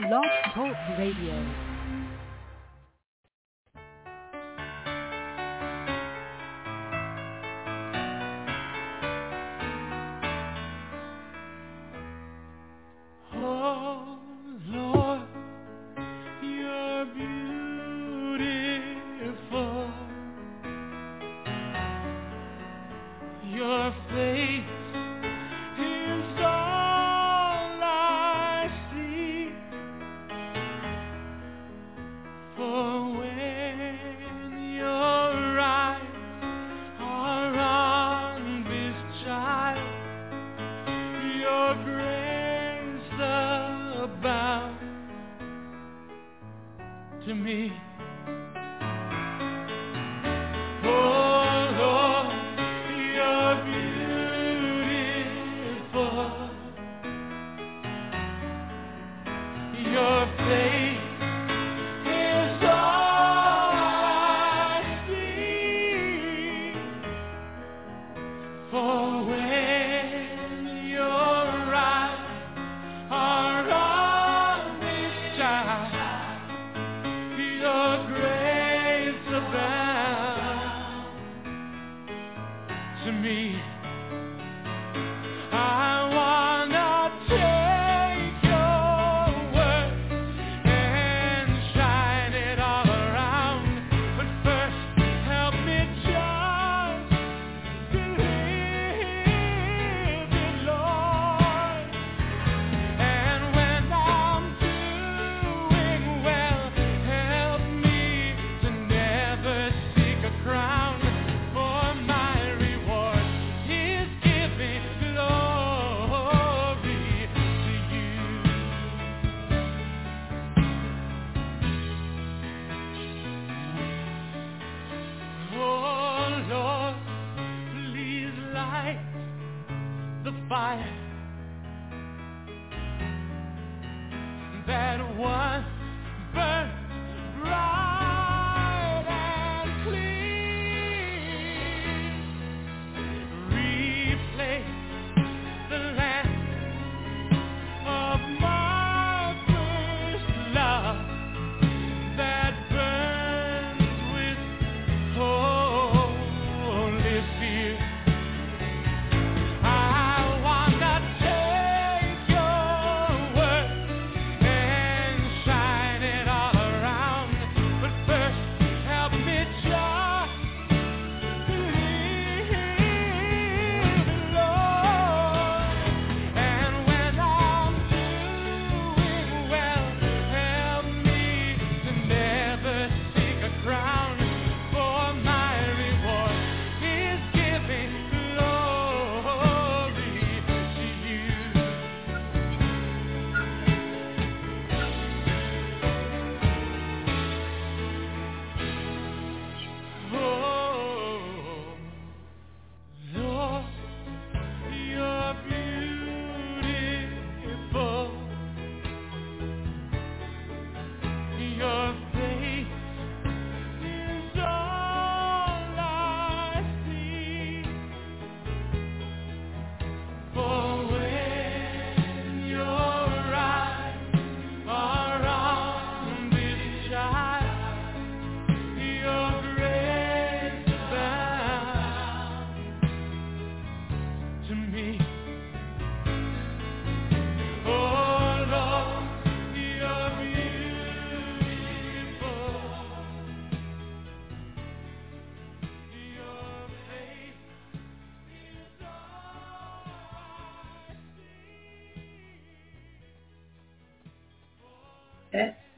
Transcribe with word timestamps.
Blog 0.00 0.26
Talk 0.52 0.76
Radio. 0.98 1.63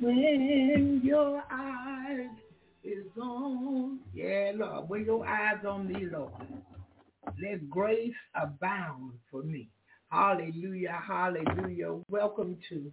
When 0.06 1.00
your 1.03 1.43
eyes 1.50 2.31
is 2.85 3.06
on, 3.20 3.99
yeah, 4.14 4.53
Lord, 4.55 4.88
when 4.88 5.05
your 5.05 5.26
eyes 5.26 5.64
on 5.69 5.88
me, 5.88 6.06
Lord, 6.06 6.31
let 7.43 7.69
grace 7.69 8.14
abound 8.41 9.14
for 9.32 9.43
me. 9.43 9.69
Hallelujah, 10.12 11.03
hallelujah. 11.05 11.99
Welcome 12.08 12.56
to 12.69 12.93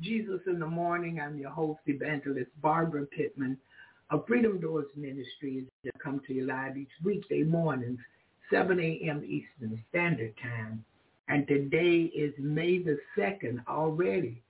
Jesus 0.00 0.40
in 0.48 0.58
the 0.58 0.66
Morning. 0.66 1.20
I'm 1.20 1.38
your 1.38 1.52
host, 1.52 1.78
Evangelist 1.86 2.50
Barbara 2.60 3.06
Pittman 3.06 3.56
of 4.10 4.26
Freedom 4.26 4.58
Doors 4.58 4.88
Ministries 4.96 5.66
that 5.84 5.92
come 6.02 6.20
to 6.26 6.34
you 6.34 6.46
live 6.46 6.76
each 6.76 6.90
weekday 7.04 7.44
mornings, 7.44 8.00
7 8.50 8.80
a.m. 8.80 9.22
Eastern 9.24 9.80
Standard 9.90 10.34
Time. 10.42 10.84
And 11.28 11.46
today 11.46 12.10
is 12.12 12.34
May 12.38 12.82
the 12.82 12.98
2nd 13.16 13.64
already. 13.68 14.42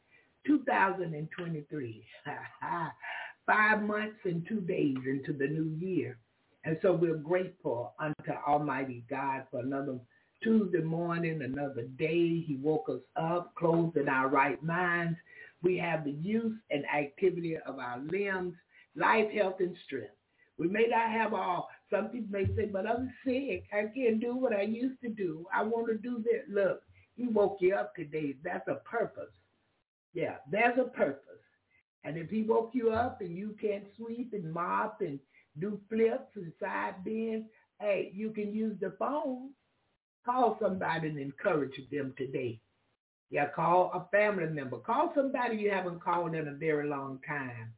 2023. 0.47 2.07
Five 3.47 3.83
months 3.83 4.17
and 4.25 4.47
two 4.49 4.61
days 4.63 4.97
into 5.07 5.33
the 5.35 5.49
new 5.49 5.77
year. 5.79 6.19
And 6.65 6.79
so 6.83 6.93
we're 6.95 7.17
grateful 7.17 7.95
unto 8.01 8.33
Almighty 8.49 9.05
God 9.11 9.45
for 9.51 9.61
another 9.61 9.99
Tuesday 10.43 10.81
morning, 10.83 11.43
another 11.43 11.85
day. 11.99 12.41
He 12.41 12.59
woke 12.63 12.89
us 12.91 13.01
up, 13.17 13.55
clothed 13.57 13.97
in 13.99 14.09
our 14.09 14.29
right 14.29 14.63
minds. 14.63 15.19
We 15.63 15.79
have 15.79 16.05
the 16.05 16.13
use 16.13 16.57
and 16.71 16.85
activity 16.87 17.57
of 17.67 17.79
our 17.79 18.01
limbs, 18.01 18.55
life, 18.97 19.31
health, 19.33 19.57
and 19.61 19.77
strength. 19.87 20.13
We 20.59 20.69
may 20.69 20.87
not 20.89 21.11
have 21.11 21.35
all. 21.35 21.69
Some 21.91 22.09
people 22.09 22.31
may 22.33 22.47
say, 22.57 22.67
but 22.73 22.87
I'm 22.87 23.13
sick. 23.27 23.65
I 23.73 23.87
can't 23.95 24.21
do 24.21 24.37
what 24.37 24.55
I 24.55 24.63
used 24.63 25.01
to 25.03 25.11
do. 25.11 25.47
I 25.55 25.63
want 25.65 25.89
to 25.89 25.99
do 25.99 26.19
this. 26.25 26.43
Look, 26.49 26.83
he 27.17 27.29
woke 27.29 27.59
you 27.61 27.75
up 27.77 27.95
today. 27.97 28.37
That's 28.45 28.69
a 28.69 28.77
purpose. 28.89 29.31
Yeah, 30.15 30.37
there's 30.51 30.79
a 30.79 30.85
purpose. 30.85 31.21
And 32.05 32.17
if 32.17 32.31
he 32.31 32.43
woke 32.43 32.71
you 32.73 32.91
up 32.91 33.21
and 33.21 33.37
you 33.37 33.57
can't 33.61 33.85
sweep 33.97 34.33
and 34.33 34.53
mop 34.53 35.01
and 35.01 35.19
do 35.59 35.81
flips 35.89 36.37
and 36.37 36.53
side 36.61 37.05
bends, 37.05 37.47
hey, 37.81 38.13
you 38.15 38.31
can 38.31 38.55
use 38.55 38.77
the 38.81 38.95
phone. 38.99 39.51
Call 40.25 40.57
somebody 40.61 41.09
and 41.09 41.19
encourage 41.19 41.79
them 41.91 42.15
today. 42.17 42.61
Yeah, 43.31 43.49
call 43.49 43.91
a 43.95 44.17
family 44.17 44.47
member. 44.47 44.79
Call 44.79 45.13
somebody 45.15 45.57
you 45.57 45.71
haven't 45.71 46.03
called 46.03 46.35
in 46.35 46.49
a 46.49 46.53
very 46.55 46.89
long 46.89 47.19
time 47.27 47.73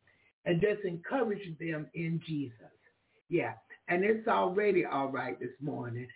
and 0.45 0.61
just 0.61 0.85
encourage 0.85 1.47
them 1.59 1.87
in 1.95 2.21
Jesus. 2.27 2.53
Yeah, 3.29 3.55
and 3.89 4.05
it's 4.05 4.29
already 4.29 4.85
all 4.85 5.09
right 5.09 5.39
this 5.41 5.51
morning 5.61 6.09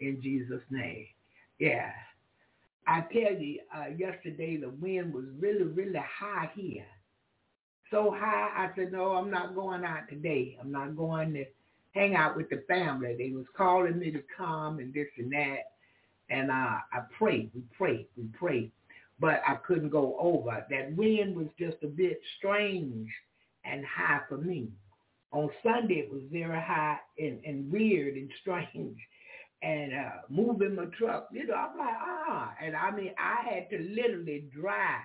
in 0.00 0.20
Jesus' 0.22 0.62
name. 0.70 1.06
Yeah. 1.58 1.90
I 2.88 3.02
tell 3.12 3.34
you, 3.38 3.60
uh, 3.76 3.88
yesterday 3.98 4.56
the 4.56 4.70
wind 4.70 5.12
was 5.12 5.26
really, 5.38 5.64
really 5.64 6.00
high 6.18 6.50
here. 6.56 6.86
So 7.90 8.10
high, 8.10 8.50
I 8.56 8.70
said, 8.74 8.92
no, 8.92 9.12
I'm 9.12 9.30
not 9.30 9.54
going 9.54 9.84
out 9.84 10.08
today. 10.08 10.56
I'm 10.58 10.72
not 10.72 10.96
going 10.96 11.34
to 11.34 11.44
hang 11.94 12.14
out 12.14 12.34
with 12.34 12.48
the 12.48 12.64
family. 12.66 13.14
They 13.16 13.30
was 13.30 13.44
calling 13.54 13.98
me 13.98 14.10
to 14.12 14.22
come 14.34 14.78
and 14.78 14.92
this 14.94 15.08
and 15.18 15.30
that. 15.32 15.72
And 16.30 16.50
uh, 16.50 16.78
I 16.92 17.00
prayed, 17.18 17.50
we 17.54 17.60
prayed, 17.76 18.06
we 18.16 18.24
prayed. 18.38 18.72
But 19.20 19.42
I 19.46 19.56
couldn't 19.56 19.90
go 19.90 20.16
over. 20.18 20.64
That 20.70 20.96
wind 20.96 21.36
was 21.36 21.48
just 21.58 21.76
a 21.82 21.88
bit 21.88 22.18
strange 22.38 23.10
and 23.64 23.84
high 23.84 24.20
for 24.30 24.38
me. 24.38 24.68
On 25.32 25.50
Sunday, 25.62 25.96
it 25.96 26.10
was 26.10 26.22
very 26.32 26.60
high 26.60 26.98
and, 27.18 27.40
and 27.44 27.70
weird 27.70 28.14
and 28.14 28.30
strange. 28.40 28.96
And 29.62 29.92
uh, 29.92 30.10
moving 30.28 30.76
my 30.76 30.84
truck, 30.96 31.28
you 31.32 31.46
know, 31.46 31.54
I'm 31.54 31.76
like, 31.76 31.96
ah. 32.00 32.54
And 32.62 32.76
I 32.76 32.90
mean, 32.92 33.12
I 33.18 33.48
had 33.48 33.70
to 33.70 33.78
literally 33.78 34.44
drive. 34.54 35.00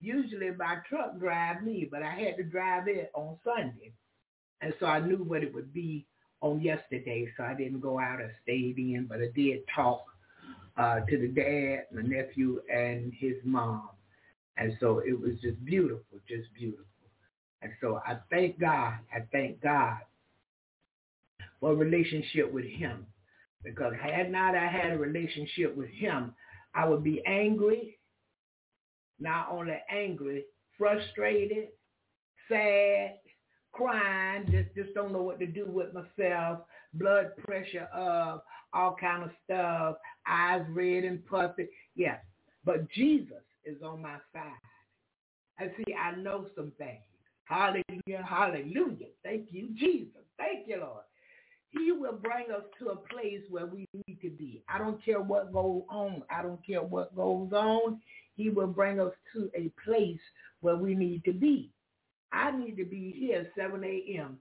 Usually 0.00 0.50
my 0.52 0.76
truck 0.88 1.18
drive 1.18 1.62
me, 1.62 1.86
but 1.90 2.02
I 2.02 2.10
had 2.10 2.36
to 2.36 2.44
drive 2.44 2.88
it 2.88 3.10
on 3.14 3.36
Sunday. 3.44 3.92
And 4.62 4.72
so 4.80 4.86
I 4.86 5.00
knew 5.00 5.18
what 5.18 5.42
it 5.42 5.52
would 5.54 5.74
be 5.74 6.06
on 6.40 6.60
yesterday, 6.60 7.28
so 7.36 7.44
I 7.44 7.54
didn't 7.54 7.80
go 7.80 7.98
out 7.98 8.20
or 8.20 8.32
stayed 8.42 8.78
in, 8.78 9.06
but 9.08 9.18
I 9.18 9.28
did 9.34 9.60
talk 9.74 10.04
uh, 10.76 11.00
to 11.00 11.18
the 11.18 11.28
dad, 11.28 11.86
my 11.92 12.02
nephew, 12.02 12.60
and 12.72 13.12
his 13.18 13.34
mom. 13.44 13.90
And 14.56 14.76
so 14.80 14.98
it 14.98 15.18
was 15.18 15.32
just 15.42 15.62
beautiful, 15.64 16.18
just 16.28 16.52
beautiful. 16.54 16.84
And 17.62 17.72
so 17.80 18.00
I 18.06 18.18
thank 18.30 18.60
God, 18.60 18.94
I 19.12 19.20
thank 19.32 19.60
God 19.60 19.98
for 21.60 21.72
a 21.72 21.74
relationship 21.74 22.52
with 22.52 22.64
him. 22.64 23.06
Because 23.64 23.94
had 24.00 24.30
not 24.30 24.54
I 24.54 24.66
had 24.68 24.92
a 24.92 24.98
relationship 24.98 25.76
with 25.76 25.90
him, 25.90 26.34
I 26.74 26.86
would 26.88 27.02
be 27.02 27.22
angry, 27.26 27.98
not 29.18 29.48
only 29.50 29.76
angry, 29.90 30.44
frustrated, 30.76 31.68
sad, 32.48 33.18
crying, 33.72 34.46
just, 34.50 34.74
just 34.74 34.94
don't 34.94 35.12
know 35.12 35.22
what 35.22 35.40
to 35.40 35.46
do 35.46 35.66
with 35.66 35.88
myself, 35.92 36.60
blood 36.94 37.36
pressure 37.44 37.88
up, 37.94 38.44
all 38.72 38.96
kind 39.00 39.24
of 39.24 39.30
stuff, 39.44 39.96
eyes 40.26 40.62
red 40.70 41.04
and 41.04 41.24
puffy. 41.26 41.68
Yes. 41.94 42.20
but 42.64 42.88
Jesus 42.90 43.42
is 43.64 43.82
on 43.82 44.02
my 44.02 44.16
side. 44.32 44.52
And 45.58 45.70
see, 45.76 45.94
I 45.94 46.14
know 46.16 46.46
some 46.54 46.72
things. 46.78 47.02
Hallelujah, 47.44 48.24
hallelujah. 48.28 49.08
Thank 49.24 49.48
you, 49.50 49.68
Jesus. 49.76 50.22
Thank 50.36 50.68
you, 50.68 50.80
Lord. 50.80 51.02
He 51.70 51.92
will 51.92 52.14
bring 52.14 52.50
us 52.54 52.62
to 52.78 52.90
a 52.90 52.96
place 52.96 53.42
where 53.50 53.66
we 53.66 53.86
need 53.92 54.18
to 54.22 54.30
be. 54.30 54.62
I 54.68 54.78
don't 54.78 55.04
care 55.04 55.20
what 55.20 55.52
goes 55.52 55.82
on. 55.90 56.22
I 56.30 56.42
don't 56.42 56.64
care 56.66 56.82
what 56.82 57.14
goes 57.14 57.52
on. 57.52 58.00
He 58.36 58.48
will 58.48 58.68
bring 58.68 59.00
us 59.00 59.12
to 59.34 59.50
a 59.54 59.70
place 59.84 60.20
where 60.60 60.76
we 60.76 60.94
need 60.94 61.24
to 61.24 61.32
be. 61.32 61.70
I 62.32 62.50
need 62.52 62.76
to 62.76 62.84
be 62.84 63.14
here 63.18 63.50
7 63.56 63.82
a.m. 63.84 64.38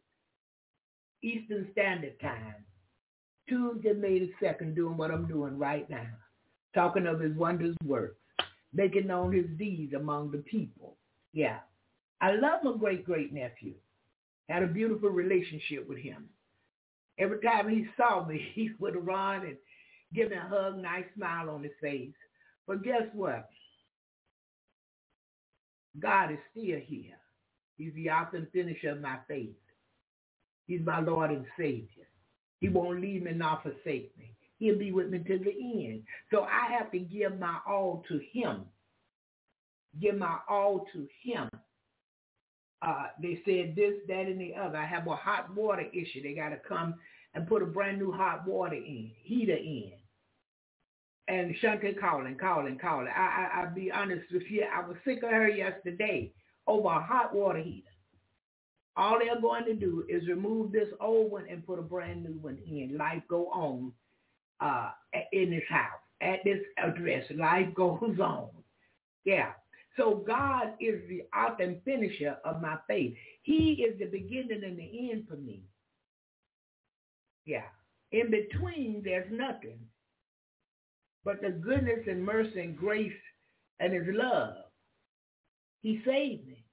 Eastern 1.21 1.68
Standard 1.71 2.19
Time, 2.21 2.56
Tuesday, 3.50 3.94
May 3.94 4.19
the 4.19 4.31
2nd, 4.41 4.75
doing 4.75 4.97
what 4.97 5.12
I'm 5.12 5.27
doing 5.27 5.57
right 5.57 5.89
now, 5.89 6.07
talking 6.74 7.07
of 7.07 7.19
his 7.19 7.35
wondrous 7.35 7.75
works, 7.83 8.19
making 8.74 9.07
known 9.07 9.33
his 9.33 9.47
deeds 9.57 9.94
among 9.94 10.31
the 10.31 10.39
people. 10.39 10.95
Yeah. 11.33 11.59
I 12.21 12.31
love 12.31 12.63
my 12.63 12.74
great-great-nephew. 12.74 13.74
Had 14.50 14.63
a 14.63 14.68
beautiful 14.68 15.09
relationship 15.09 15.88
with 15.88 15.97
him. 15.97 16.29
Every 17.19 17.40
time 17.42 17.69
he 17.69 17.88
saw 17.98 18.25
me, 18.25 18.42
he 18.54 18.72
would 18.80 19.06
run 19.06 19.46
and 19.46 19.58
give 20.14 20.30
me 20.30 20.38
a 20.38 20.48
hug, 20.48 20.78
nice 20.78 21.06
smile 21.16 21.50
on 21.50 21.64
his 21.64 21.72
face. 21.81 22.14
But 22.68 22.84
guess 22.84 23.04
what? 23.14 23.50
God 26.00 26.31
is 26.31 26.38
still 26.52 26.80
here. 26.86 27.18
He's 27.78 27.94
the 27.94 28.10
author 28.10 28.38
and 28.38 28.52
finisher 28.52 28.92
of 28.92 29.02
my 29.02 29.18
faith. 29.28 29.56
He's 30.68 30.81
my 30.86 31.00
Lord 31.00 31.31
and 31.31 31.46
Savior. 31.58 32.08
He 32.60 32.69
won't 32.69 33.02
leave 33.02 33.24
me 33.24 33.31
nor 33.34 33.60
forsake 33.62 34.18
me. 34.18 34.36
He'll 34.60 34.78
be 34.78 34.92
with 34.92 35.10
me 35.10 35.20
to 35.20 35.38
the 35.38 35.52
end. 35.88 36.04
So 36.31 36.42
I 36.44 36.72
have 36.78 36.92
to 36.92 37.00
give 37.00 37.40
my 37.40 37.60
all 37.68 38.04
to 38.10 38.20
him. 38.34 38.66
Give 40.02 40.18
my 40.18 40.38
all 40.50 40.86
to 40.94 41.08
him. 41.24 41.50
Uh, 42.81 43.07
they 43.21 43.41
said 43.45 43.75
this, 43.75 43.94
that, 44.07 44.27
and 44.27 44.39
the 44.39 44.53
other. 44.56 44.77
I 44.77 44.85
have 44.85 45.07
a 45.07 45.15
hot 45.15 45.53
water 45.56 45.85
issue. 45.94 46.21
They 46.21 46.33
got 46.33 46.50
to 46.50 46.59
come 46.68 46.95
and 47.33 47.47
put 47.47 47.63
a 47.63 47.65
brand 47.65 48.00
new 48.00 48.12
hot 48.12 48.47
water 48.47 48.75
in, 48.75 49.12
heater 49.24 49.56
in. 49.56 49.91
And 51.27 51.56
Shante 51.62 52.00
calling, 52.00 52.38
calling, 52.38 52.77
calling. 52.77 53.07
I, 53.15 53.50
I, 53.53 53.62
I'll 53.62 53.75
be 53.75 53.91
honest 53.91 54.31
with 54.31 54.44
you. 54.50 54.63
I 54.74 54.88
was 54.88 54.95
sick 55.03 55.24
of 55.24 55.31
her 55.31 55.50
yesterday 55.50 56.31
over 56.68 56.88
a 56.88 57.01
hot 57.01 57.33
water 57.33 57.59
heater. 57.59 57.88
All 58.95 59.19
they're 59.19 59.39
going 59.39 59.65
to 59.65 59.75
do 59.75 60.06
is 60.09 60.27
remove 60.27 60.71
this 60.71 60.88
old 61.00 61.31
one 61.31 61.45
and 61.50 61.65
put 61.65 61.79
a 61.79 61.83
brand 61.83 62.24
new 62.24 62.38
one 62.41 62.57
in. 62.65 62.97
Life 62.97 63.21
go 63.29 63.47
on 63.47 63.91
uh, 64.59 64.89
in 65.31 65.51
this 65.51 65.63
house, 65.69 66.00
at 66.21 66.39
this 66.44 66.59
address. 66.77 67.24
Life 67.35 67.68
goes 67.75 68.18
on. 68.19 68.50
Yeah. 69.25 69.51
So 69.98 70.24
God 70.28 70.74
is 70.80 71.02
the 71.10 71.24
author 71.36 71.64
and 71.64 71.82
finisher 71.84 72.38
of 72.46 72.62
my 72.62 72.78
faith. 72.88 73.16
He 73.42 73.84
is 73.88 73.98
the 74.00 74.06
beginning 74.06 74.63
and 74.63 74.77
the 74.77 75.12
end 75.12 75.25
for 75.27 75.36
me. 75.36 75.63
Yeah. 77.46 77.66
In 78.12 78.30
between, 78.32 79.01
there's 79.04 79.32
nothing 79.32 79.80
but 81.25 81.42
the 81.42 81.50
goodness 81.50 82.08
and 82.08 82.24
mercy 82.24 82.62
and 82.62 82.77
grace 82.77 83.12
and 83.82 83.92
his 83.92 84.06
love. 84.08 84.56
He 85.82 86.01
saved 86.06 86.48
me. 86.48 86.63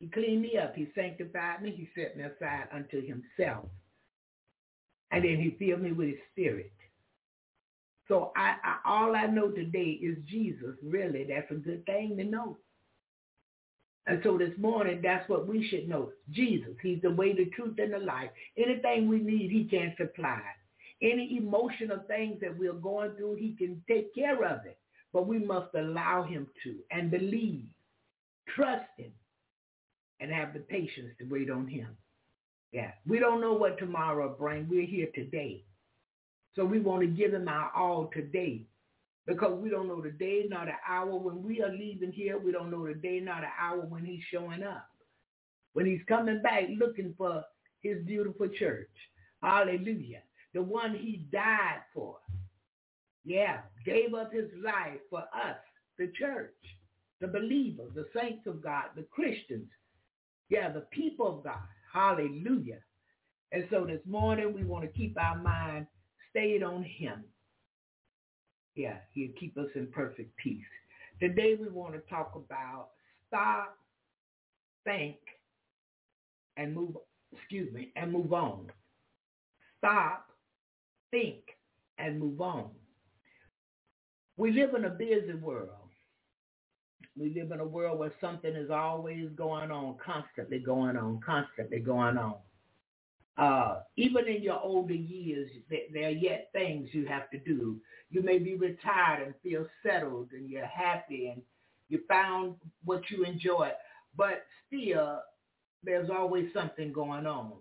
He 0.00 0.08
cleaned 0.08 0.42
me 0.42 0.58
up. 0.58 0.74
He 0.74 0.88
sanctified 0.94 1.62
me. 1.62 1.70
He 1.70 1.88
set 1.94 2.16
me 2.16 2.24
aside 2.24 2.68
unto 2.72 3.00
himself. 3.00 3.66
And 5.12 5.24
then 5.24 5.38
he 5.38 5.56
filled 5.58 5.82
me 5.82 5.92
with 5.92 6.08
his 6.08 6.18
spirit. 6.32 6.72
So 8.08 8.32
I, 8.36 8.54
I, 8.62 8.76
all 8.84 9.16
I 9.16 9.26
know 9.26 9.50
today 9.50 9.98
is 10.02 10.16
Jesus. 10.28 10.76
Really, 10.82 11.24
that's 11.28 11.50
a 11.50 11.54
good 11.54 11.84
thing 11.86 12.16
to 12.16 12.24
know. 12.24 12.56
And 14.06 14.20
so 14.22 14.38
this 14.38 14.52
morning, 14.56 15.00
that's 15.02 15.28
what 15.28 15.48
we 15.48 15.66
should 15.68 15.88
know. 15.88 16.12
Jesus, 16.30 16.74
he's 16.80 17.02
the 17.02 17.10
way, 17.10 17.32
the 17.34 17.46
truth, 17.46 17.76
and 17.78 17.92
the 17.92 17.98
life. 17.98 18.30
Anything 18.56 19.08
we 19.08 19.18
need, 19.18 19.50
he 19.50 19.64
can 19.64 19.94
supply. 19.98 20.40
Any 21.02 21.36
emotional 21.36 21.98
things 22.06 22.38
that 22.40 22.56
we're 22.56 22.72
going 22.72 23.16
through, 23.16 23.34
he 23.34 23.56
can 23.58 23.82
take 23.88 24.14
care 24.14 24.44
of 24.44 24.64
it. 24.64 24.78
But 25.12 25.26
we 25.26 25.38
must 25.38 25.74
allow 25.74 26.22
him 26.22 26.46
to 26.62 26.76
and 26.92 27.10
believe, 27.10 27.64
trust 28.54 28.88
him, 28.96 29.12
and 30.20 30.30
have 30.30 30.54
the 30.54 30.60
patience 30.60 31.10
to 31.18 31.24
wait 31.28 31.50
on 31.50 31.66
him. 31.66 31.88
Yeah. 32.72 32.92
We 33.06 33.18
don't 33.18 33.40
know 33.40 33.54
what 33.54 33.78
tomorrow 33.78 34.34
brings. 34.38 34.70
We're 34.70 34.86
here 34.86 35.08
today. 35.14 35.64
So 36.56 36.64
we 36.64 36.80
want 36.80 37.02
to 37.02 37.06
give 37.06 37.34
him 37.34 37.48
our 37.48 37.70
all 37.76 38.10
today 38.12 38.62
because 39.26 39.60
we 39.60 39.68
don't 39.68 39.88
know 39.88 40.00
the 40.00 40.10
day 40.10 40.46
nor 40.48 40.64
the 40.64 40.72
hour 40.88 41.14
when 41.14 41.42
we 41.42 41.62
are 41.62 41.70
leaving 41.70 42.12
here. 42.12 42.38
We 42.38 42.50
don't 42.50 42.70
know 42.70 42.86
the 42.86 42.94
day 42.94 43.20
nor 43.22 43.36
the 43.36 43.48
hour 43.60 43.82
when 43.82 44.06
he's 44.06 44.22
showing 44.32 44.62
up. 44.62 44.88
When 45.74 45.84
he's 45.84 46.00
coming 46.08 46.40
back 46.40 46.64
looking 46.78 47.14
for 47.18 47.44
his 47.82 48.02
beautiful 48.06 48.48
church. 48.48 48.88
Hallelujah. 49.42 50.22
The 50.54 50.62
one 50.62 50.94
he 50.94 51.26
died 51.30 51.82
for. 51.92 52.16
Yeah, 53.26 53.58
gave 53.84 54.14
up 54.14 54.32
his 54.32 54.48
life 54.62 55.00
for 55.10 55.20
us, 55.20 55.56
the 55.98 56.10
church, 56.18 56.54
the 57.20 57.26
believers, 57.26 57.90
the 57.94 58.06
saints 58.18 58.46
of 58.46 58.62
God, 58.62 58.84
the 58.94 59.02
Christians. 59.02 59.68
Yeah, 60.48 60.70
the 60.70 60.86
people 60.92 61.26
of 61.38 61.44
God. 61.44 61.58
Hallelujah. 61.92 62.78
And 63.52 63.66
so 63.68 63.84
this 63.84 64.00
morning 64.06 64.54
we 64.54 64.64
want 64.64 64.84
to 64.84 64.98
keep 64.98 65.18
our 65.20 65.36
mind 65.36 65.86
stayed 66.36 66.62
on 66.62 66.82
him. 66.82 67.24
Yeah, 68.74 68.96
he'll 69.12 69.32
keep 69.40 69.56
us 69.56 69.68
in 69.74 69.86
perfect 69.86 70.36
peace. 70.36 70.64
Today 71.18 71.56
we 71.58 71.68
want 71.68 71.94
to 71.94 72.00
talk 72.10 72.32
about 72.36 72.88
stop, 73.26 73.74
think, 74.84 75.16
and 76.58 76.74
move, 76.74 76.96
excuse 77.32 77.72
me, 77.72 77.90
and 77.96 78.12
move 78.12 78.34
on. 78.34 78.66
Stop, 79.78 80.26
think, 81.10 81.40
and 81.98 82.20
move 82.20 82.42
on. 82.42 82.68
We 84.36 84.52
live 84.52 84.74
in 84.74 84.84
a 84.84 84.90
busy 84.90 85.32
world. 85.40 85.70
We 87.18 87.32
live 87.34 87.50
in 87.50 87.60
a 87.60 87.66
world 87.66 87.98
where 87.98 88.12
something 88.20 88.54
is 88.54 88.70
always 88.70 89.30
going 89.36 89.70
on, 89.70 89.96
constantly 90.04 90.58
going 90.58 90.98
on, 90.98 91.18
constantly 91.24 91.78
going 91.78 92.18
on. 92.18 92.34
Uh, 93.36 93.80
even 93.96 94.26
in 94.26 94.42
your 94.42 94.58
older 94.60 94.94
years, 94.94 95.50
there 95.92 96.06
are 96.06 96.10
yet 96.10 96.48
things 96.52 96.88
you 96.92 97.06
have 97.06 97.28
to 97.30 97.38
do. 97.38 97.76
You 98.10 98.22
may 98.22 98.38
be 98.38 98.54
retired 98.54 99.26
and 99.26 99.34
feel 99.42 99.66
settled 99.84 100.30
and 100.32 100.48
you're 100.48 100.64
happy 100.64 101.28
and 101.28 101.42
you 101.88 102.00
found 102.08 102.54
what 102.84 103.02
you 103.10 103.24
enjoy, 103.24 103.70
but 104.16 104.46
still 104.66 105.20
there's 105.84 106.10
always 106.10 106.48
something 106.54 106.92
going 106.92 107.26
on. 107.26 107.52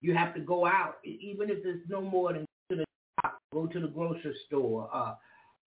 You 0.00 0.14
have 0.14 0.34
to 0.34 0.40
go 0.40 0.66
out, 0.66 0.96
even 1.04 1.50
if 1.50 1.58
it's 1.64 1.88
no 1.88 2.00
more 2.00 2.32
than 2.32 2.46
to 2.70 2.76
the 2.76 2.84
shop, 3.22 3.38
go 3.52 3.66
to 3.66 3.80
the 3.80 3.86
grocery 3.88 4.34
store, 4.46 4.90
uh, 4.92 5.14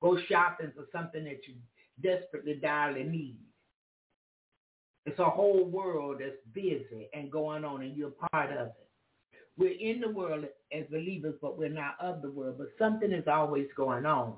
go 0.01 0.17
shopping 0.27 0.71
for 0.75 0.85
something 0.91 1.23
that 1.23 1.41
you 1.47 1.55
desperately 2.01 2.55
direly 2.55 3.03
need. 3.03 3.37
It's 5.05 5.19
a 5.19 5.29
whole 5.29 5.65
world 5.65 6.17
that's 6.19 6.35
busy 6.53 7.09
and 7.13 7.31
going 7.31 7.63
on, 7.63 7.81
and 7.81 7.95
you're 7.95 8.13
part 8.31 8.51
of 8.51 8.67
it. 8.67 8.89
We're 9.57 9.77
in 9.79 10.01
the 10.01 10.09
world 10.09 10.45
as 10.71 10.85
believers, 10.89 11.35
but 11.41 11.57
we're 11.57 11.69
not 11.69 11.95
of 11.99 12.21
the 12.21 12.31
world. 12.31 12.55
But 12.57 12.69
something 12.79 13.11
is 13.11 13.27
always 13.27 13.67
going 13.77 14.05
on. 14.05 14.35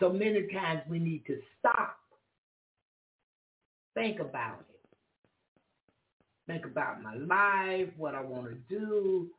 So 0.00 0.10
many 0.10 0.48
times 0.52 0.80
we 0.88 0.98
need 0.98 1.24
to 1.26 1.38
stop, 1.58 1.96
think 3.94 4.20
about 4.20 4.60
it. 4.60 4.74
Think 6.46 6.66
about 6.66 7.02
my 7.02 7.14
life, 7.14 7.88
what 7.96 8.14
I 8.14 8.20
want 8.20 8.48
to 8.48 8.54
do, 8.68 9.30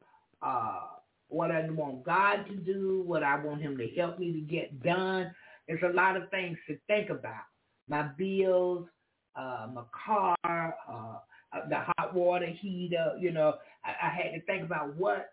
uh, 0.42 0.82
what 1.28 1.52
I 1.52 1.70
want 1.70 2.04
God 2.04 2.46
to 2.48 2.56
do, 2.56 3.04
what 3.06 3.22
I 3.22 3.36
want 3.44 3.62
him 3.62 3.78
to 3.78 3.88
help 3.96 4.18
me 4.18 4.32
to 4.32 4.40
get 4.40 4.82
done. 4.82 5.32
There's 5.68 5.84
a 5.84 5.94
lot 5.94 6.16
of 6.16 6.30
things 6.30 6.58
to 6.68 6.78
think 6.88 7.10
about. 7.10 7.44
My 7.88 8.10
bills, 8.18 8.88
uh, 9.36 9.68
my 9.74 9.84
car, 10.06 10.36
uh, 10.44 11.18
the 11.70 11.78
hot 11.98 12.14
water 12.14 12.48
heater. 12.48 13.14
You 13.20 13.32
know, 13.32 13.56
I, 13.84 14.08
I 14.08 14.10
had 14.10 14.32
to 14.34 14.42
think 14.46 14.64
about 14.64 14.96
what 14.96 15.32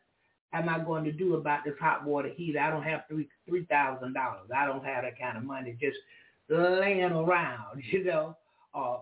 am 0.53 0.69
I 0.69 0.79
going 0.79 1.05
to 1.05 1.13
do 1.13 1.35
about 1.35 1.65
this 1.65 1.75
hot 1.81 2.05
water 2.05 2.31
heater. 2.35 2.61
I 2.61 2.71
don't 2.71 2.83
have 2.83 3.03
three 3.09 3.29
three 3.49 3.65
thousand 3.67 4.15
dollars. 4.15 4.49
I 4.55 4.67
don't 4.67 4.85
have 4.85 5.05
that 5.05 5.19
kind 5.19 5.37
of 5.37 5.45
money 5.45 5.77
just 5.81 5.97
laying 6.49 7.03
around. 7.05 7.83
You 7.93 8.05
know, 8.05 8.37
uh, 8.75 8.99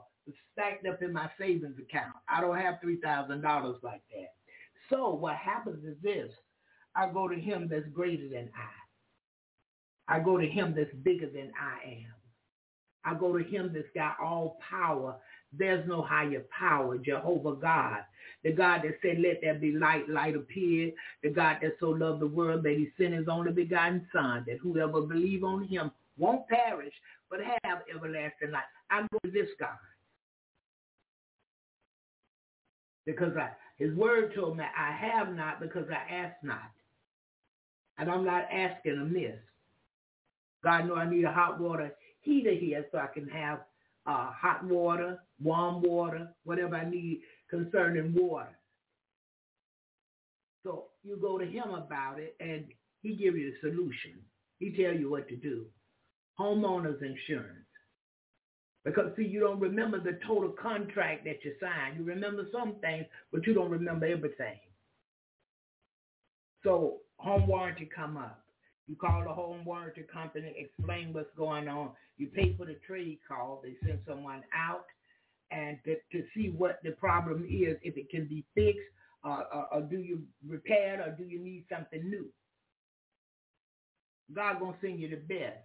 stacked 0.52 0.86
up 0.86 1.02
in 1.02 1.12
my 1.12 1.30
savings 1.38 1.78
account. 1.78 2.14
I 2.28 2.40
don't 2.40 2.58
have 2.58 2.80
three 2.80 3.00
thousand 3.00 3.42
dollars 3.42 3.76
like 3.82 4.02
that. 4.10 4.34
So 4.88 5.10
what 5.10 5.36
happens 5.36 5.84
is 5.84 5.96
this: 6.02 6.30
I 6.94 7.08
go 7.08 7.28
to 7.28 7.36
Him 7.36 7.68
that's 7.70 7.88
greater 7.92 8.28
than 8.28 8.50
I. 8.56 10.16
I 10.16 10.18
go 10.18 10.38
to 10.38 10.46
Him 10.46 10.74
that's 10.76 10.94
bigger 11.04 11.28
than 11.30 11.52
I 11.60 11.88
am. 11.88 12.14
I 13.04 13.14
go 13.14 13.36
to 13.36 13.42
him 13.42 13.72
that's 13.74 13.88
got 13.94 14.16
all 14.22 14.58
power. 14.68 15.16
There's 15.52 15.87
no 15.88 16.02
higher 16.02 16.45
power, 16.57 16.97
Jehovah 16.99 17.57
God. 17.57 18.04
The 18.45 18.52
God 18.52 18.83
that 18.85 18.99
said, 19.02 19.19
let 19.21 19.40
there 19.42 19.54
be 19.54 19.73
light, 19.73 20.09
light 20.09 20.37
appeared. 20.37 20.92
The 21.23 21.30
God 21.30 21.57
that 21.62 21.76
so 21.80 21.90
loved 21.90 22.21
the 22.21 22.26
world 22.26 22.62
that 22.62 22.76
he 22.76 22.88
sent 22.97 23.14
his 23.14 23.28
only 23.28 23.52
begotten 23.52 24.07
son, 24.12 24.45
that 24.47 24.59
whoever 24.59 25.02
believe 25.02 25.45
on 25.45 25.64
him 25.66 25.90
won't 26.16 26.47
perish, 26.49 26.95
but 27.28 27.40
have 27.64 27.80
everlasting 27.95 28.52
life. 28.52 28.64
I 28.90 29.02
go 29.02 29.19
to 29.25 29.30
this 29.30 29.49
God. 29.59 29.71
Because 33.04 33.37
I, 33.37 33.50
his 33.76 33.95
word 33.97 34.35
told 34.35 34.57
me, 34.57 34.64
I 34.64 34.92
have 34.92 35.35
not 35.35 35.61
because 35.61 35.87
I 35.90 36.12
ask 36.12 36.37
not. 36.42 36.71
And 37.99 38.11
I'm 38.11 38.25
not 38.25 38.45
asking 38.52 38.99
amiss. 39.00 39.37
God 40.62 40.87
know 40.87 40.97
I 40.97 41.09
need 41.09 41.25
a 41.25 41.33
hot 41.33 41.59
water 41.59 41.92
heater 42.21 42.52
here 42.52 42.87
so 42.92 42.99
I 42.99 43.07
can 43.07 43.28
have 43.28 43.61
uh, 44.07 44.30
hot 44.33 44.64
water, 44.64 45.19
warm 45.42 45.83
water, 45.83 46.28
whatever 46.45 46.76
I 46.76 46.88
need 46.88 47.21
concerning 47.49 48.14
water. 48.14 48.59
So 50.62 50.87
you 51.02 51.16
go 51.16 51.38
to 51.38 51.47
him 51.47 51.71
about 51.71 52.19
it 52.19 52.37
and 52.40 52.66
he 53.02 53.11
give 53.16 53.37
you 53.37 53.52
the 53.52 53.69
solution. 53.69 54.21
He 54.59 54.71
tell 54.71 54.95
you 54.95 55.11
what 55.11 55.28
to 55.28 55.37
do. 55.37 55.66
Homeowners 56.38 57.02
insurance. 57.02 57.66
Because 58.85 59.12
see, 59.16 59.25
you 59.25 59.40
don't 59.40 59.61
remember 59.61 60.00
the 60.00 60.19
total 60.26 60.50
contract 60.50 61.25
that 61.25 61.45
you 61.45 61.52
signed. 61.61 61.99
You 61.99 62.04
remember 62.04 62.47
some 62.52 62.76
things, 62.80 63.07
but 63.30 63.47
you 63.47 63.52
don't 63.52 63.71
remember 63.71 64.07
everything. 64.07 64.59
So 66.64 66.99
home 67.19 67.47
warranty 67.47 67.88
come 67.95 68.16
up. 68.16 68.39
You 68.90 68.97
call 68.97 69.23
the 69.23 69.32
home 69.32 69.64
warranty 69.64 70.02
company, 70.12 70.52
explain 70.59 71.12
what's 71.12 71.32
going 71.37 71.68
on. 71.68 71.92
You 72.18 72.26
pay 72.26 72.56
for 72.59 72.66
the 72.66 72.75
trade 72.85 73.20
call. 73.28 73.62
They 73.62 73.76
send 73.87 74.00
someone 74.04 74.42
out 74.52 74.85
and 75.52 75.78
to, 75.85 75.94
to 76.11 76.25
see 76.35 76.49
what 76.49 76.80
the 76.82 76.90
problem 76.90 77.44
is, 77.44 77.76
if 77.85 77.97
it 77.97 78.11
can 78.11 78.26
be 78.26 78.44
fixed, 78.52 78.80
uh, 79.25 79.44
or, 79.54 79.75
or 79.75 79.82
do 79.82 79.99
you 79.99 80.23
repair 80.44 80.94
it, 81.00 81.06
or 81.06 81.14
do 81.16 81.23
you 81.23 81.38
need 81.38 81.66
something 81.73 82.11
new? 82.11 82.26
God 84.35 84.59
gonna 84.59 84.76
send 84.80 84.99
you 84.99 85.09
the 85.09 85.16
best. 85.16 85.59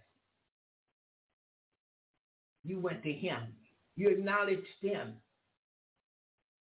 You 2.64 2.78
went 2.78 3.02
to 3.02 3.12
Him. 3.12 3.42
You 3.96 4.10
acknowledged 4.10 4.68
Him 4.80 5.14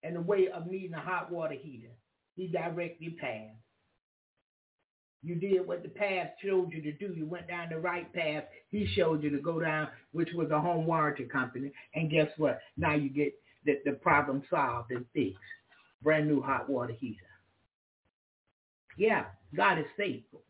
in 0.01 0.15
the 0.15 0.21
way 0.21 0.47
of 0.47 0.65
needing 0.65 0.95
a 0.95 0.99
hot 0.99 1.31
water 1.31 1.53
heater. 1.61 1.91
He 2.35 2.47
your 2.47 3.11
path. 3.21 3.55
You 5.25 5.33
did 5.33 5.65
what 5.65 5.81
the 5.81 5.89
path 5.89 6.27
showed 6.43 6.71
you 6.71 6.83
to 6.83 6.91
do. 6.91 7.11
You 7.11 7.25
went 7.25 7.47
down 7.47 7.69
the 7.69 7.79
right 7.79 8.11
path. 8.13 8.43
He 8.69 8.87
showed 8.95 9.23
you 9.23 9.31
to 9.31 9.39
go 9.39 9.59
down, 9.59 9.87
which 10.11 10.29
was 10.35 10.51
a 10.51 10.61
home 10.61 10.85
warranty 10.85 11.23
company. 11.23 11.71
And 11.95 12.11
guess 12.11 12.29
what? 12.37 12.59
Now 12.77 12.93
you 12.93 13.09
get 13.09 13.33
the, 13.65 13.79
the 13.85 13.93
problem 13.93 14.43
solved 14.51 14.91
and 14.91 15.03
fixed. 15.15 15.39
Brand 16.03 16.27
new 16.27 16.43
hot 16.43 16.69
water 16.69 16.93
heater. 16.93 17.17
Yeah, 18.99 19.25
God 19.55 19.79
is 19.79 19.85
faithful. 19.97 20.43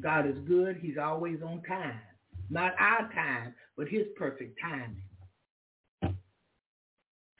God 0.00 0.28
is 0.28 0.38
good. 0.46 0.76
He's 0.80 0.96
always 0.96 1.42
on 1.42 1.60
time. 1.66 2.00
Not 2.50 2.74
our 2.78 3.12
time, 3.12 3.52
but 3.76 3.88
his 3.88 4.06
perfect 4.16 4.60
timing. 4.60 5.02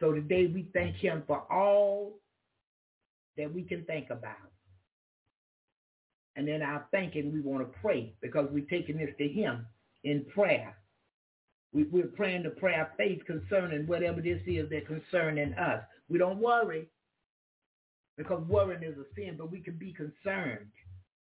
So 0.01 0.13
today 0.13 0.51
we 0.53 0.67
thank 0.75 0.97
him 0.97 1.23
for 1.29 1.45
all 1.53 2.19
that 3.37 3.55
we 3.55 3.63
can 3.63 3.85
think 3.85 4.11
about. 4.11 4.35
And 6.37 6.47
then 6.47 6.63
our 6.63 6.87
thinking, 6.91 7.33
we 7.33 7.41
want 7.41 7.61
to 7.61 7.79
pray 7.81 8.15
because 8.21 8.49
we're 8.51 8.65
taking 8.67 8.99
this 8.99 9.11
to 9.19 9.29
him 9.29 9.67
in 10.05 10.25
prayer. 10.33 10.77
We, 11.73 11.85
we're 11.85 12.07
praying 12.07 12.45
the 12.45 12.51
prayer 12.51 12.83
of 12.83 12.97
faith 12.97 13.21
concerning 13.27 13.87
whatever 13.87 14.21
this 14.21 14.41
is 14.47 14.69
that 14.71 14.87
concerning 14.87 15.55
us. 15.55 15.83
We 16.09 16.19
don't 16.19 16.39
worry 16.39 16.89
because 18.17 18.43
worrying 18.49 18.83
is 18.83 18.99
a 18.99 19.05
sin, 19.15 19.37
but 19.39 19.51
we 19.51 19.61
can 19.61 19.77
be 19.77 19.93
concerned 19.93 20.71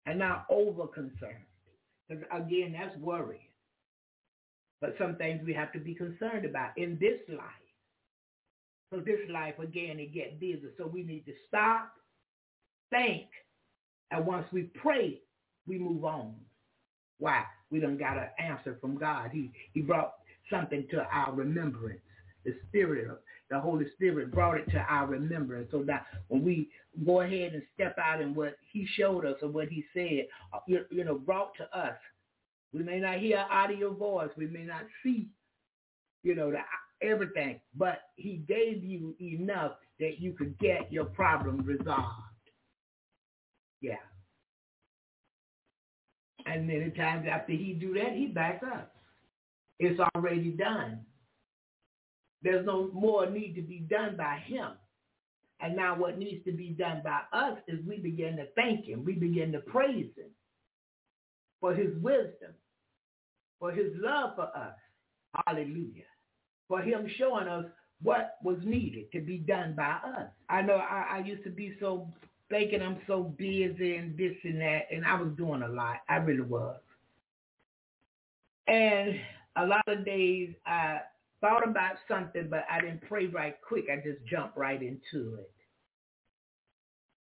and 0.06 0.18
not 0.18 0.46
over 0.50 0.86
concerned. 0.86 1.46
Because 2.08 2.24
again, 2.32 2.74
that's 2.78 2.96
worrying. 2.98 3.48
But 4.80 4.96
some 4.98 5.16
things 5.16 5.40
we 5.46 5.54
have 5.54 5.72
to 5.74 5.78
be 5.78 5.94
concerned 5.94 6.44
about 6.44 6.76
in 6.76 6.98
this 7.00 7.20
life. 7.28 7.38
So 8.92 9.00
this 9.00 9.20
life, 9.30 9.58
again, 9.58 9.98
it 9.98 10.12
gets 10.12 10.34
busy. 10.40 10.68
So 10.76 10.86
we 10.86 11.02
need 11.02 11.24
to 11.26 11.32
stop, 11.48 11.92
think, 12.90 13.28
and 14.12 14.26
once 14.26 14.46
we 14.52 14.64
pray, 14.64 15.20
we 15.66 15.78
move 15.78 16.04
on. 16.04 16.34
Why? 17.18 17.44
We 17.70 17.80
done 17.80 17.96
got 17.96 18.18
an 18.18 18.28
answer 18.38 18.76
from 18.80 18.98
God. 18.98 19.30
He 19.32 19.50
he 19.72 19.80
brought 19.80 20.14
something 20.50 20.86
to 20.90 21.04
our 21.10 21.32
remembrance. 21.32 22.00
The 22.44 22.54
Spirit 22.68 23.08
of 23.10 23.18
the 23.50 23.58
Holy 23.58 23.86
Spirit 23.94 24.32
brought 24.32 24.58
it 24.58 24.70
to 24.70 24.78
our 24.78 25.06
remembrance. 25.06 25.68
So 25.70 25.82
that 25.84 26.06
when 26.28 26.44
we 26.44 26.68
go 27.06 27.20
ahead 27.22 27.54
and 27.54 27.62
step 27.74 27.96
out 27.98 28.20
in 28.20 28.34
what 28.34 28.56
He 28.72 28.86
showed 28.96 29.24
us 29.24 29.36
or 29.42 29.48
what 29.48 29.68
He 29.68 29.84
said, 29.94 30.26
uh, 30.52 30.58
you, 30.66 30.84
you 30.90 31.04
know, 31.04 31.16
brought 31.16 31.54
to 31.56 31.78
us. 31.78 31.96
We 32.74 32.82
may 32.82 33.00
not 33.00 33.18
hear 33.18 33.44
audio 33.50 33.92
voice. 33.92 34.30
We 34.36 34.46
may 34.46 34.62
not 34.64 34.82
see, 35.02 35.28
you 36.22 36.34
know, 36.34 36.50
the, 36.50 36.58
everything, 37.06 37.60
but 37.76 38.00
He 38.16 38.42
gave 38.48 38.82
you 38.82 39.14
enough 39.20 39.72
that 40.00 40.18
you 40.18 40.32
could 40.32 40.58
get 40.58 40.90
your 40.90 41.04
problem 41.04 41.58
resolved. 41.64 42.31
Yeah. 43.82 43.96
And 46.46 46.66
many 46.66 46.90
times 46.90 47.26
after 47.30 47.52
he 47.52 47.74
do 47.74 47.94
that, 47.94 48.12
he 48.14 48.26
backs 48.26 48.64
up. 48.64 48.94
It's 49.78 50.00
already 50.14 50.50
done. 50.50 51.00
There's 52.42 52.64
no 52.64 52.90
more 52.92 53.28
need 53.28 53.54
to 53.54 53.62
be 53.62 53.80
done 53.80 54.16
by 54.16 54.38
him. 54.46 54.70
And 55.60 55.76
now 55.76 55.96
what 55.96 56.18
needs 56.18 56.44
to 56.44 56.52
be 56.52 56.70
done 56.70 57.02
by 57.04 57.20
us 57.32 57.58
is 57.68 57.78
we 57.86 57.98
begin 57.98 58.36
to 58.36 58.46
thank 58.56 58.84
him. 58.84 59.04
We 59.04 59.12
begin 59.12 59.52
to 59.52 59.60
praise 59.60 60.10
him 60.16 60.30
for 61.60 61.74
his 61.74 61.94
wisdom, 62.00 62.52
for 63.60 63.70
his 63.70 63.92
love 63.94 64.34
for 64.34 64.56
us. 64.56 64.74
Hallelujah. 65.46 66.02
For 66.66 66.80
him 66.80 67.08
showing 67.16 67.46
us 67.46 67.64
what 68.02 68.36
was 68.42 68.58
needed 68.64 69.12
to 69.12 69.20
be 69.20 69.38
done 69.38 69.74
by 69.76 69.98
us. 70.18 70.28
I 70.48 70.62
know 70.62 70.74
I, 70.74 71.18
I 71.18 71.18
used 71.24 71.44
to 71.44 71.50
be 71.50 71.74
so 71.78 72.08
thinking 72.52 72.82
I'm 72.82 72.98
so 73.06 73.22
busy 73.38 73.96
and 73.96 74.16
this 74.16 74.36
and 74.44 74.60
that, 74.60 74.82
and 74.92 75.06
I 75.06 75.14
was 75.20 75.32
doing 75.38 75.62
a 75.62 75.68
lot. 75.68 75.96
I 76.08 76.16
really 76.16 76.42
was. 76.42 76.76
And 78.68 79.14
a 79.56 79.66
lot 79.66 79.82
of 79.88 80.04
days 80.04 80.50
I 80.66 80.98
thought 81.40 81.66
about 81.66 81.94
something, 82.06 82.48
but 82.50 82.66
I 82.70 82.82
didn't 82.82 83.08
pray 83.08 83.26
right 83.26 83.56
quick. 83.66 83.86
I 83.90 83.96
just 83.96 84.24
jumped 84.30 84.58
right 84.58 84.80
into 84.80 85.36
it. 85.36 85.50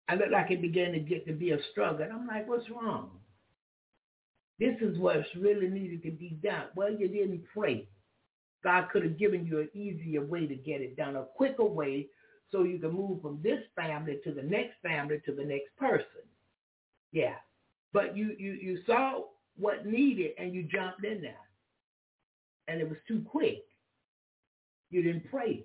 I 0.09 0.17
looked 0.17 0.33
like 0.33 0.51
it 0.51 0.61
began 0.61 0.91
to 0.93 0.99
get 0.99 1.25
to 1.29 1.33
be 1.33 1.53
a 1.53 1.59
struggle. 1.71 2.03
And 2.03 2.13
I'm 2.13 2.27
like, 2.27 2.49
what's 2.49 2.69
wrong? 2.69 3.11
This 4.59 4.75
is 4.81 4.99
what's 4.99 5.29
really 5.39 5.69
needed 5.69 6.03
to 6.03 6.11
be 6.11 6.37
done. 6.43 6.65
Well, 6.75 6.91
you 6.91 7.07
didn't 7.07 7.45
pray. 7.55 7.89
God 8.65 8.89
could 8.93 9.05
have 9.05 9.17
given 9.17 9.47
you 9.47 9.61
an 9.61 9.71
easier 9.75 10.23
way 10.23 10.49
to 10.49 10.57
get 10.57 10.81
it 10.81 10.97
done, 10.97 11.15
a 11.15 11.25
quicker 11.37 11.65
way 11.65 12.09
so 12.53 12.65
you 12.65 12.79
can 12.79 12.93
move 12.93 13.23
from 13.23 13.41
this 13.43 13.61
family 13.77 14.19
to 14.25 14.33
the 14.33 14.43
next 14.43 14.75
family 14.83 15.21
to 15.27 15.33
the 15.33 15.45
next 15.45 15.77
person. 15.79 16.23
Yeah. 17.13 17.35
But 17.93 18.17
you, 18.17 18.35
you, 18.39 18.53
you 18.53 18.79
saw 18.87 19.23
what 19.57 19.87
needed 19.87 20.33
and 20.39 20.55
you 20.55 20.63
jumped 20.65 21.05
in 21.05 21.21
there. 21.21 21.35
And 22.69 22.81
it 22.81 22.89
was 22.89 22.99
too 23.07 23.25
quick. 23.29 23.65
You 24.91 25.03
didn't 25.03 25.31
pray. 25.31 25.65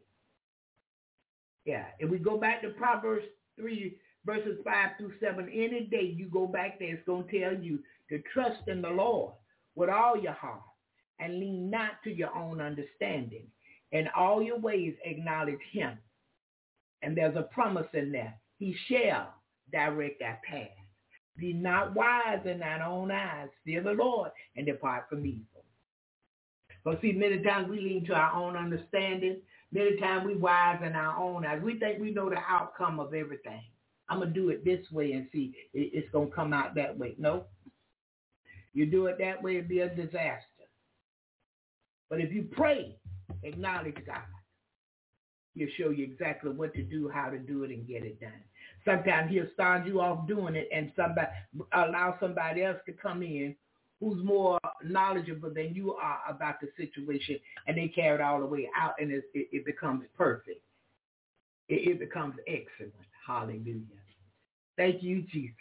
Yeah. 1.65 1.85
If 1.99 2.09
we 2.09 2.17
go 2.17 2.37
back 2.37 2.61
to 2.61 2.69
Proverbs 2.69 3.25
3, 3.57 3.95
verses 4.25 4.59
5 4.63 4.89
through 4.97 5.13
7, 5.19 5.49
any 5.51 5.81
day 5.81 6.13
you 6.15 6.27
go 6.27 6.47
back 6.47 6.79
there, 6.79 6.93
it's 6.95 7.05
going 7.05 7.27
to 7.27 7.39
tell 7.39 7.53
you 7.59 7.79
to 8.09 8.21
trust 8.33 8.67
in 8.67 8.81
the 8.81 8.89
Lord 8.89 9.33
with 9.75 9.89
all 9.89 10.17
your 10.17 10.33
heart 10.33 10.61
and 11.19 11.39
lean 11.39 11.69
not 11.69 12.03
to 12.03 12.11
your 12.11 12.35
own 12.35 12.61
understanding. 12.61 13.47
In 13.91 14.07
all 14.17 14.41
your 14.41 14.59
ways 14.59 14.95
acknowledge 15.05 15.59
him. 15.71 15.97
And 17.01 17.15
there's 17.15 17.35
a 17.35 17.43
promise 17.43 17.87
in 17.93 18.11
there. 18.11 18.33
He 18.57 18.75
shall 18.87 19.33
direct 19.71 20.21
our 20.21 20.39
path. 20.49 20.69
Be 21.37 21.53
not 21.53 21.93
wise 21.93 22.39
in 22.45 22.59
thine 22.59 22.81
own 22.81 23.11
eyes. 23.11 23.49
Fear 23.65 23.83
the 23.83 23.91
Lord 23.91 24.31
and 24.55 24.65
depart 24.65 25.09
from 25.09 25.25
evil. 25.25 25.65
But 26.83 27.01
see, 27.01 27.11
many 27.11 27.39
times 27.43 27.69
we 27.69 27.81
lean 27.81 28.05
to 28.05 28.13
our 28.13 28.33
own 28.33 28.55
understanding. 28.55 29.41
Many 29.71 29.97
times 29.97 30.25
we 30.25 30.35
wise 30.35 30.79
in 30.85 30.93
our 30.93 31.17
own 31.21 31.45
eyes. 31.45 31.61
We 31.61 31.79
think 31.79 31.99
we 31.99 32.11
know 32.11 32.29
the 32.29 32.37
outcome 32.47 32.99
of 32.99 33.13
everything. 33.13 33.63
I'm 34.07 34.19
going 34.19 34.33
to 34.33 34.39
do 34.39 34.49
it 34.49 34.63
this 34.63 34.89
way 34.91 35.13
and 35.13 35.27
see 35.31 35.55
it's 35.73 36.09
going 36.11 36.29
to 36.29 36.35
come 36.35 36.53
out 36.53 36.75
that 36.75 36.97
way. 36.97 37.15
No. 37.17 37.45
You 38.73 38.85
do 38.85 39.07
it 39.07 39.17
that 39.19 39.41
way, 39.41 39.57
it'll 39.57 39.67
be 39.67 39.79
a 39.79 39.89
disaster. 39.89 40.45
But 42.09 42.21
if 42.21 42.31
you 42.31 42.47
pray, 42.51 42.95
acknowledge 43.43 43.95
God. 44.05 44.19
He'll 45.55 45.69
show 45.77 45.89
you 45.89 46.03
exactly 46.03 46.51
what 46.51 46.73
to 46.75 46.83
do, 46.83 47.09
how 47.09 47.29
to 47.29 47.37
do 47.37 47.63
it, 47.63 47.71
and 47.71 47.87
get 47.87 48.03
it 48.03 48.19
done. 48.19 48.31
Sometimes 48.83 49.31
he'll 49.31 49.47
start 49.53 49.87
you 49.87 50.01
off 50.01 50.27
doing 50.27 50.55
it 50.55 50.69
and 50.73 50.91
somebody 50.95 51.27
allow 51.73 52.17
somebody 52.19 52.63
else 52.63 52.77
to 52.85 52.91
come 52.91 53.23
in 53.23 53.55
who's 53.99 54.23
more 54.23 54.59
knowledgeable 54.83 55.49
than 55.53 55.73
you 55.73 55.93
are 55.93 56.19
about 56.29 56.55
the 56.61 56.67
situation, 56.77 57.39
and 57.67 57.77
they 57.77 57.87
carry 57.87 58.15
it 58.15 58.21
all 58.21 58.39
the 58.39 58.45
way 58.45 58.69
out, 58.77 58.93
and 58.99 59.11
it, 59.11 59.23
it, 59.33 59.47
it 59.51 59.65
becomes 59.65 60.03
perfect. 60.17 60.61
It, 61.69 61.89
it 61.89 61.99
becomes 61.99 62.35
excellent. 62.47 62.93
Hallelujah. 63.25 63.81
Thank 64.77 65.01
you, 65.01 65.23
Jesus. 65.31 65.55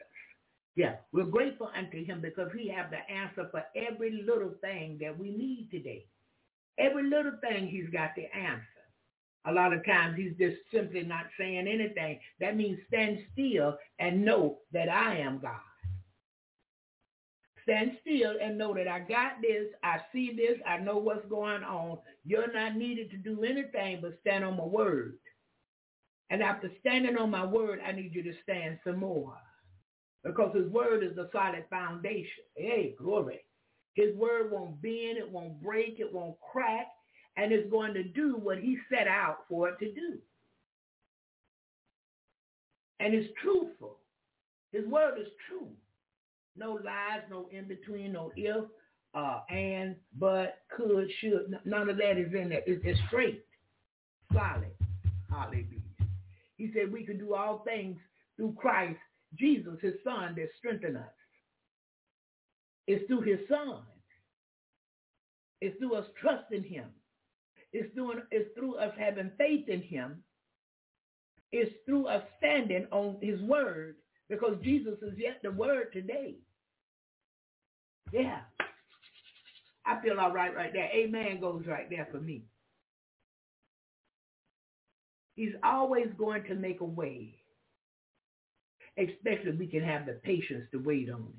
Yeah, 0.76 0.96
we're 1.12 1.24
grateful 1.24 1.70
unto 1.76 2.04
him 2.04 2.20
because 2.20 2.50
he 2.56 2.68
have 2.68 2.90
the 2.90 2.98
answer 3.12 3.48
for 3.50 3.62
every 3.76 4.24
little 4.26 4.52
thing 4.60 4.98
that 5.00 5.16
we 5.16 5.30
need 5.30 5.68
today. 5.70 6.04
Every 6.78 7.04
little 7.04 7.38
thing 7.40 7.68
he's 7.68 7.88
got 7.90 8.10
the 8.16 8.24
answer. 8.36 8.66
A 9.46 9.52
lot 9.52 9.72
of 9.72 9.84
times 9.84 10.16
he's 10.16 10.36
just 10.38 10.56
simply 10.72 11.02
not 11.02 11.26
saying 11.38 11.68
anything. 11.68 12.18
That 12.40 12.56
means 12.56 12.78
stand 12.88 13.18
still 13.32 13.76
and 13.98 14.24
know 14.24 14.58
that 14.72 14.88
I 14.88 15.18
am 15.18 15.38
God. 15.38 15.60
Stand 17.62 17.92
still 18.00 18.34
and 18.42 18.58
know 18.58 18.74
that 18.74 18.88
I 18.88 19.00
got 19.00 19.40
this. 19.42 19.68
I 19.82 19.98
see 20.12 20.34
this. 20.36 20.58
I 20.66 20.78
know 20.78 20.98
what's 20.98 21.26
going 21.28 21.62
on. 21.62 21.98
You're 22.24 22.52
not 22.52 22.76
needed 22.76 23.10
to 23.10 23.16
do 23.16 23.42
anything 23.42 24.00
but 24.02 24.18
stand 24.20 24.44
on 24.44 24.56
my 24.56 24.64
word. 24.64 25.18
And 26.30 26.42
after 26.42 26.70
standing 26.80 27.16
on 27.16 27.30
my 27.30 27.44
word, 27.44 27.80
I 27.86 27.92
need 27.92 28.14
you 28.14 28.22
to 28.22 28.34
stand 28.42 28.78
some 28.84 29.00
more. 29.00 29.36
Because 30.24 30.54
his 30.54 30.70
word 30.70 31.04
is 31.04 31.14
the 31.16 31.28
solid 31.32 31.64
foundation. 31.68 32.44
Hey, 32.56 32.94
glory. 32.98 33.40
His 33.94 34.14
word 34.16 34.50
won't 34.50 34.80
bend, 34.82 35.18
it 35.18 35.30
won't 35.30 35.62
break, 35.62 36.00
it 36.00 36.12
won't 36.12 36.36
crack, 36.52 36.88
and 37.36 37.52
is 37.52 37.70
going 37.70 37.94
to 37.94 38.02
do 38.02 38.36
what 38.40 38.58
he 38.58 38.78
set 38.88 39.08
out 39.08 39.40
for 39.48 39.68
it 39.68 39.78
to 39.80 39.92
do. 39.92 40.18
And 43.00 43.14
it's 43.14 43.32
truthful. 43.42 43.98
His 44.72 44.86
word 44.86 45.18
is 45.20 45.28
true. 45.48 45.68
No 46.56 46.78
lies, 46.84 47.22
no 47.30 47.48
in 47.50 47.66
between, 47.66 48.12
no 48.12 48.30
if, 48.36 48.64
uh, 49.14 49.40
and, 49.50 49.96
but, 50.18 50.58
could, 50.74 51.08
should. 51.20 51.58
None 51.64 51.88
of 51.88 51.96
that 51.98 52.16
is 52.18 52.32
in 52.32 52.48
there. 52.48 52.62
It's, 52.66 52.82
it's 52.84 53.00
straight, 53.08 53.44
solid. 54.32 54.70
Hallelujah. 55.30 55.66
He 56.56 56.70
said 56.72 56.92
we 56.92 57.04
can 57.04 57.18
do 57.18 57.34
all 57.34 57.58
things 57.64 57.98
through 58.36 58.54
Christ, 58.58 58.98
Jesus, 59.36 59.74
his 59.82 59.94
son, 60.04 60.34
that 60.36 60.48
strengthen 60.58 60.96
us. 60.96 61.02
It's 62.86 63.06
through 63.06 63.22
his 63.22 63.40
son. 63.48 63.80
It's 65.60 65.76
through 65.78 65.96
us 65.96 66.06
trusting 66.20 66.64
him. 66.64 66.86
It's 67.74 67.92
through, 67.92 68.22
it's 68.30 68.56
through 68.56 68.76
us 68.76 68.92
having 68.96 69.32
faith 69.36 69.68
in 69.68 69.82
him. 69.82 70.22
It's 71.50 71.72
through 71.84 72.06
us 72.06 72.22
standing 72.38 72.86
on 72.92 73.18
his 73.20 73.40
word 73.40 73.96
because 74.30 74.56
Jesus 74.62 74.94
is 75.02 75.18
yet 75.18 75.40
the 75.42 75.50
word 75.50 75.92
today. 75.92 76.36
Yeah. 78.12 78.40
I 79.84 80.00
feel 80.02 80.20
all 80.20 80.32
right 80.32 80.54
right 80.54 80.72
there. 80.72 80.88
Amen 80.94 81.40
goes 81.40 81.64
right 81.66 81.90
there 81.90 82.08
for 82.12 82.20
me. 82.20 82.44
He's 85.34 85.52
always 85.64 86.06
going 86.16 86.44
to 86.44 86.54
make 86.54 86.80
a 86.80 86.84
way. 86.84 87.34
Especially 88.96 89.50
if 89.50 89.58
we 89.58 89.66
can 89.66 89.82
have 89.82 90.06
the 90.06 90.12
patience 90.12 90.64
to 90.70 90.78
wait 90.78 91.10
on 91.10 91.22
him. 91.22 91.34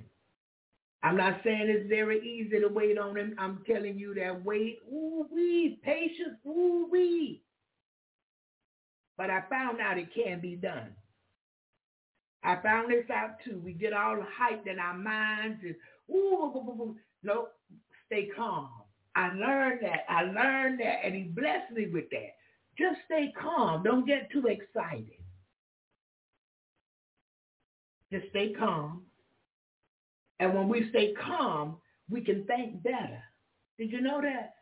I'm 1.05 1.17
not 1.17 1.41
saying 1.43 1.67
it's 1.69 1.87
very 1.87 2.19
easy 2.27 2.59
to 2.59 2.67
wait 2.67 2.97
on 2.97 3.15
him. 3.15 3.35
I'm 3.37 3.61
telling 3.67 3.99
you 3.99 4.15
that 4.15 4.43
wait, 4.43 4.79
ooh 4.91 5.27
wee, 5.31 5.79
patience, 5.83 6.39
ooh 6.47 6.87
wee. 6.91 7.43
But 9.15 9.29
I 9.29 9.43
found 9.47 9.79
out 9.79 9.99
it 9.99 10.07
can 10.15 10.41
be 10.41 10.55
done. 10.55 10.95
I 12.43 12.55
found 12.63 12.89
this 12.91 13.05
out 13.13 13.35
too. 13.45 13.61
We 13.63 13.73
get 13.73 13.93
all 13.93 14.17
hyped 14.17 14.65
in 14.65 14.79
our 14.79 14.97
minds 14.97 15.59
and 15.61 15.75
ooh, 16.09 16.95
no, 17.21 17.49
stay 18.07 18.27
calm. 18.35 18.69
I 19.15 19.31
learned 19.31 19.81
that. 19.83 20.05
I 20.09 20.23
learned 20.23 20.79
that, 20.79 21.05
and 21.05 21.13
he 21.13 21.23
blessed 21.25 21.71
me 21.71 21.85
with 21.85 22.09
that. 22.09 22.33
Just 22.79 23.01
stay 23.05 23.31
calm. 23.39 23.83
Don't 23.83 24.07
get 24.07 24.31
too 24.31 24.47
excited. 24.47 25.19
Just 28.11 28.25
stay 28.31 28.53
calm. 28.57 29.03
And 30.39 30.53
when 30.53 30.67
we 30.69 30.89
stay 30.89 31.13
calm, 31.13 31.77
we 32.09 32.21
can 32.21 32.45
think 32.45 32.83
better. 32.83 33.21
Did 33.79 33.91
you 33.91 34.01
know 34.01 34.21
that? 34.21 34.55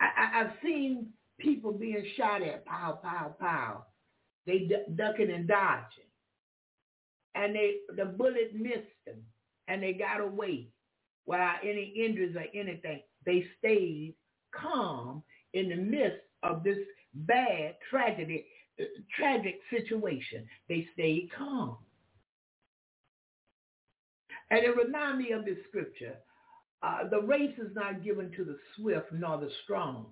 I, 0.00 0.10
have 0.38 0.52
seen 0.64 1.08
people 1.38 1.72
being 1.72 2.04
shot 2.16 2.42
at, 2.42 2.64
pow, 2.66 2.98
pow, 3.02 3.34
pow. 3.40 3.86
They 4.46 4.60
d- 4.60 4.84
ducking 4.96 5.30
and 5.30 5.48
dodging. 5.48 6.04
And 7.34 7.54
they 7.54 7.76
the 7.96 8.06
bullet 8.06 8.54
missed 8.54 8.96
them, 9.06 9.22
and 9.68 9.82
they 9.82 9.92
got 9.94 10.20
away 10.20 10.68
without 11.26 11.58
any 11.64 11.94
injuries 11.96 12.36
or 12.36 12.44
anything. 12.58 13.02
They 13.26 13.46
stayed 13.58 14.14
calm 14.54 15.22
in 15.54 15.68
the 15.70 15.76
midst 15.76 16.20
of 16.42 16.64
this 16.64 16.78
bad 17.14 17.76
tragedy, 17.90 18.46
uh, 18.80 18.84
tragic 19.16 19.60
situation. 19.70 20.46
They 20.68 20.88
stayed 20.94 21.30
calm. 21.36 21.78
And 24.50 24.64
it 24.64 24.76
reminds 24.76 25.18
me 25.18 25.32
of 25.32 25.44
this 25.44 25.58
scripture. 25.68 26.16
Uh, 26.82 27.08
the 27.08 27.20
race 27.20 27.54
is 27.58 27.74
not 27.74 28.02
given 28.02 28.32
to 28.36 28.44
the 28.44 28.58
swift 28.74 29.12
nor 29.12 29.38
the 29.38 29.50
strong, 29.64 30.06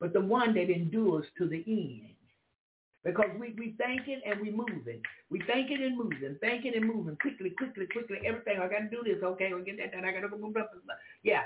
but 0.00 0.12
the 0.12 0.20
one 0.20 0.54
that 0.54 0.70
endures 0.70 1.24
to 1.38 1.46
the 1.48 1.64
end. 1.66 2.10
Because 3.04 3.30
we 3.38 3.54
we 3.58 3.76
thinking 3.76 4.20
and 4.26 4.40
we 4.40 4.50
moving. 4.50 5.02
We 5.30 5.40
thinking 5.46 5.82
and 5.82 5.96
moving, 5.96 6.36
thinking 6.40 6.72
and 6.74 6.86
moving 6.86 7.16
quickly, 7.20 7.50
quickly, 7.50 7.86
quickly. 7.86 8.18
Everything. 8.26 8.58
I 8.58 8.68
got 8.68 8.78
to 8.78 8.88
do 8.90 9.02
this. 9.04 9.22
Okay, 9.22 9.52
we 9.52 9.62
get 9.62 9.76
that 9.76 9.92
done. 9.92 10.06
I 10.06 10.12
got 10.12 10.20
to 10.20 10.28
go. 10.28 10.52
Yeah. 11.22 11.42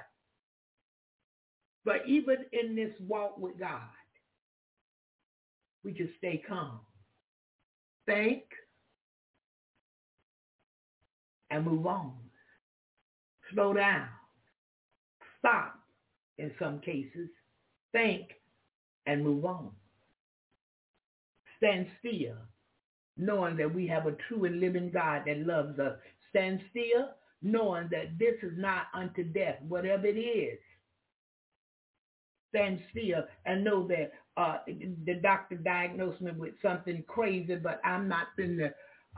But 1.84 2.02
even 2.06 2.36
in 2.52 2.76
this 2.76 2.92
walk 3.00 3.38
with 3.38 3.58
God, 3.58 3.80
we 5.84 5.92
just 5.92 6.16
stay 6.18 6.42
calm. 6.48 6.80
Think 8.06 8.44
and 11.50 11.64
move 11.64 11.86
on. 11.86 12.12
Slow 13.52 13.72
down. 13.72 14.08
Stop 15.38 15.78
in 16.38 16.52
some 16.58 16.80
cases, 16.80 17.28
think, 17.92 18.28
and 19.06 19.24
move 19.24 19.44
on. 19.44 19.70
Stand 21.56 21.86
still, 21.98 22.36
knowing 23.16 23.56
that 23.56 23.72
we 23.72 23.86
have 23.86 24.06
a 24.06 24.16
true 24.28 24.44
and 24.44 24.60
living 24.60 24.90
God 24.90 25.22
that 25.26 25.38
loves 25.38 25.78
us. 25.78 25.98
Stand 26.30 26.60
still, 26.70 27.10
knowing 27.42 27.88
that 27.90 28.18
this 28.18 28.34
is 28.42 28.52
not 28.56 28.86
unto 28.94 29.24
death, 29.24 29.56
whatever 29.66 30.06
it 30.06 30.18
is. 30.18 30.58
Stand 32.50 32.80
still 32.90 33.24
and 33.44 33.64
know 33.64 33.86
that 33.88 34.12
uh, 34.36 34.58
the 34.66 35.14
doctor 35.22 35.56
diagnosed 35.56 36.20
me 36.20 36.30
with 36.32 36.54
something 36.62 37.02
crazy, 37.06 37.56
but 37.56 37.80
I'm 37.84 38.08
not 38.08 38.28
to 38.36 38.66
uh, 38.66 38.68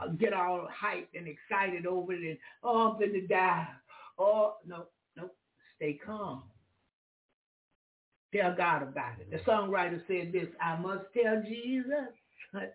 Uh, 0.01 0.07
get 0.09 0.33
all 0.33 0.67
hyped 0.67 1.15
and 1.15 1.27
excited 1.27 1.85
over 1.85 2.13
it 2.13 2.21
and, 2.21 2.37
oh, 2.63 2.89
I'm 2.91 2.99
going 2.99 3.13
to 3.13 3.27
die. 3.27 3.67
Oh, 4.17 4.55
no, 4.65 4.85
no, 5.15 5.29
stay 5.75 5.99
calm. 6.03 6.43
Tell 8.33 8.55
God 8.55 8.83
about 8.83 9.19
it. 9.19 9.29
The 9.29 9.39
songwriter 9.49 10.01
said 10.07 10.31
this, 10.31 10.47
I 10.61 10.77
must 10.77 11.05
tell 11.13 11.43
Jesus. 11.43 12.13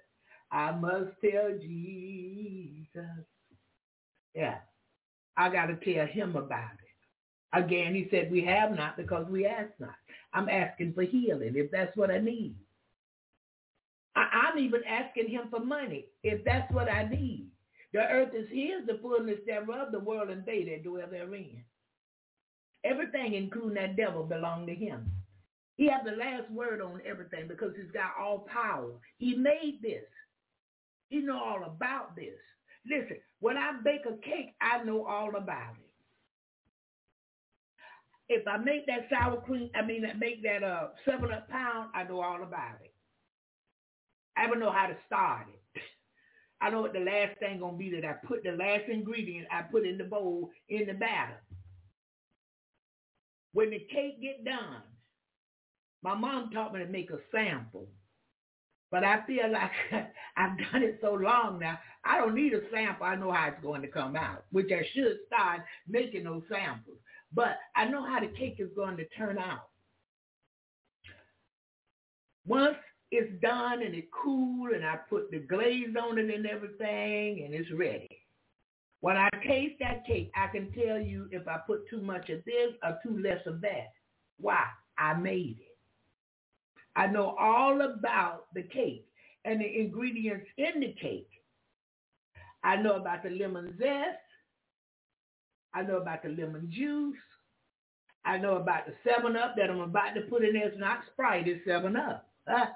I 0.53 0.73
must 0.73 1.11
tell 1.23 1.59
Jesus. 1.61 3.25
Yeah, 4.35 4.59
I 5.37 5.49
got 5.49 5.67
to 5.67 5.77
tell 5.77 6.07
him 6.07 6.37
about 6.37 6.73
it. 6.73 7.59
Again, 7.59 7.95
he 7.95 8.09
said, 8.11 8.31
we 8.31 8.45
have 8.45 8.77
not 8.77 8.97
because 8.97 9.27
we 9.29 9.47
ask 9.47 9.71
not. 9.79 9.95
I'm 10.35 10.49
asking 10.49 10.93
for 10.93 11.03
healing 11.05 11.55
if 11.57 11.71
that's 11.71 11.97
what 11.97 12.11
I 12.11 12.19
need. 12.19 12.55
I, 14.17 14.51
am 14.53 14.59
even 14.59 14.81
asking 14.89 15.29
him 15.29 15.49
for 15.51 15.61
money 15.61 16.07
if 16.23 16.45
that's 16.45 16.73
what 16.73 16.91
I 16.91 17.07
need. 17.09 17.49
The 17.93 18.01
earth 18.01 18.35
is 18.35 18.49
his, 18.51 18.87
the 18.87 18.99
fullness 19.01 19.39
thereof, 19.47 19.93
the 19.93 20.01
world 20.01 20.31
and 20.31 20.45
they 20.45 20.65
that 20.65 20.85
dwell 20.85 21.07
therein. 21.11 21.63
Everything, 22.85 23.35
including 23.35 23.75
that 23.75 23.97
devil, 23.97 24.25
belong 24.25 24.67
to 24.67 24.75
him. 24.75 25.11
He 25.77 25.89
has 25.89 26.01
the 26.05 26.17
last 26.17 26.51
word 26.51 26.81
on 26.81 27.03
everything 27.07 27.47
because 27.49 27.73
he's 27.77 27.91
got 27.93 28.13
all 28.19 28.47
power. 28.51 28.93
He 29.19 29.35
made 29.35 29.81
this. 29.83 30.05
He 31.11 31.19
know 31.19 31.39
all 31.39 31.65
about 31.65 32.17
this. 32.17 32.39
Listen, 32.89 33.19
when 33.41 33.57
I 33.57 33.73
bake 33.85 34.07
a 34.07 34.17
cake, 34.25 34.55
I 34.61 34.83
know 34.85 35.05
all 35.05 35.37
about 35.37 35.75
it. 35.79 35.87
If 38.29 38.49
I 38.49 38.57
make 38.57 38.87
that 38.87 39.09
sour 39.11 39.41
cream, 39.43 39.71
I 39.75 39.83
mean, 39.83 40.05
make 40.19 40.43
that 40.43 40.65
uh, 40.65 40.89
seven 41.05 41.31
up 41.33 41.49
pound, 41.49 41.91
I 41.95 42.05
know 42.05 42.21
all 42.21 42.43
about 42.43 42.79
it. 42.83 42.93
I 44.37 44.47
don't 44.47 44.61
know 44.61 44.73
how 44.73 44.87
to 44.87 44.97
start 45.07 45.47
it. 45.49 45.83
I 46.61 46.71
know 46.71 46.83
what 46.83 46.93
the 46.93 47.01
last 47.01 47.39
thing 47.39 47.61
gonna 47.61 47.77
be 47.77 47.91
that 47.91 48.05
I 48.05 48.15
put 48.27 48.43
the 48.43 48.53
last 48.53 48.85
ingredient 48.89 49.47
I 49.51 49.63
put 49.63 49.87
in 49.87 49.99
the 49.99 50.05
bowl 50.05 50.51
in 50.69 50.87
the 50.87 50.95
batter. 50.95 51.41
When 53.53 53.71
the 53.71 53.79
cake 53.79 54.21
get 54.21 54.45
done, 54.45 54.83
my 56.03 56.15
mom 56.15 56.51
taught 56.51 56.73
me 56.73 56.81
to 56.81 56.87
make 56.87 57.11
a 57.11 57.19
sample. 57.33 57.89
But 58.91 59.03
I 59.03 59.27
feel 59.27 59.49
like 59.51 59.73
I've 60.37 60.59
done 60.59 60.83
it 60.83 60.99
so 61.01 61.15
long 61.15 61.59
now, 61.59 61.79
I 62.05 62.19
don't 62.19 62.35
need 62.35 62.53
a 62.53 62.61
sample. 62.71 63.07
I 63.07 63.17
know 63.17 63.33
how 63.33 63.49
it's 63.49 63.63
going 63.63 63.83
to 63.83 63.89
come 63.89 64.15
out, 64.17 64.45
which 64.53 64.71
I 64.71 64.87
should 64.95 65.19
start 65.27 65.63
making 65.89 66.25
those 66.25 66.43
samples. 66.51 66.99
But 67.33 67.59
I 67.75 67.87
know 67.87 68.07
how 68.07 68.21
the 68.21 68.29
cake 68.29 68.57
is 68.59 68.71
going 68.77 68.97
to 68.99 69.09
turn 69.17 69.39
out. 69.39 69.69
Once 72.47 72.77
it's 73.11 73.41
done 73.41 73.83
and 73.83 73.95
it's 73.95 74.09
cool 74.13 74.75
and 74.75 74.85
I 74.85 74.97
put 75.09 75.31
the 75.31 75.39
glaze 75.39 75.95
on 76.01 76.19
it 76.19 76.35
and 76.35 76.47
everything 76.47 77.45
and 77.45 77.55
it's 77.55 77.71
ready. 77.73 78.09
When 79.01 79.17
I 79.17 79.29
taste 79.47 79.77
that 79.81 80.07
cake, 80.07 80.33
I 80.35 80.49
can 80.49 80.73
tell 80.73 80.99
you 80.99 81.29
if 81.31 81.47
I 81.47 81.59
put 81.67 81.89
too 81.89 82.01
much 82.01 82.29
of 82.31 82.45
this 82.45 82.73
or 82.83 82.99
too 83.03 83.19
less 83.19 83.41
of 83.47 83.61
that. 83.61 83.93
Why? 84.39 84.65
I 84.99 85.15
made 85.15 85.59
it. 85.61 85.77
I 86.97 87.07
know 87.07 87.37
all 87.39 87.81
about 87.83 88.47
the 88.55 88.63
cake 88.63 89.07
and 89.45 89.61
the 89.61 89.81
ingredients 89.81 90.47
in 90.57 90.81
the 90.81 90.95
cake. 91.01 91.29
I 92.65 92.77
know 92.77 92.97
about 92.97 93.23
the 93.23 93.31
lemon 93.31 93.77
zest. 93.79 94.19
I 95.75 95.83
know 95.83 95.99
about 95.99 96.23
the 96.23 96.31
lemon 96.31 96.71
juice. 96.75 97.17
I 98.25 98.39
know 98.39 98.57
about 98.57 98.87
the 98.87 98.95
7-Up 99.09 99.55
that 99.57 99.71
I'm 99.71 99.81
about 99.81 100.15
to 100.15 100.23
put 100.23 100.43
in 100.43 100.55
there. 100.55 100.67
It's 100.67 100.81
not 100.81 101.01
Sprite, 101.13 101.47
it's 101.47 101.65
7-Up. 101.69 102.29
Uh, 102.51 102.67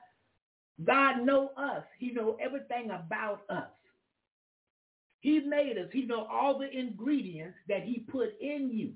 God 0.84 1.24
know 1.24 1.50
us. 1.56 1.84
He 1.98 2.10
know 2.12 2.36
everything 2.40 2.90
about 2.90 3.42
us. 3.48 3.70
He 5.20 5.40
made 5.40 5.76
us. 5.78 5.88
He 5.92 6.06
know 6.06 6.26
all 6.30 6.58
the 6.58 6.70
ingredients 6.70 7.56
that 7.68 7.82
he 7.82 8.06
put 8.10 8.30
in 8.40 8.70
you. 8.72 8.92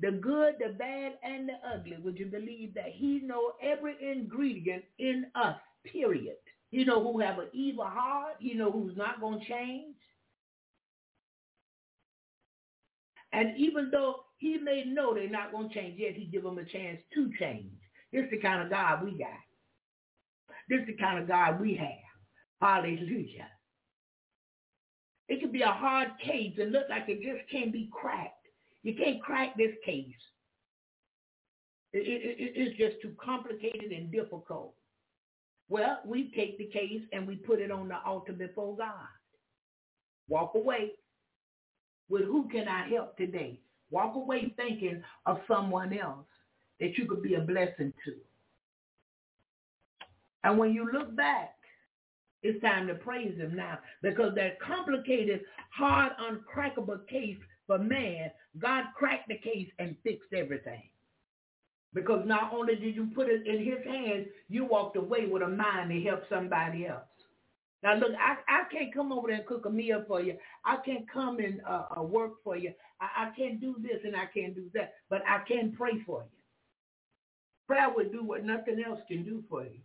The 0.00 0.12
good, 0.12 0.54
the 0.60 0.74
bad, 0.78 1.14
and 1.22 1.48
the 1.48 1.54
ugly. 1.74 1.98
Would 2.02 2.18
you 2.18 2.26
believe 2.26 2.74
that 2.74 2.92
he 2.92 3.20
know 3.22 3.52
every 3.62 3.96
ingredient 4.00 4.84
in 4.98 5.26
us, 5.34 5.56
period. 5.84 6.36
He 6.70 6.84
know 6.84 7.02
who 7.02 7.18
have 7.20 7.38
an 7.38 7.48
evil 7.52 7.84
heart. 7.84 8.36
He 8.38 8.54
know 8.54 8.70
who's 8.70 8.96
not 8.96 9.20
going 9.20 9.40
to 9.40 9.46
change. 9.46 9.96
And 13.32 13.56
even 13.58 13.90
though 13.90 14.24
he 14.38 14.56
may 14.58 14.84
know 14.86 15.14
they're 15.14 15.28
not 15.28 15.52
going 15.52 15.68
to 15.68 15.74
change, 15.74 15.98
yet 15.98 16.14
he 16.14 16.26
give 16.26 16.44
them 16.44 16.58
a 16.58 16.64
chance 16.64 17.00
to 17.14 17.30
change. 17.38 17.72
This 18.12 18.24
is 18.24 18.30
the 18.30 18.38
kind 18.38 18.62
of 18.62 18.70
God 18.70 19.04
we 19.04 19.12
got. 19.12 19.28
This 20.68 20.80
is 20.80 20.86
the 20.86 21.02
kind 21.02 21.18
of 21.18 21.28
God 21.28 21.60
we 21.60 21.74
have. 21.74 21.88
Hallelujah. 22.60 23.48
It 25.28 25.40
could 25.40 25.52
be 25.52 25.62
a 25.62 25.66
hard 25.66 26.08
case 26.24 26.54
and 26.58 26.72
look 26.72 26.88
like 26.88 27.04
it 27.08 27.20
just 27.22 27.50
can't 27.50 27.72
be 27.72 27.90
cracked. 27.92 28.32
You 28.82 28.94
can't 28.94 29.22
crack 29.22 29.56
this 29.56 29.74
case. 29.84 30.06
It, 31.92 31.98
it, 31.98 32.52
it's 32.54 32.78
just 32.78 33.02
too 33.02 33.14
complicated 33.22 33.92
and 33.92 34.10
difficult. 34.10 34.74
Well, 35.68 35.98
we 36.06 36.32
take 36.34 36.56
the 36.56 36.66
case 36.66 37.02
and 37.12 37.26
we 37.26 37.36
put 37.36 37.60
it 37.60 37.70
on 37.70 37.88
the 37.88 37.98
altar 38.04 38.32
before 38.32 38.76
God. 38.76 38.92
Walk 40.28 40.52
away 40.54 40.92
with 42.08 42.24
who 42.24 42.48
can 42.48 42.68
I 42.68 42.88
help 42.88 43.16
today? 43.16 43.60
Walk 43.90 44.14
away 44.14 44.52
thinking 44.56 45.02
of 45.26 45.38
someone 45.46 45.96
else 45.98 46.26
that 46.80 46.96
you 46.96 47.06
could 47.06 47.22
be 47.22 47.34
a 47.34 47.40
blessing 47.40 47.92
to. 48.04 48.14
And 50.44 50.58
when 50.58 50.72
you 50.72 50.90
look 50.92 51.14
back, 51.16 51.54
it's 52.42 52.60
time 52.62 52.86
to 52.86 52.94
praise 52.94 53.36
him 53.36 53.56
now 53.56 53.78
because 54.02 54.34
that 54.36 54.60
complicated, 54.60 55.40
hard, 55.70 56.12
uncrackable 56.20 57.06
case 57.08 57.36
for 57.66 57.78
man, 57.78 58.30
God 58.58 58.84
cracked 58.96 59.28
the 59.28 59.38
case 59.38 59.68
and 59.78 59.96
fixed 60.04 60.32
everything. 60.32 60.82
Because 61.94 62.24
not 62.26 62.52
only 62.52 62.76
did 62.76 62.94
you 62.94 63.08
put 63.14 63.28
it 63.28 63.46
in 63.46 63.64
his 63.64 63.84
hands, 63.84 64.26
you 64.48 64.64
walked 64.64 64.96
away 64.96 65.26
with 65.26 65.42
a 65.42 65.48
mind 65.48 65.90
to 65.90 66.00
help 66.02 66.22
somebody 66.28 66.86
else. 66.86 67.02
Now 67.82 67.94
look, 67.94 68.12
I, 68.18 68.36
I 68.48 68.64
can't 68.72 68.92
come 68.92 69.12
over 69.12 69.28
there 69.28 69.36
and 69.36 69.46
cook 69.46 69.66
a 69.66 69.70
meal 69.70 70.04
for 70.06 70.20
you. 70.20 70.36
I 70.64 70.76
can't 70.84 71.10
come 71.10 71.38
and 71.38 71.60
uh, 71.68 71.84
uh, 71.98 72.02
work 72.02 72.42
for 72.44 72.56
you. 72.56 72.72
I, 73.00 73.26
I 73.26 73.30
can't 73.36 73.60
do 73.60 73.76
this 73.80 74.00
and 74.04 74.16
I 74.16 74.26
can't 74.26 74.54
do 74.54 74.68
that. 74.74 74.94
But 75.08 75.22
I 75.28 75.40
can 75.46 75.72
pray 75.76 76.02
for 76.04 76.22
you. 76.22 76.37
Prayer 77.68 77.92
will 77.94 78.08
do 78.08 78.24
what 78.24 78.44
nothing 78.44 78.82
else 78.84 79.00
can 79.06 79.24
do 79.24 79.44
for 79.48 79.62
you. 79.62 79.80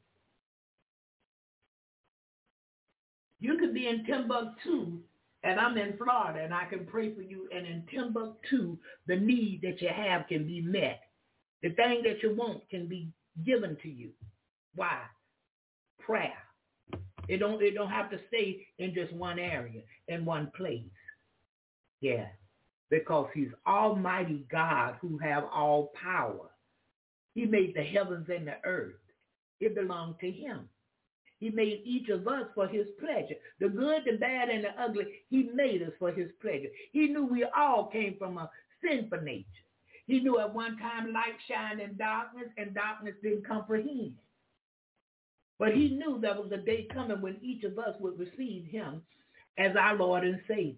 You 3.42 3.58
could 3.58 3.74
be 3.74 3.90
in 3.90 4.06
Timbuktu 4.06 5.00
and 5.44 5.60
I'm 5.60 5.78
in 5.78 5.98
Florida 5.98 6.40
and 6.42 6.54
I 6.54 6.64
can 6.64 6.86
pray 6.86 7.14
for 7.14 7.22
you 7.22 7.50
and 7.54 7.68
in 7.68 7.84
Timbuktu 7.92 8.78
the 9.06 9.18
need 9.18 9.60
that 9.64 9.82
you 9.82 9.90
have 9.90 10.28
can 10.30 10.48
be 10.48 10.62
met. 10.62 11.02
The 11.62 11.72
thing 11.72 12.04
that 12.04 12.24
you 12.24 12.34
want 12.34 12.62
can 12.70 12.88
be 12.88 13.10
given 13.46 13.76
to 13.84 13.90
you. 13.90 14.12
Why? 14.76 15.00
Prayer. 16.00 16.38
It 17.28 17.40
don't 17.40 17.62
it 17.62 17.76
don't 17.76 17.90
have 17.90 18.10
to 18.12 18.20
stay 18.30 18.66
in 18.80 18.94
just 18.94 19.12
one 19.12 19.40
area, 19.40 19.82
in 20.08 20.24
one 20.24 20.52
place. 20.56 20.84
Yeah. 22.00 22.28
Because 22.90 23.28
he's 23.34 23.50
Almighty 23.68 24.46
God 24.50 24.96
who 25.02 25.18
have 25.18 25.44
all 25.54 25.92
power. 26.02 26.50
He 27.34 27.46
made 27.46 27.76
the 27.76 27.84
heavens 27.84 28.28
and 28.30 28.48
the 28.48 28.56
earth. 28.64 28.96
It 29.60 29.76
belonged 29.76 30.16
to 30.22 30.30
him. 30.30 30.70
He 31.40 31.50
made 31.50 31.82
each 31.84 32.10
of 32.10 32.28
us 32.28 32.46
for 32.56 32.68
his 32.68 32.88
pleasure. 33.00 33.36
The 33.60 33.70
good, 33.70 34.04
the 34.06 34.18
bad, 34.18 34.50
and 34.50 34.64
the 34.64 34.70
ugly, 34.82 35.08
he 35.30 35.50
made 35.54 35.82
us 35.82 35.92
for 36.00 36.12
his 36.12 36.30
pleasure. 36.42 36.70
He 36.92 37.08
knew 37.08 37.26
we 37.26 37.46
all 37.56 37.88
came 37.88 38.16
from 38.18 38.38
a 38.38 38.50
sinful 38.82 39.22
nature. 39.22 39.46
He 40.06 40.20
knew 40.20 40.40
at 40.40 40.54
one 40.54 40.78
time 40.78 41.12
light 41.12 41.36
shined 41.50 41.82
in 41.82 41.98
darkness 41.98 42.48
and 42.58 42.74
darkness 42.74 43.16
didn't 43.22 43.48
comprehend. 43.48 44.16
But 45.60 45.74
he 45.74 45.90
knew 45.90 46.20
there 46.20 46.36
was 46.36 46.52
a 46.52 46.58
day 46.58 46.88
coming 46.94 47.22
when 47.22 47.38
each 47.42 47.64
of 47.64 47.78
us 47.80 47.96
would 48.00 48.20
receive 48.20 48.66
him 48.66 49.02
as 49.58 49.76
our 49.76 49.96
Lord 49.96 50.24
and 50.24 50.42
Savior. 50.48 50.76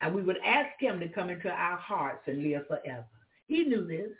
And 0.00 0.14
we 0.14 0.22
would 0.22 0.38
ask 0.44 0.70
him 0.80 1.00
to 1.00 1.08
come 1.08 1.30
into 1.30 1.48
our 1.48 1.76
hearts 1.76 2.22
and 2.26 2.42
live 2.42 2.66
forever. 2.66 3.06
He 3.46 3.64
knew 3.64 3.86
this. 3.86 4.10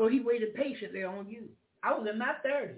So 0.00 0.08
he 0.08 0.22
waited 0.22 0.56
patiently 0.56 1.04
on 1.04 1.28
you. 1.30 1.50
I 1.84 1.92
was 1.92 2.08
in 2.10 2.18
my 2.18 2.34
30s. 2.46 2.76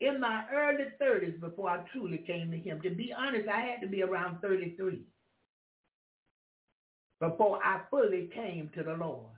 In 0.00 0.20
my 0.20 0.44
early 0.54 0.86
30s 1.02 1.40
before 1.40 1.70
I 1.70 1.84
truly 1.92 2.18
came 2.26 2.52
to 2.52 2.58
him. 2.58 2.82
To 2.82 2.90
be 2.90 3.14
honest, 3.18 3.48
I 3.48 3.62
had 3.62 3.80
to 3.82 3.88
be 3.88 4.04
around 4.04 4.40
33. 4.42 5.02
before 7.20 7.60
I 7.64 7.82
fully 7.90 8.30
came 8.34 8.70
to 8.76 8.84
the 8.84 8.94
Lord. 8.94 9.30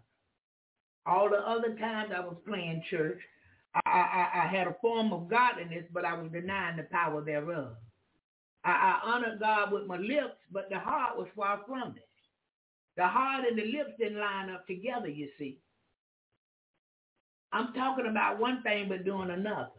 All 1.07 1.31
the 1.31 1.39
other 1.39 1.77
times 1.79 2.13
I 2.17 2.21
was 2.21 2.37
playing 2.49 2.83
church, 2.91 3.21
I, 3.75 3.91
I, 3.91 4.45
I 4.45 4.49
had 4.49 4.69
a 4.69 4.77
form 4.83 5.13
of 5.13 5.29
godliness, 5.31 5.87
but 5.93 6.05
I 6.05 6.15
was 6.15 6.33
denying 6.33 6.79
the 6.79 6.85
power 6.85 7.23
thereof. 7.25 7.77
I, 8.65 8.71
I 8.71 9.01
honored 9.11 9.41
God 9.41 9.73
with 9.73 9.87
my 9.87 9.99
lips, 9.99 10.39
but 10.53 10.71
the 10.71 10.81
heart 10.81 11.19
was 11.19 11.29
far 11.37 11.63
from 11.69 11.95
it. 11.97 12.09
The 12.97 13.07
heart 13.07 13.45
and 13.49 13.59
the 13.59 13.65
lips 13.65 13.93
didn't 13.99 14.21
line 14.21 14.51
up 14.51 14.67
together, 14.67 15.09
you 15.09 15.29
see. 15.39 15.59
I'm 17.53 17.73
talking 17.73 18.07
about 18.07 18.41
one 18.41 18.63
thing 18.63 18.89
but 18.89 19.05
doing 19.05 19.31
another. 19.31 19.71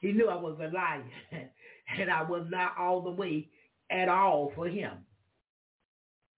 He 0.00 0.12
knew 0.12 0.28
I 0.28 0.36
was 0.36 0.58
a 0.60 0.68
liar 0.74 1.02
and 1.98 2.10
I 2.10 2.22
was 2.22 2.46
not 2.50 2.72
all 2.78 3.00
the 3.00 3.10
way 3.10 3.48
at 3.90 4.08
all 4.08 4.52
for 4.54 4.68
him. 4.68 4.92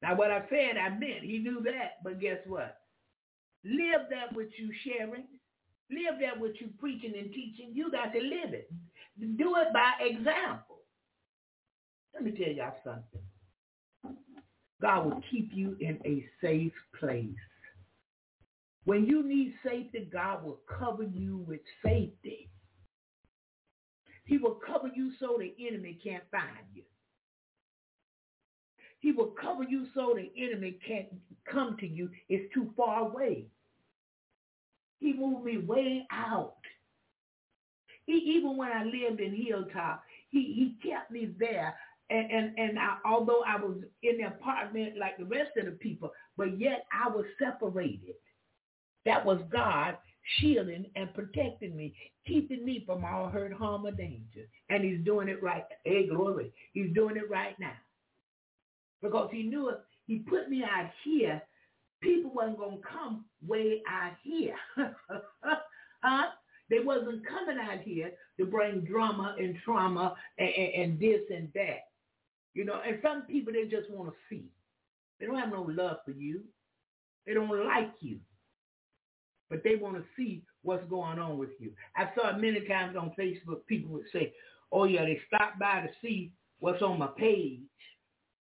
Now 0.02 0.14
what 0.14 0.30
I 0.30 0.44
said, 0.48 0.76
I 0.76 0.90
meant. 0.90 1.22
He 1.22 1.38
knew 1.38 1.60
that, 1.64 2.02
but 2.04 2.20
guess 2.20 2.38
what? 2.46 2.78
Live 3.64 4.02
that 4.10 4.36
which 4.36 4.52
you 4.58 4.70
sharing. 4.84 5.24
Live 5.90 6.20
that 6.20 6.40
which 6.40 6.60
you 6.60 6.68
preaching 6.78 7.14
and 7.16 7.32
teaching. 7.32 7.70
You 7.72 7.90
got 7.90 8.12
to 8.12 8.20
live 8.20 8.54
it. 8.54 8.70
Do 9.18 9.56
it 9.56 9.72
by 9.72 9.92
example. 10.00 10.82
Let 12.14 12.24
me 12.24 12.30
tell 12.32 12.52
y'all 12.52 12.76
something. 12.84 13.25
God 14.80 15.06
will 15.06 15.22
keep 15.30 15.50
you 15.52 15.76
in 15.80 15.98
a 16.04 16.24
safe 16.40 16.72
place. 16.98 17.28
When 18.84 19.04
you 19.04 19.26
need 19.26 19.54
safety, 19.64 20.08
God 20.12 20.44
will 20.44 20.60
cover 20.78 21.02
you 21.02 21.44
with 21.46 21.60
safety. 21.84 22.48
He 24.24 24.38
will 24.38 24.58
cover 24.66 24.90
you 24.94 25.12
so 25.18 25.38
the 25.38 25.54
enemy 25.66 25.98
can't 26.02 26.24
find 26.30 26.66
you. 26.74 26.82
He 29.00 29.12
will 29.12 29.34
cover 29.40 29.62
you 29.62 29.86
so 29.94 30.14
the 30.16 30.30
enemy 30.42 30.78
can't 30.86 31.08
come 31.50 31.76
to 31.80 31.86
you. 31.86 32.10
It's 32.28 32.52
too 32.52 32.72
far 32.76 33.08
away. 33.08 33.46
He 34.98 35.12
moved 35.12 35.44
me 35.44 35.58
way 35.58 36.06
out. 36.10 36.56
He, 38.06 38.12
even 38.12 38.56
when 38.56 38.70
I 38.70 38.84
lived 38.84 39.20
in 39.20 39.34
Hilltop, 39.34 40.02
he, 40.30 40.76
he 40.82 40.88
kept 40.88 41.10
me 41.10 41.34
there. 41.38 41.76
And, 42.08 42.30
and, 42.30 42.58
and 42.58 42.78
I, 42.78 42.98
although 43.04 43.42
I 43.46 43.56
was 43.56 43.78
in 44.02 44.18
the 44.18 44.28
apartment 44.28 44.96
like 44.98 45.18
the 45.18 45.24
rest 45.24 45.50
of 45.58 45.66
the 45.66 45.72
people, 45.72 46.10
but 46.36 46.58
yet 46.58 46.86
I 46.92 47.08
was 47.08 47.24
separated. 47.38 48.14
That 49.04 49.24
was 49.24 49.40
God 49.52 49.96
shielding 50.38 50.86
and 50.96 51.12
protecting 51.14 51.76
me, 51.76 51.94
keeping 52.26 52.64
me 52.64 52.82
from 52.86 53.04
all 53.04 53.28
hurt, 53.28 53.52
harm, 53.52 53.86
or 53.86 53.92
danger. 53.92 54.48
And 54.68 54.84
he's 54.84 55.04
doing 55.04 55.28
it 55.28 55.42
right. 55.42 55.64
Hey, 55.84 56.08
glory. 56.08 56.52
He's 56.72 56.92
doing 56.94 57.16
it 57.16 57.30
right 57.30 57.58
now. 57.58 57.74
Because 59.02 59.28
he 59.32 59.44
knew 59.44 59.68
if 59.70 59.76
he 60.06 60.18
put 60.18 60.48
me 60.48 60.64
out 60.64 60.90
here, 61.04 61.40
people 62.00 62.32
wasn't 62.34 62.58
going 62.58 62.78
to 62.78 62.82
come 62.82 63.24
way 63.46 63.82
out 63.88 64.12
here. 64.22 64.56
huh? 66.02 66.26
They 66.68 66.80
wasn't 66.80 67.26
coming 67.26 67.58
out 67.58 67.80
here 67.80 68.10
to 68.38 68.46
bring 68.46 68.80
drama 68.80 69.36
and 69.38 69.56
trauma 69.64 70.14
and, 70.38 70.48
and, 70.48 70.74
and 70.74 71.00
this 71.00 71.20
and 71.30 71.48
that. 71.54 71.86
You 72.56 72.64
know, 72.64 72.80
and 72.86 72.98
some 73.02 73.22
people, 73.22 73.52
they 73.52 73.64
just 73.64 73.90
want 73.90 74.10
to 74.10 74.16
see. 74.28 74.44
They 75.20 75.26
don't 75.26 75.38
have 75.38 75.52
no 75.52 75.62
love 75.62 75.98
for 76.04 76.10
you. 76.10 76.42
They 77.26 77.34
don't 77.34 77.48
like 77.66 77.92
you 78.00 78.18
but 79.48 79.62
they 79.62 79.76
want 79.76 79.96
to 79.96 80.04
see 80.16 80.42
what's 80.62 80.88
going 80.88 81.18
on 81.18 81.38
with 81.38 81.50
you. 81.58 81.72
I 81.96 82.10
saw 82.14 82.30
it 82.30 82.40
many 82.40 82.66
times 82.66 82.96
on 82.96 83.12
Facebook. 83.18 83.66
People 83.66 83.92
would 83.92 84.06
say, 84.12 84.32
oh, 84.72 84.84
yeah, 84.84 85.04
they 85.04 85.20
stopped 85.26 85.58
by 85.58 85.80
to 85.82 85.88
see 86.02 86.32
what's 86.58 86.82
on 86.82 86.98
my 86.98 87.08
page 87.16 87.60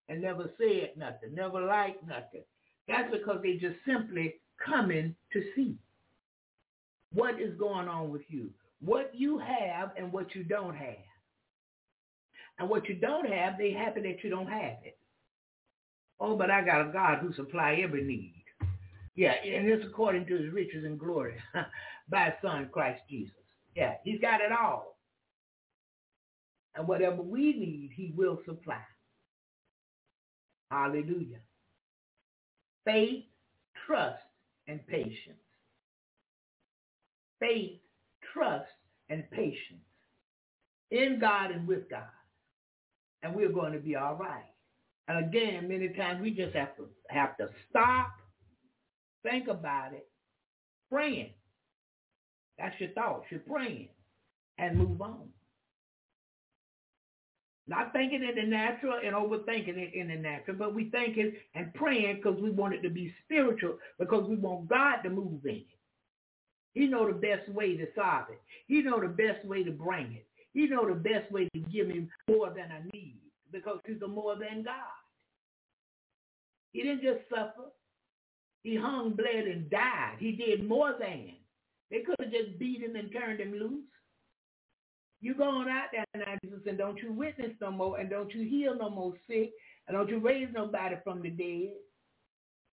and 0.08 0.22
never 0.22 0.50
said 0.58 0.90
nothing, 0.96 1.34
never 1.34 1.60
liked 1.60 2.06
nothing. 2.06 2.42
That's 2.88 3.10
because 3.10 3.40
they 3.42 3.54
just 3.54 3.76
simply 3.86 4.34
coming 4.64 5.14
to 5.32 5.42
see 5.54 5.76
what 7.12 7.40
is 7.40 7.56
going 7.58 7.88
on 7.88 8.10
with 8.10 8.22
you, 8.28 8.50
what 8.80 9.12
you 9.14 9.38
have 9.38 9.90
and 9.96 10.12
what 10.12 10.34
you 10.34 10.44
don't 10.44 10.74
have. 10.74 10.96
And 12.58 12.68
what 12.68 12.88
you 12.88 12.94
don't 12.94 13.28
have, 13.30 13.58
they 13.58 13.72
happy 13.72 14.02
that 14.02 14.24
you 14.24 14.30
don't 14.30 14.48
have 14.48 14.78
it. 14.84 14.98
Oh, 16.20 16.36
but 16.36 16.50
I 16.50 16.62
got 16.64 16.88
a 16.88 16.92
God 16.92 17.18
who 17.18 17.32
supply 17.34 17.80
every 17.82 18.04
need. 18.04 18.44
Yeah, 19.14 19.32
and 19.32 19.68
it's 19.68 19.84
according 19.84 20.26
to 20.26 20.36
his 20.36 20.52
riches 20.52 20.84
and 20.84 20.98
glory 20.98 21.36
by 22.10 22.26
his 22.26 22.34
son, 22.42 22.68
Christ 22.72 23.02
Jesus. 23.08 23.34
Yeah, 23.74 23.94
he's 24.04 24.20
got 24.20 24.40
it 24.40 24.52
all. 24.52 24.96
And 26.74 26.86
whatever 26.86 27.22
we 27.22 27.54
need, 27.54 27.90
he 27.94 28.12
will 28.14 28.38
supply. 28.46 28.82
Hallelujah. 30.70 31.40
Faith, 32.84 33.24
trust, 33.86 34.22
and 34.68 34.86
patience. 34.86 35.38
Faith, 37.40 37.80
trust, 38.32 38.66
and 39.08 39.30
patience 39.30 39.80
in 40.90 41.18
God 41.20 41.50
and 41.50 41.66
with 41.66 41.88
God. 41.88 42.02
And 43.22 43.34
we're 43.34 43.52
going 43.52 43.72
to 43.72 43.78
be 43.78 43.96
all 43.96 44.14
right. 44.14 44.44
And 45.08 45.24
again, 45.26 45.68
many 45.68 45.88
times 45.90 46.20
we 46.22 46.30
just 46.30 46.54
have 46.54 46.76
to 46.76 46.88
have 47.10 47.36
to 47.38 47.48
stop 47.70 48.10
Think 49.26 49.48
about 49.48 49.92
it. 49.92 50.06
Praying. 50.90 51.30
That's 52.58 52.78
your 52.78 52.90
thoughts. 52.90 53.26
You're 53.30 53.40
praying. 53.40 53.88
And 54.58 54.78
move 54.78 55.02
on. 55.02 55.28
Not 57.66 57.92
thinking 57.92 58.22
in 58.22 58.36
the 58.36 58.48
natural 58.48 59.00
and 59.04 59.14
overthinking 59.14 59.76
it 59.76 59.94
in 59.94 60.08
the 60.08 60.14
natural, 60.14 60.56
but 60.56 60.74
we 60.74 60.88
thinking 60.90 61.32
and 61.56 61.74
praying 61.74 62.16
because 62.16 62.40
we 62.40 62.50
want 62.50 62.74
it 62.74 62.82
to 62.82 62.88
be 62.88 63.12
spiritual, 63.24 63.78
because 63.98 64.28
we 64.28 64.36
want 64.36 64.68
God 64.68 65.02
to 65.02 65.10
move 65.10 65.44
in 65.44 65.56
it. 65.56 65.66
He 66.74 66.86
know 66.86 67.08
the 67.08 67.14
best 67.14 67.48
way 67.48 67.76
to 67.76 67.86
solve 67.96 68.26
it. 68.30 68.40
He 68.68 68.82
know 68.82 69.00
the 69.00 69.08
best 69.08 69.44
way 69.44 69.64
to 69.64 69.72
bring 69.72 70.12
it. 70.12 70.25
He 70.56 70.66
know 70.66 70.88
the 70.88 70.94
best 70.94 71.30
way 71.30 71.50
to 71.52 71.60
give 71.70 71.88
me 71.88 72.08
more 72.30 72.48
than 72.48 72.72
I 72.72 72.80
need 72.90 73.20
because 73.52 73.78
he's 73.86 74.00
a 74.00 74.08
more 74.08 74.36
than 74.36 74.62
God. 74.62 74.74
He 76.72 76.82
didn't 76.82 77.02
just 77.02 77.28
suffer. 77.28 77.68
He 78.62 78.74
hung, 78.74 79.12
bled, 79.12 79.48
and 79.48 79.68
died. 79.68 80.16
He 80.18 80.32
did 80.32 80.66
more 80.66 80.94
than. 80.98 81.32
They 81.90 81.98
could 82.00 82.16
have 82.20 82.32
just 82.32 82.58
beat 82.58 82.80
him 82.80 82.96
and 82.96 83.12
turned 83.12 83.38
him 83.38 83.52
loose. 83.52 83.84
You 85.20 85.34
going 85.34 85.68
out 85.68 85.88
there 85.92 86.06
now, 86.16 86.38
Jesus, 86.42 86.60
and 86.66 86.78
don't 86.78 87.02
you 87.02 87.12
witness 87.12 87.52
no 87.60 87.70
more, 87.70 87.98
and 87.98 88.08
don't 88.08 88.34
you 88.34 88.48
heal 88.48 88.74
no 88.74 88.88
more 88.88 89.12
sick, 89.28 89.50
and 89.86 89.94
don't 89.94 90.08
you 90.08 90.20
raise 90.20 90.48
nobody 90.54 90.96
from 91.04 91.20
the 91.20 91.28
dead. 91.28 91.74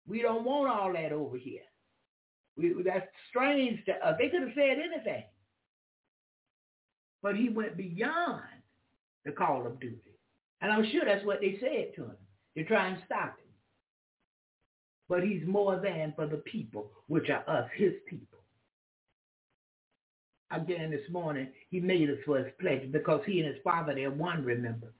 We 0.07 0.23
don't 0.23 0.45
want 0.45 0.71
all 0.71 0.95
that 0.95 1.13
over 1.13 1.37
here. 1.37 1.61
We, 2.57 2.75
that's 2.83 3.07
strange 3.29 3.85
to 3.85 3.93
us. 3.97 4.15
They 4.19 4.31
could 4.31 4.41
have 4.41 4.53
said 4.55 4.79
anything. 4.79 5.25
But 7.23 7.37
he 7.37 7.49
went 7.49 7.77
beyond 7.77 8.43
the 9.25 9.33
call 9.33 9.67
of 9.67 9.81
duty. 9.81 9.97
And 10.61 10.73
I'm 10.73 10.89
sure 10.91 11.03
that's 11.05 11.25
what 11.25 11.41
they 11.41 11.59
said 11.61 11.95
to 11.97 12.05
him 12.05 12.17
to 12.57 12.65
try 12.65 12.89
and 12.89 13.03
stop 13.07 13.39
him 13.39 13.47
but 15.09 15.23
he's 15.23 15.47
more 15.47 15.81
than 15.81 16.13
for 16.17 16.27
the 16.27 16.39
people, 16.39 16.91
which 17.09 17.29
are 17.31 17.45
us, 17.49 17.69
his 17.77 17.93
people. 18.09 18.39
Again 20.51 20.91
this 20.91 21.09
morning, 21.11 21.49
he 21.71 21.81
made 21.81 22.09
us 22.09 22.19
for 22.25 22.39
his 22.39 22.53
pleasure 22.61 22.87
because 22.91 23.21
he 23.27 23.41
and 23.41 23.53
his 23.53 23.63
father, 23.65 23.95
they're 23.95 24.11
one, 24.11 24.45
remember. 24.45 24.93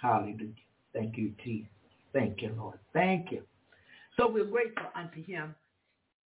Hallelujah. 0.00 0.52
Thank 0.94 1.16
you, 1.16 1.32
Jesus. 1.44 1.68
Thank 2.12 2.42
you, 2.42 2.54
Lord. 2.56 2.78
Thank 2.92 3.30
you. 3.30 3.42
So 4.16 4.30
we're 4.30 4.44
grateful 4.44 4.86
unto 4.94 5.22
him. 5.24 5.54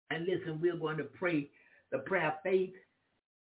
And 0.09 0.25
listen, 0.25 0.59
we're 0.61 0.77
going 0.77 0.97
to 0.97 1.03
pray 1.03 1.49
the 1.91 1.99
prayer 1.99 2.27
of 2.27 2.33
faith. 2.43 2.73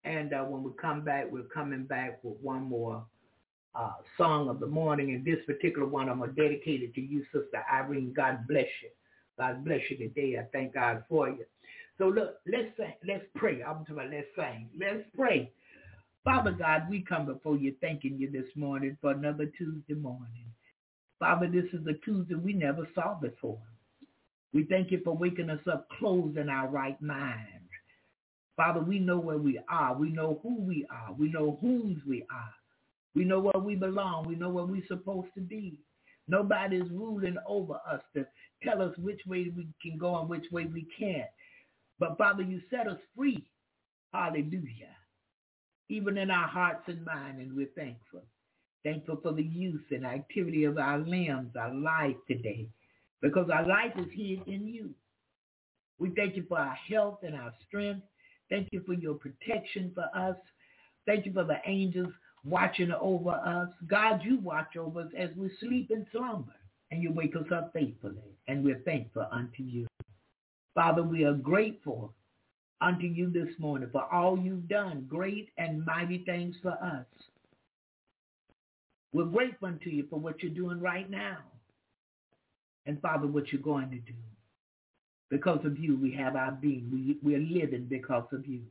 And 0.06 0.32
uh, 0.32 0.44
when 0.44 0.62
we 0.62 0.70
come 0.80 1.02
back, 1.02 1.26
we're 1.30 1.42
coming 1.42 1.84
back 1.84 2.20
with 2.22 2.36
one 2.40 2.62
more 2.62 3.04
uh, 3.74 3.92
song 4.16 4.48
of 4.48 4.60
the 4.60 4.66
morning. 4.66 5.14
And 5.14 5.24
this 5.24 5.44
particular 5.46 5.86
one, 5.86 6.08
I'm 6.08 6.18
going 6.18 6.34
to 6.34 6.40
dedicate 6.40 6.82
it 6.82 6.94
to 6.94 7.00
you, 7.00 7.24
Sister 7.32 7.64
Irene. 7.72 8.12
God 8.16 8.46
bless 8.46 8.68
you. 8.82 8.90
God 9.36 9.64
bless 9.64 9.80
you 9.90 9.96
today. 9.98 10.38
I 10.38 10.44
thank 10.52 10.74
God 10.74 11.02
for 11.08 11.28
you. 11.28 11.44
So 11.98 12.06
look, 12.08 12.36
let's 12.46 12.68
sing. 12.76 12.94
Let's 13.06 13.24
pray. 13.34 13.62
I'm 13.62 13.78
talking 13.80 13.94
about 13.94 14.10
let's 14.10 14.26
sing. 14.36 14.68
Let's 14.78 15.02
pray. 15.16 15.50
Father 16.24 16.52
God, 16.52 16.88
we 16.88 17.02
come 17.02 17.26
before 17.26 17.56
you 17.56 17.74
thanking 17.80 18.16
you 18.18 18.30
this 18.30 18.48
morning 18.54 18.96
for 19.00 19.12
another 19.12 19.46
Tuesday 19.58 19.94
morning. 19.94 20.46
Father, 21.18 21.48
this 21.48 21.64
is 21.72 21.86
a 21.86 21.94
Tuesday 22.04 22.34
we 22.34 22.52
never 22.52 22.86
saw 22.94 23.14
before. 23.14 23.58
We 24.52 24.64
thank 24.64 24.90
you 24.90 25.00
for 25.04 25.16
waking 25.16 25.50
us 25.50 25.60
up 25.70 25.88
closed 25.98 26.36
in 26.36 26.48
our 26.48 26.68
right 26.68 27.00
mind. 27.00 27.65
Father, 28.56 28.80
we 28.80 28.98
know 28.98 29.18
where 29.18 29.38
we 29.38 29.60
are. 29.68 29.94
We 29.94 30.10
know 30.10 30.40
who 30.42 30.60
we 30.60 30.86
are. 30.90 31.12
We 31.12 31.28
know 31.30 31.58
whose 31.60 31.98
we 32.06 32.22
are. 32.30 32.52
We 33.14 33.24
know 33.24 33.40
where 33.40 33.62
we 33.62 33.76
belong. 33.76 34.26
We 34.26 34.34
know 34.34 34.48
where 34.48 34.64
we're 34.64 34.86
supposed 34.88 35.28
to 35.34 35.40
be. 35.40 35.78
Nobody's 36.28 36.90
ruling 36.90 37.36
over 37.46 37.74
us 37.74 38.00
to 38.14 38.26
tell 38.62 38.82
us 38.82 38.96
which 38.98 39.20
way 39.26 39.52
we 39.54 39.68
can 39.82 39.98
go 39.98 40.18
and 40.18 40.28
which 40.28 40.50
way 40.50 40.64
we 40.66 40.86
can't. 40.98 41.28
But 41.98 42.18
Father, 42.18 42.42
you 42.42 42.60
set 42.70 42.88
us 42.88 42.98
free. 43.16 43.46
Hallelujah. 44.12 44.94
Even 45.88 46.18
in 46.18 46.30
our 46.30 46.48
hearts 46.48 46.82
and 46.88 47.04
mind, 47.04 47.40
and 47.40 47.54
we're 47.54 47.68
thankful. 47.76 48.22
Thankful 48.84 49.18
for 49.22 49.32
the 49.32 49.42
use 49.42 49.82
and 49.90 50.04
activity 50.06 50.64
of 50.64 50.78
our 50.78 50.98
limbs, 50.98 51.54
our 51.58 51.74
life 51.74 52.16
today, 52.26 52.68
because 53.20 53.50
our 53.50 53.66
life 53.66 53.92
is 53.98 54.06
hid 54.12 54.46
in 54.46 54.66
you. 54.66 54.90
We 55.98 56.10
thank 56.10 56.36
you 56.36 56.44
for 56.48 56.58
our 56.58 56.74
health 56.88 57.18
and 57.22 57.34
our 57.34 57.52
strength. 57.66 58.02
Thank 58.50 58.68
you 58.72 58.82
for 58.86 58.94
your 58.94 59.14
protection 59.14 59.92
for 59.94 60.08
us. 60.14 60.36
Thank 61.06 61.26
you 61.26 61.32
for 61.32 61.44
the 61.44 61.58
angels 61.66 62.12
watching 62.44 62.92
over 62.92 63.30
us. 63.30 63.68
God, 63.86 64.20
you 64.24 64.38
watch 64.38 64.76
over 64.76 65.00
us 65.00 65.12
as 65.16 65.30
we 65.36 65.50
sleep 65.60 65.90
and 65.90 66.06
slumber, 66.12 66.54
and 66.90 67.02
you 67.02 67.12
wake 67.12 67.34
us 67.36 67.50
up 67.52 67.72
faithfully, 67.72 68.36
and 68.48 68.64
we're 68.64 68.80
thankful 68.80 69.26
unto 69.32 69.62
you. 69.62 69.86
Father, 70.74 71.02
we 71.02 71.24
are 71.24 71.34
grateful 71.34 72.12
unto 72.80 73.06
you 73.06 73.30
this 73.30 73.48
morning 73.58 73.88
for 73.90 74.04
all 74.12 74.38
you've 74.38 74.68
done, 74.68 75.06
great 75.08 75.48
and 75.58 75.84
mighty 75.84 76.18
things 76.24 76.54
for 76.62 76.72
us. 76.72 77.06
We're 79.12 79.24
grateful 79.24 79.68
unto 79.68 79.88
you 79.88 80.06
for 80.10 80.20
what 80.20 80.42
you're 80.42 80.52
doing 80.52 80.80
right 80.80 81.08
now. 81.08 81.38
And 82.84 83.00
Father, 83.00 83.26
what 83.26 83.52
you're 83.52 83.62
going 83.62 83.90
to 83.90 83.96
do. 83.96 84.12
Because 85.30 85.64
of 85.64 85.78
you, 85.78 85.96
we 85.96 86.12
have 86.12 86.36
our 86.36 86.52
being. 86.52 86.88
We, 86.92 87.18
we're 87.22 87.40
living 87.40 87.86
because 87.88 88.26
of 88.32 88.46
you. 88.46 88.62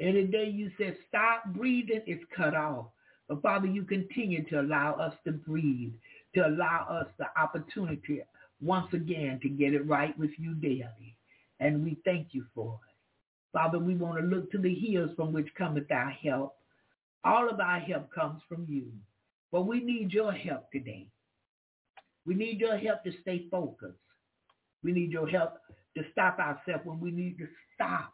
Any 0.00 0.24
day 0.24 0.48
you 0.48 0.70
said 0.78 0.96
stop 1.08 1.44
breathing, 1.54 2.02
it's 2.06 2.24
cut 2.36 2.54
off. 2.54 2.86
But 3.28 3.42
Father, 3.42 3.66
you 3.66 3.84
continue 3.84 4.44
to 4.48 4.60
allow 4.60 4.94
us 4.94 5.14
to 5.24 5.32
breathe, 5.32 5.92
to 6.34 6.46
allow 6.46 6.86
us 6.88 7.06
the 7.18 7.26
opportunity 7.40 8.22
once 8.60 8.92
again 8.92 9.38
to 9.42 9.48
get 9.48 9.74
it 9.74 9.86
right 9.86 10.16
with 10.18 10.30
you 10.38 10.54
daily. 10.54 11.16
And 11.60 11.84
we 11.84 11.98
thank 12.04 12.28
you 12.32 12.44
for 12.54 12.78
it. 12.88 12.94
Father, 13.52 13.78
we 13.78 13.94
want 13.94 14.18
to 14.18 14.26
look 14.26 14.50
to 14.52 14.58
the 14.58 14.74
hills 14.74 15.10
from 15.16 15.32
which 15.32 15.48
cometh 15.56 15.90
our 15.90 16.10
help. 16.10 16.54
All 17.24 17.48
of 17.48 17.60
our 17.60 17.80
help 17.80 18.12
comes 18.12 18.40
from 18.48 18.66
you. 18.68 18.86
But 19.50 19.62
we 19.62 19.80
need 19.80 20.12
your 20.12 20.32
help 20.32 20.70
today. 20.70 21.06
We 22.26 22.34
need 22.34 22.60
your 22.60 22.76
help 22.76 23.02
to 23.04 23.12
stay 23.22 23.46
focused. 23.50 23.96
We 24.82 24.92
need 24.92 25.12
your 25.12 25.28
help 25.28 25.54
to 25.96 26.04
stop 26.12 26.38
ourselves 26.38 26.84
when 26.84 27.00
we 27.00 27.10
need 27.10 27.38
to 27.38 27.46
stop. 27.74 28.12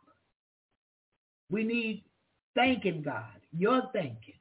We 1.50 1.64
need 1.64 2.04
thanking 2.54 3.02
God, 3.02 3.40
your 3.56 3.82
thinking. 3.92 4.34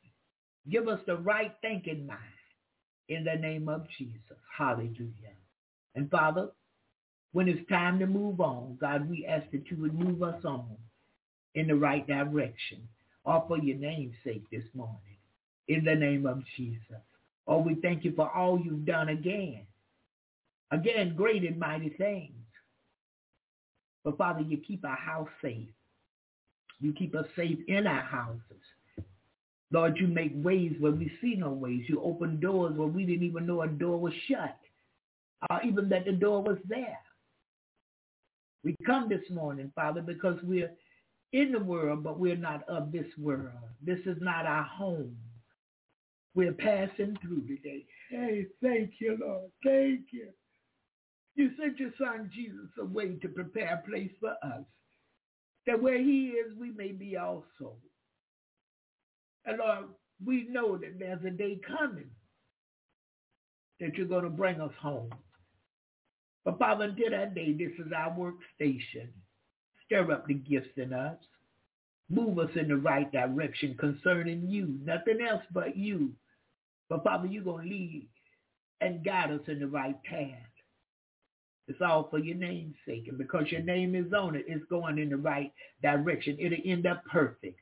Give 0.69 0.88
us 0.88 0.99
the 1.05 1.17
right 1.17 1.53
thinking 1.62 2.07
mind 2.07 2.19
in 3.09 3.23
the 3.23 3.36
name 3.36 3.67
of 3.67 3.86
Jesus. 3.97 4.38
Hallelujah. 4.57 5.36
And 5.95 6.09
Father, 6.09 6.49
when 7.33 7.49
it's 7.49 7.67
time 7.69 7.99
to 7.99 8.07
move 8.07 8.39
on, 8.39 8.77
God, 8.79 9.09
we 9.09 9.25
ask 9.25 9.49
that 9.51 9.69
you 9.69 9.77
would 9.77 9.93
move 9.97 10.23
us 10.23 10.43
on 10.45 10.77
in 11.55 11.67
the 11.67 11.75
right 11.75 12.05
direction, 12.07 12.88
all 13.25 13.45
for 13.47 13.57
your 13.57 13.77
name's 13.77 14.15
sake 14.23 14.43
this 14.51 14.63
morning, 14.73 15.17
in 15.67 15.83
the 15.83 15.95
name 15.95 16.25
of 16.25 16.43
Jesus. 16.55 17.01
Oh, 17.47 17.57
we 17.57 17.75
thank 17.75 18.05
you 18.05 18.13
for 18.15 18.29
all 18.29 18.59
you've 18.63 18.86
done 18.86 19.09
again. 19.09 19.65
Again, 20.73 21.13
great 21.15 21.43
and 21.43 21.59
mighty 21.59 21.89
things. 21.89 22.31
But 24.03 24.17
Father, 24.17 24.41
you 24.41 24.57
keep 24.57 24.83
our 24.83 24.95
house 24.95 25.29
safe. 25.39 25.69
You 26.81 26.93
keep 26.93 27.13
us 27.15 27.27
safe 27.36 27.59
in 27.67 27.86
our 27.86 28.01
houses. 28.01 28.41
Lord, 29.71 29.97
you 29.97 30.07
make 30.07 30.31
ways 30.36 30.73
where 30.79 30.91
we 30.91 31.12
see 31.21 31.36
no 31.36 31.51
ways. 31.51 31.83
You 31.88 32.01
open 32.01 32.39
doors 32.39 32.75
where 32.75 32.88
we 32.88 33.05
didn't 33.05 33.25
even 33.25 33.45
know 33.45 33.62
a 33.62 33.67
door 33.67 33.99
was 33.99 34.13
shut, 34.27 34.57
or 35.51 35.62
even 35.63 35.89
that 35.89 36.05
the 36.05 36.12
door 36.12 36.41
was 36.41 36.57
there. 36.67 36.97
We 38.63 38.75
come 38.83 39.09
this 39.09 39.29
morning, 39.29 39.71
Father, 39.75 40.01
because 40.01 40.39
we're 40.41 40.71
in 41.33 41.51
the 41.51 41.59
world, 41.59 42.03
but 42.03 42.19
we're 42.19 42.36
not 42.36 42.67
of 42.67 42.91
this 42.91 43.07
world. 43.17 43.51
This 43.86 43.99
is 44.07 44.17
not 44.21 44.47
our 44.47 44.63
home. 44.63 45.15
We're 46.33 46.53
passing 46.53 47.15
through 47.21 47.47
today. 47.47 47.86
Hey, 48.09 48.47
thank 48.62 48.93
you, 48.97 49.19
Lord. 49.21 49.51
Thank 49.63 50.07
you. 50.12 50.29
You 51.36 51.52
sent 51.60 51.80
your 51.80 51.91
son 51.98 52.30
Jesus 52.34 52.69
away 52.80 53.15
to 53.22 53.28
prepare 53.28 53.82
a 53.84 53.89
place 53.89 54.12
for 54.19 54.32
us, 54.32 54.63
that 55.65 55.82
where 55.82 55.98
he 55.98 56.30
is, 56.30 56.54
we 56.58 56.72
may 56.72 56.91
be 56.91 57.17
also. 57.17 57.76
And 59.46 59.58
Lord, 59.58 59.86
we 60.24 60.48
know 60.50 60.78
that 60.78 61.00
there's 61.00 61.24
a 61.26 61.32
day 61.32 61.60
coming 61.67 62.10
that 63.80 63.96
you're 63.96 64.08
going 64.08 64.24
to 64.24 64.30
bring 64.30 64.62
us 64.62 64.72
home. 64.80 65.10
But 66.46 66.60
Father, 66.60 66.86
until 66.86 67.12
that 67.12 67.36
day, 67.36 67.54
this 67.54 67.72
is 67.86 67.91
our 67.96 68.12
workstation. 68.12 69.08
Stir 69.86 70.12
up 70.12 70.28
the 70.28 70.36
gifts 70.36 70.78
in 70.78 70.93
us. 70.93 71.17
Move 72.10 72.38
us 72.39 72.52
in 72.56 72.67
the 72.67 72.76
right 72.76 73.12
direction 73.12 73.76
concerning 73.80 74.48
you. 74.48 74.78
Nothing 74.84 75.19
else 75.28 75.43
but 75.52 75.76
you. 75.78 76.12
But 76.89 77.04
Father, 77.04 77.28
you're 77.28 77.43
going 77.43 77.63
to 77.67 77.69
lead 77.69 78.08
and 78.82 79.04
guide 79.04 79.32
us 79.32 79.41
in 79.48 79.60
the 79.60 79.67
right 79.67 80.02
path. 80.04 80.52
It's 81.67 81.82
all 81.82 82.08
for 82.10 82.19
your 82.19 82.36
name's 82.36 82.76
sake. 82.86 83.08
And 83.08 83.17
because 83.17 83.45
your 83.49 83.62
name 83.62 83.95
is 83.95 84.12
on 84.13 84.36
it, 84.36 84.45
it's 84.47 84.65
going 84.69 84.97
in 84.97 85.10
the 85.10 85.17
right 85.17 85.52
direction. 85.82 86.38
It'll 86.39 86.58
end 86.65 86.86
up 86.86 87.04
perfect. 87.06 87.60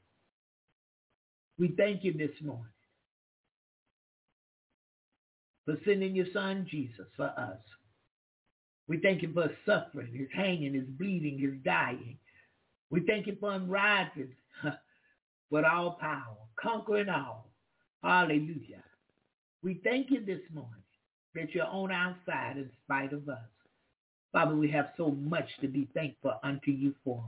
We 1.60 1.70
thank 1.78 2.04
you 2.04 2.14
this 2.14 2.32
morning 2.44 2.66
for 5.66 5.78
sending 5.86 6.16
your 6.16 6.26
son 6.34 6.66
Jesus 6.70 7.06
for 7.16 7.28
us. 7.28 7.60
We 8.88 8.98
thank 8.98 9.22
you 9.22 9.32
for 9.32 9.44
his 9.44 9.58
suffering, 9.66 10.14
his 10.14 10.28
hanging, 10.36 10.74
his 10.74 10.88
bleeding, 10.88 11.40
his 11.40 11.54
dying. 11.64 12.18
We 12.90 13.02
thank 13.02 13.28
you 13.28 13.38
for 13.40 13.54
him 13.54 13.70
rising 13.70 14.36
with 15.52 15.64
all 15.64 15.98
power, 16.02 16.36
conquering 16.62 17.10
all. 17.10 17.52
Hallelujah. 18.04 18.84
We 19.64 19.80
thank 19.84 20.10
you 20.10 20.26
this 20.26 20.42
morning 20.54 20.84
that 21.36 21.54
you're 21.54 21.66
on 21.68 21.92
our 21.92 22.18
side 22.26 22.58
in 22.58 22.70
spite 22.84 23.14
of 23.14 23.30
us. 23.30 23.38
Father, 24.32 24.56
we 24.56 24.70
have 24.72 24.92
so 24.98 25.12
much 25.12 25.48
to 25.60 25.68
be 25.68 25.88
thankful 25.94 26.34
unto 26.44 26.72
you 26.72 26.94
for. 27.04 27.24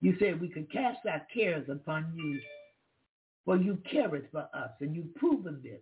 You 0.00 0.16
said 0.18 0.40
we 0.40 0.48
could 0.48 0.72
cast 0.72 0.98
our 1.06 1.22
cares 1.32 1.68
upon 1.68 2.12
you, 2.16 2.40
for 3.44 3.56
you 3.56 3.78
careth 3.90 4.24
for 4.32 4.48
us, 4.54 4.70
and 4.80 4.96
you've 4.96 5.14
proven 5.14 5.60
this. 5.62 5.80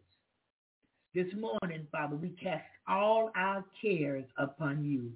This 1.14 1.32
morning, 1.34 1.86
Father, 1.90 2.16
we 2.16 2.30
cast 2.30 2.64
all 2.86 3.30
our 3.34 3.64
cares 3.80 4.24
upon 4.36 4.84
you. 4.84 5.10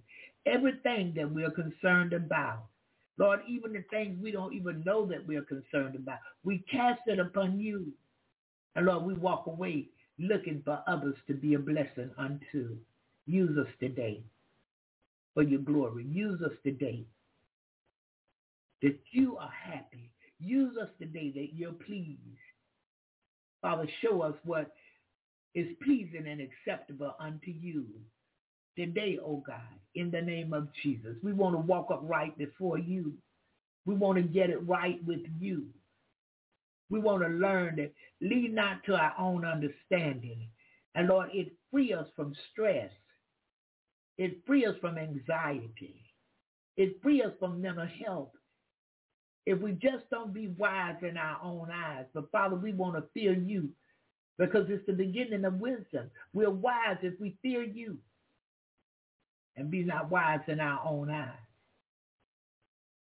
Everything 0.46 1.12
that 1.16 1.31
we're 1.31 1.50
concerned 1.50 2.12
about. 2.12 2.64
Lord, 3.16 3.40
even 3.48 3.72
the 3.72 3.85
things 3.90 4.18
we 4.20 4.33
don't 4.33 4.55
even 4.55 4.83
know 4.85 5.07
that 5.07 5.27
we're 5.27 5.42
concerned 5.42 5.94
about. 5.94 6.18
We 6.42 6.64
cast 6.70 7.03
it 7.07 7.18
upon 7.20 7.61
you. 7.61 7.92
And 8.74 8.87
Lord, 8.87 9.05
we 9.05 9.14
walk 9.14 9.46
away 9.46 9.87
looking 10.18 10.62
for 10.64 10.83
others 10.87 11.16
to 11.29 11.35
be 11.35 11.55
a 11.55 11.59
blessing 11.59 12.11
unto. 12.18 12.77
Use 13.26 13.56
us 13.58 13.72
today 13.80 14.22
for 15.34 15.42
your 15.42 15.60
glory. 15.60 16.04
Use 16.04 16.40
us 16.42 16.52
today 16.62 17.04
that 18.82 18.98
you 19.12 19.37
are 19.38 19.50
happy. 19.50 20.10
Use 20.38 20.76
us 20.76 20.88
today 20.98 21.32
that 21.34 21.54
you're 21.54 21.72
pleased. 21.72 22.18
Father, 23.62 23.88
show 24.02 24.20
us 24.22 24.34
what 24.44 24.74
is 25.54 25.68
pleasing 25.82 26.26
and 26.28 26.40
acceptable 26.40 27.14
unto 27.18 27.50
you 27.50 27.87
today, 28.76 29.18
oh 29.24 29.42
God, 29.46 29.60
in 29.94 30.10
the 30.10 30.20
name 30.20 30.52
of 30.52 30.68
Jesus. 30.82 31.16
We 31.22 31.32
want 31.32 31.54
to 31.54 31.60
walk 31.60 31.88
upright 31.90 32.37
before 32.37 32.78
you. 32.78 33.14
We 33.87 33.94
want 33.94 34.16
to 34.18 34.22
get 34.22 34.50
it 34.50 34.66
right 34.66 35.02
with 35.06 35.20
you. 35.38 35.66
We 36.90 36.98
want 36.98 37.22
to 37.22 37.28
learn 37.28 37.76
that 37.76 37.92
lead 38.20 38.54
not 38.54 38.84
to 38.84 38.94
our 38.94 39.14
own 39.18 39.44
understanding. 39.44 40.48
And 40.94 41.08
Lord, 41.08 41.30
it 41.32 41.52
free 41.70 41.92
us 41.92 42.06
from 42.14 42.34
stress. 42.52 42.90
It 44.18 44.42
free 44.46 44.66
us 44.66 44.77
from 44.81 44.98
anxiety. 44.98 45.96
It 46.77 47.00
free 47.03 47.22
us 47.22 47.33
from 47.38 47.61
mental 47.61 47.87
health. 48.05 48.31
If 49.46 49.61
we 49.61 49.72
just 49.72 50.09
don't 50.11 50.33
be 50.33 50.48
wise 50.48 50.96
in 51.03 51.16
our 51.16 51.38
own 51.42 51.68
eyes, 51.70 52.07
but 52.15 52.31
Father, 52.31 52.56
we 52.56 52.73
want 52.73 52.96
to 52.96 53.04
fear 53.12 53.35
you 53.35 53.69
because 54.38 54.67
it's 54.69 54.87
the 54.87 54.92
beginning 54.92 55.44
of 55.44 55.54
wisdom. 55.54 56.10
We're 56.33 56.50
wise 56.50 56.96
if 57.02 57.21
we 57.21 57.37
fear 57.42 57.62
you 57.62 57.98
and 59.56 59.71
be 59.71 59.83
not 59.83 60.10
wise 60.10 60.40
in 60.48 60.60
our 60.60 60.81
own 60.85 61.10
eyes, 61.10 61.29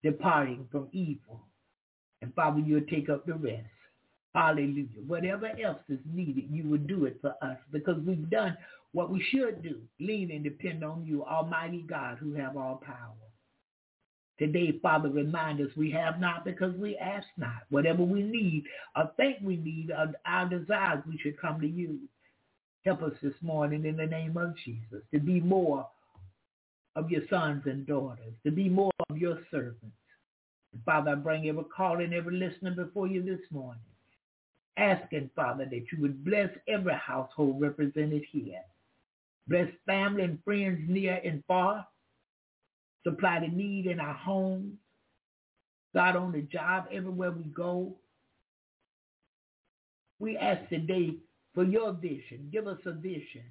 departing 0.03 0.67
from 0.71 0.89
evil. 0.91 1.41
And 2.21 2.33
Father, 2.35 2.59
you'll 2.59 2.81
take 2.89 3.09
up 3.09 3.25
the 3.25 3.35
rest. 3.35 3.65
Hallelujah. 4.35 4.87
Whatever 5.05 5.51
else 5.63 5.81
is 5.89 5.99
needed, 6.11 6.45
you 6.49 6.67
will 6.67 6.79
do 6.79 7.05
it 7.05 7.19
for 7.21 7.35
us 7.41 7.57
because 7.71 7.97
we've 8.05 8.29
done 8.29 8.57
what 8.93 9.11
we 9.11 9.23
should 9.31 9.61
do. 9.61 9.79
Lean 9.99 10.31
and 10.31 10.43
depend 10.43 10.83
on 10.83 11.05
you, 11.05 11.25
Almighty 11.25 11.83
God, 11.87 12.17
who 12.19 12.33
have 12.33 12.55
all 12.55 12.81
power. 12.85 13.13
Today, 14.39 14.79
Father, 14.81 15.09
remind 15.09 15.61
us 15.61 15.69
we 15.75 15.91
have 15.91 16.19
not 16.19 16.43
because 16.45 16.75
we 16.75 16.97
ask 16.97 17.27
not. 17.37 17.63
Whatever 17.69 18.03
we 18.03 18.23
need 18.23 18.63
or 18.95 19.11
think 19.17 19.37
we 19.43 19.57
need, 19.57 19.91
or 19.91 20.11
our 20.25 20.49
desires, 20.49 21.03
we 21.07 21.17
should 21.19 21.39
come 21.39 21.61
to 21.61 21.67
you. 21.67 21.99
Help 22.83 23.03
us 23.03 23.13
this 23.21 23.33
morning 23.41 23.85
in 23.85 23.95
the 23.95 24.05
name 24.05 24.37
of 24.37 24.55
Jesus 24.65 25.03
to 25.13 25.19
be 25.19 25.39
more 25.39 25.87
of 26.95 27.09
your 27.09 27.21
sons 27.29 27.63
and 27.65 27.87
daughters, 27.87 28.33
to 28.45 28.51
be 28.51 28.69
more 28.69 28.91
of 29.09 29.17
your 29.17 29.39
servants. 29.49 29.95
Father, 30.85 31.11
I 31.11 31.15
bring 31.15 31.47
every 31.47 31.63
call 31.65 32.01
and 32.01 32.13
every 32.13 32.35
listener 32.35 32.71
before 32.71 33.07
you 33.07 33.23
this 33.23 33.39
morning. 33.51 33.81
asking, 34.77 35.29
Father, 35.35 35.65
that 35.65 35.85
you 35.91 36.01
would 36.01 36.25
bless 36.25 36.49
every 36.67 36.93
household 36.95 37.61
represented 37.61 38.23
here. 38.31 38.61
Bless 39.47 39.67
family 39.85 40.23
and 40.23 40.43
friends 40.43 40.81
near 40.87 41.19
and 41.23 41.43
far. 41.47 41.87
Supply 43.03 43.41
the 43.41 43.47
need 43.47 43.87
in 43.87 43.99
our 43.99 44.13
homes. 44.13 44.75
God, 45.93 46.15
on 46.15 46.31
the 46.31 46.41
job, 46.41 46.85
everywhere 46.91 47.31
we 47.31 47.43
go. 47.43 47.97
We 50.19 50.37
ask 50.37 50.69
today 50.69 51.17
for 51.53 51.63
your 51.63 51.93
vision. 51.93 52.49
Give 52.51 52.67
us 52.67 52.79
a 52.85 52.93
vision. 52.93 53.45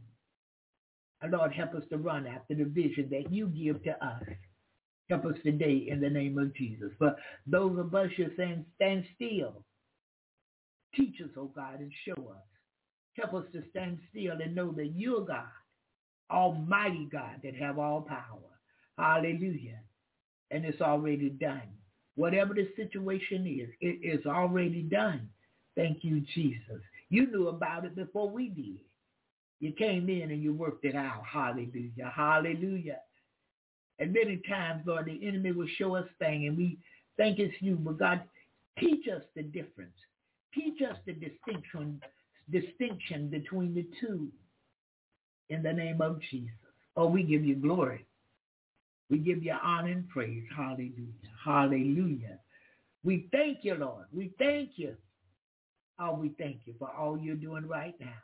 And 1.20 1.32
Lord, 1.32 1.52
help 1.52 1.74
us 1.74 1.84
to 1.90 1.98
run 1.98 2.26
after 2.26 2.54
the 2.54 2.64
vision 2.64 3.08
that 3.10 3.32
you 3.32 3.46
give 3.48 3.82
to 3.84 3.92
us. 4.04 4.24
Help 5.10 5.26
us 5.26 5.36
today 5.44 5.86
in 5.88 6.00
the 6.00 6.10
name 6.10 6.38
of 6.38 6.54
Jesus. 6.54 6.90
For 6.98 7.14
those 7.46 7.78
of 7.78 7.94
us 7.94 8.10
you're 8.16 8.30
saying, 8.36 8.66
stand 8.76 9.04
still. 9.14 9.64
Teach 10.94 11.20
us, 11.22 11.30
oh 11.36 11.46
God, 11.54 11.80
and 11.80 11.92
show 12.06 12.30
us. 12.30 12.42
Help 13.16 13.34
us 13.34 13.44
to 13.52 13.62
stand 13.70 13.98
still 14.10 14.40
and 14.40 14.54
know 14.54 14.72
that 14.72 14.92
you're 14.96 15.24
God, 15.24 15.44
Almighty 16.32 17.08
God 17.10 17.40
that 17.42 17.54
have 17.56 17.78
all 17.78 18.02
power. 18.02 18.38
Hallelujah. 18.98 19.80
And 20.50 20.64
it's 20.64 20.80
already 20.80 21.30
done. 21.30 21.62
Whatever 22.14 22.54
the 22.54 22.68
situation 22.76 23.46
is, 23.46 23.70
it 23.80 24.00
is 24.02 24.26
already 24.26 24.82
done. 24.82 25.28
Thank 25.76 26.04
you, 26.04 26.22
Jesus. 26.34 26.82
You 27.08 27.26
knew 27.30 27.48
about 27.48 27.84
it 27.84 27.94
before 27.94 28.28
we 28.28 28.48
did. 28.48 28.80
You 29.60 29.72
came 29.72 30.08
in 30.08 30.30
and 30.30 30.42
you 30.42 30.52
worked 30.52 30.84
it 30.84 30.94
out. 30.94 31.22
Hallelujah. 31.30 32.12
Hallelujah. 32.14 32.98
And 33.98 34.12
many 34.12 34.40
times, 34.48 34.82
Lord, 34.86 35.06
the 35.06 35.26
enemy 35.26 35.52
will 35.52 35.68
show 35.78 35.94
us 35.94 36.06
things 36.18 36.48
and 36.48 36.56
we 36.56 36.78
think 37.16 37.38
it's 37.38 37.54
you, 37.60 37.76
but 37.76 37.98
God, 37.98 38.22
teach 38.78 39.06
us 39.08 39.22
the 39.36 39.42
difference. 39.42 39.94
Teach 40.54 40.82
us 40.82 40.96
the 41.06 41.12
distinction, 41.12 42.00
distinction 42.50 43.28
between 43.28 43.74
the 43.74 43.86
two 44.00 44.28
in 45.52 45.62
the 45.62 45.72
name 45.72 46.00
of 46.00 46.20
Jesus. 46.30 46.50
Oh, 46.96 47.06
we 47.06 47.22
give 47.22 47.44
you 47.44 47.56
glory. 47.56 48.06
We 49.10 49.18
give 49.18 49.42
you 49.42 49.54
honor 49.62 49.92
and 49.92 50.08
praise. 50.08 50.44
Hallelujah. 50.56 51.12
Hallelujah. 51.44 52.38
We 53.04 53.28
thank 53.32 53.58
you, 53.62 53.74
Lord. 53.74 54.06
We 54.12 54.32
thank 54.38 54.70
you. 54.76 54.96
Oh, 55.98 56.14
we 56.14 56.30
thank 56.38 56.60
you 56.64 56.74
for 56.78 56.90
all 56.90 57.18
you're 57.18 57.34
doing 57.34 57.66
right 57.66 57.94
now. 58.00 58.22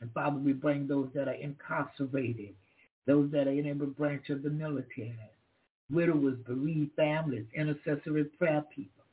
And 0.00 0.12
Father, 0.12 0.38
we 0.38 0.52
bring 0.52 0.86
those 0.86 1.08
that 1.14 1.28
are 1.28 1.32
incarcerated, 1.32 2.54
those 3.06 3.30
that 3.32 3.46
are 3.46 3.52
in 3.52 3.66
every 3.66 3.88
branch 3.88 4.30
of 4.30 4.42
the 4.42 4.50
military, 4.50 5.18
widowers, 5.90 6.38
bereaved 6.46 6.92
families, 6.96 7.46
intercessory 7.54 8.24
prayer 8.24 8.64
people, 8.74 9.04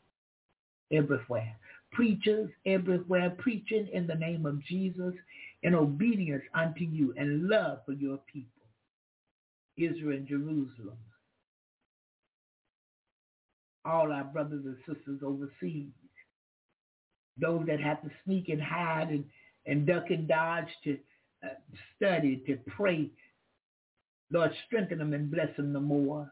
everywhere. 0.92 1.56
Preachers 1.92 2.50
everywhere, 2.66 3.32
preaching 3.38 3.88
in 3.92 4.08
the 4.08 4.16
name 4.16 4.46
of 4.46 4.64
Jesus 4.66 5.14
in 5.68 5.76
obedience 5.76 6.44
unto 6.54 6.86
you 6.86 7.14
and 7.18 7.50
love 7.50 7.80
for 7.86 7.92
your 7.92 8.18
people. 8.32 8.64
Israel 9.78 10.16
and 10.18 10.26
Jerusalem. 10.26 10.98
All 13.84 14.14
our 14.14 14.24
brothers 14.24 14.64
and 14.64 14.78
sisters 14.88 15.20
overseas. 15.22 15.92
Those 17.38 17.66
that 17.68 17.82
have 17.82 18.02
to 18.02 18.10
sneak 18.24 18.48
and 18.48 18.62
hide 18.62 19.10
and, 19.10 19.26
and 19.66 19.86
duck 19.86 20.06
and 20.10 20.26
dodge 20.26 20.70
to 20.86 20.98
uh, 21.44 21.50
study, 21.98 22.42
to 22.48 22.58
pray. 22.78 23.10
Lord, 24.32 24.52
strengthen 24.68 25.00
them 25.00 25.14
and 25.14 25.30
bless 25.30 25.54
them 25.58 25.74
the 25.74 25.82
more. 25.82 26.32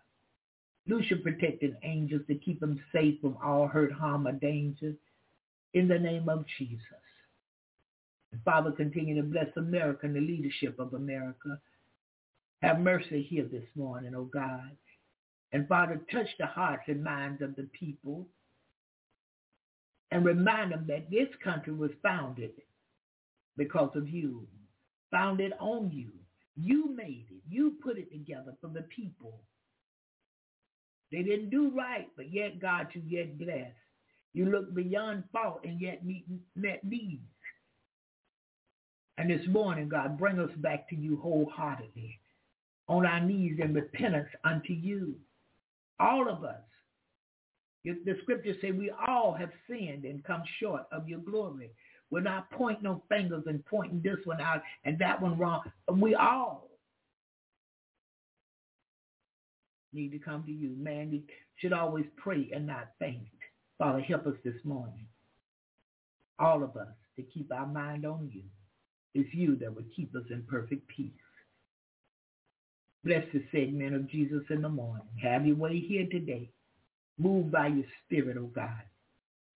Your 0.86 1.02
protecting 1.22 1.76
angels 1.84 2.22
to 2.28 2.36
keep 2.36 2.62
them 2.62 2.80
safe 2.94 3.20
from 3.20 3.36
all 3.44 3.68
hurt, 3.68 3.92
harm, 3.92 4.28
or 4.28 4.32
danger. 4.32 4.94
In 5.74 5.90
the 5.90 6.00
name 6.00 6.30
of 6.30 6.46
Jesus. 6.58 6.80
Father, 8.44 8.72
continue 8.72 9.16
to 9.16 9.24
bless 9.24 9.48
America 9.56 10.06
and 10.06 10.16
the 10.16 10.20
leadership 10.20 10.80
of 10.80 10.94
America. 10.94 11.60
Have 12.62 12.80
mercy 12.80 13.24
here 13.24 13.46
this 13.46 13.68
morning, 13.76 14.14
oh 14.16 14.26
God. 14.26 14.72
And 15.52 15.68
Father, 15.68 16.02
touch 16.12 16.28
the 16.40 16.48
hearts 16.48 16.84
and 16.88 17.04
minds 17.04 17.42
of 17.42 17.56
the 17.56 17.70
people 17.78 18.28
and 20.12 20.26
remind 20.26 20.72
them 20.72 20.86
that 20.88 21.10
this 21.10 21.30
country 21.44 21.74
was 21.74 21.92
founded 22.02 22.52
because 23.58 23.92
of 23.96 24.10
you, 24.10 24.48
founded 25.12 25.54
on 25.60 25.92
you. 25.92 26.12
You 26.56 26.96
made 26.96 27.26
it. 27.30 27.42
You 27.50 27.76
put 27.84 27.98
it 27.98 28.12
together 28.12 28.54
for 28.62 28.70
the 28.70 28.84
people. 28.84 29.42
They 31.12 31.22
didn't 31.22 31.50
do 31.50 31.70
right, 31.70 32.08
but 32.16 32.32
yet, 32.34 32.60
God, 32.60 32.88
you 32.94 33.02
yet 33.06 33.38
blessed. 33.38 33.76
You 34.34 34.46
look 34.46 34.74
beyond 34.74 35.24
fault 35.32 35.62
and 35.64 35.80
yet 35.80 36.06
meet, 36.06 36.26
met 36.56 36.84
needs. 36.84 37.24
And 39.18 39.30
this 39.30 39.48
morning, 39.48 39.88
God, 39.88 40.18
bring 40.18 40.40
us 40.40 40.52
back 40.58 40.90
to 40.90 40.96
you 40.96 41.18
wholeheartedly, 41.18 42.20
on 42.88 43.06
our 43.06 43.20
knees 43.20 43.60
in 43.64 43.74
repentance 43.74 44.28
unto 44.44 44.74
you. 44.74 45.16
All 46.00 46.30
of 46.30 46.44
us. 46.44 46.62
The 47.86 48.18
scriptures 48.24 48.58
say 48.62 48.72
we 48.72 48.92
all 49.08 49.34
have 49.34 49.52
sinned 49.70 50.06
and 50.06 50.24
come 50.24 50.44
short 50.60 50.84
of 50.92 51.08
your 51.08 51.20
glory. 51.20 51.70
We're 52.10 52.22
not 52.22 52.50
pointing 52.52 52.84
no 52.84 53.04
fingers 53.10 53.44
and 53.48 53.66
pointing 53.66 54.02
this 54.04 54.18
one 54.26 54.42
out 54.42 54.62
and 54.84 54.98
that 55.00 55.22
one 55.22 55.38
wrong. 55.38 55.62
We 55.92 56.16
all 56.16 56.70
need 59.94 60.12
to 60.12 60.20
come 60.20 60.44
to 60.46 60.52
you. 60.52 60.76
Man, 60.78 61.12
we 61.12 61.24
should 61.58 61.74
always 61.74 62.06
pray 62.18 62.50
and 62.54 62.68
not 62.68 62.90
faint. 63.00 63.28
Father, 63.78 64.02
help 64.02 64.28
us 64.28 64.36
this 64.44 64.56
morning. 64.64 65.06
All 66.40 66.64
of 66.64 66.76
us 66.76 66.94
to 67.16 67.24
keep 67.24 67.52
our 67.54 67.68
mind 67.68 68.06
on 68.06 68.30
you. 68.34 68.44
It's 69.16 69.34
you 69.34 69.56
that 69.58 69.74
would 69.74 69.90
keep 69.96 70.14
us 70.16 70.26
in 70.30 70.44
perfect 70.44 70.88
peace. 70.90 71.10
Bless 73.06 73.24
the 73.34 73.44
segment 73.52 73.96
of 73.96 74.10
Jesus 74.10 74.44
in 74.50 74.62
the 74.62 74.70
morning. 74.70 75.08
Have 75.24 75.48
your 75.48 75.56
way 75.56 75.80
here 75.80 76.06
today. 76.12 76.50
Move 77.18 77.50
by 77.50 77.68
your 77.68 77.86
spirit, 78.04 78.36
oh 78.38 78.52
God, 78.54 78.82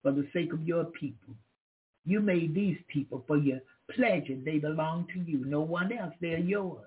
for 0.01 0.11
the 0.11 0.27
sake 0.33 0.53
of 0.53 0.65
your 0.65 0.85
people. 0.85 1.35
You 2.05 2.21
made 2.21 2.55
these 2.55 2.77
people 2.87 3.23
for 3.27 3.37
your 3.37 3.59
pleasure. 3.93 4.37
They 4.45 4.59
belong 4.59 5.07
to 5.13 5.19
you. 5.19 5.43
No 5.45 5.61
one 5.61 5.91
else. 5.91 6.13
They're 6.21 6.39
yours. 6.39 6.85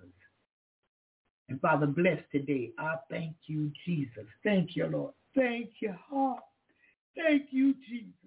And 1.49 1.61
Father, 1.61 1.87
bless 1.87 2.19
today. 2.31 2.71
I 2.79 2.95
thank 3.11 3.35
you, 3.47 3.71
Jesus. 3.85 4.25
Thank 4.43 4.77
you, 4.77 4.87
Lord. 4.87 5.13
Thank 5.35 5.71
you, 5.81 5.95
heart. 6.09 6.43
Thank 7.15 7.49
you, 7.51 7.75
Jesus. 7.87 8.22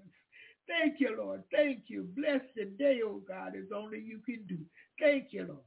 Thank 0.68 1.00
you, 1.00 1.16
Lord. 1.18 1.44
Thank 1.52 1.86
you. 1.88 2.10
Bless 2.16 2.42
the 2.56 2.66
day, 2.66 3.02
oh 3.06 3.22
God, 3.28 3.54
as 3.58 3.72
only 3.76 4.00
you 4.02 4.20
can 4.26 4.46
do. 4.48 4.60
Thank 5.00 5.30
you, 5.32 5.46
Lord. 5.48 5.60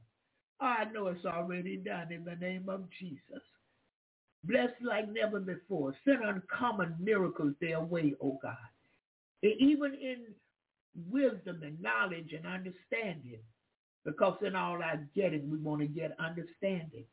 I 0.61 0.85
know 0.93 1.07
it's 1.07 1.25
already 1.25 1.77
done 1.77 2.11
in 2.13 2.25
the 2.25 2.35
name 2.35 2.69
of 2.69 2.85
Jesus. 2.99 3.43
Blessed 4.45 4.81
like 4.83 5.09
never 5.11 5.39
before. 5.39 5.95
Send 6.05 6.23
uncommon 6.23 6.95
miracles 6.99 7.55
their 7.61 7.81
way, 7.81 8.15
oh 8.21 8.39
God. 8.41 8.57
And 9.43 9.53
Even 9.59 9.95
in 9.95 10.25
wisdom 11.09 11.61
and 11.63 11.81
knowledge 11.81 12.33
and 12.33 12.47
understanding. 12.47 13.41
Because 14.05 14.37
in 14.45 14.55
all 14.55 14.81
our 14.83 15.07
getting, 15.15 15.49
we 15.51 15.59
want 15.59 15.81
to 15.81 15.87
get 15.87 16.15
understanding. 16.19 17.05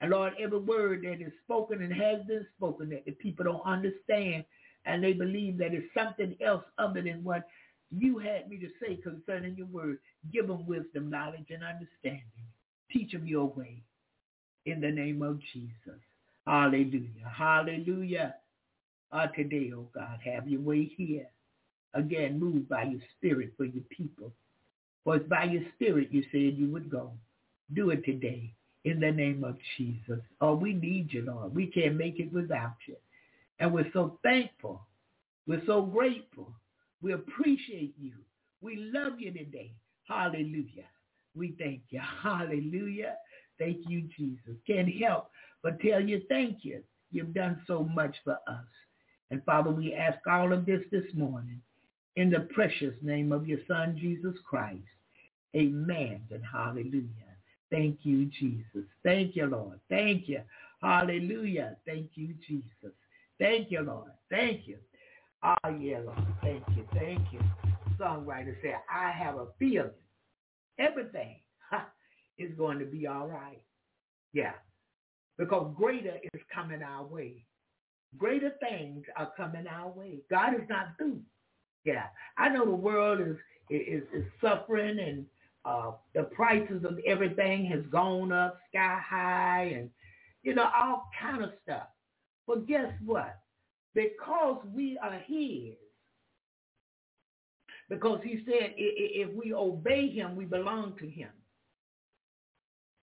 And 0.00 0.10
Lord, 0.12 0.34
every 0.40 0.58
word 0.60 1.02
that 1.04 1.22
is 1.22 1.32
spoken 1.44 1.82
and 1.82 1.92
has 1.94 2.26
been 2.28 2.46
spoken 2.56 2.90
that 2.90 3.06
the 3.06 3.12
people 3.12 3.44
don't 3.46 3.62
understand, 3.66 4.44
and 4.86 5.02
they 5.02 5.12
believe 5.12 5.58
that 5.58 5.74
it's 5.74 5.86
something 5.94 6.36
else 6.44 6.64
other 6.78 7.02
than 7.02 7.24
what 7.24 7.46
you 7.90 8.18
had 8.18 8.48
me 8.48 8.58
to 8.58 8.68
say 8.80 8.96
concerning 8.96 9.56
your 9.56 9.66
word. 9.66 9.98
Give 10.32 10.46
them 10.46 10.66
wisdom, 10.66 11.10
knowledge, 11.10 11.46
and 11.50 11.62
understanding. 11.62 12.22
Teach 12.92 13.12
them 13.12 13.26
your 13.26 13.46
way 13.46 13.82
in 14.66 14.80
the 14.80 14.90
name 14.90 15.22
of 15.22 15.40
Jesus. 15.52 16.00
Hallelujah. 16.46 17.32
Hallelujah. 17.36 18.34
Uh, 19.12 19.26
today, 19.28 19.70
oh 19.74 19.88
God, 19.94 20.18
have 20.24 20.48
your 20.48 20.60
way 20.60 20.90
here. 20.96 21.26
Again, 21.94 22.40
move 22.40 22.68
by 22.68 22.84
your 22.84 23.00
spirit 23.16 23.52
for 23.56 23.64
your 23.64 23.84
people. 23.90 24.32
For 25.04 25.16
it's 25.16 25.28
by 25.28 25.44
your 25.44 25.62
spirit 25.74 26.08
you 26.10 26.22
said 26.32 26.58
you 26.58 26.68
would 26.72 26.90
go. 26.90 27.12
Do 27.72 27.90
it 27.90 28.04
today 28.04 28.52
in 28.84 29.00
the 29.00 29.12
name 29.12 29.44
of 29.44 29.56
Jesus. 29.76 30.20
Oh, 30.40 30.54
we 30.54 30.74
need 30.74 31.12
you, 31.12 31.22
Lord. 31.22 31.54
We 31.54 31.66
can't 31.66 31.96
make 31.96 32.18
it 32.18 32.32
without 32.32 32.74
you. 32.86 32.96
And 33.60 33.72
we're 33.72 33.90
so 33.92 34.18
thankful. 34.22 34.82
We're 35.46 35.62
so 35.66 35.82
grateful. 35.82 36.54
We 37.02 37.12
appreciate 37.12 37.94
you. 38.00 38.12
We 38.62 38.76
love 38.94 39.20
you 39.20 39.32
today. 39.32 39.72
Hallelujah. 40.08 40.86
We 41.36 41.54
thank 41.58 41.82
you. 41.90 42.00
Hallelujah. 42.22 43.16
Thank 43.58 43.78
you, 43.88 44.08
Jesus. 44.16 44.56
Can't 44.66 44.90
help 45.02 45.30
but 45.62 45.80
tell 45.80 46.00
you 46.02 46.22
thank 46.28 46.64
you. 46.64 46.82
You've 47.12 47.34
done 47.34 47.62
so 47.66 47.84
much 47.84 48.16
for 48.24 48.38
us. 48.48 48.66
And 49.30 49.44
Father, 49.44 49.70
we 49.70 49.94
ask 49.94 50.18
all 50.26 50.52
of 50.52 50.66
this 50.66 50.82
this 50.92 51.06
morning 51.14 51.60
in 52.16 52.30
the 52.30 52.48
precious 52.54 52.94
name 53.02 53.32
of 53.32 53.48
your 53.48 53.58
son, 53.68 53.96
Jesus 54.00 54.34
Christ. 54.48 54.82
Amen 55.56 56.22
and 56.30 56.42
hallelujah. 56.50 57.08
Thank 57.70 58.00
you, 58.02 58.26
Jesus. 58.26 58.88
Thank 59.04 59.36
you, 59.36 59.46
Lord. 59.46 59.80
Thank 59.88 60.28
you. 60.28 60.40
Hallelujah. 60.82 61.76
Thank 61.86 62.10
you, 62.14 62.34
Jesus. 62.46 62.94
Thank 63.38 63.70
you, 63.70 63.80
Lord. 63.80 64.10
Thank 64.30 64.66
you. 64.66 64.78
Ah, 65.42 65.56
yeah, 65.80 65.98
Lord. 65.98 66.18
Thank 66.42 66.62
you. 66.76 66.86
Thank 66.94 67.32
you. 67.32 67.40
songwriter 68.00 68.54
said, 68.62 68.76
I 68.92 69.10
have 69.10 69.36
a 69.36 69.46
feeling 69.58 69.90
everything 70.78 71.36
is 72.38 72.50
going 72.56 72.78
to 72.78 72.84
be 72.84 73.06
all 73.06 73.28
right. 73.28 73.60
Yeah. 74.32 74.52
Because 75.38 75.72
greater 75.76 76.16
is 76.32 76.40
coming 76.52 76.82
our 76.82 77.04
way. 77.04 77.44
Greater 78.16 78.52
things 78.60 79.04
are 79.16 79.32
coming 79.36 79.66
our 79.66 79.90
way. 79.90 80.20
God 80.30 80.54
is 80.54 80.68
not 80.68 80.96
through. 80.96 81.20
Yeah. 81.84 82.04
I 82.38 82.48
know 82.48 82.64
the 82.64 82.70
world 82.70 83.20
is 83.20 83.36
is, 83.70 84.02
is 84.14 84.24
suffering 84.42 84.98
and 84.98 85.24
uh, 85.64 85.92
the 86.14 86.24
prices 86.24 86.84
of 86.84 86.98
everything 87.06 87.64
has 87.66 87.80
gone 87.90 88.30
up 88.30 88.58
sky 88.68 89.00
high 89.02 89.72
and, 89.74 89.88
you 90.42 90.54
know, 90.54 90.68
all 90.76 91.08
kind 91.20 91.42
of 91.42 91.52
stuff. 91.62 91.88
But 92.46 92.66
guess 92.66 92.92
what? 93.04 93.38
Because 93.94 94.62
we 94.74 94.98
are 95.02 95.20
his, 95.26 95.74
because 97.88 98.20
he 98.24 98.42
said 98.44 98.74
if 98.76 99.32
we 99.34 99.52
obey 99.54 100.08
him, 100.10 100.36
we 100.36 100.44
belong 100.44 100.94
to 100.98 101.08
him. 101.08 101.28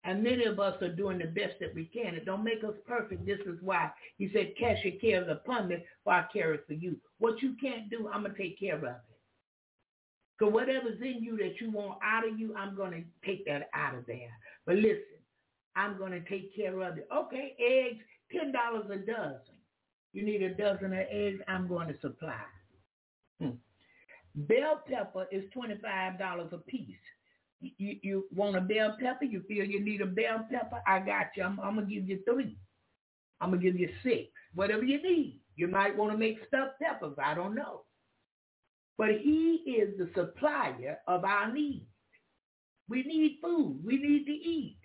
And 0.04 0.24
many 0.24 0.46
of 0.46 0.60
us 0.60 0.82
are 0.82 0.90
doing 0.90 1.20
the 1.20 1.26
best 1.26 1.60
that 1.60 1.76
we 1.76 1.86
can. 1.86 2.16
It 2.16 2.26
don't 2.26 2.44
make 2.44 2.64
us 2.64 2.74
perfect. 2.88 3.26
This 3.26 3.40
is 3.46 3.60
why 3.62 3.92
he 4.18 4.32
said, 4.34 4.54
cast 4.60 4.84
your 4.84 5.00
cares 5.00 5.30
upon 5.30 5.68
me, 5.68 5.84
for 6.04 6.14
I 6.14 6.26
care 6.34 6.58
for 6.66 6.74
you. 6.74 6.98
What 7.20 7.42
you 7.44 7.56
can't 7.62 7.90
do, 7.92 8.10
I'm 8.12 8.24
going 8.24 8.34
to 8.34 8.42
take 8.42 8.60
care 8.60 8.78
of 8.78 8.84
it. 8.84 8.96
So 10.40 10.48
whatever's 10.48 11.00
in 11.02 11.22
you 11.22 11.38
that 11.38 11.62
you 11.62 11.70
want 11.70 12.00
out 12.04 12.28
of 12.28 12.40
you, 12.40 12.56
I'm 12.56 12.76
going 12.76 12.92
to 12.92 13.28
take 13.28 13.46
that 13.46 13.70
out 13.76 13.94
of 13.94 14.08
there. 14.08 14.32
But 14.66 14.78
listen, 14.78 15.22
I'm 15.76 16.00
going 16.00 16.14
to 16.14 16.22
take 16.22 16.56
care 16.56 16.82
of 16.82 16.98
it. 16.98 17.08
Okay, 17.16 17.56
eggs, 17.60 18.00
$10 18.34 18.86
a 18.86 18.98
dozen. 18.98 19.40
You 20.14 20.26
need 20.26 20.42
a 20.42 20.54
dozen 20.54 20.94
of 20.94 21.06
eggs, 21.10 21.42
I'm 21.48 21.68
going 21.68 21.88
to 21.88 22.00
supply. 22.02 22.42
Hmm. 23.40 23.52
Bell 24.36 24.82
pepper 24.88 25.28
is 25.32 25.44
$25 25.56 26.54
a 26.54 26.58
piece. 26.60 26.96
You, 27.60 27.98
you 28.02 28.26
want 28.34 28.56
a 28.56 28.62
bell 28.62 28.98
pepper? 29.00 29.26
You 29.26 29.44
feel 29.48 29.66
you 29.66 29.84
need 29.84 30.02
a 30.02 30.06
bell 30.06 30.46
pepper? 30.52 30.82
I 30.88 31.00
got 31.00 31.28
you. 31.36 31.44
I'm, 31.44 31.60
I'm 31.60 31.76
going 31.76 31.88
to 31.88 31.94
give 31.94 32.08
you 32.08 32.20
three. 32.26 32.58
I'm 33.40 33.52
going 33.52 33.62
to 33.62 33.72
give 33.72 33.80
you 33.80 33.90
six. 34.04 34.30
Whatever 34.54 34.84
you 34.84 35.02
need. 35.02 35.40
You 35.56 35.68
might 35.68 35.96
want 35.96 36.12
to 36.12 36.18
make 36.18 36.40
stuffed 36.48 36.80
peppers. 36.82 37.16
I 37.24 37.34
don't 37.34 37.56
know. 37.56 37.82
But 38.98 39.10
he 39.22 39.64
is 39.66 39.98
the 39.98 40.10
supplier 40.16 41.00
of 41.08 41.24
our 41.24 41.52
needs. 41.52 41.86
We 42.88 43.04
need 43.04 43.40
food. 43.42 43.80
We 43.84 43.98
need 43.98 44.26
to 44.26 44.32
eat. 44.32 44.81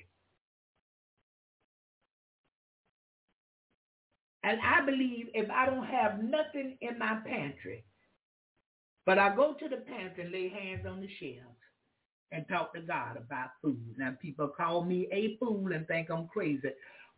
And 4.47 4.61
I 4.61 4.87
believe 4.87 5.27
if 5.35 5.51
I 5.51 5.67
don't 5.67 5.87
have 5.87 6.23
nothing 6.23 6.79
in 6.81 6.97
my 7.01 7.19
pantry, 7.27 7.85
but 9.05 9.19
I 9.19 9.35
go 9.35 9.55
to 9.55 9.69
the 9.69 9.79
pantry 9.79 10.23
and 10.23 10.33
lay 10.33 10.49
hands 10.49 10.87
on 10.87 11.01
the 11.01 11.09
shelves 11.19 11.59
and 12.31 12.47
talk 12.49 12.73
to 12.75 12.81
God 12.81 13.17
about 13.17 13.51
food. 13.61 13.97
Now 13.99 14.13
people 14.23 14.47
call 14.47 14.85
me 14.85 15.09
a 15.11 15.37
fool 15.39 15.73
and 15.73 15.85
think 15.89 16.11
I'm 16.11 16.29
crazy, 16.29 16.69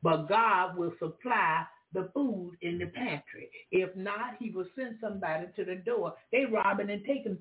but 0.02 0.26
God 0.26 0.78
will 0.78 0.94
supply 0.98 1.66
the 1.92 2.08
food 2.14 2.52
in 2.62 2.78
the 2.78 2.86
pantry. 2.86 3.50
If 3.72 3.94
not, 3.94 4.36
he 4.38 4.50
will 4.50 4.66
send 4.74 4.96
somebody 4.98 5.48
to 5.56 5.66
the 5.66 5.76
door. 5.76 6.14
They 6.32 6.46
robbing 6.46 6.88
and 6.88 7.04
taking 7.04 7.36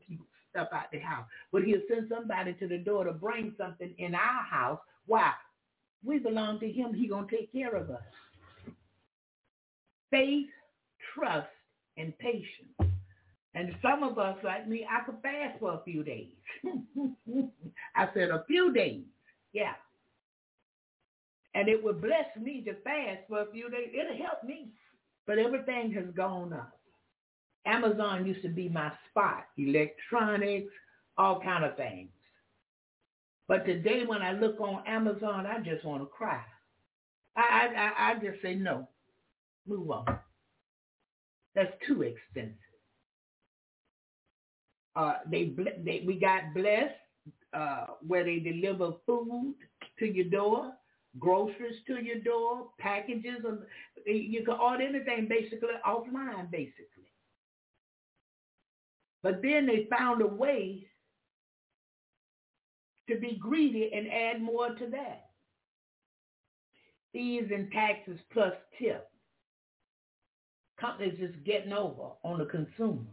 stuff 0.50 0.68
out 0.74 0.92
the 0.92 1.00
house. 1.00 1.28
But 1.54 1.64
he'll 1.64 1.82
send 1.90 2.10
somebody 2.10 2.54
to 2.56 2.68
the 2.68 2.78
door 2.78 3.06
to 3.06 3.14
bring 3.14 3.54
something 3.58 3.94
in 3.98 4.16
our 4.16 4.44
house. 4.44 4.80
Why? 5.06 5.32
We 6.04 6.20
belong 6.20 6.60
to 6.60 6.70
him. 6.70 6.94
He 6.94 7.08
to 7.08 7.26
take 7.32 7.54
care 7.54 7.76
of 7.76 7.90
us. 7.90 8.02
Faith, 10.12 10.48
trust, 11.14 11.48
and 11.98 12.18
patience. 12.20 12.94
And 13.54 13.76
some 13.82 14.04
of 14.04 14.20
us, 14.20 14.38
like 14.44 14.68
me, 14.68 14.86
I 14.90 15.04
could 15.04 15.16
fast 15.24 15.60
for 15.60 15.74
a 15.74 15.82
few 15.84 16.04
days. 16.04 16.30
I 17.96 18.08
said 18.14 18.30
a 18.30 18.44
few 18.48 18.72
days. 18.72 19.04
Yeah. 19.52 19.74
And 21.56 21.68
it 21.68 21.84
would 21.84 22.02
bless 22.02 22.28
me 22.40 22.62
to 22.66 22.76
fast 22.84 23.22
for 23.28 23.42
a 23.42 23.52
few 23.52 23.70
days. 23.70 23.90
It'll 23.94 24.26
help 24.26 24.44
me. 24.44 24.70
But 25.26 25.40
everything 25.40 25.92
has 25.94 26.06
gone 26.16 26.54
up. 26.54 26.78
Amazon 27.66 28.26
used 28.26 28.44
to 28.44 28.50
be 28.50 28.70
my 28.70 28.92
spot. 29.10 29.46
Electronics, 29.58 30.72
all 31.18 31.42
kind 31.42 31.66
of 31.66 31.76
things. 31.76 32.10
But 33.48 33.66
today 33.66 34.06
when 34.06 34.22
I 34.22 34.34
look 34.34 34.60
on 34.60 34.84
Amazon, 34.86 35.46
I 35.46 35.60
just 35.60 35.84
want 35.84 36.02
to 36.04 36.06
cry. 36.06 36.42
I, 37.36 37.70
I, 37.76 38.12
I 38.12 38.14
just 38.16 38.42
say 38.42 38.56
no. 38.56 38.88
Move 39.68 39.92
on. 39.92 40.06
That's 41.56 41.74
too 41.86 42.04
expensive. 42.04 42.56
Uh, 44.96 45.18
they, 45.30 45.56
they 45.84 46.04
we 46.06 46.20
got 46.20 46.54
blessed 46.56 46.94
uh, 47.54 47.86
where 48.06 48.24
they 48.24 48.40
deliver 48.40 48.94
food 49.06 49.56
to 50.00 50.06
your 50.06 50.30
door 50.30 50.74
groceries 51.20 51.76
to 51.88 52.04
your 52.04 52.20
door, 52.20 52.68
packages 52.80 53.44
of 53.46 53.60
you 54.06 54.44
can 54.44 54.56
order 54.56 54.84
anything 54.84 55.28
basically 55.28 55.70
offline 55.86 56.50
basically. 56.52 57.12
But 59.24 59.42
then 59.42 59.66
they 59.66 59.88
found 59.90 60.22
a 60.22 60.28
way 60.28 60.88
to 63.10 63.16
be 63.20 63.38
greedy 63.42 63.92
and 63.94 64.08
add 64.12 64.42
more 64.42 64.70
to 64.70 64.88
that. 64.88 65.26
Fees 67.14 67.50
and 67.54 67.72
taxes 67.72 68.20
plus 68.32 68.54
tip. 68.78 69.10
Companies 70.80 71.18
just 71.20 71.44
getting 71.44 71.74
over 71.74 72.12
on 72.24 72.40
the 72.40 72.46
consumer. 72.46 73.06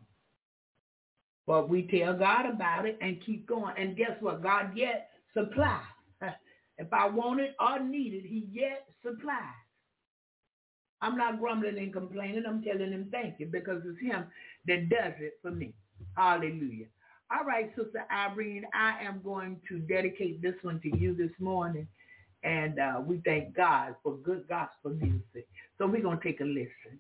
But 1.47 1.69
we 1.69 1.83
tell 1.83 2.15
God 2.15 2.47
about 2.47 2.87
it 2.87 2.99
and 3.01 3.25
keep 3.25 3.47
going. 3.47 3.75
And 3.77 3.97
guess 3.97 4.13
what? 4.21 4.43
God 4.43 4.77
yet 4.77 5.11
supply. 5.33 5.81
If 6.77 6.93
I 6.93 7.09
want 7.09 7.39
it 7.39 7.55
or 7.61 7.79
need 7.79 8.15
it, 8.15 8.27
he 8.27 8.49
yet 8.51 8.89
supplies. 9.05 9.39
I'm 11.01 11.17
not 11.17 11.39
grumbling 11.39 11.79
and 11.79 11.93
complaining. 11.93 12.45
I'm 12.49 12.63
telling 12.63 12.91
him 12.91 13.09
thank 13.13 13.39
you 13.39 13.47
because 13.47 13.83
it's 13.87 14.01
him 14.01 14.25
that 14.67 14.89
does 14.89 15.13
it 15.21 15.39
for 15.43 15.53
me. 15.53 15.73
Hallelujah. 16.17 16.87
All 17.31 17.45
right, 17.45 17.71
Sister 17.77 18.05
Irene, 18.11 18.65
I 18.75 19.05
am 19.05 19.21
going 19.23 19.61
to 19.69 19.79
dedicate 19.79 20.43
this 20.43 20.55
one 20.63 20.81
to 20.81 20.97
you 20.97 21.15
this 21.15 21.31
morning. 21.39 21.87
And 22.43 22.79
uh, 22.79 23.01
we 23.05 23.23
thank 23.25 23.55
God 23.55 23.95
for 24.03 24.17
good 24.17 24.47
gospel 24.49 24.93
music. 24.93 25.47
So 25.79 25.87
we're 25.87 26.03
going 26.03 26.19
to 26.19 26.25
take 26.25 26.41
a 26.41 26.45
listen. 26.45 26.99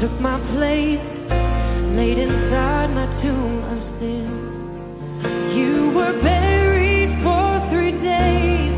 Took 0.00 0.20
my 0.20 0.38
place, 0.54 1.00
laid 1.96 2.18
inside 2.18 2.90
my 2.94 3.06
tomb 3.22 3.64
sin. 3.98 4.28
You 5.56 5.90
were 5.94 6.20
buried 6.22 7.22
for 7.22 7.68
three 7.70 7.92
days, 7.92 8.74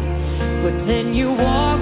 but 0.63 0.87
then 0.87 1.15
you 1.15 1.33
walked 1.33 1.76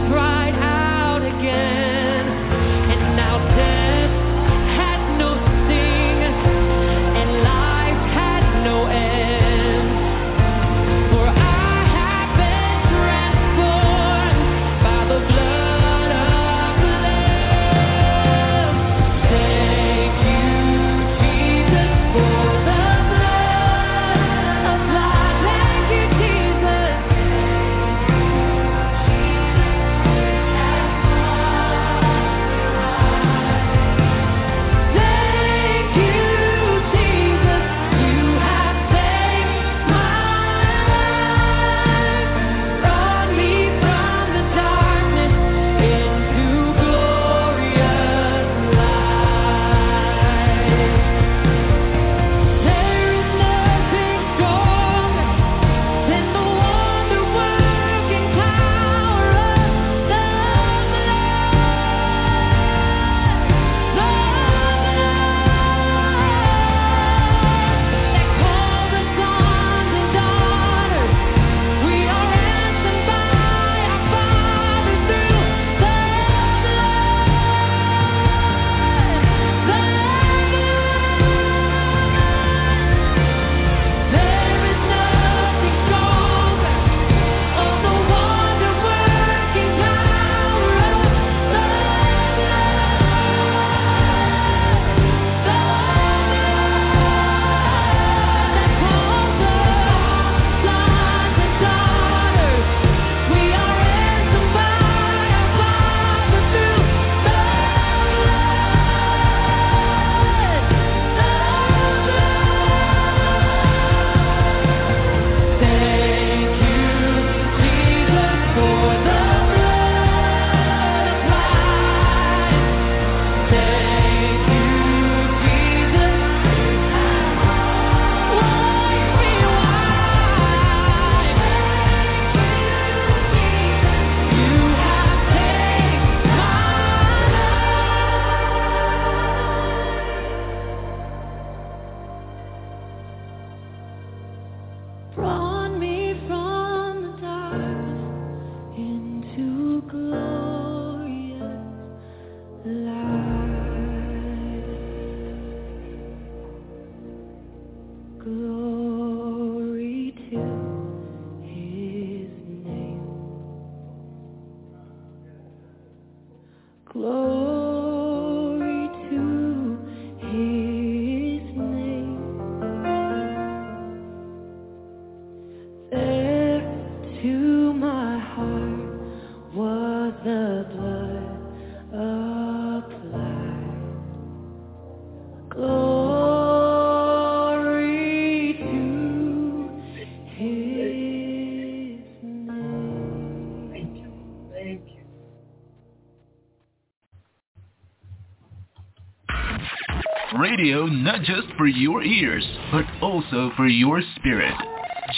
Radio 200.56 200.86
not 200.86 201.22
just 201.22 201.48
for 201.56 201.66
your 201.66 202.04
ears, 202.04 202.46
but 202.70 202.84
also 203.02 203.50
for 203.56 203.66
your 203.66 204.00
spirit. 204.14 204.54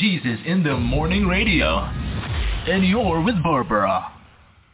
Jesus 0.01 0.39
in 0.47 0.62
the 0.62 0.74
morning 0.74 1.26
radio. 1.26 1.80
And 2.66 2.82
you're 2.89 3.20
with 3.20 3.43
Barbara. 3.43 4.12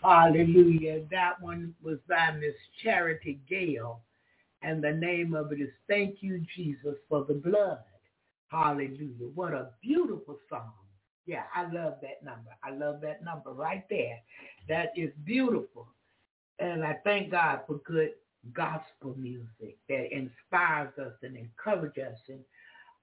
Hallelujah. 0.05 1.03
That 1.11 1.41
one 1.41 1.75
was 1.83 1.99
by 2.09 2.31
Miss 2.39 2.55
Charity 2.81 3.41
Gayle. 3.49 4.03
And 4.63 4.85
the 4.85 4.93
name 4.93 5.35
of 5.35 5.51
it 5.51 5.61
is 5.61 5.71
Thank 5.89 6.19
You, 6.23 6.41
Jesus, 6.55 6.95
for 7.09 7.25
the 7.25 7.35
Blood. 7.35 7.79
Hallelujah. 8.47 9.31
What 9.35 9.55
a 9.55 9.71
beautiful 9.83 10.39
song. 10.49 10.71
Yeah, 11.27 11.43
I 11.57 11.63
love 11.63 11.95
that 12.03 12.23
number. 12.23 12.51
I 12.63 12.71
love 12.71 13.01
that 13.01 13.25
number 13.25 13.51
right 13.51 13.85
there. 13.91 14.21
That 14.69 14.93
is 14.95 15.11
beautiful. 15.25 15.89
And 16.61 16.85
I 16.85 16.99
thank 17.03 17.33
God 17.33 17.63
for 17.67 17.79
good 17.79 18.11
gospel 18.55 19.15
music 19.17 19.79
that 19.89 20.09
inspires 20.13 20.93
us 20.99 21.13
and 21.23 21.37
encourages 21.37 22.05
us 22.05 22.19
and 22.29 22.41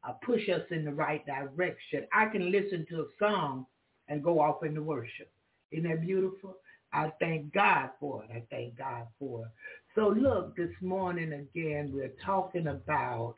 uh, 0.07 0.13
push 0.25 0.47
us 0.49 0.61
in 0.71 0.85
the 0.85 0.91
right 0.91 1.25
direction. 1.25 2.05
I 2.13 2.27
can 2.27 2.51
listen 2.51 2.85
to 2.89 3.01
a 3.01 3.05
song 3.17 3.65
and 4.07 4.23
go 4.23 4.39
off 4.39 4.63
into 4.63 4.81
worship. 4.81 5.29
Isn't 5.71 5.89
that 5.89 6.01
beautiful? 6.01 6.57
I 6.91 7.11
thank 7.19 7.53
God 7.53 7.91
for 7.99 8.23
it. 8.23 8.31
I 8.31 8.43
thank 8.49 8.77
God 8.77 9.07
for 9.19 9.45
it. 9.45 9.51
So 9.95 10.09
look, 10.09 10.55
this 10.55 10.71
morning 10.81 11.33
again, 11.33 11.91
we're 11.93 12.13
talking 12.25 12.67
about 12.67 13.35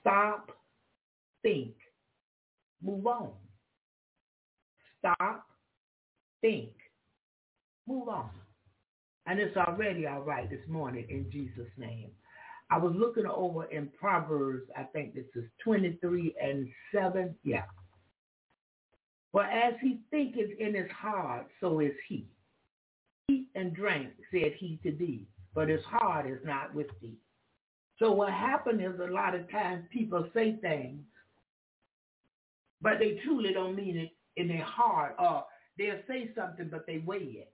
stop, 0.00 0.50
think, 1.42 1.74
move 2.82 3.06
on. 3.06 3.30
Stop, 5.00 5.46
think, 6.40 6.70
move 7.86 8.08
on. 8.08 8.30
And 9.26 9.40
it's 9.40 9.56
already 9.56 10.06
all 10.06 10.20
right 10.20 10.48
this 10.48 10.66
morning 10.68 11.06
in 11.08 11.30
Jesus' 11.30 11.70
name. 11.76 12.10
I 12.70 12.78
was 12.78 12.92
looking 12.96 13.26
over 13.26 13.64
in 13.64 13.88
Proverbs, 13.98 14.64
I 14.76 14.84
think 14.84 15.14
this 15.14 15.26
is 15.34 15.44
23 15.62 16.34
and 16.40 16.68
7. 16.92 17.34
Yeah. 17.44 17.64
For 19.32 19.44
as 19.44 19.74
he 19.80 20.00
thinketh 20.10 20.50
in 20.58 20.74
his 20.74 20.90
heart, 20.90 21.46
so 21.60 21.80
is 21.80 21.92
he. 22.08 22.26
Eat 23.28 23.48
and 23.54 23.74
drink, 23.74 24.08
said 24.32 24.52
he 24.58 24.78
to 24.82 24.92
thee, 24.92 25.26
but 25.54 25.68
his 25.68 25.84
heart 25.84 26.26
is 26.26 26.38
not 26.44 26.74
with 26.74 26.86
thee. 27.00 27.18
So 27.98 28.12
what 28.12 28.32
happened 28.32 28.80
is 28.80 28.98
a 29.00 29.12
lot 29.12 29.34
of 29.34 29.50
times 29.50 29.84
people 29.92 30.28
say 30.34 30.56
things, 30.60 31.00
but 32.82 32.98
they 32.98 33.20
truly 33.24 33.52
don't 33.52 33.74
mean 33.74 33.96
it 33.96 34.10
in 34.40 34.48
their 34.48 34.64
heart, 34.64 35.16
or 35.18 35.44
they'll 35.78 36.00
say 36.06 36.30
something, 36.36 36.68
but 36.70 36.86
they 36.86 36.98
weigh 36.98 37.18
it. 37.18 37.52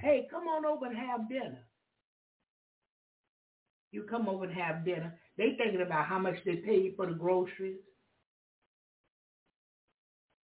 Hey, 0.00 0.26
come 0.30 0.46
on 0.48 0.64
over 0.64 0.86
and 0.86 0.96
have 0.96 1.28
dinner. 1.28 1.66
you 3.96 4.02
come 4.02 4.28
over 4.28 4.44
and 4.44 4.52
have 4.54 4.84
dinner. 4.84 5.18
They 5.38 5.54
thinking 5.56 5.80
about 5.80 6.06
how 6.06 6.18
much 6.18 6.36
they 6.44 6.56
paid 6.56 6.94
for 6.96 7.06
the 7.06 7.14
groceries, 7.14 7.78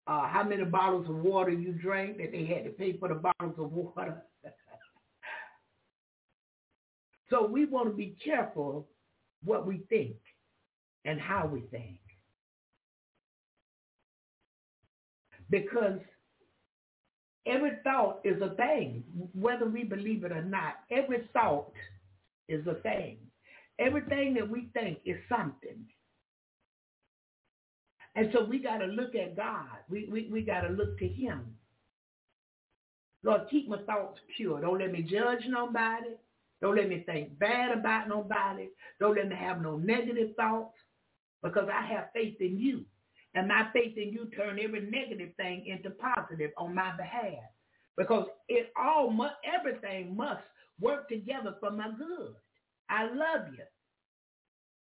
uh, 0.08 0.28
how 0.28 0.44
many 0.44 0.64
bottles 0.64 1.10
of 1.10 1.16
water 1.16 1.52
you 1.52 1.74
drank 1.74 2.18
that 2.18 2.32
they 2.32 2.46
had 2.46 2.64
to 2.66 2.70
pay 2.70 2.98
for 2.98 3.10
the 3.10 3.16
bottles 3.16 3.56
of 3.58 3.72
water. 3.72 4.22
so 7.30 7.46
we 7.48 7.66
want 7.66 7.90
to 7.90 7.96
be 7.96 8.16
careful 8.24 8.88
what 9.44 9.66
we 9.66 9.82
think 9.90 10.16
and 11.06 11.20
how 11.20 11.48
we 11.48 11.62
think. 11.72 11.98
Because 15.50 16.00
every 17.46 17.72
thought 17.84 18.22
is 18.24 18.42
a 18.42 18.56
thing, 18.56 19.04
whether 19.34 19.66
we 19.66 19.84
believe 19.84 20.24
it 20.24 20.32
or 20.32 20.44
not. 20.44 20.76
Every 20.92 21.28
thought 21.34 21.74
is 22.48 22.66
a 22.68 22.76
thing. 22.76 23.18
Everything 23.80 24.34
that 24.36 24.50
we 24.50 24.70
think 24.74 25.00
is 25.06 25.18
something. 25.30 25.86
And 28.16 28.30
so 28.34 28.44
we 28.44 28.60
got 28.60 28.80
to 28.80 28.86
look 28.88 29.16
at 29.16 29.36
God. 29.38 29.68
We, 29.90 30.08
we, 30.12 30.30
we 30.32 30.42
got 30.42 30.62
to 30.62 30.70
look 30.70 31.00
to 31.00 31.08
him. 31.08 31.56
Lord, 33.24 33.42
keep 33.50 33.70
my 33.70 33.82
thoughts 33.84 34.20
pure. 34.36 34.62
Don't 34.62 34.80
let 34.80 34.92
me 34.92 35.04
judge 35.04 35.44
nobody. 35.48 36.10
Don't 36.62 36.76
let 36.76 36.90
me 36.90 37.04
think 37.06 37.38
bad 37.40 37.72
about 37.78 38.08
nobody. 38.08 38.70
Don't 39.00 39.16
let 39.16 39.30
me 39.30 39.36
have 39.36 39.62
no 39.62 39.78
negative 39.78 40.36
thoughts 40.36 40.76
because 41.42 41.68
I 41.74 41.86
have 41.94 42.10
faith 42.14 42.38
in 42.40 42.60
you. 42.60 42.86
And 43.34 43.48
my 43.48 43.68
faith 43.74 43.98
in 43.98 44.12
you 44.12 44.30
turn 44.36 44.60
every 44.62 44.82
negative 44.82 45.30
thing 45.38 45.66
into 45.66 45.92
positive 45.92 46.52
on 46.58 46.76
my 46.76 46.96
behalf. 46.98 47.44
Because 47.98 48.28
it 48.50 48.72
all 48.78 49.10
must, 49.10 49.36
everything 49.46 50.16
must 50.16 50.44
work 50.80 51.08
together 51.08 51.56
for 51.60 51.72
my 51.72 51.90
good. 51.98 52.34
I 52.90 53.04
love 53.06 53.48
you. 53.52 53.64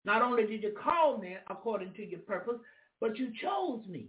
Not 0.05 0.22
only 0.22 0.46
did 0.46 0.62
you 0.62 0.72
call 0.82 1.18
me 1.18 1.36
according 1.48 1.92
to 1.94 2.05
your 2.05 2.20
purpose, 2.20 2.59
but 3.01 3.18
you 3.18 3.32
chose 3.40 3.86
me. 3.86 4.09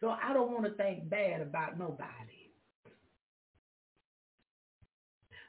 So 0.00 0.10
I 0.10 0.32
don't 0.32 0.52
want 0.52 0.64
to 0.64 0.74
think 0.74 1.08
bad 1.08 1.40
about 1.40 1.78
nobody. 1.78 2.52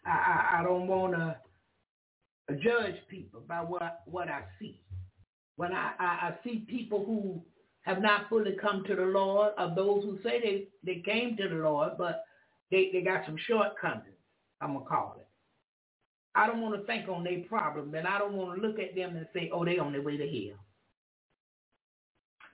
I, 0.06 0.10
I, 0.10 0.60
I 0.60 0.64
don't 0.64 0.88
want 0.88 1.14
to 1.14 1.36
judge 2.58 2.96
people 3.10 3.42
by 3.48 3.60
what, 3.60 4.02
what 4.06 4.28
I 4.28 4.44
see. 4.60 4.82
When 5.60 5.74
I, 5.74 5.92
I, 6.00 6.06
I 6.06 6.34
see 6.42 6.66
people 6.70 7.04
who 7.04 7.42
have 7.82 8.02
not 8.02 8.30
fully 8.30 8.56
come 8.62 8.86
to 8.86 8.96
the 8.96 9.02
Lord, 9.02 9.52
or 9.58 9.74
those 9.76 10.06
who 10.06 10.18
say 10.24 10.40
they, 10.40 10.68
they 10.86 11.02
came 11.02 11.36
to 11.36 11.50
the 11.50 11.56
Lord, 11.56 11.98
but 11.98 12.24
they, 12.72 12.92
they 12.94 13.02
got 13.02 13.26
some 13.26 13.36
shortcomings, 13.46 14.16
I'm 14.62 14.72
going 14.72 14.86
to 14.86 14.90
call 14.90 15.18
it. 15.20 15.28
I 16.34 16.48
don't 16.48 16.62
want 16.62 16.80
to 16.80 16.88
think 16.88 17.10
on 17.10 17.26
their 17.26 17.42
problem, 17.50 17.94
and 17.94 18.08
I 18.08 18.20
don't 18.20 18.36
want 18.36 18.56
to 18.56 18.66
look 18.66 18.80
at 18.80 18.96
them 18.96 19.18
and 19.18 19.28
say, 19.34 19.52
oh, 19.54 19.66
they 19.66 19.78
on 19.80 19.92
their 19.92 20.02
way 20.02 20.16
to 20.16 20.24
hell. 20.24 20.60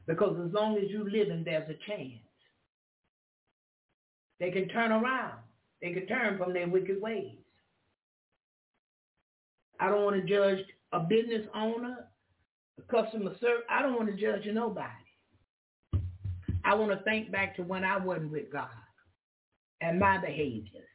Because 0.08 0.36
as 0.44 0.52
long 0.52 0.76
as 0.78 0.90
you're 0.90 1.08
living, 1.08 1.44
there's 1.46 1.70
a 1.70 1.78
chance. 1.88 2.24
They 4.40 4.50
can 4.50 4.68
turn 4.70 4.92
around. 4.92 5.38
They 5.80 5.94
can 5.94 6.08
turn 6.08 6.40
from 6.40 6.54
their 6.54 6.68
wicked 6.68 7.00
ways. 7.00 7.38
I 9.80 9.90
don't 9.90 10.06
want 10.06 10.16
to 10.16 10.28
judge 10.28 10.66
a 10.92 11.02
business 11.02 11.46
owner, 11.54 12.08
customer 12.84 13.32
service. 13.40 13.66
I 13.70 13.82
don't 13.82 13.96
want 13.96 14.08
to 14.08 14.16
judge 14.22 14.46
nobody. 14.54 14.90
I 16.64 16.74
want 16.74 16.92
to 16.92 17.04
think 17.04 17.32
back 17.32 17.56
to 17.58 17.64
when 17.64 17.84
I 17.84 17.98
wasn't 17.98 18.32
with 18.32 18.52
God 18.52 18.70
and 19.82 20.00
my 20.00 20.18
behaviors 20.18 20.88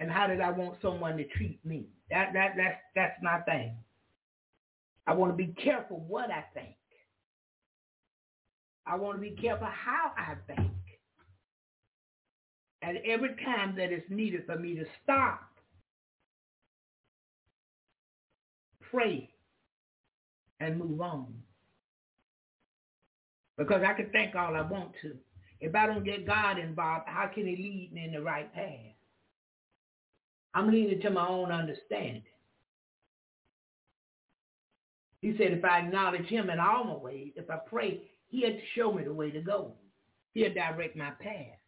and 0.00 0.10
how 0.10 0.26
did 0.26 0.40
I 0.40 0.50
want 0.50 0.76
someone 0.82 1.16
to 1.16 1.24
treat 1.24 1.64
me. 1.64 1.86
That 2.10 2.32
that 2.34 2.54
that's 2.56 2.80
that's 2.94 3.22
my 3.22 3.40
thing. 3.40 3.76
I 5.06 5.14
want 5.14 5.32
to 5.32 5.36
be 5.36 5.52
careful 5.62 6.04
what 6.08 6.30
I 6.30 6.44
think. 6.54 6.74
I 8.86 8.96
want 8.96 9.16
to 9.16 9.20
be 9.20 9.30
careful 9.40 9.66
how 9.66 10.12
I 10.16 10.34
think. 10.46 10.70
And 12.82 12.98
every 13.06 13.34
time 13.44 13.74
that 13.76 13.92
it's 13.92 14.08
needed 14.10 14.44
for 14.44 14.58
me 14.58 14.74
to 14.74 14.84
stop, 15.02 15.40
pray, 18.90 19.30
and 20.64 20.78
move 20.78 21.00
on. 21.00 21.32
Because 23.56 23.82
I 23.86 23.94
can 23.94 24.10
think 24.10 24.34
all 24.34 24.56
I 24.56 24.62
want 24.62 24.92
to. 25.02 25.16
If 25.60 25.74
I 25.74 25.86
don't 25.86 26.04
get 26.04 26.26
God 26.26 26.58
involved, 26.58 27.04
how 27.06 27.30
can 27.32 27.46
he 27.46 27.56
lead 27.56 27.90
me 27.92 28.04
in 28.04 28.12
the 28.12 28.20
right 28.20 28.52
path? 28.52 28.94
I'm 30.54 30.70
leaning 30.70 31.00
to 31.00 31.10
my 31.10 31.26
own 31.26 31.50
understanding. 31.50 32.22
He 35.20 35.34
said 35.38 35.52
if 35.52 35.64
I 35.64 35.78
acknowledge 35.80 36.26
him 36.26 36.50
in 36.50 36.60
all 36.60 36.84
my 36.84 36.96
ways, 36.96 37.32
if 37.36 37.48
I 37.50 37.56
pray, 37.66 38.02
he 38.28 38.42
had 38.42 38.54
to 38.54 38.62
show 38.76 38.92
me 38.92 39.04
the 39.04 39.12
way 39.12 39.30
to 39.30 39.40
go. 39.40 39.72
He'll 40.34 40.52
direct 40.52 40.96
my 40.96 41.12
path. 41.20 41.58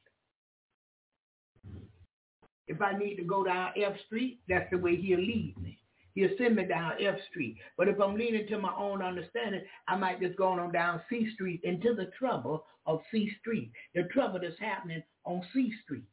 If 2.68 2.82
I 2.82 2.98
need 2.98 3.16
to 3.16 3.22
go 3.22 3.44
down 3.44 3.70
F 3.76 3.94
Street, 4.06 4.40
that's 4.48 4.68
the 4.70 4.78
way 4.78 4.96
he'll 4.96 5.18
lead 5.18 5.54
me. 5.62 5.78
He'll 6.16 6.30
send 6.38 6.56
me 6.56 6.64
down 6.64 6.94
F 6.98 7.16
Street. 7.28 7.58
But 7.76 7.88
if 7.88 8.00
I'm 8.00 8.16
leaning 8.16 8.46
to 8.48 8.58
my 8.58 8.72
own 8.74 9.02
understanding, 9.02 9.60
I 9.86 9.96
might 9.96 10.18
just 10.18 10.36
go 10.36 10.48
on 10.48 10.72
down 10.72 11.02
C 11.10 11.28
Street 11.34 11.60
into 11.62 11.94
the 11.94 12.10
trouble 12.18 12.64
of 12.86 13.02
C 13.12 13.30
Street. 13.38 13.70
The 13.94 14.04
trouble 14.04 14.40
that's 14.40 14.58
happening 14.58 15.02
on 15.26 15.42
C 15.52 15.70
Street. 15.84 16.08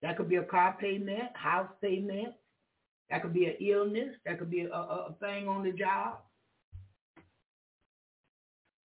That 0.00 0.16
could 0.16 0.30
be 0.30 0.36
a 0.36 0.44
car 0.44 0.76
payment, 0.80 1.28
house 1.34 1.68
payment. 1.82 2.34
That 3.10 3.20
could 3.20 3.34
be 3.34 3.44
an 3.46 3.56
illness. 3.60 4.14
That 4.24 4.38
could 4.38 4.50
be 4.50 4.62
a, 4.62 4.72
a, 4.72 5.08
a 5.10 5.16
thing 5.20 5.46
on 5.46 5.62
the 5.62 5.72
job. 5.72 6.16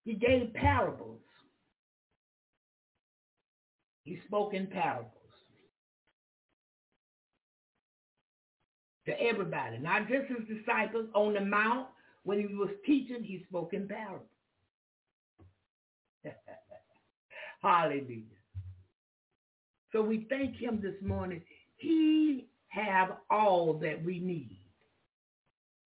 He 0.04 0.14
gave 0.14 0.52
parables. 0.54 1.20
He 4.02 4.18
spoke 4.26 4.52
in 4.52 4.66
parables 4.66 5.13
to 9.06 9.20
everybody, 9.20 9.78
not 9.78 10.08
just 10.08 10.28
his 10.28 10.58
disciples 10.58 11.06
on 11.14 11.34
the 11.34 11.40
mount. 11.40 11.88
When 12.24 12.38
he 12.38 12.46
was 12.54 12.70
teaching, 12.86 13.22
he 13.22 13.44
spoke 13.48 13.74
in 13.74 13.86
parables. 13.86 14.22
Hallelujah. 17.62 18.22
So 19.92 20.02
we 20.02 20.26
thank 20.28 20.56
him 20.56 20.80
this 20.82 20.94
morning. 21.06 21.42
He 21.76 22.46
have 22.68 23.18
all 23.30 23.74
that 23.74 24.02
we 24.02 24.18
need. 24.18 24.58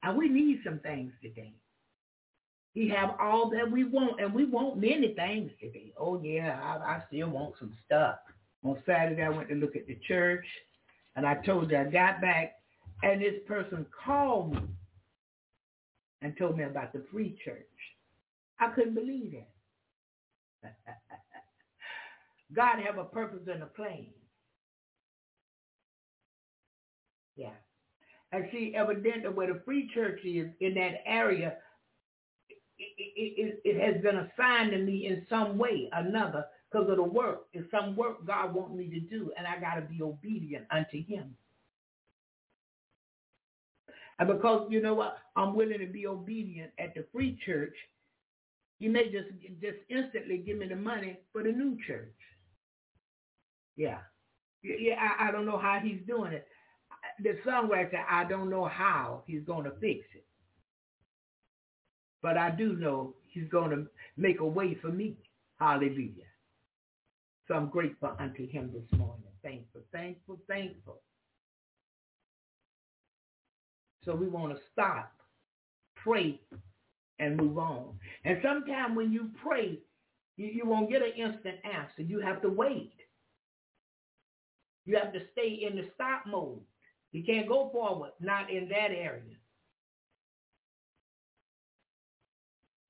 And 0.03 0.17
we 0.17 0.29
need 0.29 0.61
some 0.65 0.79
things 0.79 1.13
today. 1.23 1.53
He 2.73 2.89
have 2.91 3.17
all 3.21 3.51
that 3.51 3.71
we 3.71 3.85
want, 3.85 4.21
and 4.21 4.33
we 4.33 4.45
want 4.45 4.79
many 4.81 5.15
things 5.15 5.51
today. 5.61 5.93
Oh 5.99 6.21
yeah, 6.23 6.61
I, 6.63 6.93
I 6.93 7.03
still 7.09 7.29
want 7.29 7.55
some 7.59 7.75
stuff. 7.85 8.17
On 8.65 8.77
Saturday, 8.87 9.23
I 9.23 9.29
went 9.29 9.49
to 9.49 9.55
look 9.55 9.75
at 9.75 9.87
the 9.87 9.99
church, 10.07 10.47
and 11.17 11.27
I 11.27 11.35
told 11.45 11.71
you 11.71 11.79
I 11.79 11.85
got 11.85 12.21
back, 12.21 12.58
and 13.03 13.21
this 13.21 13.35
person 13.47 13.87
called 14.05 14.55
me 14.55 14.61
and 16.23 16.37
told 16.37 16.57
me 16.57 16.65
about 16.65 16.93
the 16.93 17.05
free 17.13 17.39
church. 17.45 17.67
I 18.59 18.71
couldn't 18.71 18.95
believe 18.95 19.35
it. 19.35 19.49
God 22.55 22.79
have 22.85 22.99
a 22.99 23.05
purpose 23.05 23.47
and 23.53 23.63
a 23.63 23.67
plan. 23.67 24.07
Yeah. 27.37 27.51
And 28.33 28.47
see, 28.53 28.75
evidently 28.77 29.31
where 29.31 29.53
the 29.53 29.61
free 29.65 29.89
church 29.95 30.21
is 30.25 30.49
in 30.61 30.75
that 30.75 31.03
area, 31.07 31.55
it, 32.79 33.15
it, 33.17 33.61
it 33.65 33.81
has 33.81 34.03
been 34.03 34.17
assigned 34.17 34.73
to 34.73 34.79
me 34.79 35.07
in 35.07 35.25
some 35.31 35.57
way, 35.57 35.89
another, 35.93 36.45
because 36.71 36.91
of 36.91 36.97
the 36.97 37.03
work. 37.03 37.47
It's 37.53 37.71
some 37.71 37.97
work 37.97 38.27
God 38.27 38.55
wants 38.55 38.75
me 38.75 38.89
to 38.91 39.01
do, 39.01 39.33
and 39.39 39.47
I 39.47 39.59
got 39.61 39.77
to 39.77 39.83
be 39.83 40.03
obedient 40.03 40.67
unto 40.71 41.05
him. 41.05 41.35
And 44.19 44.29
because, 44.29 44.67
you 44.71 44.83
know 44.83 44.95
what, 44.95 45.19
I'm 45.37 45.55
willing 45.55 45.79
to 45.79 45.87
be 45.87 46.07
obedient 46.07 46.73
at 46.79 46.95
the 46.95 47.05
free 47.13 47.39
church, 47.45 47.75
you 48.81 48.91
may 48.91 49.11
just 49.11 49.29
just 49.61 49.79
instantly 49.89 50.39
give 50.39 50.59
me 50.59 50.69
the 50.69 50.77
money 50.77 51.19
for 51.33 51.43
the 51.43 51.53
new 51.53 51.77
church. 51.87 52.15
Yeah. 53.77 53.99
Yeah, 54.63 54.97
I, 55.01 55.29
I 55.29 55.33
don't 55.33 55.47
know 55.47 55.59
how 55.59 55.79
he's 55.83 56.01
doing 56.07 56.33
it. 56.33 56.47
The 57.23 57.39
songwriter, 57.47 58.03
I 58.11 58.25
don't 58.25 58.51
know 58.51 58.67
how 58.67 59.23
he's 59.27 59.43
going 59.45 59.65
to 59.65 59.71
fix 59.81 60.01
it. 60.15 60.25
But 62.23 62.37
I 62.37 62.51
do 62.51 62.75
know 62.75 63.15
he's 63.29 63.49
going 63.49 63.71
to 63.71 63.87
make 64.17 64.41
a 64.41 64.47
way 64.47 64.77
for 64.81 64.89
me. 64.89 65.17
Hallelujah. 65.61 66.25
So 67.47 67.55
I'm 67.55 67.69
grateful 67.69 68.15
unto 68.19 68.49
him 68.49 68.73
this 68.73 68.99
morning. 68.99 69.25
Thankful, 69.43 69.83
thankful, 69.93 70.39
thankful. 70.49 71.01
So 74.05 74.15
we 74.15 74.29
want 74.29 74.55
to 74.55 74.61
stop, 74.73 75.13
pray, 75.97 76.41
and 77.19 77.37
move 77.37 77.59
on. 77.59 77.99
And 78.25 78.39
sometimes 78.43 78.97
when 78.97 79.13
you 79.13 79.31
pray, 79.45 79.79
you, 80.37 80.47
you 80.47 80.67
won't 80.67 80.91
get 80.91 81.03
an 81.03 81.13
instant 81.17 81.57
answer. 81.65 82.03
You 82.03 82.21
have 82.21 82.41
to 82.43 82.49
wait. 82.49 82.93
You 84.87 84.97
have 84.97 85.13
to 85.13 85.21
stay 85.33 85.67
in 85.69 85.77
the 85.77 85.85
stop 85.95 86.23
mode. 86.27 86.61
You 87.13 87.25
can't 87.25 87.49
go 87.49 87.71
forward, 87.73 88.11
not 88.21 88.51
in 88.51 88.69
that 88.69 88.91
area. 88.91 89.37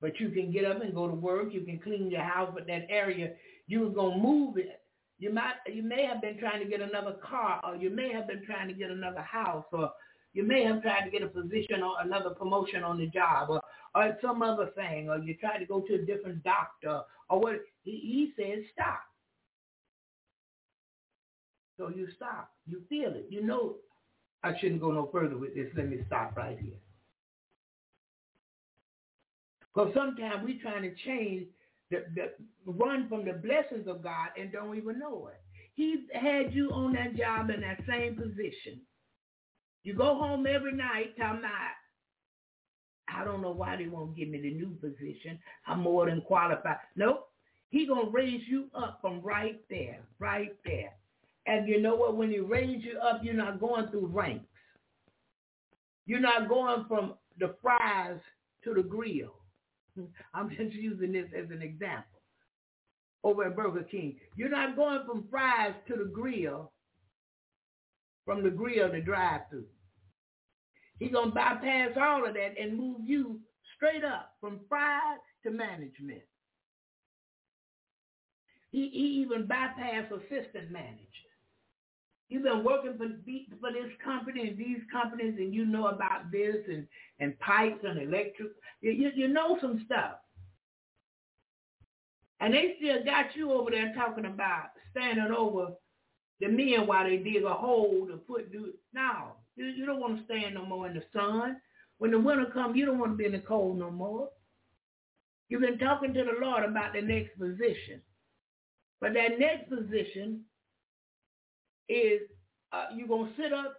But 0.01 0.21
you 0.21 0.29
can 0.29 0.53
get 0.53 0.65
up 0.65 0.83
and 0.83 0.95
go 0.95 1.09
to 1.09 1.15
work. 1.15 1.53
You 1.53 1.63
can 1.63 1.79
clean 1.79 2.11
your 2.11 2.23
house, 2.23 2.51
but 2.55 2.67
that 2.69 2.87
area 2.89 3.33
you 3.67 3.81
was 3.81 3.95
gonna 3.95 4.17
move 4.21 4.57
it. 4.57 4.81
You 5.19 5.33
might, 5.33 5.55
you 5.67 5.83
may 5.83 6.05
have 6.07 6.21
been 6.21 6.39
trying 6.39 6.63
to 6.63 6.69
get 6.69 6.81
another 6.81 7.17
car, 7.29 7.61
or 7.65 7.75
you 7.75 7.91
may 7.91 8.13
have 8.13 8.29
been 8.29 8.45
trying 8.47 8.69
to 8.69 8.75
get 8.75 8.91
another 8.91 9.23
house, 9.23 9.65
or 9.73 9.91
you 10.39 10.45
may 10.45 10.63
have 10.63 10.83
tried 10.83 11.05
to 11.05 11.11
get 11.11 11.25
a 11.25 11.27
position 11.27 11.83
or 11.83 11.97
another 12.01 12.31
promotion 12.31 12.85
on 12.85 12.97
the 12.97 13.09
job, 13.09 13.51
or, 13.51 13.61
or 13.97 14.17
some 14.23 14.41
other 14.41 14.71
thing, 14.77 15.09
or 15.11 15.19
you 15.19 15.35
tried 15.35 15.59
to 15.59 15.67
go 15.67 15.81
to 15.81 15.95
a 15.95 15.99
different 15.99 16.45
doctor, 16.45 17.01
or 17.29 17.41
what. 17.41 17.57
He, 17.83 17.91
he 17.91 18.33
says 18.37 18.63
stop. 18.73 19.01
So 21.77 21.89
you 21.89 22.07
stop. 22.15 22.53
You 22.69 22.83
feel 22.89 23.09
it. 23.15 23.27
You 23.31 23.43
know, 23.43 23.79
I 24.45 24.53
shouldn't 24.61 24.81
go 24.81 24.93
no 24.93 25.09
further 25.11 25.37
with 25.37 25.57
this. 25.57 25.67
Let 25.77 25.89
me 25.89 25.99
stop 26.07 26.37
right 26.37 26.57
here. 26.57 26.79
Because 29.75 29.93
sometimes 29.93 30.45
we're 30.45 30.63
trying 30.63 30.83
to 30.83 30.95
change, 31.05 31.49
the, 31.91 32.05
the 32.15 32.31
run 32.65 33.09
from 33.09 33.25
the 33.25 33.33
blessings 33.33 33.89
of 33.89 34.05
God 34.05 34.29
and 34.39 34.53
don't 34.53 34.77
even 34.77 35.01
know 35.01 35.31
it. 35.33 35.41
He 35.75 36.07
had 36.15 36.55
you 36.55 36.71
on 36.71 36.93
that 36.93 37.17
job 37.17 37.51
in 37.51 37.61
that 37.63 37.81
same 37.89 38.15
position. 38.15 38.83
You 39.85 39.95
go 39.95 40.15
home 40.17 40.47
every 40.47 40.73
night 40.73 41.17
talking 41.17 41.41
about, 41.41 41.53
I 43.09 43.25
don't 43.25 43.43
know 43.43 43.53
why 43.53 43.77
they 43.77 43.87
won't 43.87 44.17
give 44.17 44.29
me 44.29 44.41
the 44.41 44.53
new 44.53 44.77
position. 44.81 45.39
I'm 45.67 45.81
more 45.81 46.07
than 46.07 46.21
qualified. 46.23 46.77
Nope. 46.97 47.29
He 47.71 47.87
gonna 47.87 48.11
raise 48.11 48.43
you 48.49 48.67
up 48.75 48.99
from 49.01 49.21
right 49.21 49.61
there, 49.69 50.01
right 50.19 50.55
there. 50.65 50.93
And 51.47 51.69
you 51.69 51.81
know 51.81 51.95
what? 51.95 52.17
When 52.17 52.31
he 52.31 52.39
raise 52.39 52.83
you 52.85 52.99
up, 52.99 53.21
you're 53.23 53.35
not 53.35 53.61
going 53.61 53.89
through 53.89 54.07
ranks. 54.07 54.45
You're 56.07 56.21
not 56.21 56.49
going 56.49 56.85
from 56.89 57.15
the 57.39 57.55
fries 57.63 58.19
to 58.65 58.75
the 58.75 58.83
grill. 58.83 59.35
I'm 60.35 60.51
just 60.51 60.75
using 60.75 61.13
this 61.13 61.29
as 61.37 61.51
an 61.51 61.63
example. 61.63 62.21
Over 63.25 63.47
at 63.47 63.57
Burger 63.57 63.83
King, 63.83 64.17
you're 64.37 64.49
not 64.49 64.77
going 64.77 65.01
from 65.07 65.27
fries 65.31 65.75
to 65.89 65.97
the 65.97 66.05
grill, 66.05 66.73
from 68.29 68.43
the 68.43 68.51
grill 68.51 68.91
to 68.91 69.01
drive-through. 69.01 69.65
He's 70.99 71.13
gonna 71.13 71.31
bypass 71.31 71.93
all 71.99 72.29
of 72.29 72.35
that 72.35 72.61
and 72.61 72.77
move 72.77 72.99
you 73.03 73.41
straight 73.75 74.05
up 74.05 74.35
from 74.39 74.61
fries 74.69 75.17
to 75.45 75.51
management. 75.51 76.21
He, 78.71 78.91
he 78.91 79.23
even 79.23 79.49
bypassed 79.49 80.11
assistant 80.11 80.71
managers. 80.71 81.07
You've 82.29 82.43
been 82.43 82.65
working 82.65 82.99
for, 82.99 83.09
for 83.61 83.73
this 83.73 83.93
company 84.05 84.49
and 84.49 84.59
these 84.59 84.83
companies 84.93 85.37
and 85.39 85.55
you 85.55 85.65
know 85.65 85.87
about 85.87 86.31
this 86.31 86.57
and, 86.69 86.87
and 87.21 87.39
pipes 87.41 87.83
and 87.83 87.99
electric. 87.99 88.49
You, 88.83 88.91
you, 88.91 89.11
you 89.15 89.29
know 89.29 89.57
some 89.63 89.83
stuff. 89.87 90.17
And 92.41 92.53
they 92.53 92.75
still 92.77 93.03
got 93.07 93.35
you 93.35 93.53
over 93.53 93.71
there 93.71 93.95
talking 93.97 94.27
about 94.27 94.67
standing 94.91 95.33
over 95.35 95.69
the 96.41 96.49
men 96.49 96.87
while 96.87 97.05
they 97.05 97.17
dig 97.17 97.43
a 97.43 97.55
hole 97.55 98.07
to 98.09 98.17
put 98.17 98.53
do 98.53 98.73
no. 98.93 99.33
You, 99.57 99.67
you 99.67 99.87
don't 99.87 100.01
want 100.01 100.19
to 100.19 100.25
stand 100.25 100.55
no 100.55 100.65
more 100.65 100.87
in 100.87 100.95
the 100.95 101.03
sun. 101.13 101.57
When 101.99 102.13
the 102.13 102.21
winter 102.21 102.47
comes, 102.47 102.77
you 102.77 102.87
don't 102.87 102.99
want 102.99 103.13
to 103.13 103.17
be 103.17 103.25
in 103.25 103.33
the 103.33 103.41
cold 103.41 103.79
no 103.79 103.91
more. 103.91 104.29
You've 105.49 105.63
been 105.63 105.79
talking 105.79 106.15
to 106.15 106.25
the 106.25 106.45
Lord 106.47 106.65
about 106.65 106.93
the 106.93 107.03
next 107.03 107.37
position. 107.39 108.01
But 109.01 109.15
that 109.15 109.39
next 109.39 109.69
position 109.69 110.43
is 111.89 112.21
uh, 112.73 112.87
you're 112.95 113.09
going 113.09 113.33
to 113.33 113.43
sit 113.43 113.53
up 113.53 113.77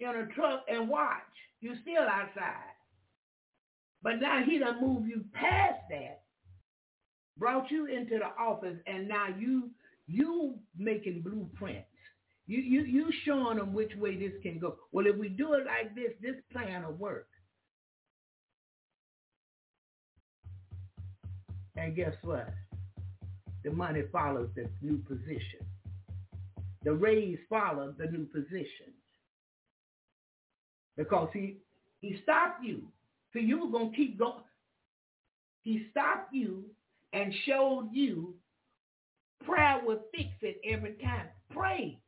in 0.00 0.08
a 0.08 0.26
truck 0.34 0.64
and 0.68 0.88
watch. 0.88 1.20
You're 1.60 1.76
still 1.82 2.02
outside. 2.02 2.74
But 4.02 4.20
now 4.20 4.42
he 4.42 4.58
done 4.58 4.80
moved 4.80 5.08
you 5.08 5.24
past 5.34 5.80
that, 5.90 6.22
brought 7.36 7.70
you 7.70 7.86
into 7.86 8.18
the 8.18 8.42
office, 8.42 8.78
and 8.86 9.06
now 9.06 9.26
you 9.38 9.70
you 10.10 10.54
making 10.76 11.22
blueprints. 11.22 11.86
You 12.46 12.58
you 12.60 12.82
you 12.82 13.12
showing 13.24 13.58
them 13.58 13.72
which 13.72 13.94
way 13.96 14.16
this 14.16 14.32
can 14.42 14.58
go. 14.58 14.76
Well, 14.92 15.06
if 15.06 15.16
we 15.16 15.28
do 15.28 15.52
it 15.54 15.66
like 15.66 15.94
this, 15.94 16.12
this 16.20 16.34
plan 16.52 16.84
will 16.84 16.94
work. 16.94 17.28
And 21.76 21.94
guess 21.94 22.14
what? 22.22 22.52
The 23.62 23.70
money 23.70 24.02
follows 24.12 24.48
the 24.56 24.68
new 24.82 24.98
position. 24.98 25.64
The 26.82 26.92
raise 26.92 27.38
follows 27.48 27.94
the 27.98 28.06
new 28.06 28.26
position. 28.26 28.92
Because 30.96 31.28
he 31.32 31.58
he 32.00 32.18
stopped 32.22 32.64
you. 32.64 32.82
So 33.32 33.38
you 33.38 33.64
were 33.64 33.78
gonna 33.78 33.94
keep 33.96 34.18
going. 34.18 34.42
He 35.62 35.86
stopped 35.90 36.34
you 36.34 36.64
and 37.12 37.32
showed 37.46 37.90
you 37.92 38.34
prayer 39.44 39.80
will 39.84 40.00
fix 40.14 40.30
it 40.42 40.60
every 40.64 40.94
time. 41.02 41.28
Pray. 41.50 41.98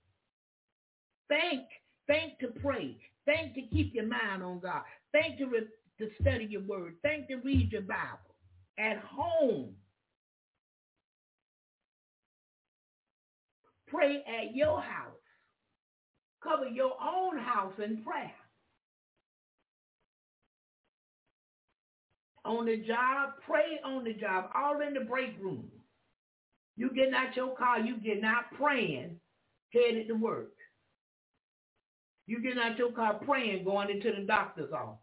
Think. 1.28 1.62
Think 2.06 2.38
to 2.40 2.48
pray. 2.60 2.98
Think 3.24 3.54
to 3.54 3.62
keep 3.62 3.94
your 3.94 4.06
mind 4.06 4.42
on 4.42 4.60
God. 4.60 4.82
Think 5.12 5.38
to, 5.38 5.46
re- 5.46 5.68
to 5.98 6.08
study 6.20 6.46
your 6.50 6.62
word. 6.62 6.94
Think 7.02 7.28
to 7.28 7.36
read 7.36 7.72
your 7.72 7.82
Bible. 7.82 8.34
At 8.78 8.98
home. 8.98 9.74
Pray 13.88 14.24
at 14.26 14.56
your 14.56 14.80
house. 14.80 15.12
Cover 16.42 16.66
your 16.68 16.92
own 17.02 17.38
house 17.38 17.74
in 17.84 18.02
prayer. 18.02 18.32
On 22.44 22.66
the 22.66 22.78
job, 22.78 23.34
pray 23.46 23.78
on 23.84 24.04
the 24.04 24.14
job, 24.14 24.50
all 24.54 24.80
in 24.80 24.94
the 24.94 25.00
break 25.00 25.38
room. 25.40 25.70
You 26.76 26.90
getting 26.94 27.14
out 27.14 27.36
your 27.36 27.54
car, 27.56 27.80
you 27.80 27.96
getting 27.96 28.24
out 28.24 28.44
praying, 28.56 29.20
headed 29.72 30.08
to 30.08 30.14
work. 30.14 30.52
You 32.26 32.40
getting 32.40 32.62
out 32.62 32.78
your 32.78 32.92
car 32.92 33.14
praying, 33.14 33.64
going 33.64 33.90
into 33.90 34.12
the 34.12 34.24
doctor's 34.24 34.72
office. 34.72 34.98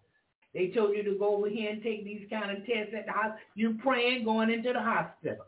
They 0.53 0.69
told 0.69 0.95
you 0.95 1.03
to 1.03 1.17
go 1.19 1.35
over 1.35 1.47
here 1.47 1.69
and 1.69 1.83
take 1.83 2.03
these 2.03 2.27
kind 2.29 2.49
of 2.49 2.65
tests 2.65 2.93
at 2.97 3.05
the 3.05 3.11
hospital. 3.11 3.39
You 3.55 3.77
praying, 3.83 4.25
going 4.25 4.49
into 4.49 4.73
the 4.73 4.81
hospital. 4.81 5.45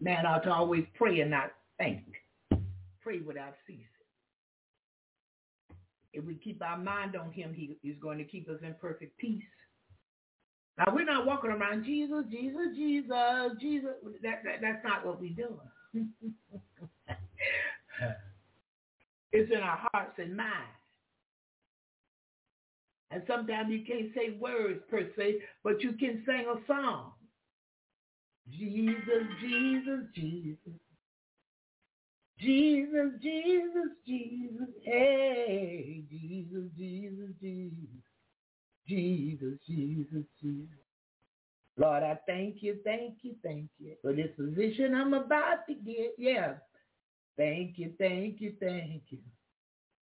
Man 0.00 0.26
ought 0.26 0.42
to 0.42 0.52
always 0.52 0.84
pray 0.94 1.20
and 1.20 1.30
not 1.30 1.52
think. 1.78 2.02
Pray 3.00 3.20
without 3.20 3.54
ceasing. 3.66 3.86
If 6.12 6.24
we 6.24 6.34
keep 6.34 6.62
our 6.62 6.76
mind 6.76 7.16
on 7.16 7.32
him, 7.32 7.54
he, 7.54 7.78
is 7.82 7.96
going 8.00 8.18
to 8.18 8.24
keep 8.24 8.48
us 8.48 8.58
in 8.62 8.74
perfect 8.80 9.16
peace. 9.18 9.42
Now 10.78 10.86
we're 10.92 11.04
not 11.04 11.26
walking 11.26 11.50
around 11.50 11.84
Jesus, 11.84 12.24
Jesus, 12.30 12.74
Jesus, 12.76 13.52
Jesus. 13.60 13.90
That, 14.22 14.42
that 14.44 14.60
that's 14.60 14.84
not 14.84 15.06
what 15.06 15.20
we're 15.20 15.34
doing. 15.34 15.60
it's 19.32 19.52
in 19.52 19.60
our 19.60 19.88
hearts 19.92 20.18
and 20.18 20.36
minds. 20.36 20.52
And 23.10 23.22
sometimes 23.28 23.70
you 23.70 23.84
can't 23.86 24.12
say 24.14 24.36
words 24.40 24.80
per 24.90 25.08
se, 25.16 25.36
but 25.62 25.80
you 25.82 25.92
can 25.92 26.24
sing 26.26 26.46
a 26.50 26.56
song. 26.66 27.12
Jesus, 28.50 29.24
Jesus, 29.40 30.00
Jesus. 30.14 30.74
Jesus, 32.40 33.12
Jesus, 33.22 33.90
Jesus. 34.04 34.68
Hey, 34.82 36.02
Jesus, 36.10 36.64
Jesus, 36.76 37.30
Jesus. 37.40 38.03
Jesus, 38.86 39.58
Jesus, 39.66 40.24
Jesus. 40.42 40.68
Lord, 41.76 42.02
I 42.02 42.18
thank 42.26 42.62
you, 42.62 42.78
thank 42.84 43.16
you, 43.22 43.34
thank 43.42 43.68
you 43.78 43.94
for 44.02 44.12
this 44.12 44.30
position 44.36 44.94
I'm 44.94 45.14
about 45.14 45.66
to 45.68 45.74
get. 45.74 46.14
Yeah. 46.18 46.54
Thank 47.36 47.78
you, 47.78 47.92
thank 47.98 48.40
you, 48.40 48.54
thank 48.60 49.02
you 49.10 49.18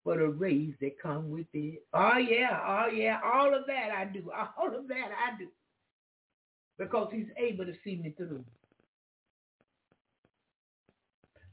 for 0.03 0.17
the 0.17 0.27
raise 0.27 0.73
that 0.81 0.99
come 1.01 1.29
with 1.29 1.47
it. 1.53 1.83
Oh, 1.93 2.17
yeah, 2.17 2.59
oh, 2.67 2.89
yeah. 2.93 3.19
All 3.23 3.55
of 3.55 3.65
that 3.67 3.89
I 3.95 4.05
do. 4.05 4.31
All 4.59 4.75
of 4.75 4.87
that 4.87 5.09
I 5.11 5.37
do. 5.37 5.47
Because 6.77 7.09
he's 7.13 7.27
able 7.37 7.65
to 7.65 7.73
see 7.83 7.97
me 7.97 8.13
through. 8.17 8.43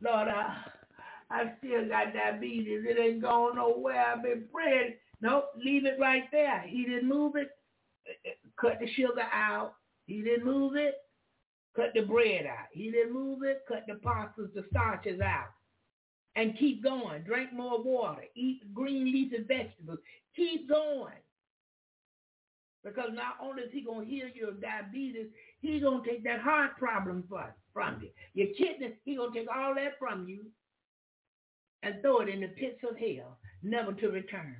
Lord, 0.00 0.28
I, 0.28 0.56
I 1.30 1.52
still 1.58 1.88
got 1.88 2.14
diabetes. 2.14 2.84
It 2.88 2.98
ain't 2.98 3.22
going 3.22 3.56
nowhere. 3.56 4.06
I've 4.14 4.22
been 4.22 4.44
praying. 4.52 4.94
Nope, 5.20 5.50
leave 5.56 5.84
it 5.84 5.98
right 5.98 6.24
there. 6.30 6.64
He 6.66 6.84
didn't 6.84 7.08
move 7.08 7.34
it. 7.36 7.50
Cut 8.60 8.78
the 8.80 8.88
sugar 8.94 9.26
out. 9.32 9.74
He 10.06 10.22
didn't 10.22 10.46
move 10.46 10.76
it. 10.76 10.94
Cut 11.76 11.92
the 11.94 12.02
bread 12.02 12.46
out. 12.46 12.66
He 12.72 12.90
didn't 12.90 13.12
move 13.12 13.42
it. 13.42 13.62
Cut 13.68 13.84
the 13.86 13.94
pastas, 13.94 14.52
the 14.54 14.64
starches 14.70 15.20
out. 15.20 15.50
And 16.36 16.56
keep 16.58 16.82
going. 16.82 17.22
Drink 17.24 17.52
more 17.52 17.82
water. 17.82 18.22
Eat 18.34 18.72
green 18.72 19.06
leafy 19.06 19.42
vegetables. 19.46 19.98
Keep 20.36 20.68
going. 20.68 21.14
Because 22.84 23.10
not 23.12 23.36
only 23.42 23.62
is 23.62 23.72
he 23.72 23.82
going 23.82 24.06
to 24.06 24.10
heal 24.10 24.26
your 24.34 24.52
diabetes, 24.52 25.26
he's 25.60 25.82
going 25.82 26.02
to 26.02 26.08
take 26.08 26.24
that 26.24 26.40
heart 26.40 26.76
problem 26.78 27.24
from, 27.72 28.00
you. 28.00 28.08
Your 28.34 28.54
kidney, 28.54 28.94
he's 29.04 29.18
going 29.18 29.32
to 29.32 29.38
take 29.40 29.48
all 29.54 29.74
that 29.74 29.98
from 29.98 30.28
you 30.28 30.46
and 31.82 31.96
throw 32.02 32.20
it 32.20 32.28
in 32.28 32.40
the 32.40 32.48
pits 32.48 32.80
of 32.88 32.96
hell, 32.96 33.38
never 33.62 33.92
to 33.92 34.08
return. 34.08 34.56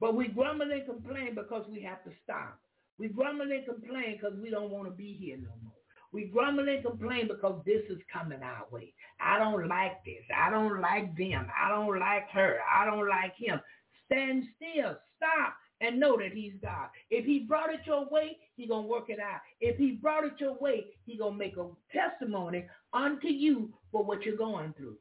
But 0.00 0.14
we 0.14 0.28
grumble 0.28 0.70
and 0.70 0.86
complain 0.86 1.34
because 1.34 1.66
we 1.68 1.82
have 1.82 2.02
to 2.04 2.10
stop. 2.24 2.58
We 2.98 3.08
grumble 3.08 3.50
and 3.50 3.64
complain 3.64 4.18
because 4.20 4.38
we 4.40 4.50
don't 4.50 4.70
want 4.70 4.86
to 4.86 4.90
be 4.90 5.16
here 5.20 5.36
no 5.36 5.50
more. 5.62 5.72
We 6.12 6.24
grumble 6.24 6.68
and 6.68 6.84
complain 6.84 7.28
because 7.28 7.60
this 7.66 7.82
is 7.90 7.98
coming 8.12 8.42
our 8.42 8.66
way. 8.70 8.94
I 9.20 9.38
don't 9.38 9.68
like 9.68 10.04
this. 10.04 10.24
I 10.34 10.50
don't 10.50 10.80
like 10.80 11.16
them. 11.16 11.48
I 11.56 11.68
don't 11.68 11.98
like 11.98 12.28
her. 12.30 12.58
I 12.72 12.84
don't 12.84 13.08
like 13.08 13.34
him. 13.36 13.60
Stand 14.06 14.44
still. 14.56 14.96
Stop 15.16 15.54
and 15.80 16.00
know 16.00 16.16
that 16.16 16.32
he's 16.32 16.54
God. 16.62 16.88
If 17.10 17.24
he 17.24 17.40
brought 17.40 17.72
it 17.72 17.80
your 17.84 18.08
way, 18.08 18.38
he 18.56 18.66
going 18.66 18.84
to 18.84 18.88
work 18.88 19.10
it 19.10 19.20
out. 19.20 19.40
If 19.60 19.76
he 19.76 19.92
brought 19.92 20.24
it 20.24 20.34
your 20.38 20.56
way, 20.58 20.86
he 21.06 21.18
going 21.18 21.34
to 21.34 21.38
make 21.38 21.56
a 21.56 21.68
testimony 21.92 22.66
unto 22.92 23.28
you 23.28 23.72
for 23.92 24.04
what 24.04 24.22
you're 24.22 24.36
going 24.36 24.74
through. 24.76 24.96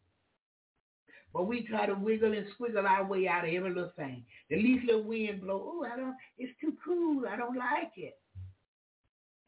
But 1.33 1.47
we 1.47 1.63
try 1.67 1.85
to 1.85 1.93
wiggle 1.93 2.33
and 2.33 2.47
squiggle 2.59 2.85
our 2.85 3.05
way 3.05 3.27
out 3.27 3.47
of 3.47 3.53
every 3.53 3.73
little 3.73 3.91
thing. 3.95 4.23
The 4.49 4.55
least 4.55 4.85
little 4.85 5.03
wind 5.03 5.41
blow, 5.41 5.61
oh, 5.63 5.85
I 5.85 5.95
don't, 5.97 6.15
it's 6.37 6.57
too 6.59 6.73
cool. 6.83 7.23
I 7.29 7.37
don't 7.37 7.57
like 7.57 7.91
it. 7.95 8.17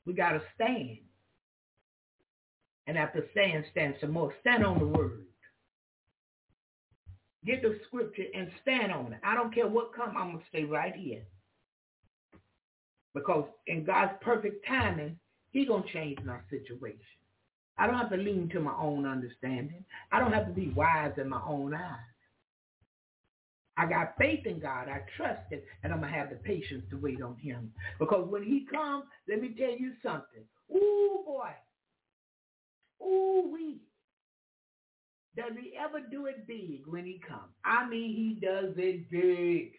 We 0.06 0.14
got 0.14 0.32
to 0.32 0.42
stand. 0.56 1.00
And 2.88 2.98
after 2.98 3.26
stand, 3.32 3.66
stand 3.72 3.96
some 4.02 4.12
more. 4.12 4.34
Stand 4.42 4.66
on 4.66 4.80
the 4.80 4.88
word. 4.88 5.26
Get 7.46 7.62
the 7.62 7.80
scripture 7.88 8.26
and 8.34 8.50
stand 8.62 8.92
on 8.92 9.14
it. 9.14 9.20
I 9.24 9.36
don't 9.36 9.54
care 9.54 9.68
what 9.68 9.94
come, 9.96 10.16
I'm 10.18 10.32
going 10.32 10.40
to 10.40 10.46
stay 10.50 10.64
right 10.66 10.94
here. 10.96 11.24
Because 13.14 13.46
in 13.68 13.86
God's 13.86 14.14
perfect 14.22 14.66
timing, 14.68 15.18
he 15.52 15.66
going 15.66 15.84
to 15.84 15.94
change 15.94 16.20
my 16.26 16.40
situation. 16.50 17.00
I 17.80 17.88
don't 17.88 17.98
have 17.98 18.10
to 18.10 18.18
lean 18.18 18.50
to 18.50 18.60
my 18.60 18.76
own 18.78 19.06
understanding. 19.06 19.86
I 20.12 20.20
don't 20.20 20.34
have 20.34 20.48
to 20.48 20.54
be 20.54 20.70
wise 20.76 21.14
in 21.18 21.30
my 21.30 21.42
own 21.48 21.74
eyes. 21.74 21.96
I 23.78 23.86
got 23.86 24.16
faith 24.20 24.46
in 24.46 24.60
God. 24.60 24.90
I 24.90 25.00
trust 25.16 25.50
him, 25.50 25.62
and 25.84 25.94
I'm 25.94 26.02
going 26.02 26.12
to 26.12 26.20
have 26.20 26.30
the 26.30 26.36
patience 26.36 26.84
to 26.90 26.98
wait 26.98 27.22
on 27.22 27.38
him. 27.38 27.72
Because 27.98 28.28
when 28.30 28.44
he 28.44 28.68
comes, 28.70 29.06
let 29.30 29.42
me 29.42 29.56
tell 29.58 29.72
you 29.72 29.94
something. 30.04 30.44
Ooh, 30.76 31.24
boy. 31.26 31.52
Ooh, 33.02 33.50
we. 33.54 33.78
Does 35.38 35.54
he 35.58 35.78
ever 35.78 36.02
do 36.02 36.26
it 36.26 36.46
big 36.46 36.82
when 36.86 37.06
he 37.06 37.22
comes? 37.26 37.54
I 37.64 37.88
mean, 37.88 38.14
he 38.14 38.46
does 38.46 38.74
it 38.76 39.10
big. 39.10 39.72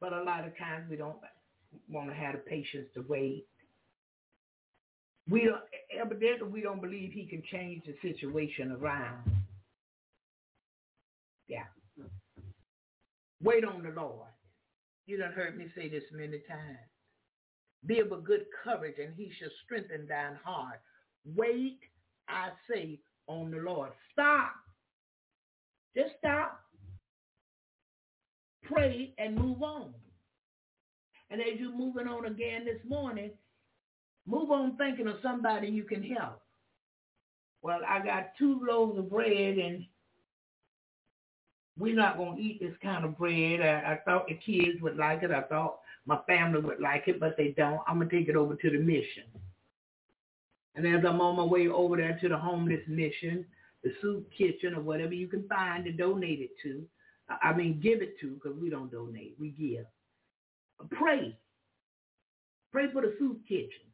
But 0.00 0.12
a 0.12 0.22
lot 0.22 0.46
of 0.46 0.56
times 0.56 0.88
we 0.88 0.96
don't 0.96 1.16
want 1.90 2.10
to 2.10 2.14
have 2.14 2.34
the 2.34 2.38
patience 2.38 2.86
to 2.94 3.04
wait. 3.08 3.46
We 5.28 5.44
don't, 5.44 5.62
evidently 5.98 6.48
we 6.48 6.60
don't 6.60 6.80
believe 6.80 7.12
he 7.12 7.26
can 7.26 7.42
change 7.50 7.82
the 7.84 7.94
situation 8.00 8.72
around. 8.72 9.24
Yeah. 11.48 11.64
Wait 13.42 13.64
on 13.64 13.82
the 13.82 13.90
Lord. 13.90 14.28
You 15.06 15.18
done 15.18 15.32
heard 15.32 15.56
me 15.56 15.66
say 15.76 15.88
this 15.88 16.04
many 16.12 16.38
times. 16.48 16.78
Be 17.86 18.00
of 18.00 18.10
a 18.10 18.16
good 18.16 18.46
courage, 18.64 18.96
and 18.98 19.14
he 19.16 19.30
shall 19.38 19.50
strengthen 19.64 20.06
thine 20.08 20.38
heart. 20.44 20.80
Wait, 21.36 21.78
I 22.28 22.48
say, 22.68 22.98
on 23.28 23.50
the 23.50 23.58
Lord. 23.58 23.90
Stop. 24.12 24.52
Just 25.96 26.14
stop. 26.18 26.60
Pray 28.64 29.14
and 29.18 29.36
move 29.36 29.62
on. 29.62 29.92
And 31.30 31.40
as 31.40 31.58
you're 31.58 31.76
moving 31.76 32.08
on 32.08 32.26
again 32.26 32.64
this 32.64 32.80
morning, 32.88 33.30
move 34.26 34.50
on 34.50 34.76
thinking 34.76 35.06
of 35.08 35.16
somebody 35.22 35.68
you 35.68 35.84
can 35.84 36.02
help. 36.02 36.40
Well, 37.62 37.80
I 37.86 38.04
got 38.04 38.32
two 38.38 38.60
loaves 38.68 38.98
of 38.98 39.10
bread 39.10 39.58
and 39.58 39.84
we're 41.78 41.94
not 41.94 42.16
going 42.16 42.36
to 42.36 42.42
eat 42.42 42.60
this 42.60 42.74
kind 42.82 43.04
of 43.04 43.18
bread. 43.18 43.60
I, 43.60 43.92
I 43.92 44.00
thought 44.04 44.28
the 44.28 44.34
kids 44.34 44.80
would 44.82 44.96
like 44.96 45.22
it. 45.22 45.30
I 45.30 45.42
thought 45.42 45.78
my 46.06 46.18
family 46.26 46.60
would 46.60 46.80
like 46.80 47.08
it, 47.08 47.20
but 47.20 47.36
they 47.36 47.48
don't. 47.56 47.80
I'm 47.86 47.96
going 47.98 48.08
to 48.08 48.18
take 48.18 48.28
it 48.28 48.36
over 48.36 48.54
to 48.54 48.70
the 48.70 48.78
mission. 48.78 49.24
And 50.74 50.86
as 50.86 51.04
I'm 51.06 51.20
on 51.20 51.36
my 51.36 51.44
way 51.44 51.68
over 51.68 51.96
there 51.96 52.18
to 52.20 52.28
the 52.28 52.36
homeless 52.36 52.82
mission, 52.86 53.46
the 53.82 53.92
soup 54.00 54.28
kitchen 54.36 54.74
or 54.74 54.80
whatever 54.80 55.14
you 55.14 55.26
can 55.26 55.46
find 55.48 55.84
to 55.84 55.92
donate 55.92 56.40
it 56.40 56.50
to, 56.62 56.84
I 57.42 57.52
mean 57.52 57.80
give 57.80 58.02
it 58.02 58.18
to 58.20 58.34
because 58.34 58.56
we 58.60 58.70
don't 58.70 58.90
donate, 58.90 59.36
we 59.40 59.48
give. 59.48 59.86
Pray. 60.90 61.36
Pray 62.72 62.92
for 62.92 63.02
the 63.02 63.14
soup 63.18 63.40
kitchen. 63.48 63.86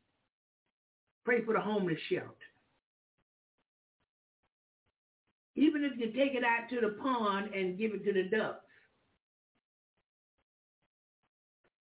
Pray 1.25 1.45
for 1.45 1.55
the 1.55 1.61
homeless 1.61 1.99
shelter. 2.09 2.29
Even 5.55 5.85
if 5.85 5.93
you 5.99 6.07
take 6.07 6.35
it 6.35 6.45
out 6.45 6.69
to 6.71 6.81
the 6.81 6.97
pond 7.03 7.55
and 7.55 7.79
give 7.79 7.93
it 7.93 8.05
to 8.05 8.13
the 8.13 8.25
ducks. 8.25 8.65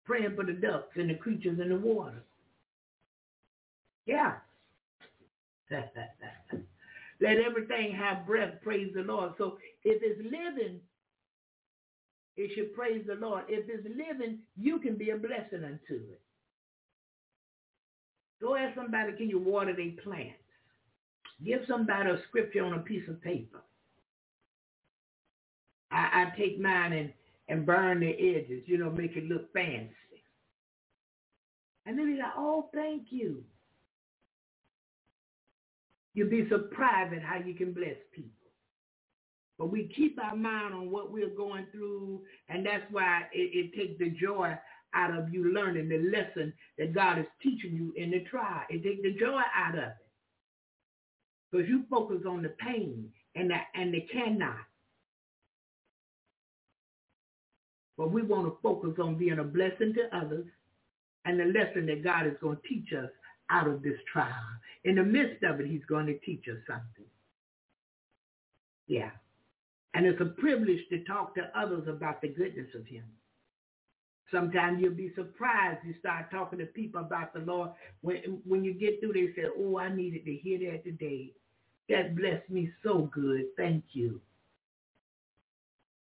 Praying 0.05 0.35
for 0.35 0.45
the 0.45 0.53
ducks 0.53 0.95
and 0.95 1.09
the 1.09 1.15
creatures 1.15 1.59
in 1.59 1.69
the 1.69 1.77
water. 1.77 2.23
Yeah. 4.05 4.33
Let 5.71 7.37
everything 7.37 7.93
have 7.95 8.27
breath. 8.27 8.55
Praise 8.61 8.91
the 8.93 9.01
Lord. 9.01 9.33
So 9.37 9.57
if 9.83 10.01
it's 10.03 10.21
living, 10.21 10.79
it 12.37 12.51
should 12.53 12.73
praise 12.75 13.03
the 13.07 13.15
Lord. 13.15 13.45
If 13.47 13.67
it's 13.69 13.87
living, 13.87 14.39
you 14.57 14.79
can 14.79 14.95
be 14.95 15.11
a 15.11 15.17
blessing 15.17 15.63
unto 15.63 15.95
it. 15.95 16.21
Go 18.41 18.55
ask 18.55 18.75
somebody, 18.75 19.13
can 19.13 19.29
you 19.29 19.39
water 19.39 19.73
their 19.75 19.91
plants? 20.03 20.35
Give 21.43 21.61
somebody 21.67 22.09
a 22.09 22.21
scripture 22.29 22.63
on 22.63 22.73
a 22.73 22.79
piece 22.79 23.07
of 23.09 23.21
paper. 23.21 23.61
I, 25.91 26.25
I 26.31 26.37
take 26.37 26.59
mine 26.59 26.93
and, 26.93 27.13
and 27.47 27.65
burn 27.65 27.99
the 27.99 28.09
edges, 28.09 28.63
you 28.65 28.77
know, 28.77 28.89
make 28.89 29.15
it 29.15 29.25
look 29.25 29.51
fancy. 29.53 29.91
And 31.85 31.97
then 31.97 32.09
he's 32.09 32.19
like, 32.19 32.33
oh, 32.37 32.69
thank 32.73 33.03
you. 33.09 33.43
You'll 36.13 36.29
be 36.29 36.47
surprised 36.49 37.13
at 37.13 37.21
how 37.21 37.37
you 37.37 37.53
can 37.53 37.73
bless 37.73 37.97
people. 38.13 38.31
But 39.57 39.71
we 39.71 39.91
keep 39.95 40.17
our 40.21 40.35
mind 40.35 40.73
on 40.73 40.91
what 40.91 41.11
we're 41.11 41.29
going 41.29 41.67
through, 41.71 42.21
and 42.49 42.65
that's 42.65 42.83
why 42.91 43.23
it, 43.33 43.71
it 43.73 43.75
takes 43.75 43.99
the 43.99 44.09
joy 44.09 44.57
out 44.95 45.15
of 45.15 45.33
you 45.33 45.53
learning 45.53 45.89
the 45.89 45.97
lesson 45.97 46.53
that 46.77 46.93
God 46.93 47.19
is 47.19 47.25
teaching 47.41 47.75
you 47.75 47.93
in 48.01 48.11
the 48.11 48.21
trial. 48.21 48.61
It 48.69 48.83
takes 48.83 49.01
the 49.03 49.13
joy 49.19 49.41
out 49.55 49.75
of 49.75 49.83
it. 49.83 49.95
Because 51.51 51.69
you 51.69 51.83
focus 51.89 52.21
on 52.27 52.41
the 52.41 52.49
pain 52.49 53.09
and 53.35 53.49
the, 53.49 53.57
and 53.75 53.93
the 53.93 54.01
cannot. 54.11 54.57
But 57.97 58.11
we 58.11 58.23
want 58.23 58.47
to 58.47 58.57
focus 58.61 58.95
on 59.01 59.15
being 59.17 59.39
a 59.39 59.43
blessing 59.43 59.93
to 59.93 60.17
others 60.17 60.45
and 61.25 61.39
the 61.39 61.45
lesson 61.45 61.85
that 61.87 62.03
God 62.03 62.27
is 62.27 62.35
going 62.41 62.57
to 62.57 62.67
teach 62.67 62.91
us 62.93 63.09
out 63.49 63.67
of 63.67 63.83
this 63.83 63.97
trial. 64.11 64.33
In 64.83 64.95
the 64.95 65.03
midst 65.03 65.43
of 65.43 65.59
it, 65.59 65.67
he's 65.67 65.85
going 65.87 66.07
to 66.07 66.17
teach 66.19 66.45
us 66.49 66.57
something. 66.67 67.05
Yeah. 68.87 69.11
And 69.93 70.05
it's 70.05 70.21
a 70.21 70.25
privilege 70.25 70.81
to 70.89 71.03
talk 71.05 71.35
to 71.35 71.49
others 71.57 71.87
about 71.87 72.21
the 72.21 72.27
goodness 72.27 72.67
of 72.75 72.85
him. 72.85 73.05
Sometimes 74.31 74.81
you'll 74.81 74.93
be 74.95 75.11
surprised. 75.15 75.79
You 75.85 75.95
start 75.99 76.31
talking 76.31 76.59
to 76.59 76.65
people 76.65 77.01
about 77.01 77.33
the 77.33 77.41
Lord. 77.41 77.71
When, 78.01 78.41
when 78.45 78.63
you 78.63 78.73
get 78.73 78.99
through, 78.99 79.13
they 79.13 79.27
say, 79.35 79.47
oh, 79.57 79.77
I 79.77 79.93
needed 79.93 80.25
to 80.25 80.33
hear 80.35 80.71
that 80.71 80.83
today. 80.83 81.33
That 81.89 82.15
blessed 82.15 82.49
me 82.49 82.71
so 82.83 83.09
good. 83.13 83.45
Thank 83.57 83.83
you. 83.93 84.21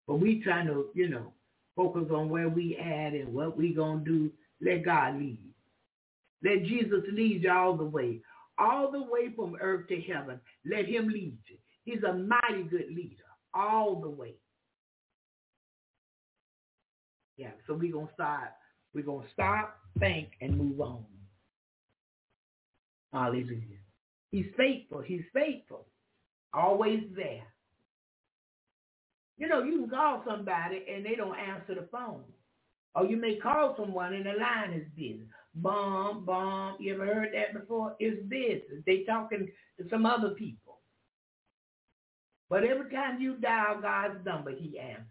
But 0.06 0.16
we 0.16 0.42
trying 0.42 0.66
to, 0.66 0.88
you 0.94 1.08
know, 1.08 1.32
focus 1.76 2.06
on 2.14 2.28
where 2.28 2.48
we 2.48 2.76
at 2.76 3.14
and 3.14 3.32
what 3.34 3.56
we 3.56 3.74
to 3.74 4.02
do. 4.04 4.32
Let 4.60 4.84
God 4.84 5.18
lead. 5.18 5.38
Let 6.44 6.64
Jesus 6.64 7.04
lead 7.12 7.44
you 7.44 7.52
all 7.52 7.76
the 7.76 7.84
way. 7.84 8.20
All 8.58 8.90
the 8.90 9.02
way 9.02 9.30
from 9.34 9.56
earth 9.60 9.88
to 9.88 10.00
heaven. 10.02 10.40
Let 10.64 10.86
him 10.86 11.08
lead 11.08 11.38
you. 11.48 11.56
He's 11.84 12.02
a 12.04 12.12
mighty 12.12 12.64
good 12.64 12.88
leader. 12.90 13.24
All 13.54 14.00
the 14.00 14.10
way. 14.10 14.34
Yeah, 17.42 17.50
so 17.66 17.74
we're 17.74 17.92
going 17.92 18.06
to 18.06 18.14
start. 18.14 18.50
We're 18.94 19.02
going 19.02 19.26
to 19.26 19.32
stop, 19.32 19.76
think, 19.98 20.28
and 20.40 20.56
move 20.56 20.80
on. 20.80 21.04
Hallelujah. 23.12 23.80
He's 24.30 24.46
faithful. 24.56 25.00
He's 25.00 25.24
faithful. 25.34 25.86
Always 26.54 27.02
there. 27.16 27.42
You 29.38 29.48
know, 29.48 29.64
you 29.64 29.80
can 29.80 29.90
call 29.90 30.22
somebody 30.24 30.84
and 30.88 31.04
they 31.04 31.16
don't 31.16 31.36
answer 31.36 31.74
the 31.74 31.88
phone. 31.90 32.22
Or 32.94 33.06
you 33.06 33.16
may 33.16 33.38
call 33.42 33.74
someone 33.76 34.14
and 34.14 34.24
the 34.24 34.34
line 34.38 34.72
is 34.72 34.86
busy. 34.94 35.26
Bomb, 35.56 36.24
bomb. 36.24 36.76
You 36.78 36.94
ever 36.94 37.06
heard 37.06 37.30
that 37.34 37.58
before? 37.58 37.96
It's 37.98 38.22
busy. 38.28 38.62
They 38.86 39.02
talking 39.02 39.48
to 39.80 39.88
some 39.90 40.06
other 40.06 40.30
people. 40.30 40.78
But 42.48 42.62
every 42.62 42.88
time 42.92 43.20
you 43.20 43.34
dial 43.34 43.80
God's 43.82 44.24
number, 44.24 44.52
he 44.52 44.78
answers. 44.78 45.06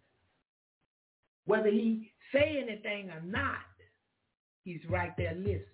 Whether 1.46 1.72
he 1.72 2.11
say 2.34 2.60
anything 2.62 3.10
or 3.10 3.22
not, 3.26 3.58
he's 4.64 4.82
right 4.90 5.16
there 5.18 5.36
listening. 5.36 5.66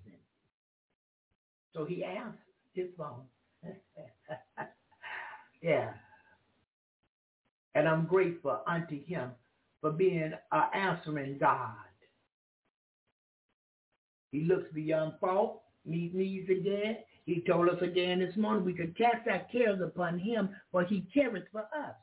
So 1.73 1.85
he 1.85 2.03
answers 2.03 2.39
his 2.73 2.87
phone. 2.97 3.23
yeah. 5.61 5.91
And 7.75 7.87
I'm 7.87 8.05
grateful 8.05 8.61
unto 8.65 9.03
him 9.05 9.31
for 9.81 9.91
being 9.91 10.31
an 10.51 10.63
answering 10.73 11.37
God. 11.39 11.75
He 14.31 14.41
looks 14.41 14.71
beyond 14.73 15.13
fault, 15.21 15.61
meet 15.85 16.13
needs 16.13 16.49
again. 16.49 16.97
He 17.25 17.41
told 17.41 17.69
us 17.69 17.81
again 17.81 18.19
this 18.19 18.35
morning 18.37 18.65
we 18.65 18.73
could 18.73 18.97
cast 18.97 19.27
our 19.29 19.45
cares 19.51 19.81
upon 19.81 20.17
him, 20.17 20.49
for 20.71 20.83
he 20.83 21.05
cares 21.13 21.43
for 21.51 21.61
us. 21.61 21.95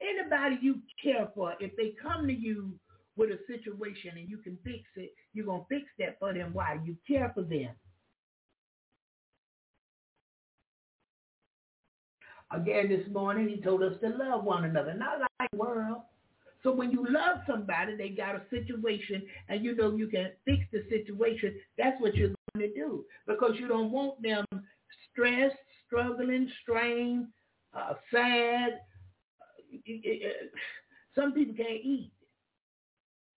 Anybody 0.00 0.58
you 0.60 0.80
care 1.02 1.28
for, 1.34 1.54
if 1.60 1.74
they 1.76 1.94
come 2.02 2.26
to 2.26 2.32
you 2.32 2.72
with 3.16 3.30
a 3.30 3.38
situation 3.46 4.12
and 4.16 4.28
you 4.28 4.38
can 4.38 4.58
fix 4.64 4.84
it, 4.96 5.12
you're 5.32 5.46
going 5.46 5.62
to 5.62 5.66
fix 5.68 5.86
that 5.98 6.18
for 6.18 6.32
them. 6.32 6.50
Why? 6.52 6.78
You 6.84 6.96
care 7.06 7.32
for 7.34 7.42
them. 7.42 7.70
Again 12.52 12.88
this 12.88 13.08
morning, 13.10 13.48
he 13.48 13.60
told 13.60 13.82
us 13.82 13.94
to 14.02 14.08
love 14.08 14.44
one 14.44 14.64
another, 14.64 14.94
not 14.94 15.20
like 15.40 15.50
the 15.50 15.56
world. 15.56 16.02
So 16.62 16.72
when 16.72 16.90
you 16.90 17.04
love 17.08 17.38
somebody, 17.46 17.96
they 17.96 18.10
got 18.10 18.36
a 18.36 18.42
situation 18.50 19.22
and 19.48 19.64
you 19.64 19.74
know 19.74 19.96
you 19.96 20.08
can 20.08 20.30
fix 20.44 20.64
the 20.72 20.82
situation, 20.88 21.54
that's 21.76 22.00
what 22.00 22.14
you're 22.14 22.30
going 22.54 22.68
to 22.68 22.74
do 22.74 23.04
because 23.26 23.52
you 23.58 23.68
don't 23.68 23.90
want 23.90 24.22
them 24.22 24.44
stressed, 25.10 25.56
struggling, 25.86 26.50
strained, 26.62 27.26
uh, 27.74 27.94
sad. 28.12 28.80
Some 31.14 31.32
people 31.32 31.54
can't 31.54 31.84
eat 31.84 32.10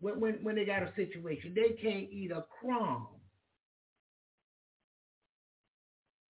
when, 0.01 0.19
when, 0.19 0.33
when 0.43 0.55
they 0.55 0.65
got 0.65 0.83
a 0.83 0.93
situation. 0.95 1.53
They 1.55 1.75
can't 1.81 2.09
eat 2.11 2.31
a 2.31 2.45
crumb. 2.59 3.07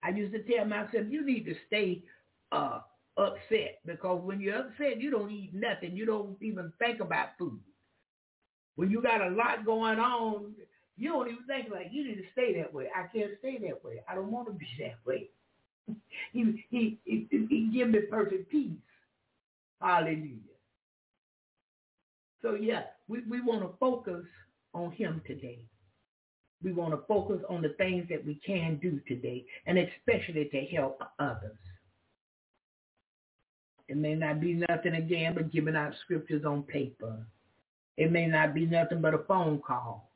I 0.04 0.10
used 0.10 0.34
to 0.34 0.44
tell 0.44 0.66
myself, 0.66 1.06
you 1.10 1.26
need 1.26 1.46
to 1.46 1.56
stay 1.68 2.04
uh, 2.52 2.82
upset 3.18 3.80
because 3.86 4.22
when 4.24 4.40
you're 4.40 4.58
upset, 4.58 5.02
you 5.02 5.12
don't 5.12 5.32
eat 5.32 5.54
nothing. 5.54 5.96
You 5.96 6.06
don't 6.06 6.38
even 6.42 6.72
think 6.80 7.02
about 7.02 7.30
food. 7.38 7.60
When 8.76 8.90
you 8.90 9.02
got 9.02 9.22
a 9.22 9.30
lot 9.30 9.66
going 9.66 10.00
on, 10.00 10.54
you 10.98 11.10
don't 11.12 11.28
even 11.28 11.46
think 11.48 11.70
like 11.72 11.88
you 11.92 12.06
need 12.08 12.16
to 12.16 12.24
stay 12.34 12.56
that 12.62 12.74
way. 12.74 12.88
I 12.96 13.08
can't 13.16 13.32
stay 13.40 13.58
that 13.60 13.84
way. 13.84 14.02
I 14.10 14.16
don't 14.16 14.32
want 14.32 14.48
to 14.48 14.54
be 14.54 14.68
that 14.80 14.96
way. 15.06 15.30
he, 16.34 16.66
he, 16.70 17.00
he, 17.06 17.28
he 17.50 17.70
give 17.74 17.90
me 17.90 18.00
perfect 18.10 18.50
peace. 18.50 18.72
Hallelujah. 19.82 20.49
So 22.42 22.56
yeah, 22.56 22.84
we, 23.08 23.22
we 23.30 23.42
want 23.42 23.62
to 23.62 23.70
focus 23.80 24.26
on 24.74 24.92
him 24.92 25.22
today. 25.28 25.60
We 26.64 26.74
want 26.74 26.94
to 26.94 27.06
focus 27.08 27.40
on 27.50 27.62
the 27.62 27.70
things 27.78 28.08
that 28.10 28.26
we 28.26 28.36
can 28.46 28.80
do 28.82 29.00
today, 29.08 29.46
and 29.66 29.78
especially 29.78 30.46
to 30.46 30.62
help 30.76 31.02
others. 31.20 31.58
It 33.88 33.98
may 33.98 34.14
not 34.14 34.40
be 34.40 34.54
nothing 34.54 34.96
again 34.96 35.34
but 35.34 35.52
giving 35.52 35.76
out 35.76 35.94
scriptures 36.04 36.46
on 36.46 36.64
paper. 36.64 37.26
It 37.98 38.12
may 38.12 38.28
not 38.28 38.54
be 38.54 38.66
nothing 38.66 39.02
but 39.02 39.14
a 39.14 39.20
phone 39.20 39.62
call. 39.66 40.12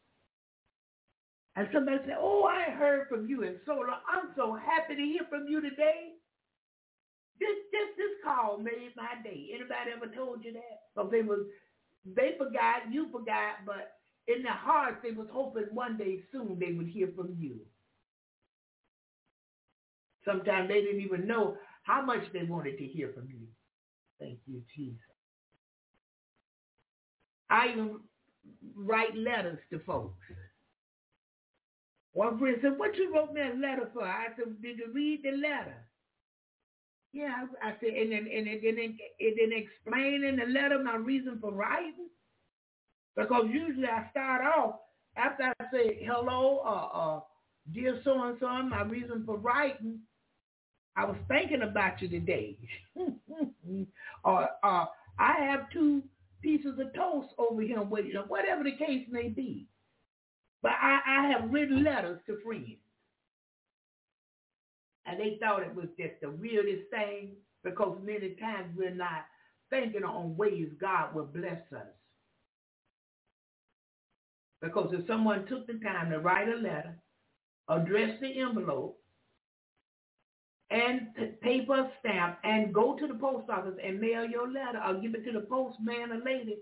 And 1.55 1.67
somebody 1.74 1.97
said, 2.05 2.17
oh, 2.19 2.43
I 2.43 2.71
heard 2.71 3.07
from 3.09 3.28
you 3.28 3.43
and 3.43 3.57
so. 3.65 3.84
I'm 3.84 4.30
so 4.36 4.55
happy 4.55 4.95
to 4.95 5.01
hear 5.01 5.21
from 5.30 5.47
you 5.47 5.61
today. 5.61 6.13
This 7.39 7.57
this 7.71 7.89
this 7.97 8.13
call 8.24 8.57
made 8.57 8.93
my 8.95 9.21
day. 9.24 9.49
Anybody 9.53 9.91
ever 9.95 10.07
told 10.15 10.45
you 10.45 10.53
that? 10.53 10.80
Because 10.95 11.11
they 11.11 11.21
they 12.06 12.36
forgot, 12.38 12.91
you 12.91 13.08
forgot, 13.12 13.66
but 13.66 13.93
in 14.28 14.43
their 14.43 14.54
hearts 14.54 14.97
they 15.04 15.12
was 15.12 15.28
hoping 15.32 15.66
one 15.72 15.97
day 15.97 16.20
soon 16.32 16.58
they 16.60 16.74
would 16.74 16.88
hear 16.88 17.10
from 17.16 17.36
you. 17.39 17.60
Sometimes 20.26 20.70
they 20.70 20.82
didn't 20.82 21.01
even 21.01 21.28
know 21.28 21.58
how 21.84 22.01
much 22.01 22.24
they 22.32 22.43
wanted 22.43 22.78
to 22.78 22.86
hear 22.86 23.12
from 23.14 23.28
you. 23.30 23.47
Thank 24.20 24.39
you, 24.45 24.62
Jesus. 24.76 24.99
I 27.49 27.70
even 27.70 27.99
write 28.76 29.16
letters 29.16 29.60
to 29.72 29.80
folks. 29.80 30.18
One 32.14 32.38
friend 32.39 32.58
said, 32.62 32.78
what 32.78 32.95
you 32.95 33.14
wrote 33.14 33.34
me 33.34 33.41
a 33.41 33.56
letter 33.56 33.89
for? 33.93 34.04
I 34.04 34.28
said, 34.38 34.62
did 34.62 34.78
you 34.78 34.91
read 34.93 35.22
the 35.24 35.32
letter? 35.32 35.76
Yeah, 37.14 37.45
I 37.61 37.74
said, 37.80 37.93
and 37.93 38.11
then 38.11 38.28
and 38.36 38.47
it 38.47 38.61
didn't 38.61 38.97
it 39.20 39.36
didn't 39.36 39.64
explain 39.64 40.24
in 40.24 40.36
the 40.38 40.45
letter 40.51 40.84
my 40.84 40.95
reason 40.95 41.38
for 41.39 41.51
writing. 41.51 42.09
Because 43.16 43.45
usually 43.51 43.86
I 43.86 44.09
start 44.09 44.41
off 44.43 44.78
after 45.16 45.43
I 45.43 45.64
say 45.72 45.99
hello 46.03 46.61
uh, 46.66 46.97
uh 46.97 47.20
dear 47.72 48.01
so 48.03 48.24
and 48.24 48.38
so, 48.39 48.47
my 48.64 48.82
reason 48.82 49.24
for 49.28 49.38
writing, 49.38 49.99
I 50.97 51.05
was 51.05 51.18
thinking 51.28 51.61
about 51.61 52.01
you 52.01 52.07
today. 52.07 52.57
or 54.26 54.49
uh, 54.64 54.86
I 55.20 55.34
have 55.39 55.70
two 55.72 56.01
pieces 56.41 56.80
of 56.80 56.93
toast 56.95 57.30
over 57.38 57.61
here 57.61 57.82
waiting, 57.84 58.16
or 58.16 58.24
whatever 58.24 58.64
the 58.64 58.76
case 58.76 59.05
may 59.11 59.30
be. 59.30 59.68
But 60.64 60.72
I, 60.82 60.99
I 61.07 61.28
have 61.28 61.51
written 61.51 61.84
letters 61.84 62.22
to 62.26 62.39
friends. 62.43 62.80
And 65.06 65.20
they 65.20 65.38
thought 65.41 65.64
it 65.64 65.76
was 65.76 65.88
just 65.99 66.14
the 66.22 66.30
weirdest 66.30 66.89
thing 66.89 67.32
because 67.64 67.97
many 68.04 68.36
times 68.36 68.76
we're 68.76 68.93
not 68.93 69.26
thinking 69.70 70.04
on 70.04 70.38
ways 70.38 70.70
God 70.80 71.14
will 71.14 71.26
bless 71.26 71.62
us. 71.76 71.88
Because 74.62 74.93
if 74.93 75.06
someone 75.08 75.45
took 75.47 75.68
the 75.68 75.74
time 75.84 76.12
to 76.12 76.20
write 76.20 76.47
a 76.47 76.56
letter, 76.56 76.97
address 77.68 78.18
the 78.22 78.39
envelope, 78.41 78.97
and 80.70 81.10
paper 81.41 81.89
stamp, 81.99 82.39
and 82.43 82.74
go 82.74 82.95
to 82.97 83.08
the 83.08 83.14
post 83.14 83.49
office 83.49 83.77
and 83.84 83.99
mail 83.99 84.26
your 84.26 84.49
letter, 84.49 84.82
or 84.88 84.95
give 84.95 85.14
it 85.15 85.26
to 85.26 85.32
the 85.34 85.41
postman 85.41 86.11
or 86.11 86.23
lady, 86.23 86.57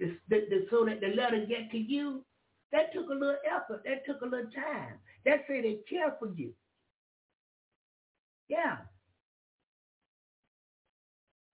so 0.00 0.84
that 0.86 1.00
the 1.00 1.14
letter 1.14 1.44
get 1.46 1.70
to 1.72 1.78
you, 1.78 2.24
that 2.72 2.92
took 2.94 3.10
a 3.10 3.12
little 3.12 3.36
effort. 3.44 3.82
That 3.84 4.06
took 4.06 4.22
a 4.22 4.24
little 4.24 4.50
time. 4.52 4.94
That 5.26 5.44
say 5.48 5.60
they 5.60 5.80
care 5.88 6.14
for 6.18 6.28
you. 6.34 6.54
Yeah. 8.50 8.78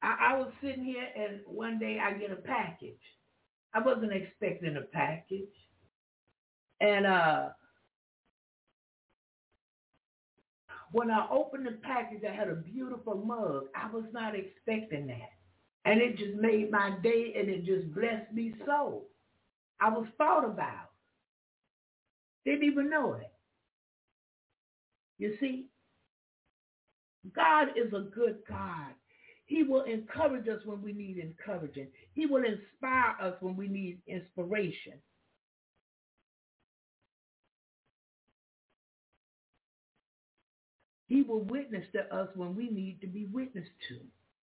I, 0.03 0.33
I 0.33 0.39
was 0.39 0.53
sitting 0.63 0.85
here 0.85 1.07
and 1.17 1.41
one 1.47 1.79
day 1.79 1.99
I 2.03 2.15
get 2.15 2.33
a 2.33 2.37
package. 2.37 3.01
I 3.75 3.81
wasn't 3.81 4.13
expecting 4.13 4.77
a 4.77 4.83
package. 4.83 5.53
And 6.81 7.07
uh 7.07 7.51
when 10.93 11.11
I 11.11 11.29
opened 11.31 11.67
the 11.67 11.73
package, 11.83 12.23
I 12.29 12.35
had 12.35 12.49
a 12.49 12.57
beautiful 12.57 13.17
mug. 13.17 13.67
I 13.77 13.91
was 13.93 14.05
not 14.13 14.35
expecting 14.35 15.07
that. 15.09 15.33
And 15.85 16.01
it 16.01 16.19
just 16.19 16.35
made 16.37 16.71
my 16.71 16.97
day 17.03 17.35
and 17.39 17.49
it 17.49 17.65
just 17.67 17.93
blessed 17.95 18.33
me 18.33 18.55
so. 18.67 19.05
I 19.81 19.91
was 19.91 20.07
thought 20.19 20.45
about. 20.45 20.91
Didn't 22.45 22.65
even 22.65 22.91
know 22.91 23.15
it. 23.15 23.31
You 25.19 25.37
see, 25.41 25.67
God 27.35 27.69
is 27.77 27.93
a 27.93 28.09
good 28.15 28.39
God. 28.49 28.95
He 29.47 29.63
will 29.63 29.83
encourage 29.83 30.49
us 30.49 30.61
when 30.65 30.83
we 30.83 30.93
need 30.93 31.19
encouraging. 31.19 31.89
He 32.13 32.27
will 32.27 32.45
inspire 32.45 33.15
us 33.23 33.35
when 33.41 33.57
we 33.57 33.69
need 33.69 34.01
inspiration. 34.07 34.95
He 41.09 41.23
will 41.23 41.43
witness 41.43 41.87
to 41.93 42.15
us 42.15 42.29
when 42.35 42.57
we 42.57 42.69
need 42.69 43.01
to 43.01 43.07
be 43.07 43.27
witnessed 43.33 43.71
to. 43.89 43.99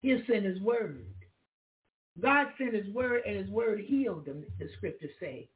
He'll 0.02 0.22
send 0.28 0.46
his 0.46 0.62
word. 0.62 1.06
God 2.22 2.48
sent 2.58 2.74
his 2.74 2.88
word 2.94 3.24
and 3.28 3.36
his 3.36 3.50
word 3.50 3.82
healed 3.82 4.26
them, 4.26 4.46
the 4.60 4.70
scriptures 4.78 5.12
say. 5.20 5.50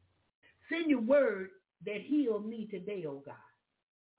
Send 0.69 0.89
your 0.89 1.01
word 1.01 1.49
that 1.85 2.01
healed 2.01 2.45
me 2.45 2.67
today, 2.69 3.05
oh 3.07 3.23
God. 3.25 3.35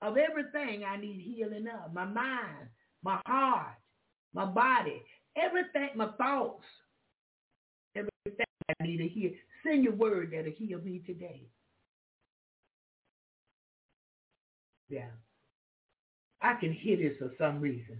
Of 0.01 0.17
everything 0.17 0.83
I 0.83 0.97
need 0.97 1.21
healing 1.21 1.67
of, 1.67 1.93
my 1.93 2.05
mind, 2.05 2.69
my 3.03 3.19
heart, 3.25 3.75
my 4.33 4.45
body, 4.45 5.01
everything, 5.35 5.89
my 5.95 6.09
thoughts, 6.17 6.63
everything 7.95 8.45
I 8.69 8.83
need 8.83 8.97
to 8.97 9.07
hear. 9.07 9.31
Send 9.63 9.83
your 9.83 9.93
word 9.93 10.31
that'll 10.33 10.51
heal 10.51 10.79
me 10.81 11.01
today. 11.05 11.43
Yeah. 14.89 15.09
I 16.41 16.55
can 16.55 16.73
hear 16.73 16.97
this 16.97 17.17
for 17.19 17.31
some 17.37 17.59
reason. 17.61 17.99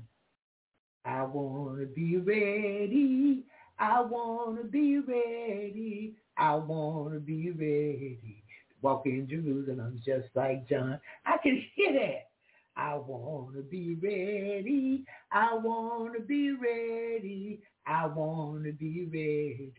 I 1.05 1.23
want 1.23 1.79
to 1.79 1.85
be 1.85 2.17
ready. 2.17 3.45
I 3.79 4.01
want 4.01 4.57
to 4.57 4.63
be 4.63 4.99
ready. 4.99 6.15
I 6.37 6.55
want 6.55 7.13
to 7.13 7.19
be 7.19 7.51
ready. 7.51 8.43
Walk 8.81 9.05
in 9.05 9.27
Jerusalem 9.29 9.79
I'm 9.79 10.01
just 10.03 10.35
like 10.35 10.67
John. 10.67 10.99
I 11.25 11.37
can 11.41 11.63
hear 11.75 11.93
that. 11.93 12.30
I 12.75 12.95
want 12.95 13.55
to 13.55 13.61
be 13.61 13.95
ready. 13.95 15.05
I 15.31 15.53
want 15.55 16.13
to 16.15 16.21
be 16.21 16.51
ready. 16.51 17.61
I 17.85 18.05
want 18.05 18.63
to 18.65 18.71
be 18.71 19.05
ready 19.05 19.73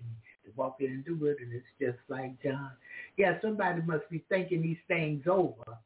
to 0.45 0.51
walk 0.57 0.77
in 0.81 1.05
the 1.07 1.15
wilderness 1.15 1.63
just 1.81 1.99
like 2.09 2.41
John. 2.43 2.73
Yeah, 3.17 3.41
somebody 3.41 3.83
must 3.83 4.09
be 4.11 4.25
thinking 4.29 4.63
these 4.63 4.77
things 4.89 5.25
over, 5.27 5.79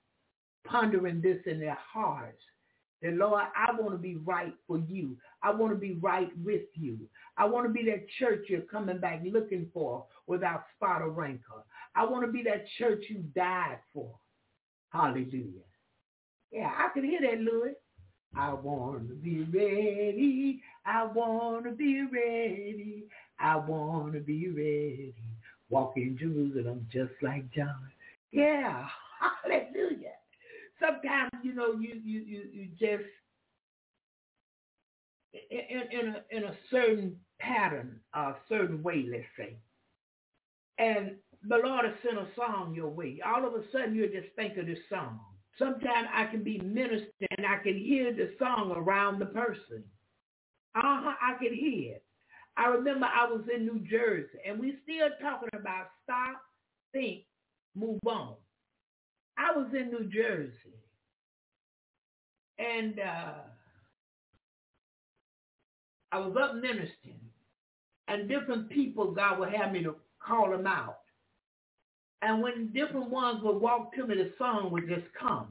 pondering 0.64 1.20
this 1.20 1.38
in 1.46 1.60
their 1.60 1.78
hearts. 1.92 2.42
That 3.02 3.12
Lord, 3.12 3.44
I 3.54 3.72
want 3.78 3.92
to 3.92 3.98
be 3.98 4.16
right 4.16 4.54
for 4.66 4.78
you. 4.78 5.16
I 5.42 5.50
want 5.50 5.72
to 5.72 5.78
be 5.78 5.92
right 6.00 6.30
with 6.42 6.62
you. 6.74 6.98
I 7.36 7.44
want 7.44 7.66
to 7.66 7.72
be 7.72 7.84
that 7.90 8.06
church 8.18 8.46
you're 8.48 8.62
coming 8.62 8.98
back 8.98 9.20
looking 9.24 9.70
for 9.72 10.06
without 10.26 10.64
spot 10.74 11.02
or 11.02 11.10
rancor. 11.10 11.62
I 11.94 12.04
want 12.04 12.24
to 12.24 12.32
be 12.32 12.42
that 12.44 12.64
church 12.78 13.04
you 13.08 13.18
died 13.34 13.78
for. 13.92 14.10
Hallelujah. 14.90 15.62
Yeah, 16.52 16.70
I 16.77 16.89
can 16.94 17.05
hear 17.05 17.20
that, 17.23 17.40
Louis. 17.40 17.74
I 18.36 18.52
want 18.52 19.09
to 19.09 19.14
be 19.14 19.44
ready. 19.44 20.62
I 20.85 21.05
want 21.05 21.64
to 21.64 21.73
be 21.73 22.02
ready. 22.02 23.05
I 23.40 23.56
want 23.56 24.12
to 24.14 24.20
be 24.20 24.48
ready. 24.48 25.14
Walk 25.70 25.94
in 25.97 26.16
Jerusalem 26.18 26.86
just 26.93 27.12
like 27.23 27.51
John. 27.52 27.90
Yeah, 28.32 28.86
hallelujah. 29.43 30.12
Sometimes, 30.81 31.31
you 31.43 31.55
know, 31.55 31.73
you 31.73 32.01
you 32.05 32.20
you, 32.20 32.43
you 32.52 32.68
just 32.78 33.09
in, 35.51 35.82
in 36.01 36.09
a 36.14 36.36
in 36.36 36.44
a 36.44 36.55
certain 36.70 37.16
pattern, 37.40 38.01
a 38.14 38.35
certain 38.48 38.82
way, 38.82 39.06
let's 39.10 39.24
say. 39.39 39.56
And 40.78 41.12
the 41.48 41.56
Lord 41.56 41.85
has 41.86 41.94
sent 42.05 42.18
a 42.18 42.27
song 42.36 42.74
your 42.74 42.89
way. 42.90 43.20
All 43.24 43.47
of 43.47 43.55
a 43.55 43.62
sudden, 43.73 43.94
you 43.94 44.09
just 44.09 44.35
think 44.36 44.56
of 44.59 44.66
this 44.66 44.78
song. 44.90 45.20
Sometimes 45.58 46.08
I 46.12 46.26
can 46.26 46.42
be 46.44 46.58
ministered 46.58 47.12
and 47.36 47.46
I 47.46 47.58
can 47.62 47.76
hear 47.78 48.12
the 48.12 48.32
song 48.38 48.72
around 48.76 49.18
the 49.18 49.26
person. 49.26 49.84
Uh-huh, 50.74 51.12
I 51.20 51.34
can 51.42 51.54
hear 51.54 51.96
it. 51.96 52.04
I 52.56 52.68
remember 52.68 53.06
I 53.06 53.26
was 53.30 53.42
in 53.54 53.66
New 53.66 53.80
Jersey 53.80 54.38
and 54.46 54.58
we 54.58 54.76
still 54.82 55.08
talking 55.20 55.48
about 55.58 55.88
stop, 56.04 56.42
think, 56.92 57.24
move 57.74 58.00
on. 58.06 58.34
I 59.38 59.56
was 59.56 59.68
in 59.74 59.90
New 59.90 60.10
Jersey 60.10 60.74
and 62.58 62.98
uh, 63.00 63.34
I 66.12 66.18
was 66.18 66.36
up 66.40 66.56
ministering 66.56 67.20
and 68.08 68.28
different 68.28 68.70
people, 68.70 69.12
God 69.12 69.38
would 69.38 69.52
have 69.52 69.72
me 69.72 69.82
to 69.82 69.96
call 70.20 70.50
them 70.50 70.66
out. 70.66 70.98
And 72.27 72.43
when 72.43 72.73
different 72.73 73.09
ones 73.09 73.40
would 73.44 73.59
walk 73.61 73.94
to 73.94 74.05
me, 74.05 74.16
the 74.16 74.32
song 74.36 74.73
would 74.73 74.89
just 74.89 75.07
come. 75.19 75.47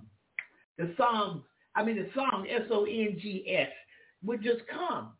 The 0.78 0.94
song, 0.98 1.44
I 1.74 1.86
mean 1.86 1.96
the 1.96 2.10
song, 2.14 2.46
S-O-N-G-S, 2.50 3.70
would 4.26 4.44
just 4.44 4.60
come. 4.70 5.14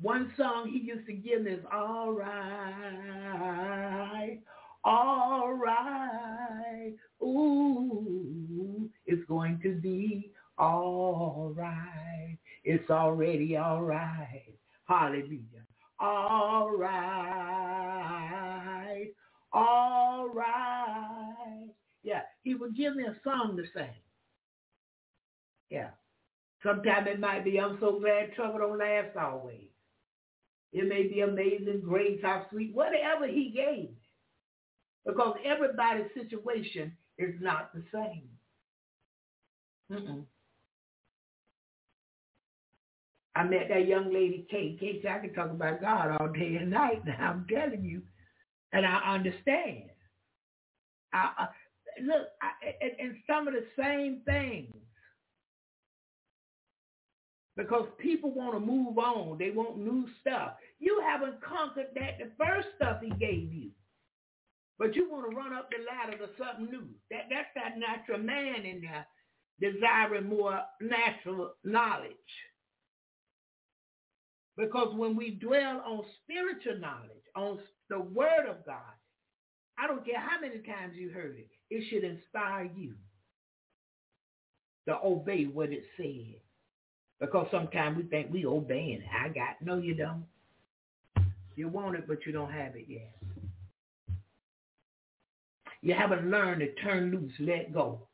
One 0.00 0.32
song 0.36 0.70
he 0.70 0.78
used 0.78 1.08
to 1.08 1.12
give 1.12 1.42
me 1.42 1.50
is 1.52 1.64
all 1.72 2.12
right, 2.12 2.38
all 4.84 5.52
right, 5.54 6.94
ooh, 7.20 8.88
it's 9.06 9.26
going 9.26 9.58
to 9.64 9.72
be 9.74 10.30
all 10.56 11.52
right. 11.56 12.38
It's 12.62 12.90
already 12.90 13.56
all 13.56 13.82
right. 13.82 14.54
Hallelujah. 14.86 15.53
All 16.06 16.70
right, 16.76 17.94
all 19.54 20.28
right. 20.28 21.68
Yeah, 22.02 22.20
he 22.42 22.54
would 22.54 22.76
give 22.76 22.94
me 22.94 23.04
a 23.04 23.16
song 23.24 23.56
to 23.56 23.62
sing. 23.74 23.88
Yeah. 25.70 25.88
Sometimes 26.62 27.06
it 27.10 27.20
might 27.20 27.42
be, 27.42 27.58
I'm 27.58 27.78
so 27.80 27.98
glad 27.98 28.34
trouble 28.34 28.58
don't 28.58 28.78
last 28.78 29.16
always. 29.16 29.70
It 30.74 30.86
may 30.86 31.04
be 31.08 31.20
amazing 31.20 31.80
grace, 31.82 32.20
how 32.22 32.44
sweet, 32.50 32.74
whatever 32.74 33.26
he 33.26 33.48
gave. 33.54 33.88
Because 35.06 35.38
everybody's 35.42 36.12
situation 36.14 36.92
is 37.16 37.34
not 37.40 37.72
the 37.72 37.82
same. 37.94 38.28
Mm-mm. 39.90 40.24
I 43.36 43.44
met 43.44 43.68
that 43.68 43.88
young 43.88 44.12
lady, 44.12 44.46
Kate. 44.50 44.78
Kate 44.78 45.00
said, 45.02 45.12
I 45.12 45.18
can 45.18 45.34
talk 45.34 45.50
about 45.50 45.80
God 45.80 46.16
all 46.18 46.28
day 46.28 46.56
and 46.60 46.70
night. 46.70 47.04
Now 47.04 47.16
I'm 47.20 47.46
telling 47.48 47.84
you, 47.84 48.02
and 48.72 48.86
I 48.86 49.14
understand. 49.14 49.90
I, 51.12 51.30
I 51.38 51.46
look, 52.02 52.28
I, 52.42 52.50
and, 52.80 52.92
and 53.00 53.16
some 53.28 53.48
of 53.48 53.54
the 53.54 53.64
same 53.78 54.22
things. 54.24 54.74
Because 57.56 57.86
people 57.98 58.32
want 58.32 58.54
to 58.54 58.60
move 58.60 58.98
on. 58.98 59.38
They 59.38 59.50
want 59.50 59.78
new 59.78 60.06
stuff. 60.20 60.54
You 60.80 61.00
haven't 61.06 61.40
conquered 61.40 61.86
that, 61.94 62.18
the 62.18 62.30
first 62.36 62.68
stuff 62.76 62.98
he 63.00 63.10
gave 63.10 63.52
you. 63.52 63.70
But 64.76 64.96
you 64.96 65.08
want 65.08 65.30
to 65.30 65.36
run 65.36 65.52
up 65.52 65.70
the 65.70 65.84
ladder 65.84 66.18
to 66.18 66.32
something 66.36 66.66
new. 66.70 66.88
That 67.10 67.26
That's 67.30 67.46
that 67.54 67.78
natural 67.78 68.18
man 68.18 68.64
in 68.64 68.80
there 68.80 69.06
desiring 69.60 70.28
more 70.28 70.62
natural 70.80 71.52
knowledge. 71.62 72.10
Because 74.56 74.94
when 74.94 75.16
we 75.16 75.30
dwell 75.30 75.82
on 75.84 76.04
spiritual 76.22 76.78
knowledge, 76.80 77.10
on 77.34 77.58
the 77.88 78.00
word 78.00 78.48
of 78.48 78.64
God, 78.64 78.76
I 79.78 79.86
don't 79.86 80.04
care 80.04 80.20
how 80.20 80.40
many 80.40 80.58
times 80.58 80.94
you 80.96 81.10
heard 81.10 81.36
it, 81.36 81.48
it 81.70 81.84
should 81.90 82.04
inspire 82.04 82.70
you 82.76 82.94
to 84.86 84.96
obey 85.04 85.44
what 85.44 85.72
it 85.72 85.84
said. 85.96 86.36
Because 87.20 87.48
sometimes 87.50 87.96
we 87.96 88.02
think 88.04 88.32
we 88.32 88.46
obeying. 88.46 89.02
I 89.20 89.28
got, 89.28 89.56
no 89.60 89.78
you 89.78 89.94
don't. 89.94 90.24
You 91.56 91.68
want 91.68 91.96
it, 91.96 92.06
but 92.06 92.26
you 92.26 92.32
don't 92.32 92.52
have 92.52 92.76
it 92.76 92.86
yet. 92.88 93.12
You 95.82 95.94
haven't 95.94 96.30
learned 96.30 96.60
to 96.60 96.74
turn 96.82 97.10
loose, 97.10 97.32
let 97.38 97.72
go. 97.72 98.08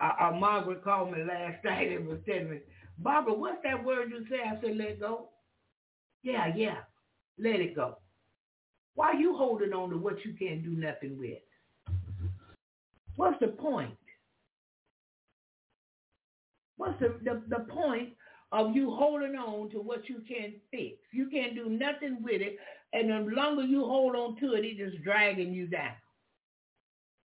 Uh, 0.00 0.12
uh, 0.20 0.32
Margaret 0.32 0.84
called 0.84 1.12
me 1.12 1.18
last 1.24 1.56
night 1.64 1.90
and 1.90 2.06
was 2.06 2.18
telling 2.26 2.50
me, 2.50 2.58
Barbara, 2.98 3.34
what's 3.34 3.62
that 3.62 3.84
word 3.84 4.10
you 4.10 4.24
say? 4.30 4.36
I 4.44 4.60
said, 4.60 4.76
let 4.76 5.00
go. 5.00 5.28
Yeah, 6.22 6.52
yeah, 6.54 6.78
let 7.38 7.60
it 7.60 7.76
go. 7.76 7.98
Why 8.94 9.08
are 9.08 9.14
you 9.14 9.36
holding 9.36 9.72
on 9.72 9.90
to 9.90 9.98
what 9.98 10.24
you 10.24 10.34
can't 10.38 10.64
do 10.64 10.70
nothing 10.70 11.18
with? 11.18 11.38
What's 13.16 13.38
the 13.40 13.48
point? 13.48 13.96
What's 16.78 16.98
the, 17.00 17.18
the, 17.22 17.42
the 17.48 17.64
point 17.64 18.10
of 18.52 18.74
you 18.74 18.90
holding 18.90 19.34
on 19.36 19.70
to 19.70 19.78
what 19.78 20.08
you 20.08 20.22
can't 20.28 20.54
fix? 20.70 20.96
You 21.12 21.28
can't 21.30 21.54
do 21.54 21.68
nothing 21.68 22.18
with 22.22 22.40
it, 22.40 22.58
and 22.92 23.10
the 23.10 23.34
longer 23.34 23.62
you 23.62 23.84
hold 23.84 24.16
on 24.16 24.38
to 24.40 24.54
it, 24.54 24.64
it's 24.64 24.78
just 24.78 25.02
dragging 25.04 25.52
you 25.52 25.66
down. 25.66 25.94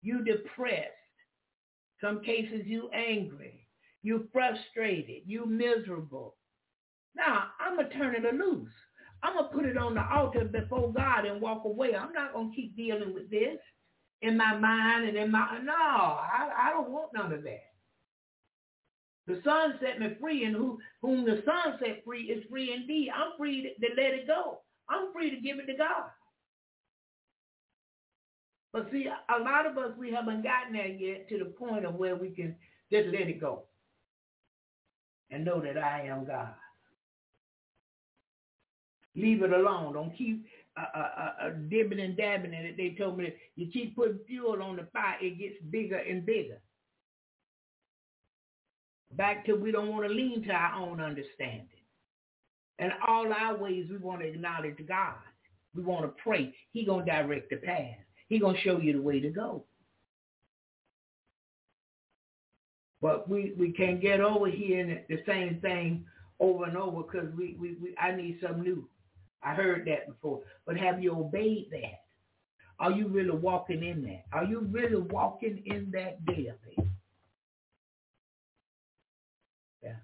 You 0.01 0.23
depressed. 0.23 0.89
Some 2.01 2.21
cases 2.23 2.63
you 2.65 2.89
angry. 2.89 3.60
You 4.03 4.27
frustrated. 4.33 5.23
You 5.25 5.45
miserable. 5.45 6.35
Now, 7.15 7.45
I'm 7.59 7.75
going 7.75 7.89
to 7.89 7.97
turn 7.97 8.15
it 8.15 8.33
loose. 8.33 8.71
I'm 9.23 9.33
going 9.35 9.49
to 9.49 9.55
put 9.55 9.65
it 9.65 9.77
on 9.77 9.93
the 9.93 10.03
altar 10.11 10.45
before 10.45 10.91
God 10.91 11.25
and 11.25 11.41
walk 11.41 11.65
away. 11.65 11.95
I'm 11.95 12.13
not 12.13 12.33
going 12.33 12.49
to 12.49 12.55
keep 12.55 12.75
dealing 12.75 13.13
with 13.13 13.29
this 13.29 13.57
in 14.21 14.37
my 14.37 14.57
mind 14.57 15.07
and 15.07 15.17
in 15.17 15.31
my, 15.31 15.59
no, 15.63 15.73
I, 15.73 16.49
I 16.57 16.69
don't 16.71 16.89
want 16.89 17.13
none 17.13 17.31
of 17.31 17.43
that. 17.43 17.63
The 19.27 19.39
Son 19.43 19.75
set 19.79 19.99
me 19.99 20.15
free, 20.19 20.45
and 20.45 20.55
who, 20.55 20.79
whom 21.01 21.25
the 21.25 21.43
Son 21.45 21.77
set 21.79 22.03
free 22.03 22.23
is 22.23 22.43
free 22.49 22.73
indeed. 22.73 23.09
I'm 23.15 23.37
free 23.37 23.61
to, 23.61 23.87
to 23.87 23.93
let 23.95 24.13
it 24.13 24.27
go. 24.27 24.61
I'm 24.89 25.13
free 25.13 25.29
to 25.29 25.39
give 25.39 25.59
it 25.59 25.67
to 25.67 25.77
God. 25.77 26.09
But 28.73 28.89
see, 28.91 29.05
a 29.07 29.39
lot 29.39 29.67
of 29.67 29.77
us, 29.77 29.91
we 29.97 30.11
haven't 30.11 30.43
gotten 30.43 30.73
there 30.73 30.87
yet 30.87 31.29
to 31.29 31.37
the 31.37 31.45
point 31.45 31.85
of 31.85 31.95
where 31.95 32.15
we 32.15 32.29
can 32.29 32.55
just 32.91 33.07
let 33.09 33.29
it 33.29 33.39
go 33.39 33.65
and 35.31 35.45
know 35.45 35.61
that 35.61 35.77
I 35.77 36.07
am 36.07 36.25
God. 36.25 36.53
Leave 39.15 39.43
it 39.43 39.51
alone. 39.51 39.93
Don't 39.93 40.15
keep 40.17 40.45
uh, 40.77 40.97
uh, 40.97 41.31
uh, 41.41 41.49
dibbing 41.69 41.99
and 41.99 42.15
dabbing 42.15 42.53
in 42.53 42.65
it. 42.65 42.77
They 42.77 42.95
told 42.97 43.17
me 43.17 43.25
that 43.25 43.35
you 43.55 43.67
keep 43.71 43.95
putting 43.95 44.19
fuel 44.27 44.61
on 44.61 44.77
the 44.77 44.87
fire, 44.93 45.17
it 45.21 45.37
gets 45.37 45.55
bigger 45.69 45.97
and 45.97 46.25
bigger. 46.25 46.59
Back 49.13 49.45
to 49.45 49.53
we 49.53 49.71
don't 49.71 49.89
want 49.89 50.07
to 50.07 50.13
lean 50.13 50.43
to 50.43 50.51
our 50.51 50.81
own 50.81 51.01
understanding. 51.01 51.67
And 52.79 52.93
all 53.05 53.31
our 53.31 53.57
ways 53.57 53.87
we 53.91 53.97
want 53.97 54.21
to 54.21 54.27
acknowledge 54.27 54.77
God. 54.87 55.15
We 55.75 55.83
want 55.83 56.05
to 56.05 56.23
pray. 56.23 56.55
He 56.71 56.85
going 56.85 57.05
to 57.05 57.11
direct 57.11 57.49
the 57.49 57.57
path. 57.57 57.97
He 58.29 58.39
going 58.39 58.55
to 58.55 58.61
show 58.61 58.79
you 58.79 58.93
the 58.93 59.01
way 59.01 59.19
to 59.19 59.29
go. 59.29 59.65
But 63.01 63.27
we, 63.29 63.53
we 63.57 63.71
can't 63.71 64.01
get 64.01 64.21
over 64.21 64.47
hearing 64.47 64.99
the 65.09 65.23
same 65.25 65.59
thing 65.61 66.05
over 66.39 66.65
and 66.65 66.77
over 66.77 67.03
because 67.03 67.33
we, 67.35 67.55
we, 67.59 67.75
we 67.81 67.95
I 67.97 68.15
need 68.15 68.39
something 68.41 68.63
new. 68.63 68.87
I 69.43 69.53
heard 69.53 69.87
that 69.87 70.07
before. 70.07 70.41
But 70.65 70.77
have 70.77 71.01
you 71.01 71.13
obeyed 71.13 71.69
that? 71.71 72.03
Are 72.79 72.91
you 72.91 73.07
really 73.07 73.31
walking 73.31 73.83
in 73.83 74.03
that? 74.03 74.25
Are 74.31 74.43
you 74.43 74.67
really 74.71 75.01
walking 75.01 75.61
in 75.65 75.91
that 75.93 76.25
daily? 76.25 76.91
Yeah. 79.83 79.95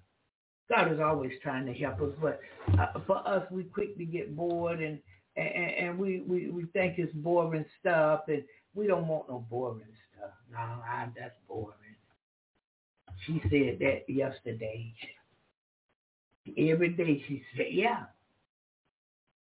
God 0.70 0.92
is 0.92 1.00
always 1.00 1.32
trying 1.42 1.66
to 1.68 1.74
help 1.74 2.02
us, 2.02 2.14
but 2.22 2.40
uh, 2.80 3.00
for 3.06 3.28
us, 3.28 3.44
we 3.52 3.64
quickly 3.64 4.06
get 4.06 4.36
bored 4.36 4.82
and 4.82 5.00
and, 5.38 5.72
and 5.72 6.00
we, 6.00 6.24
we, 6.28 6.50
we 6.50 6.66
think 6.74 6.96
it's 6.98 7.14
boring 7.14 7.66
stuff, 7.80 8.22
and 8.28 8.44
we 8.74 8.88
don't 8.88 9.08
want 9.08 9.30
no 9.30 9.46
boring 9.50 9.86
stuff. 10.12 10.32
No, 10.52 10.58
I, 10.58 11.08
that's 11.16 11.36
boring. 11.48 11.87
She 13.28 13.42
said 13.44 13.80
that 13.82 14.06
yesterday. 14.08 14.94
Every 16.58 16.90
day 16.90 17.24
she 17.28 17.44
said, 17.56 17.68
yeah. 17.72 18.06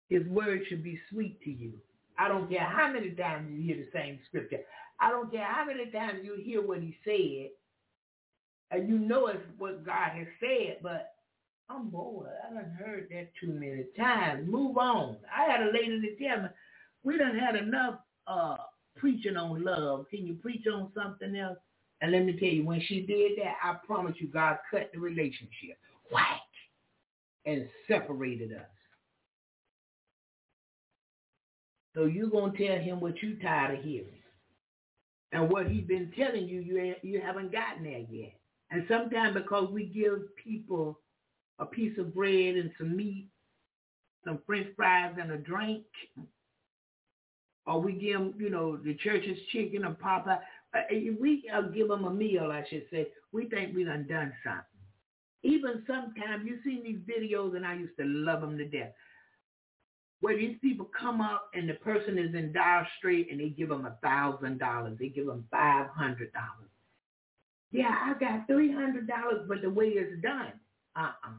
His 0.09 0.27
word 0.29 0.63
should 0.69 0.85
be 0.85 1.01
sweet 1.11 1.43
to 1.43 1.51
you. 1.51 1.73
I 2.19 2.29
don't 2.29 2.49
care 2.49 2.65
how 2.65 2.93
many 2.93 3.11
times 3.11 3.51
you 3.51 3.63
hear 3.63 3.85
the 3.85 3.91
same 3.93 4.21
scripture. 4.29 4.61
I 5.01 5.11
don't 5.11 5.33
care 5.33 5.45
how 5.45 5.65
many 5.65 5.91
times 5.91 6.21
you 6.23 6.37
hear 6.43 6.65
what 6.65 6.81
he 6.81 6.97
said. 7.05 7.51
And 8.71 8.89
you 8.89 8.99
know 8.99 9.27
it's 9.27 9.43
what 9.59 9.85
God 9.85 10.11
has 10.13 10.29
said, 10.41 10.79
but 10.83 11.15
I'm 11.69 11.89
bored. 11.89 12.29
I 12.49 12.55
done 12.55 12.77
heard 12.79 13.09
that 13.11 13.31
too 13.41 13.53
many 13.53 13.87
times. 13.99 14.49
Move 14.49 14.79
on. 14.79 15.17
I 15.35 15.51
had 15.51 15.63
a 15.63 15.73
lady 15.73 16.01
to 16.01 16.25
tell 16.25 16.43
me, 16.43 16.49
we 17.03 17.19
done 17.19 17.37
had 17.37 17.57
enough 17.57 18.01
uh, 18.27 18.57
preaching 18.97 19.37
on 19.37 19.65
love. 19.65 20.07
Can 20.11 20.27
you 20.27 20.35
preach 20.35 20.67
on 20.73 20.93
something 20.95 21.35
else? 21.37 21.59
And 22.03 22.11
let 22.11 22.25
me 22.25 22.33
tell 22.39 22.49
you, 22.49 22.67
when 22.67 22.83
she 22.83 23.03
did 23.03 23.39
that, 23.39 23.55
I 23.63 23.77
promise 23.87 24.17
you, 24.19 24.27
God 24.27 24.59
cut 24.71 24.91
the 24.93 24.99
relationship. 24.99 25.79
Whack! 26.11 26.41
And 27.47 27.69
separated 27.89 28.53
us. 28.53 28.67
So 31.95 32.07
you're 32.07 32.29
going 32.29 32.53
to 32.53 32.67
tell 32.67 32.79
him 32.79 33.01
what 33.01 33.23
you 33.23 33.37
tired 33.41 33.79
of 33.79 33.85
hearing. 33.85 34.09
And 35.31 35.49
what 35.49 35.69
he's 35.69 35.87
been 35.87 36.13
telling 36.17 36.49
you, 36.49 36.61
you, 36.61 36.95
you 37.03 37.21
haven't 37.21 37.53
gotten 37.53 37.85
there 37.85 38.05
yet. 38.11 38.33
And 38.71 38.85
sometimes 38.89 39.35
because 39.35 39.71
we 39.71 39.85
give 39.85 40.35
people 40.43 40.99
a 41.59 41.67
piece 41.67 41.97
of 41.99 42.15
bread 42.15 42.57
and 42.57 42.71
some 42.79 42.97
meat, 42.97 43.29
some 44.25 44.41
french 44.47 44.69
fries 44.77 45.15
and 45.21 45.31
a 45.31 45.39
drink, 45.39 45.85
or 47.67 47.81
we 47.81 47.93
give 47.93 48.19
them, 48.19 48.35
you 48.39 48.51
know, 48.51 48.77
the 48.77 48.95
Church's 48.95 49.39
Chicken 49.53 49.85
or 49.85 49.95
Popeye, 49.95 50.39
uh, 50.75 50.81
we 51.21 51.45
uh, 51.55 51.63
give 51.63 51.89
them 51.89 52.05
a 52.05 52.11
meal, 52.11 52.51
I 52.51 52.65
should 52.69 52.85
say. 52.91 53.09
We 53.33 53.49
think 53.49 53.75
we 53.75 53.85
done 53.85 54.07
done 54.09 54.33
something. 54.45 54.65
Even 55.43 55.83
sometimes 55.87 56.47
you 56.47 56.59
see 56.65 56.81
these 56.83 57.01
videos, 57.01 57.57
and 57.57 57.67
I 57.67 57.75
used 57.75 57.97
to 57.99 58.05
love 58.05 58.41
them 58.43 58.57
to 58.59 58.65
death, 58.65 58.93
where 60.21 60.37
these 60.37 60.57
people 60.63 60.89
come 60.99 61.21
up 61.21 61.51
and 61.53 61.69
the 61.69 61.75
person 61.75 62.17
is 62.17 62.35
in 62.35 62.53
dire 62.53 62.87
strait 62.99 63.29
and 63.31 63.41
they 63.41 63.49
give 63.49 63.69
them 63.69 63.87
a 63.87 63.97
thousand 64.03 64.59
dollars, 64.59 64.97
they 64.99 65.09
give 65.09 65.27
them 65.27 65.45
five 65.51 65.89
hundred 65.89 66.33
dollars. 66.33 66.71
Yeah, 67.73 67.91
I 67.91 68.15
got 68.19 68.47
three 68.47 68.73
hundred 68.73 69.09
dollars, 69.09 69.47
but 69.49 69.63
the 69.63 69.71
way 69.71 69.89
it's 69.89 70.23
done, 70.23 70.53
uh-uh. 70.95 71.33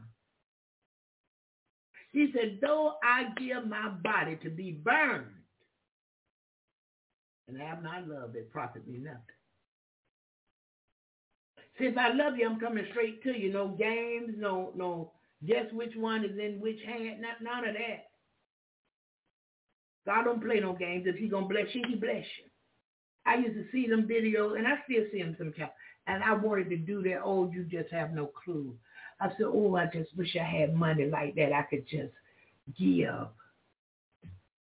He 2.12 2.30
said, 2.32 2.58
though 2.60 2.94
I 3.02 3.24
give 3.38 3.66
my 3.66 3.88
body 3.88 4.36
to 4.44 4.50
be 4.50 4.70
burned, 4.70 5.26
and 7.48 7.60
have 7.60 7.82
not 7.82 8.08
love, 8.08 8.34
it 8.36 8.50
profit 8.50 8.86
me 8.88 8.98
nothing. 8.98 9.20
See, 11.78 11.86
if 11.86 11.98
I 11.98 12.12
love 12.12 12.36
you, 12.38 12.48
I'm 12.48 12.60
coming 12.60 12.86
straight 12.90 13.22
to 13.24 13.36
you. 13.36 13.52
No 13.52 13.68
games, 13.68 14.34
no, 14.38 14.72
no, 14.76 15.12
guess 15.46 15.66
which 15.72 15.94
one 15.96 16.24
is 16.24 16.38
in 16.38 16.60
which 16.60 16.78
hand, 16.86 17.20
not, 17.20 17.42
none 17.42 17.68
of 17.68 17.74
that. 17.74 18.10
God 20.06 20.24
don't 20.24 20.42
play 20.42 20.60
no 20.60 20.74
games. 20.74 21.04
If 21.06 21.16
he 21.16 21.28
to 21.28 21.48
bless 21.48 21.66
you, 21.72 21.82
he 21.88 21.96
bless 21.96 22.24
you. 22.38 22.50
I 23.26 23.36
used 23.36 23.54
to 23.54 23.64
see 23.72 23.88
them 23.88 24.06
videos, 24.06 24.56
and 24.58 24.66
I 24.66 24.74
still 24.84 25.04
see 25.10 25.22
them 25.22 25.34
sometimes. 25.38 25.72
And 26.06 26.22
I 26.22 26.34
wanted 26.34 26.68
to 26.70 26.76
do 26.76 27.02
that. 27.04 27.22
Oh, 27.24 27.50
you 27.50 27.64
just 27.64 27.90
have 27.90 28.12
no 28.12 28.30
clue. 28.44 28.74
I 29.20 29.28
said, 29.30 29.46
oh, 29.46 29.76
I 29.76 29.86
just 29.86 30.14
wish 30.16 30.36
I 30.38 30.44
had 30.44 30.74
money 30.74 31.06
like 31.06 31.34
that. 31.36 31.52
I 31.52 31.62
could 31.62 31.86
just 31.88 32.12
give 32.78 33.26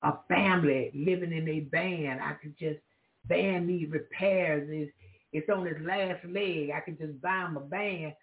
a 0.03 0.13
family 0.27 0.91
living 0.93 1.33
in 1.33 1.47
a 1.47 1.59
van. 1.71 2.19
I 2.19 2.33
could 2.33 2.57
just, 2.57 2.79
van 3.27 3.67
need 3.67 3.91
repairs. 3.91 4.67
It's, 4.71 4.91
it's 5.33 5.49
on 5.49 5.67
its 5.67 5.79
last 5.81 6.25
leg. 6.25 6.71
I 6.75 6.79
could 6.81 6.97
just 6.97 7.21
buy 7.21 7.43
them 7.43 7.57
a 7.57 7.61
van 7.61 8.13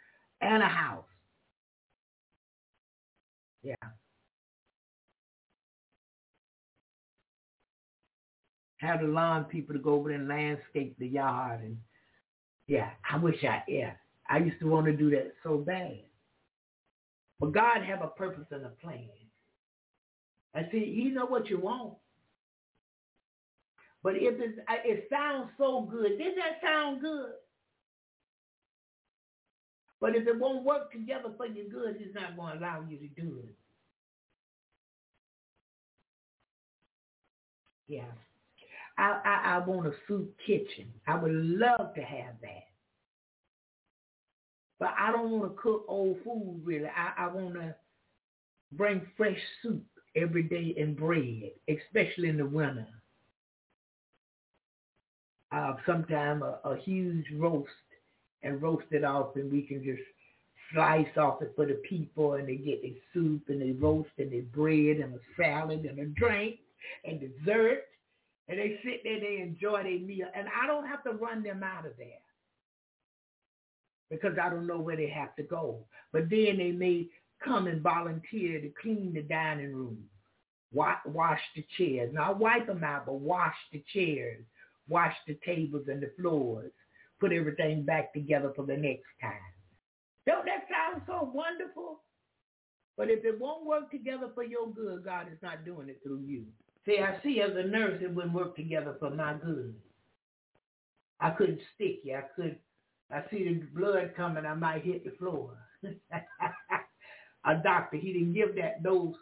and 0.40 0.62
a 0.62 0.66
house. 0.66 1.04
Yeah. 3.62 3.74
Have 8.78 9.00
the 9.00 9.06
lawn 9.08 9.44
people 9.44 9.74
to 9.74 9.80
go 9.80 9.94
over 9.94 10.10
and 10.10 10.28
landscape 10.28 10.96
the 10.98 11.08
yard 11.08 11.62
and 11.62 11.78
yeah, 12.68 12.90
I 13.10 13.16
wish 13.16 13.42
I 13.42 13.62
yeah. 13.66 13.92
I 14.28 14.38
used 14.38 14.60
to 14.60 14.68
want 14.68 14.86
to 14.86 14.92
do 14.92 15.10
that 15.10 15.32
so 15.42 15.56
bad. 15.56 16.00
But 17.40 17.52
God 17.52 17.82
have 17.82 18.02
a 18.02 18.08
purpose 18.08 18.46
and 18.50 18.66
a 18.66 18.68
plan. 18.68 19.08
And 20.54 20.66
see, 20.72 20.94
He 20.94 21.10
know 21.10 21.26
what 21.26 21.48
you 21.48 21.58
want. 21.60 21.94
But 24.02 24.14
if 24.16 24.34
it's, 24.38 24.58
it 24.84 25.08
sounds 25.10 25.50
so 25.58 25.82
good, 25.82 26.18
doesn't 26.18 26.36
that 26.36 26.60
sound 26.62 27.00
good? 27.00 27.32
But 30.00 30.14
if 30.14 30.26
it 30.26 30.38
won't 30.38 30.64
work 30.64 30.92
together 30.92 31.30
for 31.36 31.46
your 31.46 31.66
good, 31.66 31.96
He's 31.98 32.14
not 32.14 32.36
going 32.36 32.54
to 32.54 32.58
allow 32.58 32.84
you 32.88 32.96
to 32.98 33.08
do 33.20 33.40
it. 33.42 33.54
Yeah. 37.88 38.02
I, 38.98 39.20
I, 39.24 39.56
I 39.56 39.58
want 39.66 39.86
a 39.86 39.92
soup 40.06 40.34
kitchen. 40.46 40.92
I 41.06 41.16
would 41.16 41.32
love 41.32 41.94
to 41.94 42.02
have 42.02 42.34
that. 42.42 42.64
But 44.78 44.94
I 44.98 45.10
don't 45.10 45.30
want 45.30 45.44
to 45.44 45.60
cook 45.60 45.84
old 45.88 46.18
food 46.24 46.60
really. 46.64 46.86
I, 46.86 47.24
I 47.24 47.26
want 47.28 47.54
to 47.54 47.74
bring 48.72 49.02
fresh 49.16 49.38
soup 49.62 49.84
every 50.16 50.42
day 50.42 50.74
in 50.76 50.94
bread, 50.94 51.50
especially 51.68 52.28
in 52.28 52.36
the 52.36 52.46
winter. 52.46 52.86
Uh, 55.50 55.74
sometime 55.86 56.42
a, 56.42 56.58
a 56.64 56.76
huge 56.76 57.24
roast 57.36 57.70
and 58.42 58.60
roast 58.60 58.84
it 58.90 59.04
off 59.04 59.36
and 59.36 59.50
we 59.50 59.62
can 59.62 59.82
just 59.82 60.02
slice 60.72 61.06
off 61.16 61.40
it 61.40 61.52
for 61.56 61.64
the 61.64 61.80
people 61.88 62.34
and 62.34 62.46
they 62.46 62.56
get 62.56 62.82
their 62.82 62.90
soup 63.14 63.42
and 63.48 63.62
they 63.62 63.72
roast 63.72 64.10
and 64.18 64.30
their 64.30 64.42
bread 64.42 64.98
and 64.98 65.14
a 65.14 65.18
salad 65.36 65.86
and 65.86 65.98
a 65.98 66.04
drink 66.04 66.56
and 67.06 67.20
dessert 67.20 67.84
and 68.48 68.58
they 68.58 68.80
sit 68.82 69.02
there, 69.04 69.20
they 69.20 69.40
enjoy 69.42 69.82
their 69.82 69.98
meal, 69.98 70.26
and 70.34 70.48
I 70.48 70.66
don't 70.66 70.86
have 70.86 71.04
to 71.04 71.10
run 71.10 71.42
them 71.42 71.62
out 71.62 71.84
of 71.84 71.92
there 71.98 72.08
because 74.10 74.38
I 74.42 74.48
don't 74.48 74.66
know 74.66 74.78
where 74.78 74.96
they 74.96 75.08
have 75.08 75.36
to 75.36 75.42
go. 75.42 75.84
But 76.12 76.30
then 76.30 76.56
they 76.56 76.72
may 76.72 77.08
come 77.44 77.66
and 77.66 77.82
volunteer 77.82 78.60
to 78.60 78.70
clean 78.80 79.12
the 79.14 79.22
dining 79.22 79.74
room, 79.74 79.98
wash, 80.72 81.40
the 81.54 81.64
chairs. 81.76 82.12
Not 82.12 82.38
wipe 82.38 82.66
them 82.66 82.84
out, 82.84 83.06
but 83.06 83.20
wash 83.20 83.54
the 83.72 83.82
chairs, 83.92 84.44
wash 84.88 85.14
the 85.26 85.38
tables 85.44 85.86
and 85.88 86.02
the 86.02 86.10
floors, 86.18 86.72
put 87.20 87.32
everything 87.32 87.84
back 87.84 88.12
together 88.12 88.52
for 88.54 88.66
the 88.66 88.76
next 88.76 89.06
time. 89.20 89.32
Don't 90.26 90.44
that 90.44 90.66
sound 90.70 91.02
so 91.06 91.30
wonderful? 91.32 92.00
But 92.96 93.10
if 93.10 93.24
it 93.24 93.38
won't 93.40 93.64
work 93.64 93.90
together 93.90 94.30
for 94.34 94.42
your 94.42 94.68
good, 94.68 95.04
God 95.04 95.28
is 95.32 95.38
not 95.42 95.64
doing 95.64 95.88
it 95.88 96.00
through 96.02 96.22
you. 96.26 96.44
See, 96.84 96.98
I 96.98 97.22
see 97.22 97.40
as 97.40 97.52
a 97.54 97.66
nurse 97.66 98.02
it 98.02 98.12
wouldn't 98.12 98.34
work 98.34 98.56
together 98.56 98.96
for 98.98 99.10
my 99.10 99.34
good. 99.34 99.74
I 101.20 101.30
couldn't 101.30 101.60
stick 101.74 102.00
you. 102.04 102.16
I 102.16 102.22
could 102.34 102.58
I 103.10 103.22
see 103.30 103.44
the 103.44 103.66
blood 103.74 104.12
coming, 104.16 104.44
I 104.44 104.54
might 104.54 104.84
hit 104.84 105.04
the 105.04 105.12
floor. 105.12 105.56
a 107.48 107.54
doctor, 107.56 107.96
he 107.96 108.12
didn't 108.12 108.34
give 108.34 108.54
that 108.56 108.82
those 108.82 109.14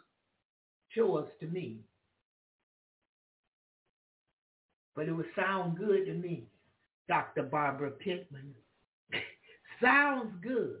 chores 0.93 1.29
to 1.39 1.47
me. 1.47 1.79
But 4.95 5.07
it 5.07 5.13
would 5.13 5.27
sound 5.35 5.77
good 5.77 6.05
to 6.07 6.13
me, 6.13 6.47
Dr. 7.07 7.43
Barbara 7.43 7.91
Pittman. 7.91 8.53
Sounds 9.81 10.33
good. 10.41 10.79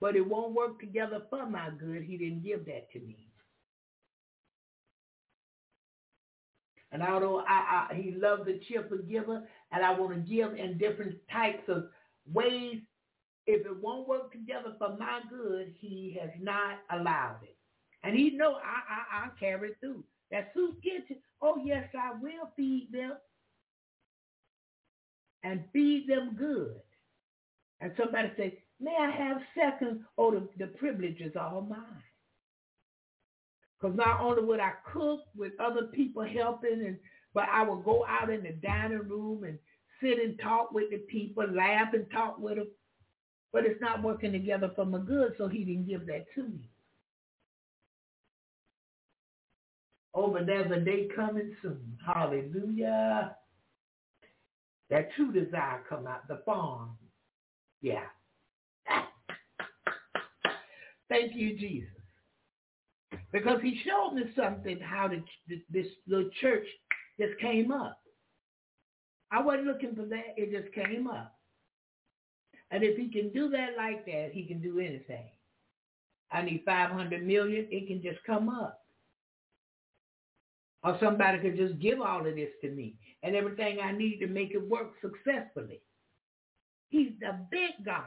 But 0.00 0.14
it 0.14 0.26
won't 0.26 0.54
work 0.54 0.78
together 0.78 1.22
for 1.30 1.46
my 1.48 1.70
good. 1.70 2.02
He 2.02 2.16
didn't 2.18 2.44
give 2.44 2.66
that 2.66 2.90
to 2.92 3.00
me. 3.00 3.26
And 6.92 7.02
although 7.02 7.40
I, 7.40 7.88
I, 7.90 7.94
he 7.94 8.12
loves 8.12 8.44
the 8.44 8.60
cheerful 8.68 8.98
giver, 8.98 9.42
and 9.72 9.84
I 9.84 9.98
want 9.98 10.14
to 10.14 10.20
give 10.20 10.54
in 10.54 10.78
different 10.78 11.16
types 11.32 11.62
of 11.68 11.86
ways, 12.32 12.82
if 13.46 13.66
it 13.66 13.82
won't 13.82 14.08
work 14.08 14.32
together 14.32 14.74
for 14.78 14.96
my 14.98 15.20
good, 15.28 15.74
he 15.78 16.16
has 16.20 16.30
not 16.40 16.78
allowed 16.90 17.38
it. 17.42 17.56
And 18.02 18.16
he 18.16 18.30
know 18.30 18.54
I, 18.54 19.22
I, 19.22 19.26
I 19.26 19.28
carry 19.38 19.70
it 19.70 19.76
through. 19.80 20.04
That 20.30 20.50
soup 20.54 20.82
kitchen, 20.82 21.16
oh 21.42 21.60
yes, 21.64 21.88
I 21.94 22.12
will 22.20 22.50
feed 22.56 22.88
them. 22.92 23.12
And 25.42 25.64
feed 25.72 26.08
them 26.08 26.34
good. 26.38 26.80
And 27.80 27.92
somebody 27.98 28.30
say, 28.36 28.58
may 28.80 28.96
I 28.98 29.10
have 29.10 29.38
seconds? 29.54 30.00
Oh, 30.16 30.30
the, 30.30 30.48
the 30.58 30.68
privilege 30.72 31.20
is 31.20 31.36
all 31.38 31.60
mine. 31.60 32.02
Because 33.78 33.96
not 33.96 34.20
only 34.20 34.42
would 34.42 34.60
I 34.60 34.72
cook 34.90 35.20
with 35.36 35.52
other 35.60 35.88
people 35.88 36.24
helping, 36.24 36.82
and 36.86 36.96
but 37.34 37.48
I 37.52 37.62
would 37.62 37.84
go 37.84 38.06
out 38.06 38.30
in 38.30 38.42
the 38.42 38.52
dining 38.52 39.06
room 39.08 39.44
and 39.44 39.58
sit 40.00 40.22
and 40.22 40.38
talk 40.40 40.72
with 40.72 40.90
the 40.90 40.98
people, 40.98 41.46
laugh 41.46 41.92
and 41.92 42.10
talk 42.10 42.38
with 42.38 42.56
them. 42.56 42.68
But 43.54 43.64
it's 43.66 43.80
not 43.80 44.02
working 44.02 44.32
together 44.32 44.72
for 44.74 44.84
my 44.84 44.98
good, 44.98 45.34
so 45.38 45.46
he 45.46 45.64
didn't 45.64 45.86
give 45.86 46.06
that 46.06 46.26
to 46.34 46.42
me. 46.42 46.68
Oh, 50.12 50.32
but 50.32 50.46
there's 50.46 50.70
a 50.72 50.80
day 50.80 51.08
coming 51.14 51.54
soon. 51.62 51.96
Hallelujah. 52.04 53.36
That 54.90 55.08
true 55.14 55.32
desire 55.32 55.82
come 55.88 56.08
out, 56.08 56.26
the 56.26 56.42
farm. 56.44 56.96
Yeah. 57.80 58.06
Thank 61.08 61.36
you, 61.36 61.56
Jesus. 61.56 61.88
Because 63.32 63.60
he 63.62 63.80
showed 63.84 64.14
me 64.14 64.24
something 64.36 64.80
how 64.80 65.08
the, 65.08 65.22
this 65.70 65.86
little 66.08 66.30
church 66.40 66.66
just 67.20 67.38
came 67.40 67.70
up. 67.70 68.00
I 69.30 69.40
wasn't 69.42 69.66
looking 69.66 69.94
for 69.94 70.06
that. 70.06 70.34
It 70.36 70.50
just 70.50 70.74
came 70.74 71.06
up. 71.06 71.33
And 72.74 72.82
if 72.82 72.96
he 72.96 73.08
can 73.08 73.28
do 73.28 73.48
that 73.50 73.76
like 73.76 74.04
that, 74.06 74.30
he 74.32 74.42
can 74.42 74.60
do 74.60 74.80
anything. 74.80 75.28
I 76.32 76.42
need 76.42 76.62
500 76.66 77.24
million. 77.24 77.68
It 77.70 77.86
can 77.86 78.02
just 78.02 78.18
come 78.26 78.48
up. 78.48 78.80
Or 80.82 80.98
somebody 81.00 81.38
could 81.38 81.56
just 81.56 81.78
give 81.78 82.00
all 82.00 82.26
of 82.26 82.34
this 82.34 82.50
to 82.62 82.70
me 82.70 82.96
and 83.22 83.36
everything 83.36 83.78
I 83.80 83.92
need 83.92 84.18
to 84.18 84.26
make 84.26 84.54
it 84.54 84.68
work 84.68 84.94
successfully. 85.00 85.82
He's 86.88 87.12
the 87.20 87.38
big 87.48 87.84
God. 87.86 88.02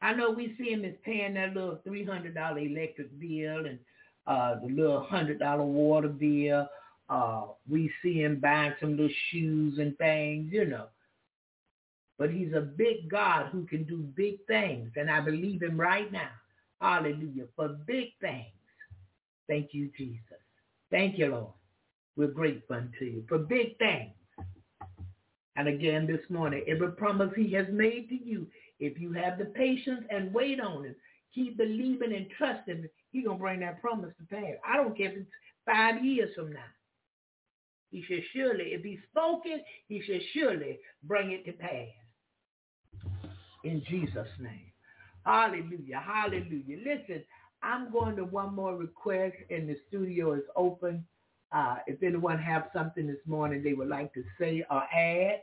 I 0.00 0.14
know 0.14 0.30
we 0.30 0.54
see 0.56 0.70
him 0.72 0.86
as 0.86 0.94
paying 1.04 1.34
that 1.34 1.52
little 1.52 1.80
three 1.84 2.04
hundred 2.04 2.34
dollar 2.34 2.60
electric 2.60 3.10
bill 3.20 3.66
and 3.66 3.78
uh, 4.26 4.58
the 4.60 4.72
little 4.72 5.04
hundred 5.04 5.38
dollar 5.38 5.64
water 5.64 6.08
bill. 6.08 6.66
Uh, 7.10 7.42
we 7.68 7.92
see 8.02 8.22
him 8.22 8.40
buying 8.40 8.72
some 8.80 8.92
little 8.92 9.14
shoes 9.30 9.78
and 9.78 9.98
things, 9.98 10.48
you 10.50 10.64
know. 10.64 10.86
But 12.18 12.30
he's 12.30 12.52
a 12.52 12.60
big 12.60 13.08
God 13.08 13.46
who 13.52 13.64
can 13.64 13.84
do 13.84 13.98
big 14.16 14.44
things, 14.46 14.90
and 14.96 15.10
I 15.10 15.20
believe 15.20 15.62
him 15.62 15.80
right 15.80 16.10
now. 16.10 16.30
Hallelujah 16.80 17.44
for 17.56 17.68
big 17.86 18.08
things. 18.20 18.46
Thank 19.48 19.72
you, 19.72 19.90
Jesus. 19.96 20.20
Thank 20.90 21.18
you, 21.18 21.28
Lord. 21.28 21.52
We're 22.16 22.28
grateful 22.28 22.76
unto 22.76 23.04
you 23.04 23.24
for 23.28 23.38
big 23.38 23.78
things. 23.78 24.12
And 25.56 25.68
again 25.68 26.06
this 26.06 26.20
morning, 26.28 26.64
every 26.68 26.92
promise 26.92 27.30
he 27.36 27.52
has 27.52 27.66
made 27.70 28.08
to 28.10 28.14
you, 28.14 28.46
if 28.80 29.00
you 29.00 29.12
have 29.12 29.38
the 29.38 29.46
patience 29.46 30.04
and 30.10 30.32
wait 30.32 30.60
on 30.60 30.84
him, 30.84 30.94
keep 31.34 31.56
believing 31.56 32.14
and 32.14 32.26
trusting, 32.36 32.88
he's 33.10 33.24
going 33.24 33.38
to 33.38 33.42
bring 33.42 33.60
that 33.60 33.80
promise 33.80 34.12
to 34.18 34.36
pass. 34.36 34.54
I 34.66 34.76
don't 34.76 34.96
care 34.96 35.10
if 35.10 35.18
it's 35.18 35.30
five 35.66 36.04
years 36.04 36.30
from 36.36 36.52
now. 36.52 36.60
He 37.90 38.02
should 38.02 38.22
surely, 38.32 38.72
if 38.74 38.84
he 38.84 38.98
spoke 39.10 39.42
it, 39.46 39.64
he 39.88 40.00
should 40.02 40.22
surely 40.32 40.78
bring 41.04 41.32
it 41.32 41.44
to 41.46 41.52
pass. 41.52 41.88
In 43.64 43.82
Jesus' 43.88 44.28
name. 44.40 44.72
Hallelujah. 45.24 46.02
Hallelujah. 46.04 46.78
Listen, 46.78 47.22
I'm 47.62 47.92
going 47.92 48.16
to 48.16 48.24
one 48.24 48.54
more 48.54 48.76
request 48.76 49.36
and 49.50 49.68
the 49.68 49.76
studio 49.88 50.34
is 50.34 50.42
open. 50.56 51.04
Uh, 51.50 51.76
if 51.86 52.02
anyone 52.02 52.38
have 52.38 52.68
something 52.72 53.06
this 53.06 53.16
morning 53.26 53.62
they 53.62 53.72
would 53.72 53.88
like 53.88 54.12
to 54.14 54.22
say 54.38 54.64
or 54.70 54.82
add, 54.94 55.42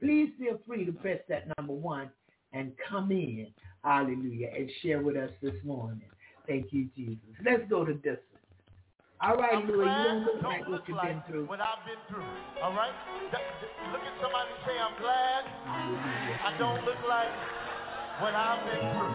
please 0.00 0.30
feel 0.38 0.58
free 0.66 0.84
to 0.84 0.92
press 0.92 1.20
that 1.28 1.46
number 1.56 1.72
one 1.72 2.10
and 2.52 2.72
come 2.88 3.10
in, 3.12 3.48
hallelujah, 3.84 4.48
and 4.56 4.70
share 4.82 5.00
with 5.00 5.16
us 5.16 5.30
this 5.40 5.54
morning. 5.64 6.02
Thank 6.46 6.72
you, 6.72 6.88
Jesus. 6.96 7.18
Let's 7.44 7.62
go 7.70 7.84
to 7.84 7.94
this. 8.02 8.18
All 9.22 9.38
right, 9.38 9.54
I'm 9.54 9.70
Louis, 9.70 9.86
you 9.86 9.86
don't 9.86 10.26
look 10.26 10.42
don't 10.42 10.50
like 10.50 10.66
what 10.66 10.82
you've 10.90 10.98
like 10.98 11.14
been 11.14 11.22
through. 11.30 11.46
What 11.46 11.62
I've 11.62 11.78
been 11.86 12.02
through. 12.10 12.26
All 12.58 12.74
right? 12.74 12.90
That- 13.30 13.46
that- 13.62 13.92
look 13.94 14.02
at 14.02 14.14
somebody 14.18 14.50
and 14.50 14.62
say, 14.66 14.74
I'm 14.74 14.98
glad 14.98 15.46
I 16.42 16.50
don't 16.58 16.82
look 16.82 16.98
like 17.06 17.30
what 18.18 18.34
I've 18.34 18.66
been 18.66 18.82
through. 18.82 19.14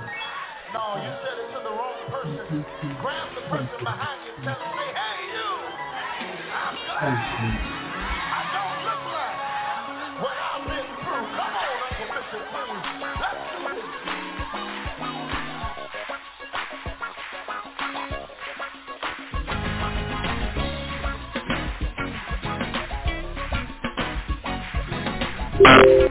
No, 0.71 0.95
you 1.03 1.11
said 1.27 1.35
it 1.43 1.47
to 1.51 1.59
the 1.59 1.73
wrong 1.75 1.99
person. 2.07 2.63
Grab 3.03 3.35
the 3.35 3.43
person 3.51 3.84
behind 3.84 4.23
you 4.23 4.31
and 4.31 4.43
tell 4.47 4.55
them, 4.55 4.71
say, 4.79 4.89
hey, 4.95 5.19
you. 5.27 5.47
I'm 6.55 6.75
glad 6.88 7.19
I 8.31 8.41
don't 8.55 8.79
look 8.88 9.03
like 9.11 9.39
what 10.23 10.38
I've 10.39 10.63
been 10.71 10.88
through. 11.03 11.27
Come 11.35 11.51
on, 11.51 11.84
Uncle 11.84 12.07
Mr. 12.15 12.39
King. 12.47 12.86
Thank 25.63 25.85
you. 25.88 26.06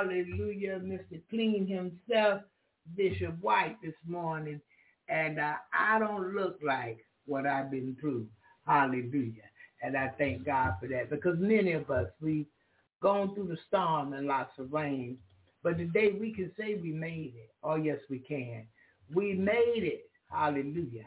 Hallelujah. 0.00 0.80
Mr. 0.82 1.20
Clean 1.28 1.66
himself, 1.66 2.40
Bishop 2.96 3.34
White 3.42 3.76
this 3.82 3.94
morning. 4.06 4.58
And 5.10 5.38
uh, 5.38 5.56
I 5.78 5.98
don't 5.98 6.34
look 6.34 6.58
like 6.64 7.04
what 7.26 7.46
I've 7.46 7.70
been 7.70 7.94
through. 8.00 8.26
Hallelujah. 8.66 9.42
And 9.82 9.98
I 9.98 10.08
thank 10.16 10.46
God 10.46 10.74
for 10.80 10.88
that 10.88 11.10
because 11.10 11.36
many 11.38 11.72
of 11.72 11.90
us, 11.90 12.06
we've 12.22 12.46
gone 13.02 13.34
through 13.34 13.48
the 13.48 13.58
storm 13.68 14.14
and 14.14 14.26
lots 14.26 14.52
of 14.58 14.72
rain. 14.72 15.18
But 15.62 15.76
today 15.76 16.16
we 16.18 16.32
can 16.32 16.50
say 16.58 16.76
we 16.76 16.92
made 16.92 17.34
it. 17.36 17.50
Oh, 17.62 17.76
yes, 17.76 17.98
we 18.08 18.20
can. 18.20 18.64
We 19.14 19.34
made 19.34 19.82
it. 19.84 20.08
Hallelujah. 20.30 21.06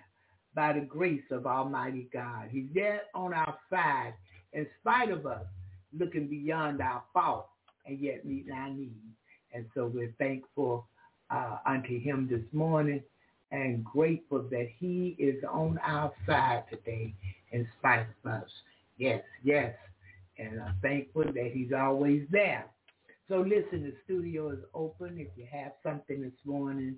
By 0.54 0.74
the 0.74 0.82
grace 0.82 1.24
of 1.32 1.48
Almighty 1.48 2.10
God. 2.14 2.50
He's 2.52 2.70
there 2.76 3.02
on 3.16 3.34
our 3.34 3.58
side 3.72 4.14
in 4.54 4.68
spite 4.80 5.10
of 5.10 5.26
us 5.26 5.46
looking 5.98 6.28
beyond 6.28 6.80
our 6.80 7.02
fault 7.12 7.48
and 7.86 8.00
yet 8.00 8.26
meet 8.26 8.48
our 8.54 8.70
needs. 8.70 8.94
And 9.54 9.66
so 9.76 9.92
we're 9.94 10.14
thankful 10.18 10.88
uh, 11.30 11.58
unto 11.66 12.00
him 12.00 12.28
this 12.30 12.44
morning 12.52 13.02
and 13.52 13.84
grateful 13.84 14.44
that 14.50 14.68
he 14.80 15.16
is 15.20 15.44
on 15.52 15.80
our 15.86 16.12
side 16.26 16.64
today 16.70 17.14
in 17.52 17.68
spite 17.80 18.08
of 18.26 18.32
us. 18.32 18.50
Yes, 18.98 19.24
yes. 19.44 19.74
And 20.40 20.62
I'm 20.62 20.76
thankful 20.82 21.24
that 21.26 21.52
he's 21.54 21.72
always 21.72 22.24
there. 22.32 22.66
So 23.30 23.38
listen, 23.38 23.84
the 23.84 23.94
studio 24.06 24.50
is 24.50 24.60
open. 24.74 25.18
If 25.20 25.28
you 25.38 25.46
have 25.52 25.74
something 25.84 26.22
this 26.22 26.32
morning 26.46 26.98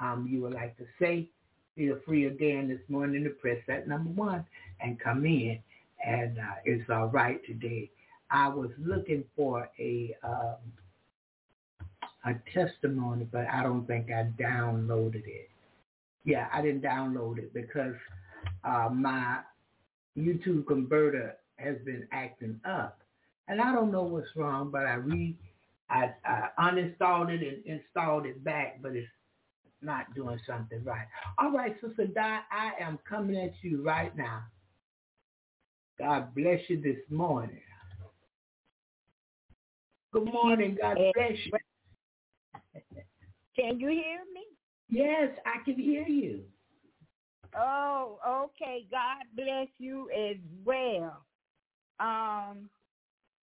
um, 0.00 0.28
you 0.30 0.40
would 0.42 0.54
like 0.54 0.76
to 0.78 0.84
say, 1.00 1.28
feel 1.76 1.98
free 2.06 2.26
again 2.26 2.68
this 2.68 2.80
morning 2.88 3.24
to 3.24 3.30
press 3.30 3.58
that 3.66 3.88
number 3.88 4.10
one 4.10 4.44
and 4.80 4.98
come 4.98 5.24
in. 5.24 5.58
And 6.04 6.38
uh, 6.38 6.54
it's 6.64 6.88
all 6.90 7.08
right 7.08 7.44
today. 7.46 7.90
I 8.30 8.48
was 8.48 8.70
looking 8.78 9.24
for 9.36 9.68
a 9.78 10.16
um, 10.22 10.56
a 12.24 12.34
testimony, 12.52 13.26
but 13.30 13.46
I 13.46 13.62
don't 13.62 13.86
think 13.86 14.08
I 14.10 14.26
downloaded 14.40 15.26
it. 15.26 15.50
Yeah, 16.24 16.48
I 16.52 16.60
didn't 16.62 16.82
download 16.82 17.38
it 17.38 17.54
because 17.54 17.94
uh, 18.64 18.88
my 18.92 19.38
YouTube 20.16 20.66
converter 20.66 21.36
has 21.56 21.76
been 21.84 22.06
acting 22.12 22.60
up, 22.68 23.00
and 23.48 23.60
I 23.60 23.72
don't 23.72 23.90
know 23.90 24.02
what's 24.02 24.28
wrong. 24.36 24.70
But 24.70 24.82
I 24.82 24.94
re 24.94 25.36
I, 25.90 26.12
I 26.24 26.48
uninstalled 26.58 27.30
it 27.30 27.42
and 27.42 27.80
installed 27.80 28.26
it 28.26 28.44
back, 28.44 28.82
but 28.82 28.94
it's 28.94 29.08
not 29.80 30.14
doing 30.14 30.38
something 30.46 30.84
right. 30.84 31.06
All 31.38 31.52
right, 31.52 31.76
Sister 31.80 32.06
Dot, 32.06 32.42
I 32.50 32.72
am 32.80 32.98
coming 33.08 33.36
at 33.36 33.52
you 33.62 33.82
right 33.82 34.14
now. 34.16 34.42
God 35.98 36.34
bless 36.34 36.60
you 36.68 36.80
this 36.80 36.98
morning. 37.10 37.60
Good 40.12 40.24
morning. 40.24 40.76
God 40.80 40.96
bless 41.14 41.32
you. 41.44 41.52
Can 43.56 43.78
you 43.78 43.88
hear 43.88 44.20
me? 44.32 44.44
Yes, 44.88 45.30
I 45.44 45.62
can 45.64 45.74
hear 45.74 46.06
you. 46.06 46.42
Oh, 47.56 48.18
okay. 48.26 48.86
God 48.90 49.24
bless 49.34 49.68
you 49.78 50.08
as 50.10 50.36
well. 50.64 51.24
Um, 52.00 52.70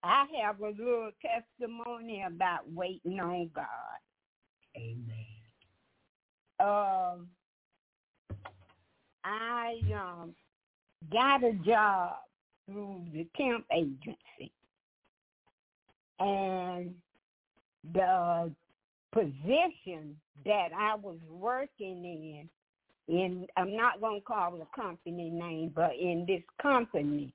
I 0.04 0.26
have 0.42 0.60
a 0.62 0.70
little 0.70 1.12
testimony 1.22 2.24
about 2.26 2.72
waiting 2.72 3.20
on 3.20 3.50
God. 3.54 3.66
Amen. 4.78 5.26
Um, 6.60 7.28
I 9.24 9.80
um 9.94 10.34
got 11.12 11.44
a 11.44 11.54
job 11.66 12.14
through 12.66 13.04
the 13.14 13.28
temp 13.36 13.66
agency, 13.74 14.52
and 16.20 16.94
the 17.94 18.52
position 19.12 20.16
that 20.46 20.70
I 20.78 20.96
was 20.96 21.18
working 21.30 22.04
in, 22.06 22.50
in 23.08 23.48
I'm 23.58 23.76
not 23.76 24.02
going 24.02 24.22
to 24.22 24.26
call 24.26 24.52
the 24.58 24.66
company 24.76 25.30
name, 25.30 25.72
but 25.76 25.92
in 26.00 26.26
this 26.28 26.44
company, 26.62 27.32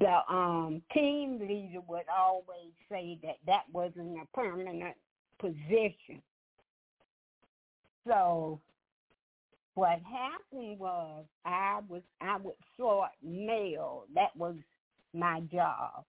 the 0.00 0.18
um 0.28 0.82
team 0.92 1.38
leader 1.38 1.80
would 1.86 2.06
always 2.16 2.72
say 2.90 3.18
that 3.22 3.36
that 3.46 3.62
wasn't 3.72 4.18
a 4.18 4.26
permanent 4.34 4.96
position. 5.38 6.20
So 8.06 8.60
what 9.74 10.00
happened 10.00 10.78
was 10.78 11.24
I 11.44 11.80
was 11.88 12.02
I 12.20 12.36
would 12.38 12.54
sort 12.76 13.10
mail. 13.22 14.04
That 14.14 14.34
was 14.36 14.56
my 15.14 15.40
job. 15.52 16.04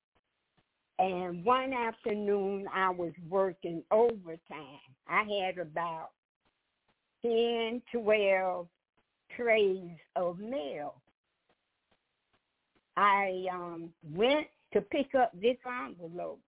And 1.00 1.46
one 1.46 1.74
afternoon 1.74 2.66
I 2.74 2.90
was 2.90 3.14
working 3.30 3.84
overtime. 3.92 4.80
I 5.08 5.24
had 5.24 5.60
about 5.60 6.10
ten, 7.22 7.82
twelve 7.92 8.68
trays 9.36 9.98
of 10.16 10.40
mail. 10.40 10.96
I 12.96 13.46
um 13.52 13.90
went 14.14 14.48
to 14.74 14.82
pick 14.82 15.14
up 15.14 15.32
this 15.40 15.58
envelope 15.66 16.40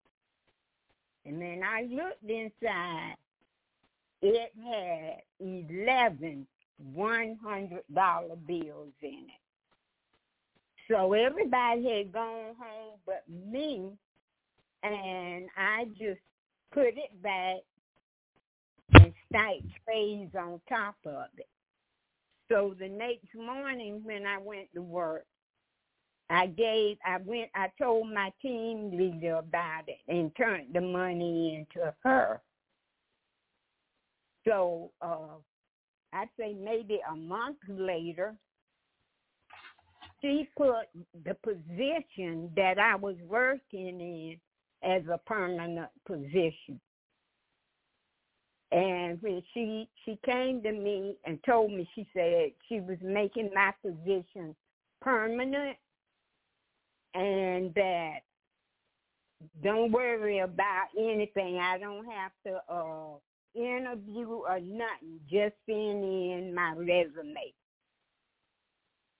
and 1.26 1.42
then 1.42 1.62
I 1.64 1.84
looked 1.84 2.24
inside. 2.24 3.16
It 4.22 4.52
had 4.64 5.22
eleven 5.40 6.48
one 6.94 7.38
hundred 7.44 7.84
dollar 7.94 8.36
bills 8.48 8.94
in 9.02 9.28
it. 9.28 9.42
So 10.88 11.14
everybody 11.14 11.88
had 11.88 12.12
gone 12.12 12.56
home 12.60 13.00
but 13.06 13.24
me 13.30 13.92
and 14.84 15.48
I 15.58 15.86
just 15.98 16.20
put 16.74 16.88
it 16.88 17.22
back 17.22 17.58
and 18.94 19.14
stacked 19.28 19.64
trays 19.86 20.30
on 20.38 20.62
top 20.70 20.96
of 21.06 21.26
it. 21.38 21.48
So 22.50 22.76
the 22.80 22.90
next 22.90 23.36
morning 23.36 24.02
when 24.04 24.26
I 24.26 24.38
went 24.40 24.68
to 24.74 24.82
work, 24.82 25.26
I 26.32 26.48
gave, 26.48 26.98
I 27.06 27.18
went, 27.24 27.50
I 27.56 27.72
told 27.78 28.12
my 28.12 28.32
team 28.42 28.92
leader 28.92 29.36
about 29.36 29.84
it 29.88 30.00
and 30.08 30.36
turned 30.36 30.74
the 30.74 30.82
money 30.82 31.56
into 31.56 31.94
her. 32.04 32.42
So 34.48 34.92
uh, 35.02 35.38
I'd 36.14 36.30
say 36.40 36.54
maybe 36.54 37.00
a 37.12 37.16
month 37.16 37.58
later, 37.68 38.36
she 40.22 40.50
put 40.58 40.88
the 41.26 41.36
position 41.36 42.52
that 42.56 42.78
I 42.78 42.96
was 42.96 43.16
working 43.28 44.00
in 44.00 44.40
as 44.84 45.04
a 45.12 45.18
permanent 45.26 45.90
position. 46.06 46.80
And 48.72 49.20
when 49.22 49.42
she 49.54 49.90
she 50.06 50.20
came 50.24 50.62
to 50.62 50.72
me 50.72 51.16
and 51.26 51.40
told 51.44 51.72
me, 51.72 51.90
she 51.96 52.08
said 52.14 52.52
she 52.68 52.80
was 52.80 52.98
making 53.02 53.50
my 53.54 53.72
position 53.82 54.56
permanent 55.02 55.78
and 57.16 57.74
that 57.74 58.20
don't 59.64 59.92
worry 59.92 60.40
about 60.40 60.88
anything. 60.98 61.58
I 61.58 61.78
don't 61.80 62.06
have 62.06 62.32
to 62.46 62.62
uh 62.72 63.18
interview 63.56 64.28
or 64.28 64.60
nothing. 64.60 65.20
Just 65.32 65.56
send 65.66 66.04
in 66.04 66.54
my 66.54 66.74
resume. 66.76 67.54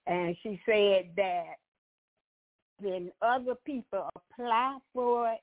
And 0.06 0.36
she 0.44 0.60
said 0.66 1.10
that 1.16 1.56
when 2.80 3.12
other 3.22 3.56
people 3.66 4.10
apply 4.16 4.78
for 4.94 5.32
it, 5.32 5.40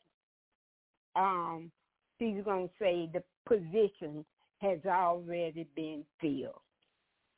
um, 1.16 1.70
she's 2.18 2.42
gonna 2.44 2.68
say 2.78 3.08
the 3.12 3.22
position 3.46 4.24
has 4.60 4.78
already 4.86 5.66
been 5.74 6.04
filled. 6.20 6.60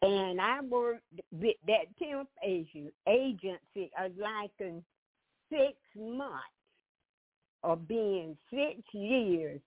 And 0.00 0.40
I 0.40 0.60
worked 0.60 1.02
with 1.32 1.56
that 1.66 1.86
temp 1.98 2.28
agency, 2.46 3.90
a 3.98 4.10
like 4.16 4.50
six 5.50 5.74
months 5.96 6.44
or 7.62 7.76
being 7.76 8.36
six 8.50 8.80
years 8.92 9.60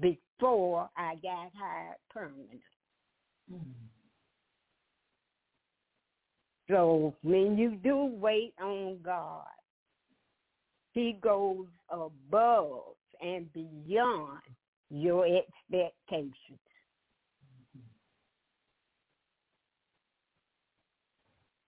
before 0.00 0.88
I 0.96 1.14
got 1.16 1.50
hired 1.54 1.96
permanent. 2.10 2.62
So 6.68 7.14
when 7.22 7.56
you 7.56 7.76
do 7.76 8.06
wait 8.06 8.54
on 8.60 8.98
God, 9.04 9.44
he 10.92 11.18
goes 11.22 11.66
above 11.90 12.95
and 13.20 13.52
beyond 13.52 14.40
your 14.90 15.26
expectations. 15.26 16.32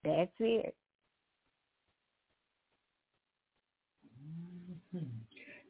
That's 0.05 0.31
it. 0.41 0.75
Mm-hmm. 4.95 5.05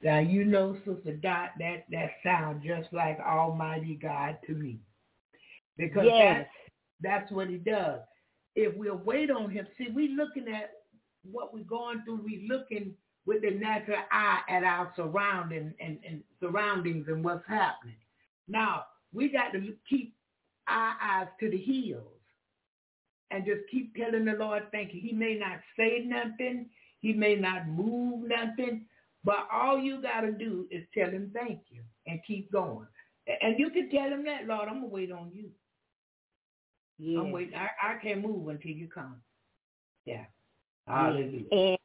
Now 0.02 0.18
you 0.20 0.44
know, 0.44 0.76
Sister 0.86 1.16
Dot, 1.16 1.50
that 1.58 1.86
that 1.90 2.10
sounds 2.22 2.64
just 2.64 2.92
like 2.92 3.18
Almighty 3.18 3.98
God 4.00 4.36
to 4.46 4.52
me, 4.52 4.78
because 5.76 6.06
Yes. 6.06 6.46
that's 6.46 6.50
that's 7.00 7.32
what 7.32 7.48
He 7.48 7.56
does. 7.56 8.00
If 8.54 8.76
we'll 8.76 9.00
wait 9.04 9.30
on 9.30 9.50
Him, 9.50 9.66
see, 9.76 9.88
we're 9.92 10.14
looking 10.14 10.46
at 10.48 10.70
what 11.28 11.52
we're 11.52 11.64
going 11.64 12.02
through. 12.04 12.20
We're 12.24 12.46
looking, 12.46 12.94
with 13.28 13.42
the 13.42 13.50
natural 13.50 13.98
eye 14.10 14.40
at 14.48 14.64
our 14.64 14.90
surrounding 14.96 15.74
and, 15.80 15.98
and 16.08 16.22
surroundings 16.40 17.04
and 17.08 17.22
what's 17.22 17.46
happening. 17.46 17.94
Now 18.48 18.86
we 19.12 19.28
got 19.28 19.52
to 19.52 19.74
keep 19.88 20.14
our 20.66 20.94
eyes 21.02 21.28
to 21.40 21.50
the 21.50 21.58
hills 21.58 22.04
and 23.30 23.44
just 23.44 23.60
keep 23.70 23.94
telling 23.94 24.24
the 24.24 24.32
Lord 24.32 24.64
thank 24.72 24.94
you. 24.94 25.02
He 25.02 25.12
may 25.12 25.34
not 25.34 25.58
say 25.76 26.02
nothing, 26.06 26.70
he 27.00 27.12
may 27.12 27.36
not 27.36 27.68
move 27.68 28.26
nothing, 28.26 28.86
but 29.24 29.46
all 29.52 29.78
you 29.78 30.00
got 30.00 30.22
to 30.22 30.32
do 30.32 30.66
is 30.70 30.84
tell 30.96 31.10
him 31.10 31.30
thank 31.34 31.60
you 31.68 31.82
and 32.06 32.20
keep 32.26 32.50
going. 32.50 32.86
And 33.42 33.58
you 33.58 33.68
can 33.68 33.90
tell 33.90 34.08
him 34.08 34.24
that, 34.24 34.46
Lord, 34.46 34.70
I'm 34.70 34.76
gonna 34.76 34.86
wait 34.86 35.12
on 35.12 35.30
you. 35.34 35.50
Yeah. 36.98 37.20
I'm 37.20 37.30
waiting. 37.30 37.54
I, 37.54 37.68
I 37.82 37.96
can't 38.02 38.22
move 38.22 38.48
until 38.48 38.70
you 38.70 38.88
come. 38.88 39.16
Yeah. 40.06 40.24
Hallelujah. 40.86 41.44
And 41.52 41.77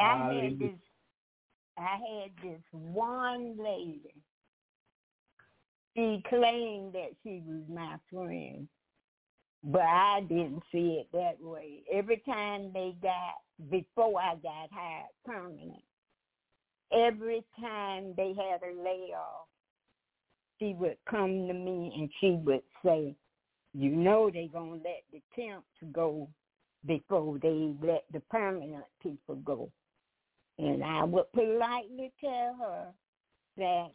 I 0.00 0.40
had 0.42 0.58
this, 0.58 0.78
I 1.76 1.96
had 1.96 2.30
this 2.42 2.60
one 2.72 3.56
lady. 3.58 4.14
She 5.96 6.22
claimed 6.28 6.92
that 6.92 7.10
she 7.22 7.42
was 7.44 7.62
my 7.68 7.96
friend, 8.12 8.68
but 9.64 9.82
I 9.82 10.20
didn't 10.28 10.62
see 10.70 11.00
it 11.00 11.08
that 11.12 11.36
way. 11.40 11.82
Every 11.92 12.18
time 12.18 12.70
they 12.72 12.94
got, 13.02 13.34
before 13.70 14.20
I 14.20 14.36
got 14.36 14.70
hired 14.70 15.10
permanent, 15.24 15.82
every 16.92 17.42
time 17.60 18.14
they 18.16 18.28
had 18.28 18.62
a 18.62 18.80
layoff, 18.80 19.48
she 20.58 20.74
would 20.74 20.96
come 21.08 21.48
to 21.48 21.54
me 21.54 21.92
and 21.96 22.10
she 22.20 22.38
would 22.44 22.62
say, 22.84 23.14
you 23.74 23.90
know 23.90 24.30
they're 24.32 24.48
going 24.48 24.80
to 24.80 24.88
let 24.88 25.02
the 25.12 25.20
temps 25.36 25.66
go 25.92 26.28
before 26.86 27.38
they 27.40 27.74
let 27.82 28.04
the 28.12 28.20
permanent 28.30 28.84
people 29.02 29.36
go. 29.36 29.70
And 30.58 30.82
I 30.82 31.04
would 31.04 31.30
politely 31.32 32.12
tell 32.20 32.56
her 32.60 32.86
that 33.56 33.88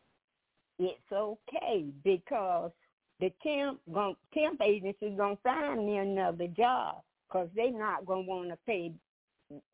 it's 0.80 1.12
okay 1.12 1.86
because 2.04 2.72
the 3.20 3.32
temp 3.44 3.80
gon 3.94 4.16
temp 4.34 4.62
agency 4.62 5.16
gonna 5.16 5.38
find 5.44 5.86
me 5.86 5.98
another 5.98 6.48
job 6.48 7.02
because 7.28 7.50
they 7.56 7.70
not 7.70 8.06
gonna 8.06 8.22
want 8.22 8.50
to 8.50 8.58
pay 8.66 8.92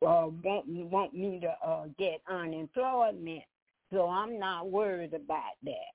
uh 0.06 0.28
want 0.44 0.68
want 0.68 1.14
me 1.14 1.40
to 1.40 1.68
uh 1.68 1.86
get 1.98 2.22
unemployment. 2.30 3.44
So 3.92 4.08
I'm 4.08 4.38
not 4.40 4.70
worried 4.70 5.14
about 5.14 5.56
that. 5.64 5.94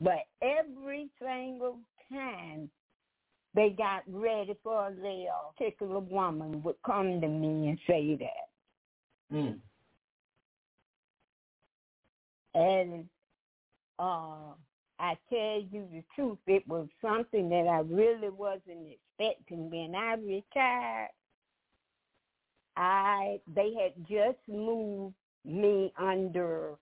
But 0.00 0.26
every 0.42 1.08
single 1.20 1.78
time 2.10 2.70
they 3.54 3.70
got 3.70 4.02
ready 4.06 4.54
for 4.62 4.88
a 4.88 4.90
layoff, 4.90 5.56
particular 5.56 6.00
woman 6.00 6.62
would 6.62 6.76
come 6.84 7.20
to 7.20 7.28
me 7.28 7.68
and 7.68 7.78
say 7.86 8.16
that. 8.16 9.34
Mm. 9.36 9.58
And 12.56 13.04
uh, 13.98 14.54
I 14.98 15.14
tell 15.28 15.60
you 15.70 15.86
the 15.92 16.02
truth, 16.14 16.38
it 16.46 16.66
was 16.66 16.88
something 17.02 17.50
that 17.50 17.66
I 17.68 17.80
really 17.80 18.30
wasn't 18.30 18.88
expecting. 19.18 19.70
When 19.70 19.94
I 19.94 20.14
retired, 20.14 21.10
I 22.78 23.40
they 23.54 23.72
had 23.74 23.92
just 24.08 24.38
moved 24.48 25.14
me 25.44 25.92
under 25.98 26.76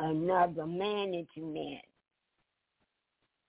another 0.00 0.66
management. 0.66 1.84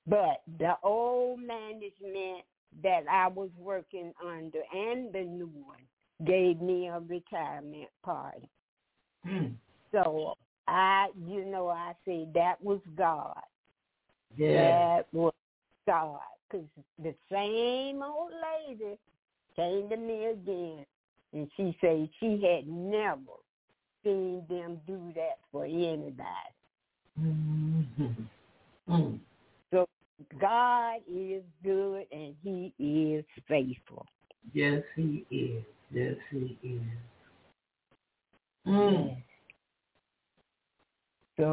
But 0.05 0.41
the 0.59 0.75
old 0.83 1.39
management 1.39 2.43
that 2.83 3.05
I 3.09 3.27
was 3.27 3.49
working 3.57 4.13
under 4.23 4.59
and 4.71 5.11
the 5.11 5.21
new 5.21 5.49
one 5.65 6.27
gave 6.27 6.61
me 6.61 6.87
a 6.87 6.99
retirement 6.99 7.89
party. 8.03 8.49
Mm. 9.25 9.53
So 9.91 10.35
I, 10.67 11.07
you 11.27 11.45
know, 11.45 11.67
I 11.67 11.93
say 12.05 12.27
that 12.33 12.63
was 12.63 12.79
God. 12.97 13.41
Yeah. 14.37 14.97
That 14.97 15.07
was 15.11 15.33
God. 15.85 16.19
Because 16.49 16.67
the 17.01 17.13
same 17.31 18.01
old 18.03 18.31
lady 18.31 18.97
came 19.55 19.89
to 19.89 19.97
me 19.97 20.25
again, 20.27 20.85
and 21.33 21.49
she 21.57 21.75
said 21.81 22.09
she 22.19 22.41
had 22.43 22.67
never 22.67 23.39
seen 24.03 24.43
them 24.49 24.79
do 24.85 25.11
that 25.15 25.39
for 25.51 25.65
anybody. 25.65 26.23
Mm-hmm. 27.19 28.23
Mm. 28.89 29.19
So 29.71 29.87
God 30.39 30.97
is 31.11 31.43
good, 31.63 32.05
and 32.11 32.35
He 32.43 32.73
is 32.79 33.25
faithful. 33.47 34.05
Yes, 34.53 34.83
he 34.95 35.25
is. 35.31 35.63
Yes, 35.91 36.15
he 36.31 36.57
is. 36.63 36.81
Mm. 38.67 39.15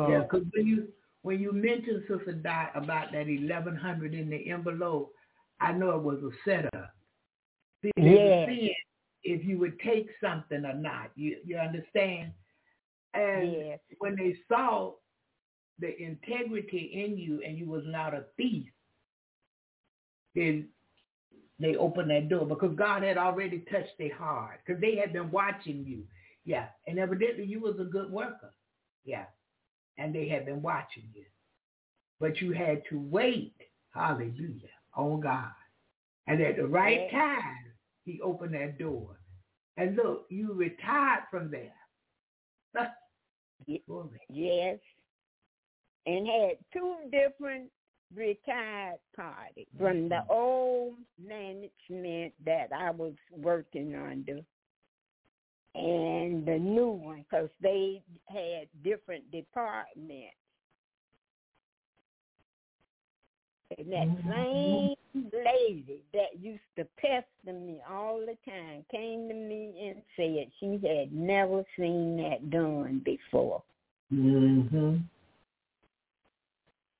Yeah, 0.09 0.21
because 0.23 0.47
when 0.55 0.67
you 0.67 0.89
when 1.23 1.41
you 1.41 1.53
mentioned 1.53 2.05
Sister 2.09 2.33
Dot 2.33 2.71
about 2.75 3.13
that 3.13 3.29
eleven 3.29 3.77
hundred 3.77 4.15
in 4.15 4.31
the 4.31 4.51
envelope, 4.51 5.13
I 5.61 5.73
know 5.73 5.91
it 5.97 6.03
was 6.03 6.19
a 6.23 6.31
setup. 6.45 6.95
See, 7.83 7.91
Yeah. 7.97 8.47
if 9.23 9.45
you 9.45 9.59
would 9.59 9.79
take 9.81 10.09
something 10.21 10.65
or 10.65 10.75
not. 10.75 11.11
You 11.15 11.39
you 11.45 11.57
understand? 11.57 12.33
And 13.15 13.53
yes, 13.53 13.79
when 13.99 14.17
they 14.17 14.37
saw 14.49 14.95
the 15.79 16.01
integrity 16.01 16.91
in 17.05 17.19
you 17.19 17.43
and 17.45 17.59
you 17.59 17.67
was 17.67 17.85
not 17.87 18.15
a 18.15 18.25
thief, 18.37 18.67
then 20.35 20.69
they 21.59 21.77
opened 21.77 22.11
that 22.11 22.29
door 22.29 22.47
because 22.47 22.75
God 22.77 23.03
had 23.03 23.19
already 23.19 23.61
touched 23.71 23.99
their 23.99 24.15
heart 24.15 24.61
because 24.65 24.81
they 24.81 24.97
had 24.97 25.13
been 25.13 25.31
watching 25.31 25.85
you. 25.85 26.05
Yeah, 26.45 26.69
and 26.87 26.99
evidently 26.99 27.45
you 27.45 27.61
was 27.61 27.79
a 27.79 27.85
good 27.85 28.11
worker. 28.11 28.53
Yeah, 29.05 29.25
and 30.01 30.15
they 30.15 30.27
had 30.29 30.47
been 30.47 30.63
watching 30.63 31.05
you. 31.15 31.25
But 32.19 32.41
you 32.41 32.53
had 32.53 32.83
to 32.91 32.99
wait, 32.99 33.55
hallelujah, 33.91 34.75
on 34.97 35.21
God. 35.21 35.53
And 36.27 36.41
at 36.41 36.57
the 36.57 36.67
right 36.67 37.11
time, 37.11 37.73
he 38.05 38.21
opened 38.23 38.55
that 38.55 38.79
door. 38.79 39.19
And 39.77 39.97
look, 39.97 40.27
you 40.31 40.53
retired 40.55 41.25
from 41.31 41.51
there. 41.51 41.73
Yes, 44.31 44.79
and 46.07 46.27
had 46.27 46.57
two 46.73 46.97
different 47.13 47.71
retired 48.15 48.99
parties 49.15 49.67
from 49.79 50.09
the 50.09 50.17
mm-hmm. 50.17 50.33
old 50.33 50.95
management 51.23 52.33
that 52.45 52.69
I 52.77 52.91
was 52.91 53.13
working 53.37 53.95
under 53.95 54.41
and 55.75 56.45
the 56.47 56.59
new 56.59 56.89
one 56.89 57.25
because 57.31 57.49
they 57.61 58.03
had 58.27 58.69
different 58.83 59.31
departments. 59.31 60.35
And 63.79 63.93
that 63.93 64.09
Mhm. 64.09 64.29
same 64.29 65.31
lady 65.33 66.05
that 66.13 66.41
used 66.41 66.65
to 66.77 66.85
pester 66.97 67.53
me 67.53 67.81
all 67.89 68.19
the 68.19 68.37
time 68.45 68.85
came 68.91 69.29
to 69.29 69.35
me 69.35 69.89
and 69.89 70.03
said 70.17 70.51
she 70.59 70.79
had 70.79 71.13
never 71.13 71.65
seen 71.77 72.17
that 72.17 72.51
done 72.51 72.99
before. 73.01 73.63
Mm-hmm. 74.13 74.97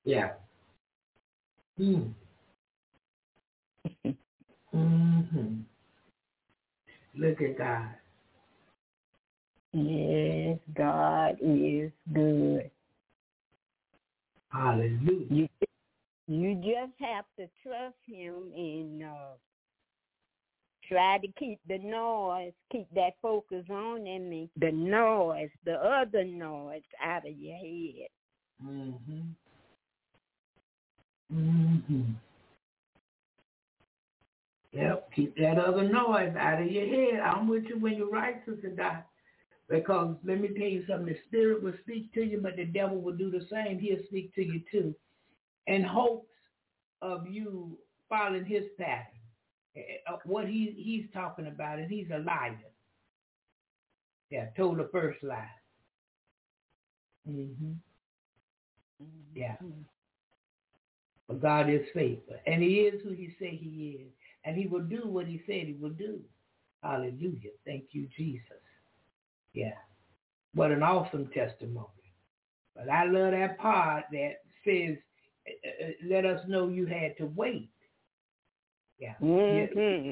Yeah. 0.05 0.33
Hmm. 1.77 2.11
Mm-hmm. 4.73 5.61
Look 7.15 7.41
at 7.41 7.57
God. 7.57 7.89
Yes, 9.73 10.57
God 10.75 11.37
is 11.41 11.91
good. 12.13 12.69
Hallelujah. 14.49 15.25
You 15.29 15.47
you 16.27 16.55
just 16.55 16.93
have 16.99 17.25
to 17.37 17.47
trust 17.63 17.95
him 18.05 18.51
and 18.55 19.03
uh, 19.03 19.35
try 20.87 21.17
to 21.19 21.27
keep 21.37 21.59
the 21.67 21.77
noise, 21.79 22.53
keep 22.71 22.87
that 22.95 23.11
focus 23.21 23.65
on 23.69 24.05
him, 24.05 24.31
and 24.31 24.49
the 24.57 24.71
noise, 24.71 25.49
the 25.65 25.73
other 25.73 26.23
noise 26.23 26.81
out 27.03 27.27
of 27.27 27.37
your 27.37 27.57
head. 27.57 28.07
Mm-hmm. 28.65 29.21
Mm-hmm. 31.33 32.01
Yep, 34.73 35.11
keep 35.13 35.35
that 35.37 35.57
other 35.57 35.83
noise 35.83 36.33
out 36.37 36.61
of 36.61 36.71
your 36.71 36.87
head. 36.87 37.19
I'm 37.21 37.47
with 37.47 37.65
you 37.65 37.77
when 37.79 37.95
you're 37.95 38.09
right, 38.09 38.41
Sister 38.45 38.69
Dot. 38.69 39.05
Because 39.71 40.17
let 40.25 40.41
me 40.41 40.49
tell 40.49 40.67
you 40.69 40.85
something, 40.87 41.07
the 41.07 41.19
spirit 41.27 41.63
will 41.63 41.75
speak 41.83 42.13
to 42.15 42.23
you, 42.23 42.39
but 42.43 42.57
the 42.57 42.65
devil 42.65 43.01
will 43.01 43.17
do 43.17 43.31
the 43.31 43.47
same. 43.51 43.79
He'll 43.79 44.05
speak 44.07 44.35
to 44.35 44.45
you 44.45 44.61
too. 44.71 44.95
In 45.67 45.83
hopes 45.83 46.29
of 47.01 47.27
you 47.27 47.77
following 48.09 48.45
his 48.45 48.65
pattern. 48.79 49.07
Eh, 49.77 49.81
eh, 50.07 50.11
What 50.25 50.47
he 50.47 50.73
he's 50.77 51.07
talking 51.13 51.47
about 51.47 51.79
is 51.79 51.89
he's 51.89 52.09
a 52.13 52.19
liar. 52.19 52.59
Yeah, 54.31 54.47
told 54.57 54.79
the 54.79 54.89
first 54.91 55.23
lie. 55.23 55.49
hmm 57.27 57.73
Yeah. 59.35 59.57
But 61.27 61.41
God 61.41 61.69
is 61.69 61.87
faithful. 61.93 62.37
And 62.47 62.63
he 62.63 62.81
is 62.81 63.01
who 63.03 63.11
he 63.11 63.35
said 63.39 63.53
he 63.53 63.99
is. 64.03 64.11
And 64.45 64.57
he 64.57 64.67
will 64.67 64.83
do 64.83 65.07
what 65.07 65.27
he 65.27 65.41
said 65.47 65.67
he 65.67 65.77
will 65.79 65.91
do. 65.91 66.21
Hallelujah. 66.83 67.51
Thank 67.65 67.85
you, 67.91 68.07
Jesus. 68.17 68.61
Yeah. 69.53 69.73
What 70.53 70.71
an 70.71 70.83
awesome 70.83 71.29
testimony. 71.33 71.87
But 72.75 72.89
I 72.89 73.05
love 73.05 73.31
that 73.31 73.57
part 73.57 74.05
that 74.11 74.35
says, 74.65 74.97
uh, 75.47 75.85
uh, 75.85 75.91
let 76.09 76.25
us 76.25 76.41
know 76.47 76.67
you 76.67 76.85
had 76.85 77.17
to 77.17 77.25
wait. 77.25 77.69
Yeah. 78.99 79.13
hmm 79.19 80.11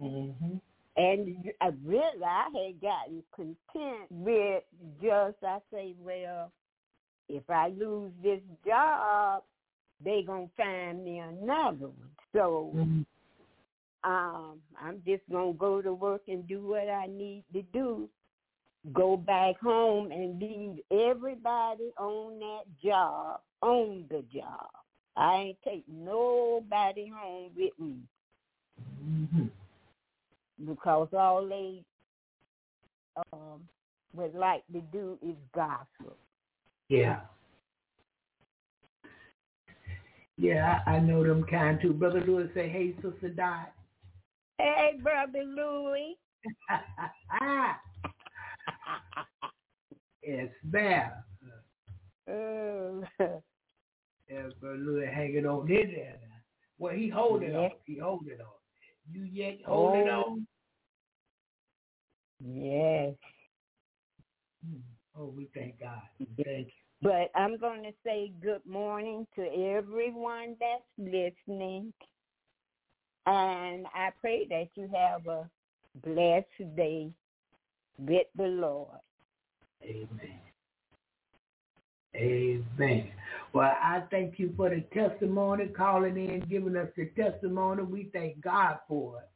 hmm 0.00 0.56
And 0.96 1.52
I 1.60 1.70
really, 1.84 2.24
I 2.24 2.48
had 2.52 2.80
gotten 2.80 3.22
content 3.34 4.10
with 4.10 4.62
just, 5.02 5.36
I 5.42 5.58
say, 5.72 5.94
well, 5.98 6.52
if 7.28 7.48
I 7.48 7.68
lose 7.68 8.12
this 8.22 8.40
job, 8.66 9.44
they 10.04 10.22
going 10.22 10.48
to 10.48 10.54
find 10.56 11.04
me 11.04 11.18
another 11.18 11.86
one. 11.88 12.10
So 12.34 12.70
hmm 12.72 13.02
um, 14.02 14.60
I'm 14.80 15.02
just 15.06 15.22
going 15.30 15.52
to 15.52 15.58
go 15.58 15.82
to 15.82 15.92
work 15.92 16.22
and 16.28 16.48
do 16.48 16.66
what 16.66 16.88
I 16.88 17.06
need 17.06 17.44
to 17.52 17.62
do. 17.62 18.08
Go 18.92 19.16
back 19.16 19.60
home 19.60 20.10
and 20.10 20.40
leave 20.40 20.78
everybody 20.90 21.92
on 21.98 22.38
that 22.38 22.62
job, 22.82 23.40
on 23.60 24.06
the 24.08 24.24
job. 24.32 24.68
I 25.16 25.34
ain't 25.36 25.58
take 25.62 25.84
nobody 25.86 27.10
home 27.14 27.50
with 27.56 27.72
me 27.78 27.96
hmm 28.98 29.46
because 30.66 31.08
all 31.12 31.46
they 31.46 31.82
um, 33.32 33.66
would 34.14 34.34
like 34.34 34.62
to 34.72 34.80
do 34.92 35.18
is 35.22 35.36
gossip. 35.54 36.16
Yeah. 36.88 37.20
Yeah, 40.36 40.80
I 40.86 40.98
know 40.98 41.22
them 41.22 41.44
kind 41.44 41.78
too. 41.80 41.92
Brother 41.92 42.22
Lewis 42.26 42.48
say, 42.54 42.68
hey, 42.68 42.94
Sister 43.02 43.28
Dot. 43.28 43.72
Hey, 44.58 44.98
Brother 45.02 45.44
Louie. 45.44 46.16
ma'am. 50.64 51.10
Uh, 52.28 53.06
Yeah, 54.28 54.46
Brother 54.60 54.76
Lewis 54.78 55.08
hanging 55.12 55.44
on 55.46 55.68
in 55.70 55.90
there. 55.90 56.20
Well, 56.78 56.94
he 56.94 57.08
holding 57.08 57.50
Yeah. 57.52 57.58
on. 57.58 57.70
He 57.84 57.98
holding 57.98 58.40
on. 58.40 58.46
You 59.10 59.24
yet 59.24 59.62
holding 59.64 60.08
Oh. 60.08 60.22
on? 60.22 60.46
yes. 62.38 63.16
Hmm. 64.64 64.80
Oh, 65.16 65.26
we 65.26 65.46
thank 65.46 65.80
God. 65.80 66.02
We 66.20 66.26
thank 66.44 66.68
you. 66.68 66.72
But 67.02 67.30
I'm 67.34 67.56
going 67.58 67.82
to 67.82 67.92
say 68.04 68.28
good 68.40 68.64
morning 68.64 69.26
to 69.34 69.42
everyone 69.52 70.56
that's 70.60 70.84
listening. 70.96 71.92
And 73.26 73.86
I 73.94 74.10
pray 74.20 74.46
that 74.46 74.68
you 74.76 74.88
have 74.94 75.26
a 75.26 75.50
blessed 75.96 76.76
day 76.76 77.12
with 78.06 78.26
the 78.36 78.44
Lord. 78.44 78.98
Amen. 79.82 80.40
Amen. 82.16 83.08
Well, 83.52 83.72
I 83.80 84.02
thank 84.10 84.38
you 84.38 84.52
for 84.56 84.70
the 84.70 84.80
testimony, 84.92 85.66
calling 85.66 86.16
in, 86.16 86.40
giving 86.40 86.76
us 86.76 86.88
the 86.96 87.06
testimony. 87.16 87.82
We 87.82 88.10
thank 88.12 88.40
God 88.40 88.78
for 88.88 89.20
it. 89.20 89.28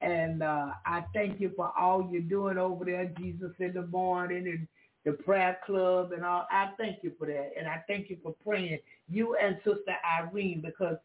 And 0.00 0.42
uh, 0.42 0.72
I 0.86 1.04
thank 1.14 1.40
you 1.40 1.52
for 1.56 1.72
all 1.78 2.08
you're 2.10 2.22
doing 2.22 2.58
over 2.58 2.84
there, 2.84 3.12
Jesus 3.18 3.52
in 3.58 3.72
the 3.72 3.86
morning 3.86 4.46
and 4.46 4.68
the 5.04 5.12
prayer 5.22 5.58
club 5.64 6.12
and 6.12 6.24
all. 6.24 6.46
I 6.50 6.70
thank 6.78 6.98
you 7.02 7.12
for 7.18 7.26
that. 7.26 7.52
And 7.58 7.66
I 7.66 7.82
thank 7.88 8.10
you 8.10 8.18
for 8.22 8.34
praying, 8.44 8.80
you 9.08 9.36
and 9.36 9.56
Sister 9.64 9.96
Irene, 10.20 10.60
because 10.60 10.96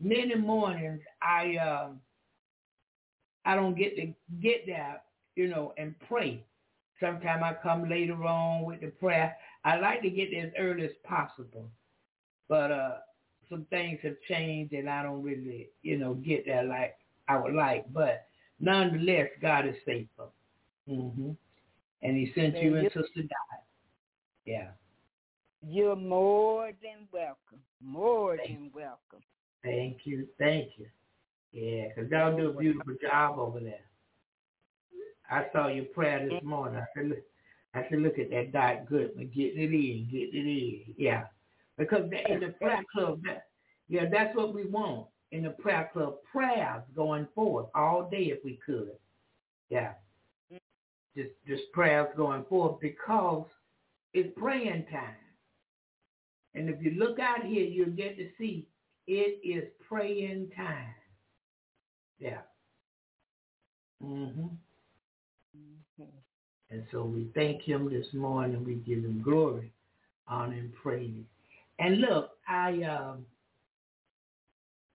many 0.00 0.34
mornings 0.34 1.00
I 1.22 1.56
um 1.56 2.00
I 3.44 3.54
don't 3.54 3.76
get 3.76 3.96
to 3.96 4.12
get 4.40 4.66
there, 4.66 5.02
you 5.36 5.48
know, 5.48 5.72
and 5.76 5.94
pray. 6.08 6.42
Sometimes 7.00 7.42
I 7.42 7.54
come 7.62 7.88
later 7.88 8.22
on 8.24 8.64
with 8.64 8.80
the 8.80 8.88
prayer. 8.88 9.36
I 9.64 9.76
like 9.78 10.02
to 10.02 10.10
get 10.10 10.30
there 10.30 10.46
as 10.46 10.52
early 10.58 10.84
as 10.84 10.92
possible. 11.02 11.68
But 12.48 12.70
uh 12.70 12.96
some 13.50 13.66
things 13.68 13.98
have 14.02 14.16
changed 14.28 14.72
and 14.72 14.88
I 14.88 15.02
don't 15.02 15.22
really, 15.22 15.68
you 15.82 15.98
know, 15.98 16.14
get 16.14 16.46
there 16.46 16.64
like 16.64 16.96
I 17.28 17.36
would 17.36 17.54
like. 17.54 17.92
But 17.92 18.26
nonetheless, 18.60 19.28
God 19.42 19.66
is 19.66 19.76
faithful. 19.84 20.32
hmm 20.86 21.32
And 22.02 22.16
he 22.16 22.32
sent 22.34 22.56
you 22.62 22.76
and 22.76 22.86
Sister 22.88 23.22
Dot. 23.22 23.62
Yeah. 24.46 24.68
You're 25.66 25.96
more 25.96 26.72
than 26.82 27.08
welcome. 27.12 27.60
More 27.82 28.36
than 28.36 28.70
welcome. 28.74 29.22
Thank 29.62 29.98
you. 30.04 30.28
Thank 30.38 30.72
you. 30.78 30.86
Yeah, 31.52 31.92
'cause 31.94 32.10
y'all 32.10 32.36
do 32.36 32.50
a 32.50 32.52
beautiful 32.52 32.94
job 33.00 33.38
over 33.38 33.60
there. 33.60 33.84
I 35.30 35.46
saw 35.52 35.68
your 35.68 35.86
prayer 35.86 36.28
this 36.28 36.42
morning. 36.42 36.80
I 36.80 36.86
said, 36.94 37.08
look, 37.08 37.18
I 37.74 37.86
said, 37.88 38.00
look 38.00 38.18
at 38.18 38.30
that 38.30 38.52
Dot 38.52 38.86
Goodman 38.88 39.30
getting 39.34 39.60
it 39.62 39.72
in, 39.72 40.08
getting 40.10 40.46
it 40.46 40.88
in. 40.88 40.94
Yeah, 40.96 41.24
because 41.78 42.10
in 42.28 42.40
the 42.40 42.54
prayer 42.60 42.84
club, 42.92 43.22
that, 43.24 43.48
yeah, 43.88 44.06
that's 44.10 44.36
what 44.36 44.54
we 44.54 44.64
want 44.66 45.06
in 45.32 45.42
the 45.44 45.50
prayer 45.50 45.90
club. 45.92 46.16
Prayers 46.30 46.82
going 46.94 47.26
forth 47.34 47.66
all 47.74 48.08
day 48.08 48.26
if 48.26 48.44
we 48.44 48.58
could. 48.64 48.92
Yeah, 49.70 49.94
just 51.16 51.30
just 51.46 51.62
prayers 51.72 52.08
going 52.16 52.44
forth 52.44 52.80
because 52.80 53.46
it's 54.12 54.32
praying 54.38 54.86
time. 54.92 55.16
And 56.54 56.68
if 56.68 56.80
you 56.80 56.92
look 56.92 57.18
out 57.18 57.44
here, 57.44 57.64
you'll 57.64 57.90
get 57.90 58.16
to 58.16 58.28
see 58.38 58.68
it 59.06 59.40
is 59.44 59.68
praying 59.88 60.50
time. 60.56 60.94
Yeah. 62.18 62.42
Mhm. 64.02 64.56
And 66.70 66.84
so 66.92 67.04
we 67.04 67.28
thank 67.34 67.62
him 67.62 67.90
this 67.90 68.06
morning. 68.14 68.64
We 68.64 68.76
give 68.76 69.04
him 69.04 69.22
glory, 69.22 69.72
honor, 70.28 70.54
and 70.56 70.74
praise. 70.74 71.24
And 71.78 72.00
look, 72.00 72.30
I 72.48 72.82
um, 72.84 73.26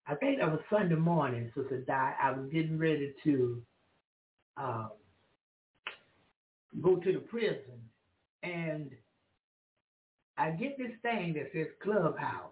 I 0.08 0.16
think 0.16 0.40
that 0.40 0.52
was 0.52 0.62
Sunday 0.72 0.96
morning, 0.96 1.52
Sister 1.56 1.82
Di. 1.82 2.14
I 2.22 2.32
was 2.32 2.50
getting 2.52 2.80
ready 2.80 3.14
to 3.24 3.62
um, 4.58 4.92
go 6.82 6.98
to 6.98 7.14
the 7.14 7.20
prison, 7.20 7.82
and 8.44 8.92
I 10.38 10.52
get 10.52 10.78
this 10.78 10.92
thing 11.04 11.34
that 11.36 11.52
says 11.54 11.68
Clubhouse. 11.84 12.52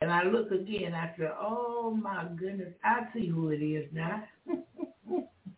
And 0.00 0.10
I 0.12 0.24
look 0.24 0.50
again, 0.52 0.94
I 0.94 1.12
said, 1.18 1.32
oh 1.40 1.90
my 2.00 2.26
goodness, 2.38 2.74
I 2.84 3.08
see 3.14 3.28
who 3.28 3.50
it 3.50 3.58
is 3.62 3.86
now. 3.92 4.24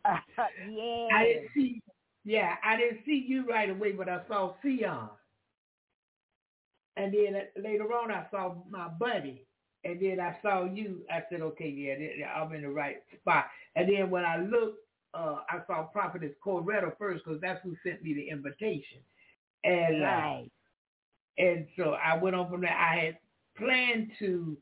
I 1.11 1.25
didn't 1.25 1.45
see, 1.55 1.83
yeah, 2.25 2.57
I 2.65 2.77
didn't 2.77 3.01
see 3.07 3.25
you 3.29 3.47
right 3.49 3.71
away, 3.71 3.93
but 3.93 4.09
I 4.09 4.21
saw 4.29 4.55
Sion. 4.63 5.09
And 6.97 7.13
then 7.15 7.37
uh, 7.37 7.61
later 7.63 7.85
on, 7.93 8.11
I 8.11 8.27
saw 8.31 8.57
my 8.71 8.89
buddy. 8.89 9.47
And 9.85 10.01
then 10.01 10.21
I 10.21 10.37
saw 10.43 10.65
you. 10.65 11.03
I 11.11 11.23
said, 11.31 11.41
okay, 11.43 11.69
yeah, 11.69 12.27
I'm 12.37 12.53
in 12.55 12.63
the 12.63 12.71
right 12.71 12.99
spot. 13.21 13.47
And 13.77 13.89
then 13.89 14.11
when 14.11 14.25
I 14.25 14.39
looked, 14.39 14.79
uh, 15.15 15.39
I 15.49 15.61
saw 15.67 15.85
Prophetess 15.85 16.33
Coretta 16.45 16.97
first 16.99 17.25
because 17.25 17.41
that's 17.41 17.61
who 17.63 17.77
sent 17.85 18.03
me 18.03 18.15
the 18.15 18.29
invitation. 18.31 19.01
And 19.65 20.03
uh, 20.03 20.23
Right. 20.23 20.51
and 21.39 21.67
so 21.77 21.95
I 21.95 22.17
went 22.17 22.37
on 22.37 22.51
from 22.51 22.63
there. 22.63 22.77
I 22.77 23.07
had 23.07 23.19
planned 23.57 24.13
to 24.21 24.57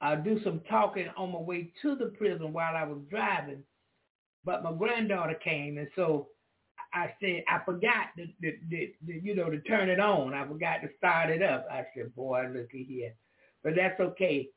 uh, 0.00 0.16
do 0.16 0.42
some 0.44 0.60
talking 0.68 1.08
on 1.16 1.32
my 1.32 1.38
way 1.40 1.72
to 1.82 1.96
the 1.96 2.06
prison 2.18 2.52
while 2.52 2.76
I 2.76 2.84
was 2.84 3.00
driving, 3.10 3.62
but 4.44 4.62
my 4.62 4.72
granddaughter 4.72 5.38
came, 5.42 5.78
and 5.78 5.88
so 5.96 6.28
I 6.92 7.12
said 7.20 7.44
I 7.48 7.60
forgot 7.64 8.08
to, 8.16 8.26
to, 8.26 8.58
to, 8.70 8.86
to 9.06 9.22
you 9.22 9.34
know 9.34 9.50
to 9.50 9.60
turn 9.60 9.88
it 9.88 10.00
on. 10.00 10.34
I 10.34 10.46
forgot 10.46 10.82
to 10.82 10.88
start 10.98 11.30
it 11.30 11.42
up. 11.42 11.66
I 11.70 11.84
said, 11.94 12.14
boy, 12.14 12.48
looky 12.52 12.84
here, 12.84 13.14
but 13.62 13.74
that's 13.76 13.98
okay. 14.00 14.48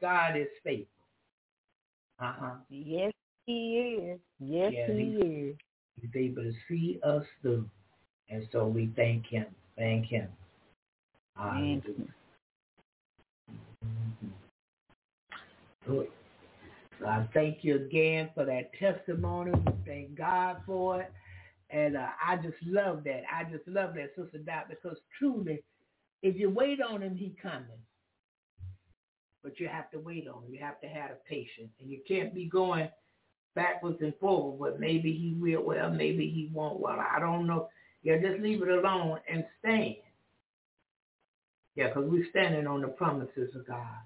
God 0.00 0.36
is 0.36 0.48
faithful. 0.64 0.88
Uh 2.20 2.32
huh. 2.38 2.54
Yes, 2.68 3.12
he 3.46 3.98
is. 4.00 4.20
Yes, 4.40 4.72
Yeah, 4.74 4.94
he 4.94 5.02
is. 5.02 5.56
He's 6.00 6.10
able 6.14 6.42
to 6.42 6.52
see 6.68 6.98
us 7.04 7.24
through, 7.42 7.68
and 8.28 8.46
so 8.52 8.66
we 8.66 8.90
thank 8.96 9.26
Him. 9.26 9.46
Thank 9.76 10.06
Him. 10.06 10.28
Thank 11.36 11.84
Hallelujah. 11.84 12.14
Mhm. 13.84 14.30
Good. 15.86 16.08
So 17.00 17.06
I 17.06 17.28
thank 17.34 17.58
you 17.62 17.76
again 17.76 18.30
for 18.34 18.44
that 18.44 18.72
testimony. 18.78 19.52
We 19.52 19.72
thank 19.86 20.14
God 20.16 20.58
for 20.64 21.02
it. 21.02 21.12
And 21.70 21.96
uh, 21.96 22.08
I 22.24 22.36
just 22.36 22.56
love 22.64 23.04
that. 23.04 23.22
I 23.32 23.44
just 23.44 23.66
love 23.66 23.94
that, 23.94 24.12
Sister 24.16 24.38
Dot, 24.38 24.68
because 24.68 24.96
truly, 25.18 25.62
if 26.22 26.36
you 26.36 26.48
wait 26.48 26.80
on 26.80 27.02
him, 27.02 27.16
he 27.16 27.36
coming. 27.42 27.66
But 29.42 29.60
you 29.60 29.68
have 29.68 29.90
to 29.90 29.98
wait 29.98 30.26
on 30.28 30.44
him. 30.44 30.54
You 30.54 30.60
have 30.60 30.80
to 30.80 30.88
have 30.88 31.10
a 31.10 31.28
patience. 31.28 31.70
And 31.80 31.90
you 31.90 32.00
can't 32.06 32.34
be 32.34 32.46
going 32.46 32.88
backwards 33.54 33.98
and 34.00 34.14
forward. 34.20 34.58
But 34.58 34.80
maybe 34.80 35.12
he 35.12 35.36
will. 35.38 35.64
Well, 35.64 35.90
maybe 35.90 36.30
he 36.30 36.50
won't. 36.52 36.80
Well, 36.80 36.98
I 36.98 37.18
don't 37.20 37.46
know. 37.46 37.68
Yeah, 38.02 38.18
just 38.18 38.40
leave 38.40 38.62
it 38.62 38.68
alone 38.68 39.18
and 39.30 39.44
stand. 39.60 39.96
Yeah, 41.74 41.88
because 41.88 42.08
we're 42.08 42.30
standing 42.30 42.66
on 42.66 42.80
the 42.80 42.88
promises 42.88 43.54
of 43.54 43.66
God. 43.66 43.98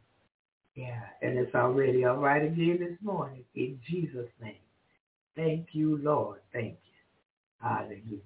Yeah, 0.75 1.03
and 1.23 1.39
it's 1.39 1.55
already 1.55 2.05
all 2.05 2.17
right 2.19 2.45
again 2.45 2.79
this 2.81 2.97
morning 3.03 3.45
in 3.55 3.79
Jesus' 3.89 4.29
name. 4.41 4.55
Thank 5.37 5.69
you, 5.73 5.99
Lord. 5.99 6.41
Thank 6.53 6.79
you. 6.85 7.69
Hallelujah. 7.69 8.21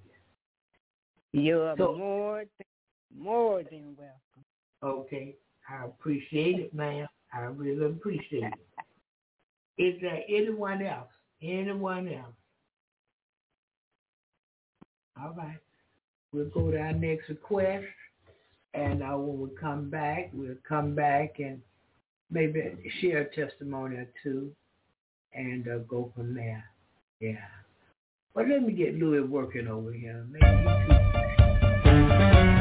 You're 1.31 1.75
So- 1.77 1.95
more 1.95 2.45
than, 2.57 3.23
more 3.23 3.63
than 3.63 3.95
welcome. 3.97 4.45
Okay. 4.83 5.35
I 5.67 5.85
appreciate 5.85 6.59
it, 6.59 6.73
ma'am. 6.73 7.07
I 7.33 7.39
really 7.41 7.85
appreciate 7.87 8.43
it. 8.43 8.85
Is 9.77 9.99
there 10.01 10.21
anyone 10.29 10.81
else? 10.81 11.09
Anyone 11.41 12.07
else? 12.07 12.35
All 15.19 15.33
right. 15.33 15.57
We'll 16.31 16.49
go 16.49 16.71
to 16.71 16.77
our 16.77 16.93
next 16.93 17.29
request. 17.29 17.85
And 18.73 19.01
uh, 19.01 19.17
when 19.17 19.39
we 19.39 19.55
come 19.55 19.89
back, 19.89 20.29
we'll 20.33 20.55
come 20.67 20.95
back 20.95 21.39
and 21.39 21.61
maybe 22.29 22.61
share 23.01 23.21
a 23.21 23.35
testimony 23.35 23.97
or 23.97 24.07
two 24.23 24.51
and 25.33 25.67
uh, 25.67 25.77
go 25.79 26.11
from 26.15 26.33
there. 26.33 26.63
Yeah. 27.19 27.45
But 28.33 28.49
let 28.49 28.63
me 28.63 28.73
get 28.73 28.95
Louis 28.95 29.21
working 29.21 29.67
over 29.67 29.91
here. 29.91 30.25
Maybe 30.29 30.45
he 31.85 32.54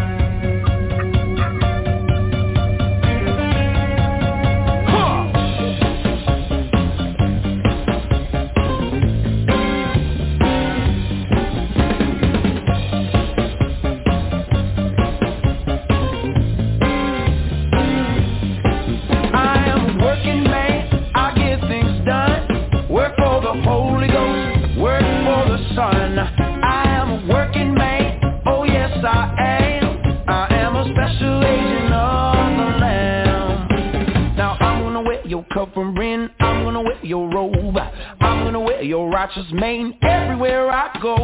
righteous 39.24 39.50
mane 39.52 39.96
everywhere 40.02 40.70
I 40.70 40.98
go. 41.00 41.16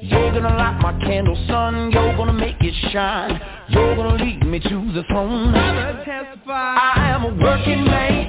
You're 0.00 0.32
gonna 0.32 0.56
light 0.56 0.80
my 0.80 0.98
candle, 1.04 1.36
son, 1.46 1.90
you're 1.92 2.16
gonna 2.16 2.32
make 2.32 2.56
it 2.60 2.74
shine. 2.90 3.38
You're 3.68 3.94
gonna 3.94 4.24
lead 4.24 4.46
me 4.46 4.58
to 4.58 4.92
the 4.94 5.02
throne. 5.08 5.54
I 5.54 7.10
am 7.14 7.24
a 7.24 7.34
working 7.44 7.84
man, 7.84 8.21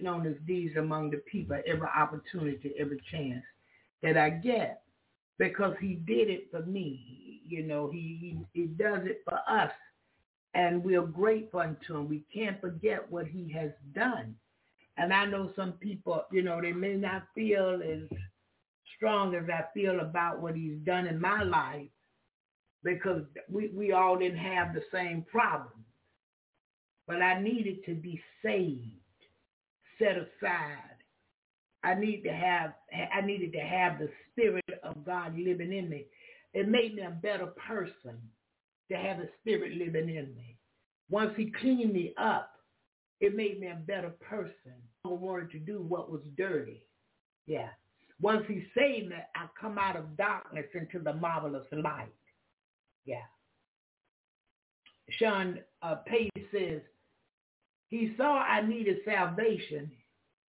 make 0.00 0.04
known 0.04 0.24
his 0.24 0.36
deeds 0.46 0.76
among 0.76 1.10
the 1.10 1.18
people 1.30 1.56
every 1.66 1.88
opportunity, 1.88 2.72
every 2.78 3.00
chance 3.10 3.44
that 4.02 4.16
I 4.16 4.30
get 4.30 4.82
because 5.38 5.74
he 5.80 5.94
did 5.94 6.28
it 6.28 6.48
for 6.50 6.62
me. 6.66 7.40
You 7.46 7.62
know, 7.64 7.90
he, 7.90 8.38
he, 8.54 8.60
he 8.60 8.66
does 8.66 9.00
it 9.04 9.22
for 9.24 9.38
us. 9.48 9.72
And 10.54 10.82
we're 10.82 11.02
grateful 11.06 11.60
unto 11.60 11.96
him. 11.96 12.08
We 12.08 12.24
can't 12.32 12.60
forget 12.60 13.10
what 13.10 13.26
he 13.26 13.52
has 13.52 13.70
done. 13.94 14.34
And 14.96 15.12
I 15.12 15.24
know 15.24 15.50
some 15.56 15.72
people, 15.72 16.24
you 16.32 16.42
know, 16.42 16.60
they 16.60 16.72
may 16.72 16.94
not 16.94 17.22
feel 17.34 17.80
as 17.82 18.18
strong 18.96 19.34
as 19.34 19.44
I 19.48 19.64
feel 19.72 20.00
about 20.00 20.40
what 20.40 20.56
he's 20.56 20.78
done 20.84 21.06
in 21.06 21.20
my 21.20 21.42
life 21.42 21.88
because 22.82 23.22
we, 23.48 23.68
we 23.74 23.92
all 23.92 24.18
didn't 24.18 24.38
have 24.38 24.74
the 24.74 24.82
same 24.92 25.24
problem. 25.30 25.84
But 27.06 27.22
I 27.22 27.40
needed 27.40 27.84
to 27.86 27.94
be 27.94 28.20
saved, 28.44 28.99
set 30.00 30.16
aside. 30.16 30.96
I 31.84 31.94
need 31.94 32.22
to 32.24 32.32
have 32.32 32.74
I 33.14 33.20
needed 33.20 33.52
to 33.52 33.60
have 33.60 33.98
the 33.98 34.08
spirit 34.32 34.64
of 34.82 35.04
God 35.06 35.38
living 35.38 35.72
in 35.72 35.88
me. 35.88 36.06
It 36.52 36.68
made 36.68 36.96
me 36.96 37.02
a 37.02 37.10
better 37.10 37.46
person 37.46 38.18
to 38.90 38.96
have 38.96 39.18
the 39.18 39.28
spirit 39.40 39.76
living 39.78 40.14
in 40.14 40.34
me. 40.34 40.56
Once 41.08 41.32
he 41.36 41.52
cleaned 41.60 41.92
me 41.92 42.12
up, 42.18 42.50
it 43.20 43.36
made 43.36 43.60
me 43.60 43.68
a 43.68 43.74
better 43.86 44.10
person. 44.20 44.74
I 45.04 45.08
wanted 45.08 45.50
to 45.52 45.58
do 45.58 45.80
what 45.80 46.10
was 46.10 46.20
dirty. 46.36 46.82
Yeah. 47.46 47.68
Once 48.20 48.44
he 48.48 48.66
saved 48.76 49.08
me, 49.08 49.16
I 49.34 49.46
come 49.58 49.78
out 49.78 49.96
of 49.96 50.16
darkness 50.16 50.66
into 50.74 50.98
the 51.02 51.14
marvelous 51.14 51.66
light. 51.72 52.12
Yeah. 53.06 53.22
Sean 55.18 55.60
uh, 55.82 55.96
Page 56.06 56.30
says, 56.52 56.82
he 57.90 58.14
saw 58.16 58.38
I 58.38 58.62
needed 58.62 58.98
salvation. 59.04 59.90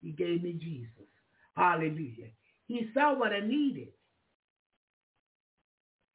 He 0.02 0.12
gave 0.12 0.44
me 0.44 0.54
Jesus. 0.54 1.08
Hallelujah. 1.56 2.30
He 2.68 2.90
saw 2.94 3.18
what 3.18 3.34
I 3.34 3.40
needed. 3.40 3.90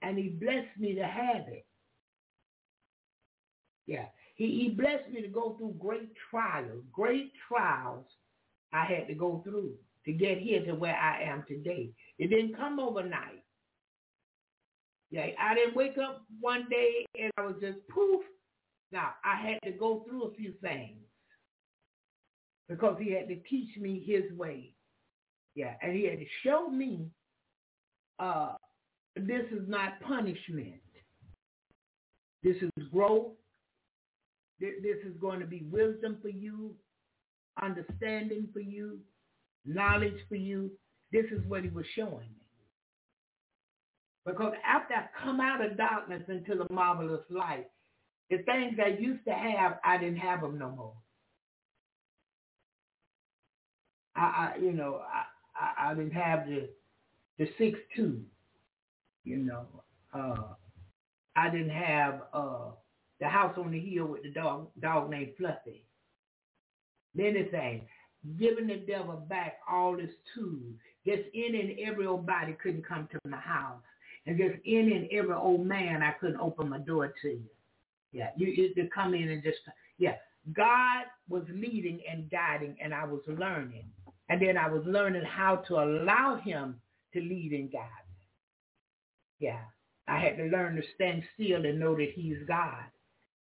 And 0.02 0.16
he 0.16 0.28
blessed 0.28 0.78
me 0.78 0.94
to 0.94 1.04
have 1.04 1.48
it. 1.48 1.66
Yeah. 3.86 4.06
He, 4.36 4.46
he 4.60 4.68
blessed 4.68 5.10
me 5.10 5.20
to 5.22 5.28
go 5.28 5.56
through 5.58 5.74
great 5.78 6.10
trials, 6.30 6.82
great 6.92 7.32
trials 7.48 8.06
I 8.72 8.84
had 8.84 9.08
to 9.08 9.14
go 9.14 9.40
through 9.42 9.72
to 10.04 10.12
get 10.12 10.38
here 10.38 10.64
to 10.64 10.74
where 10.74 10.96
I 10.96 11.22
am 11.22 11.44
today. 11.48 11.90
It 12.18 12.28
didn't 12.28 12.56
come 12.56 12.78
overnight. 12.78 13.42
Yeah, 15.10 15.26
I 15.40 15.54
didn't 15.54 15.74
wake 15.74 15.98
up 15.98 16.22
one 16.40 16.68
day 16.70 17.06
and 17.20 17.32
I 17.36 17.42
was 17.42 17.56
just 17.60 17.78
poof. 17.88 18.22
Now, 18.92 19.14
I 19.24 19.36
had 19.36 19.58
to 19.64 19.72
go 19.72 20.04
through 20.06 20.24
a 20.24 20.34
few 20.34 20.52
things 20.60 21.05
because 22.68 22.96
he 23.00 23.12
had 23.12 23.28
to 23.28 23.36
teach 23.48 23.76
me 23.76 24.02
his 24.04 24.36
way. 24.36 24.72
Yeah, 25.54 25.74
and 25.82 25.92
he 25.94 26.04
had 26.04 26.18
to 26.18 26.26
show 26.42 26.68
me 26.68 27.06
uh, 28.18 28.54
this 29.14 29.44
is 29.50 29.68
not 29.68 30.00
punishment. 30.00 30.80
This 32.42 32.56
is 32.56 32.70
growth. 32.92 33.32
This 34.60 34.98
is 35.04 35.16
going 35.20 35.40
to 35.40 35.46
be 35.46 35.66
wisdom 35.70 36.18
for 36.22 36.28
you, 36.28 36.74
understanding 37.62 38.48
for 38.52 38.60
you, 38.60 38.98
knowledge 39.66 40.18
for 40.28 40.36
you. 40.36 40.70
This 41.12 41.26
is 41.26 41.40
what 41.46 41.62
he 41.62 41.68
was 41.68 41.84
showing 41.94 42.20
me. 42.20 42.46
Because 44.24 44.54
after 44.66 44.94
I 44.94 45.06
come 45.22 45.40
out 45.40 45.64
of 45.64 45.76
darkness 45.76 46.22
into 46.28 46.56
the 46.56 46.72
marvelous 46.72 47.20
light, 47.30 47.66
the 48.30 48.38
things 48.38 48.78
I 48.82 48.98
used 48.98 49.24
to 49.26 49.32
have, 49.32 49.78
I 49.84 49.98
didn't 49.98 50.16
have 50.18 50.40
them 50.40 50.58
no 50.58 50.70
more. 50.70 50.94
I, 54.16 54.20
I 54.20 54.58
you 54.60 54.72
know, 54.72 55.00
I, 55.02 55.84
I, 55.84 55.90
I 55.90 55.94
didn't 55.94 56.12
have 56.12 56.46
the 56.46 56.68
the 57.38 57.48
six 57.58 57.78
two, 57.94 58.20
you 59.24 59.38
know. 59.38 59.66
Uh, 60.14 60.54
I 61.36 61.50
didn't 61.50 61.70
have 61.70 62.22
uh, 62.32 62.70
the 63.20 63.28
house 63.28 63.54
on 63.58 63.70
the 63.70 63.80
hill 63.80 64.06
with 64.06 64.22
the 64.22 64.30
dog 64.30 64.68
dog 64.80 65.10
named 65.10 65.32
Fluffy. 65.38 65.84
Many 67.14 67.44
things. 67.44 67.84
Giving 68.38 68.66
the 68.66 68.76
devil 68.76 69.24
back 69.28 69.58
all 69.70 69.96
his 69.96 70.10
tools. 70.34 70.74
Just 71.06 71.22
any 71.34 71.60
and 71.60 71.78
every 71.88 72.06
old 72.06 72.26
body 72.26 72.56
couldn't 72.60 72.86
come 72.86 73.08
to 73.12 73.18
my 73.28 73.36
house. 73.36 73.80
And 74.26 74.36
just 74.36 74.56
any 74.66 74.94
and 74.94 75.08
every 75.12 75.34
old 75.34 75.64
man 75.64 76.02
I 76.02 76.12
couldn't 76.12 76.40
open 76.40 76.68
my 76.68 76.78
door 76.78 77.14
to 77.22 77.28
you. 77.28 77.50
Yeah, 78.12 78.30
you, 78.36 78.48
you 78.48 78.74
to 78.74 78.88
come 78.88 79.14
in 79.14 79.28
and 79.28 79.42
just 79.42 79.58
yeah. 79.98 80.14
God 80.52 81.04
was 81.28 81.42
leading 81.52 82.00
and 82.10 82.30
guiding, 82.30 82.76
and 82.80 82.94
I 82.94 83.04
was 83.04 83.20
learning, 83.26 83.84
and 84.28 84.40
then 84.40 84.56
I 84.56 84.68
was 84.68 84.82
learning 84.86 85.24
how 85.24 85.56
to 85.68 85.74
allow 85.76 86.40
Him 86.42 86.80
to 87.12 87.20
lead 87.20 87.52
guide 87.72 88.06
me. 88.10 88.26
Yeah, 89.38 89.60
I 90.08 90.18
had 90.18 90.36
to 90.36 90.44
learn 90.44 90.76
to 90.76 90.82
stand 90.94 91.22
still 91.34 91.64
and 91.64 91.78
know 91.78 91.96
that 91.96 92.12
He's 92.14 92.38
God. 92.46 92.84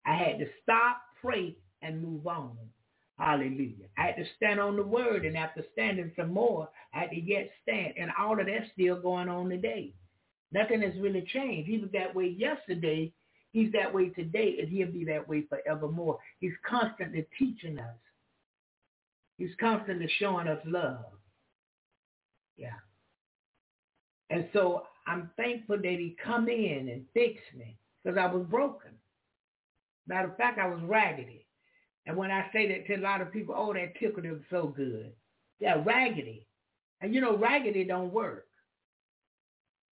I 0.07 0.17
had 0.17 0.39
to 0.39 0.47
stop, 0.63 0.99
pray, 1.21 1.57
and 1.83 2.03
move 2.03 2.27
on. 2.27 2.57
Hallelujah. 3.19 3.87
I 3.97 4.07
had 4.07 4.17
to 4.17 4.25
stand 4.37 4.61
on 4.61 4.77
the 4.77 4.83
word, 4.83 5.25
and 5.25 5.37
after 5.37 5.65
standing 5.73 6.11
some 6.17 6.33
more, 6.33 6.69
I 6.93 7.01
had 7.01 7.11
to 7.11 7.21
yet 7.21 7.51
stand, 7.63 7.95
and 7.97 8.11
all 8.19 8.39
of 8.39 8.47
that's 8.47 8.71
still 8.73 9.01
going 9.01 9.29
on 9.29 9.49
today. 9.49 9.95
Nothing 10.53 10.83
has 10.83 10.95
really 11.01 11.23
changed. 11.33 11.69
He 11.69 11.79
was 11.79 11.91
that 11.93 12.15
way 12.15 12.29
yesterday. 12.37 13.13
He's 13.53 13.73
that 13.73 13.93
way 13.93 14.09
today, 14.09 14.57
and 14.61 14.69
he'll 14.69 14.91
be 14.91 15.05
that 15.05 15.29
way 15.29 15.43
forevermore. 15.49 16.19
He's 16.41 16.53
constantly 16.69 17.27
teaching 17.39 17.79
us. 17.79 17.97
He's 19.37 19.55
constantly 19.59 20.11
showing 20.19 20.49
us 20.49 20.61
love. 20.65 21.05
Yeah. 22.57 22.79
And 24.31 24.49
so 24.53 24.85
I'm 25.07 25.31
thankful 25.37 25.77
that 25.77 25.85
he 25.85 26.17
come 26.25 26.49
in 26.49 26.89
and 26.89 27.05
fixed 27.13 27.55
me 27.57 27.77
because 28.03 28.19
I 28.19 28.27
was 28.27 28.47
broken. 28.47 28.93
Matter 30.07 30.29
of 30.29 30.37
fact, 30.37 30.59
I 30.59 30.69
was 30.69 30.81
raggedy. 30.83 31.47
And 32.07 32.17
when 32.17 32.31
I 32.31 32.47
say 32.53 32.69
that 32.69 32.87
to 32.87 33.01
a 33.01 33.03
lot 33.03 33.21
of 33.21 33.33
people, 33.33 33.55
oh, 33.57 33.73
that 33.73 33.99
tickled 33.99 34.25
them 34.25 34.45
so 34.51 34.67
good. 34.67 35.13
Yeah, 35.59 35.83
raggedy. 35.85 36.47
And 37.01 37.15
you 37.15 37.21
know, 37.21 37.37
raggedy 37.37 37.85
don't 37.85 38.13
work. 38.13 38.47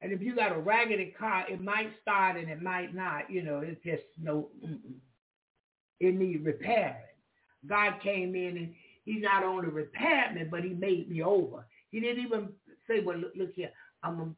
And 0.00 0.12
if 0.12 0.20
you 0.20 0.34
got 0.34 0.54
a 0.54 0.58
raggedy 0.58 1.14
car, 1.16 1.44
it 1.48 1.60
might 1.60 1.90
start 2.02 2.36
and 2.36 2.50
it 2.50 2.60
might 2.60 2.94
not. 2.94 3.30
You 3.30 3.42
know, 3.42 3.60
it's 3.60 3.82
just 3.84 4.02
no, 4.20 4.48
mm-mm. 4.64 4.96
it 6.00 6.14
need 6.14 6.44
repairing. 6.44 6.96
God 7.66 7.94
came 8.02 8.34
in 8.34 8.56
and 8.56 8.74
he 9.04 9.18
not 9.18 9.42
only 9.42 9.68
repaired 9.68 10.34
me, 10.34 10.44
but 10.44 10.64
he 10.64 10.70
made 10.70 11.10
me 11.10 11.22
over. 11.22 11.66
He 11.90 12.00
didn't 12.00 12.24
even 12.24 12.48
say, 12.88 13.00
well, 13.00 13.18
look, 13.18 13.32
look 13.36 13.52
here, 13.54 13.70
I'm 14.02 14.16
going 14.16 14.30
to, 14.30 14.36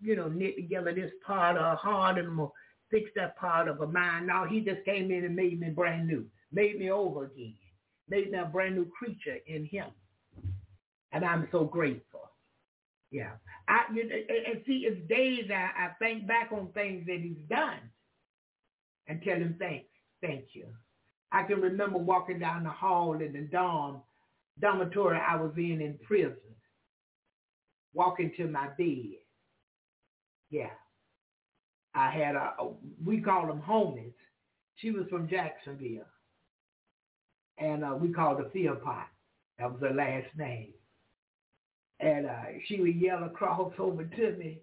you 0.00 0.16
know, 0.16 0.28
knit 0.28 0.56
together 0.56 0.92
this 0.94 1.12
part 1.26 1.56
of 1.56 1.62
a 1.62 1.76
heart 1.76 2.18
and 2.18 2.28
I'm 2.28 2.36
going 2.36 2.48
to 2.48 2.54
fix 2.90 3.10
that 3.16 3.36
part 3.36 3.68
of 3.68 3.80
a 3.80 3.86
mind. 3.86 4.26
No, 4.26 4.44
he 4.44 4.60
just 4.60 4.84
came 4.84 5.10
in 5.10 5.24
and 5.24 5.36
made 5.36 5.58
me 5.60 5.70
brand 5.70 6.06
new, 6.06 6.26
made 6.52 6.78
me 6.78 6.90
over 6.90 7.24
again, 7.24 7.54
made 8.08 8.30
me 8.30 8.38
a 8.38 8.44
brand 8.44 8.76
new 8.76 8.86
creature 8.86 9.38
in 9.46 9.64
him. 9.64 9.86
And 11.12 11.24
I'm 11.24 11.48
so 11.52 11.64
grateful. 11.64 12.20
Yeah. 13.10 13.32
I, 13.68 13.82
you, 13.94 14.02
and 14.02 14.62
see, 14.66 14.86
it's 14.88 15.08
days 15.08 15.50
I, 15.50 15.86
I 15.86 15.88
think 15.98 16.26
back 16.26 16.50
on 16.52 16.68
things 16.72 17.06
that 17.06 17.20
he's 17.20 17.46
done 17.48 17.78
and 19.06 19.22
tell 19.22 19.36
him 19.36 19.56
thanks. 19.58 19.86
Thank 20.22 20.46
you. 20.54 20.66
I 21.32 21.42
can 21.44 21.60
remember 21.60 21.98
walking 21.98 22.38
down 22.38 22.64
the 22.64 22.70
hall 22.70 23.14
in 23.14 23.32
the 23.32 23.40
dorm, 23.40 24.02
dormitory 24.60 25.18
I 25.18 25.36
was 25.36 25.52
in 25.56 25.80
in 25.80 25.98
prison, 26.06 26.36
walking 27.94 28.32
to 28.36 28.46
my 28.46 28.68
bed. 28.76 29.16
Yeah. 30.50 30.70
I 31.94 32.10
had 32.10 32.36
a, 32.36 32.52
we 33.04 33.20
call 33.20 33.46
them 33.46 33.62
homies. 33.66 34.12
She 34.76 34.90
was 34.90 35.06
from 35.08 35.28
Jacksonville. 35.28 36.04
And 37.58 37.84
uh, 37.84 37.94
we 37.98 38.12
called 38.12 38.38
her 38.38 38.50
Philpott. 38.52 39.06
That 39.58 39.72
was 39.72 39.80
her 39.80 39.94
last 39.94 40.26
name. 40.36 40.72
And 42.00 42.26
uh, 42.26 42.42
she 42.66 42.80
would 42.80 42.96
yell 42.96 43.24
across 43.24 43.72
over 43.78 44.04
to 44.04 44.32
me 44.32 44.60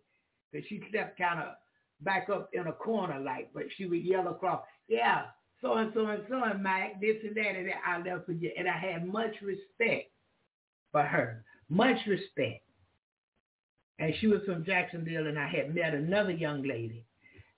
because 0.51 0.67
she 0.67 0.83
stepped 0.89 1.17
kind 1.17 1.39
of 1.39 1.55
back 2.01 2.29
up 2.29 2.49
in 2.53 2.67
a 2.67 2.73
corner 2.73 3.19
like, 3.19 3.49
but 3.53 3.63
she 3.75 3.85
would 3.85 4.03
yell 4.03 4.27
across, 4.27 4.61
yeah, 4.87 5.25
so 5.61 5.73
and 5.73 5.91
so 5.93 6.05
and 6.07 6.23
so 6.29 6.43
and 6.43 6.63
Mike, 6.63 7.01
this 7.01 7.17
and 7.23 7.35
that 7.35 7.55
and 7.55 7.67
that. 7.67 7.81
I'll 7.85 8.03
never 8.03 8.21
forget. 8.21 8.53
And 8.57 8.67
I 8.67 8.77
had 8.77 9.07
much 9.07 9.35
respect 9.41 10.11
for 10.91 11.03
her, 11.03 11.43
much 11.69 11.97
respect. 12.07 12.63
And 13.99 14.13
she 14.19 14.27
was 14.27 14.41
from 14.45 14.63
Jacksonville, 14.63 15.27
and 15.27 15.37
I 15.37 15.47
had 15.47 15.75
met 15.75 15.93
another 15.93 16.31
young 16.31 16.63
lady. 16.63 17.03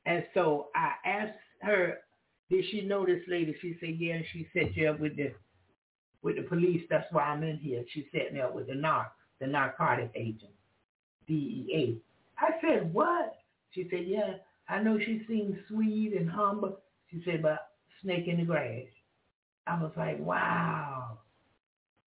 And 0.05 0.25
so 0.33 0.69
I 0.75 0.93
asked 1.05 1.37
her, 1.61 1.99
did 2.49 2.65
she 2.71 2.81
know 2.81 3.05
this 3.05 3.21
lady? 3.27 3.55
She 3.61 3.77
said, 3.79 3.97
yeah. 3.99 4.15
And 4.15 4.25
she 4.33 4.47
set 4.53 4.75
you 4.75 4.89
up 4.89 4.99
with 4.99 5.15
the 5.15 5.33
with 6.23 6.35
the 6.35 6.43
police. 6.43 6.83
That's 6.89 7.11
why 7.11 7.23
I'm 7.23 7.43
in 7.43 7.57
here. 7.57 7.83
She 7.93 8.07
set 8.11 8.33
me 8.33 8.41
up 8.41 8.53
with 8.53 8.67
the 8.67 8.73
narc, 8.73 9.07
the 9.39 9.47
narcotic 9.47 10.11
agent, 10.15 10.51
DEA. 11.27 11.97
I 12.37 12.49
said, 12.61 12.93
what? 12.93 13.35
She 13.71 13.87
said, 13.89 14.05
yeah. 14.05 14.33
I 14.67 14.81
know 14.81 14.97
she 14.99 15.23
seems 15.27 15.55
sweet 15.67 16.13
and 16.17 16.29
humble. 16.29 16.79
She 17.09 17.21
said, 17.25 17.41
but 17.41 17.70
snake 18.01 18.27
in 18.27 18.37
the 18.37 18.45
grass. 18.45 18.85
I 19.67 19.81
was 19.81 19.91
like, 19.95 20.19
wow. 20.19 21.19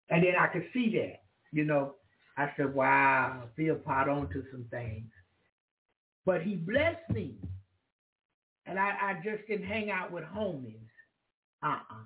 And 0.10 0.24
then 0.24 0.36
I 0.40 0.48
could 0.48 0.66
see 0.74 0.90
that, 0.98 1.22
you 1.52 1.66
know. 1.66 1.96
I 2.38 2.52
said, 2.56 2.74
wow, 2.74 3.44
Philpott 3.56 4.08
onto 4.08 4.44
some 4.52 4.66
things. 4.72 5.12
But 6.26 6.42
he 6.42 6.56
blessed 6.56 7.10
me. 7.14 7.36
And 8.66 8.80
I, 8.80 8.90
I 9.02 9.14
just 9.24 9.48
didn't 9.48 9.68
hang 9.68 9.92
out 9.92 10.12
with 10.12 10.24
homies. 10.24 10.80
Uh-uh. 11.64 12.06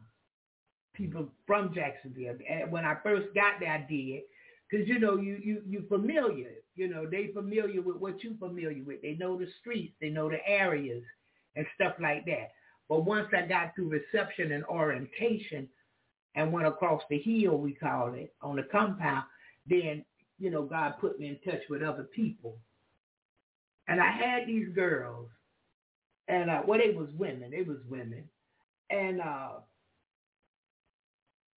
People 0.94 1.28
from 1.46 1.74
Jacksonville. 1.74 2.38
And 2.50 2.72
when 2.72 2.86
I 2.86 2.96
first 3.04 3.28
got 3.36 3.60
there, 3.60 3.72
I 3.72 3.86
did. 3.90 4.22
Because, 4.70 4.88
you 4.88 5.00
know, 5.00 5.18
you, 5.18 5.40
you, 5.44 5.62
you 5.68 5.86
familiar. 5.88 6.52
You 6.76 6.88
know, 6.88 7.06
they 7.10 7.32
familiar 7.34 7.82
with 7.82 7.98
what 7.98 8.24
you 8.24 8.36
familiar 8.40 8.84
with. 8.84 9.02
They 9.02 9.14
know 9.14 9.38
the 9.38 9.48
streets. 9.62 9.94
They 10.02 10.10
know 10.10 10.30
the 10.30 10.46
areas 10.48 11.04
and 11.56 11.66
stuff 11.76 11.94
like 12.02 12.26
that. 12.26 12.52
But 12.90 13.06
once 13.06 13.28
I 13.36 13.46
got 13.48 13.76
through 13.76 13.90
reception 13.90 14.52
and 14.52 14.64
orientation, 14.66 15.68
and 16.36 16.52
went 16.52 16.68
across 16.68 17.02
the 17.10 17.18
hill, 17.20 17.58
we 17.58 17.74
call 17.74 18.14
it, 18.14 18.34
on 18.42 18.58
the 18.58 18.64
compound, 18.64 19.24
then, 19.68 20.04
you 20.38 20.52
know, 20.52 20.64
God 20.64 20.96
put 21.00 21.20
me 21.20 21.30
in 21.30 21.40
touch 21.50 21.62
with 21.70 21.82
other 21.82 22.04
people. 22.04 22.58
And 23.88 24.02
I 24.02 24.12
had 24.12 24.48
these 24.48 24.68
girls, 24.76 25.30
and, 26.28 26.50
uh, 26.50 26.62
well, 26.68 26.80
they 26.80 26.94
was 26.94 27.10
women. 27.18 27.52
They 27.52 27.62
was 27.62 27.78
women. 27.90 28.24
And 28.90 29.22
uh, 29.22 29.52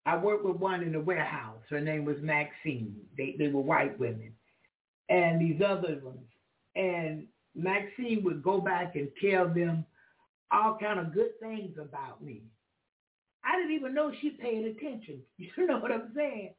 I 0.04 0.16
worked 0.16 0.44
with 0.44 0.56
one 0.56 0.82
in 0.82 0.92
the 0.92 1.00
warehouse. 1.00 1.62
Her 1.70 1.80
name 1.80 2.04
was 2.04 2.16
Maxine. 2.20 2.96
They, 3.16 3.34
they 3.38 3.48
were 3.48 3.62
white 3.62 3.98
women. 3.98 4.32
And 5.08 5.40
these 5.40 5.60
other 5.64 6.00
ones. 6.02 6.18
And 6.74 7.26
Maxine 7.54 8.22
would 8.24 8.42
go 8.42 8.60
back 8.60 8.96
and 8.96 9.08
tell 9.22 9.48
them 9.48 9.86
all 10.52 10.78
kind 10.80 10.98
of 10.98 11.14
good 11.14 11.38
things 11.40 11.76
about 11.80 12.22
me. 12.22 12.42
I 13.44 13.56
didn't 13.56 13.76
even 13.76 13.94
know 13.94 14.12
she 14.20 14.30
paid 14.30 14.64
attention. 14.64 15.22
You 15.38 15.66
know 15.66 15.78
what 15.78 15.92
I'm 15.92 16.12
saying? 16.14 16.54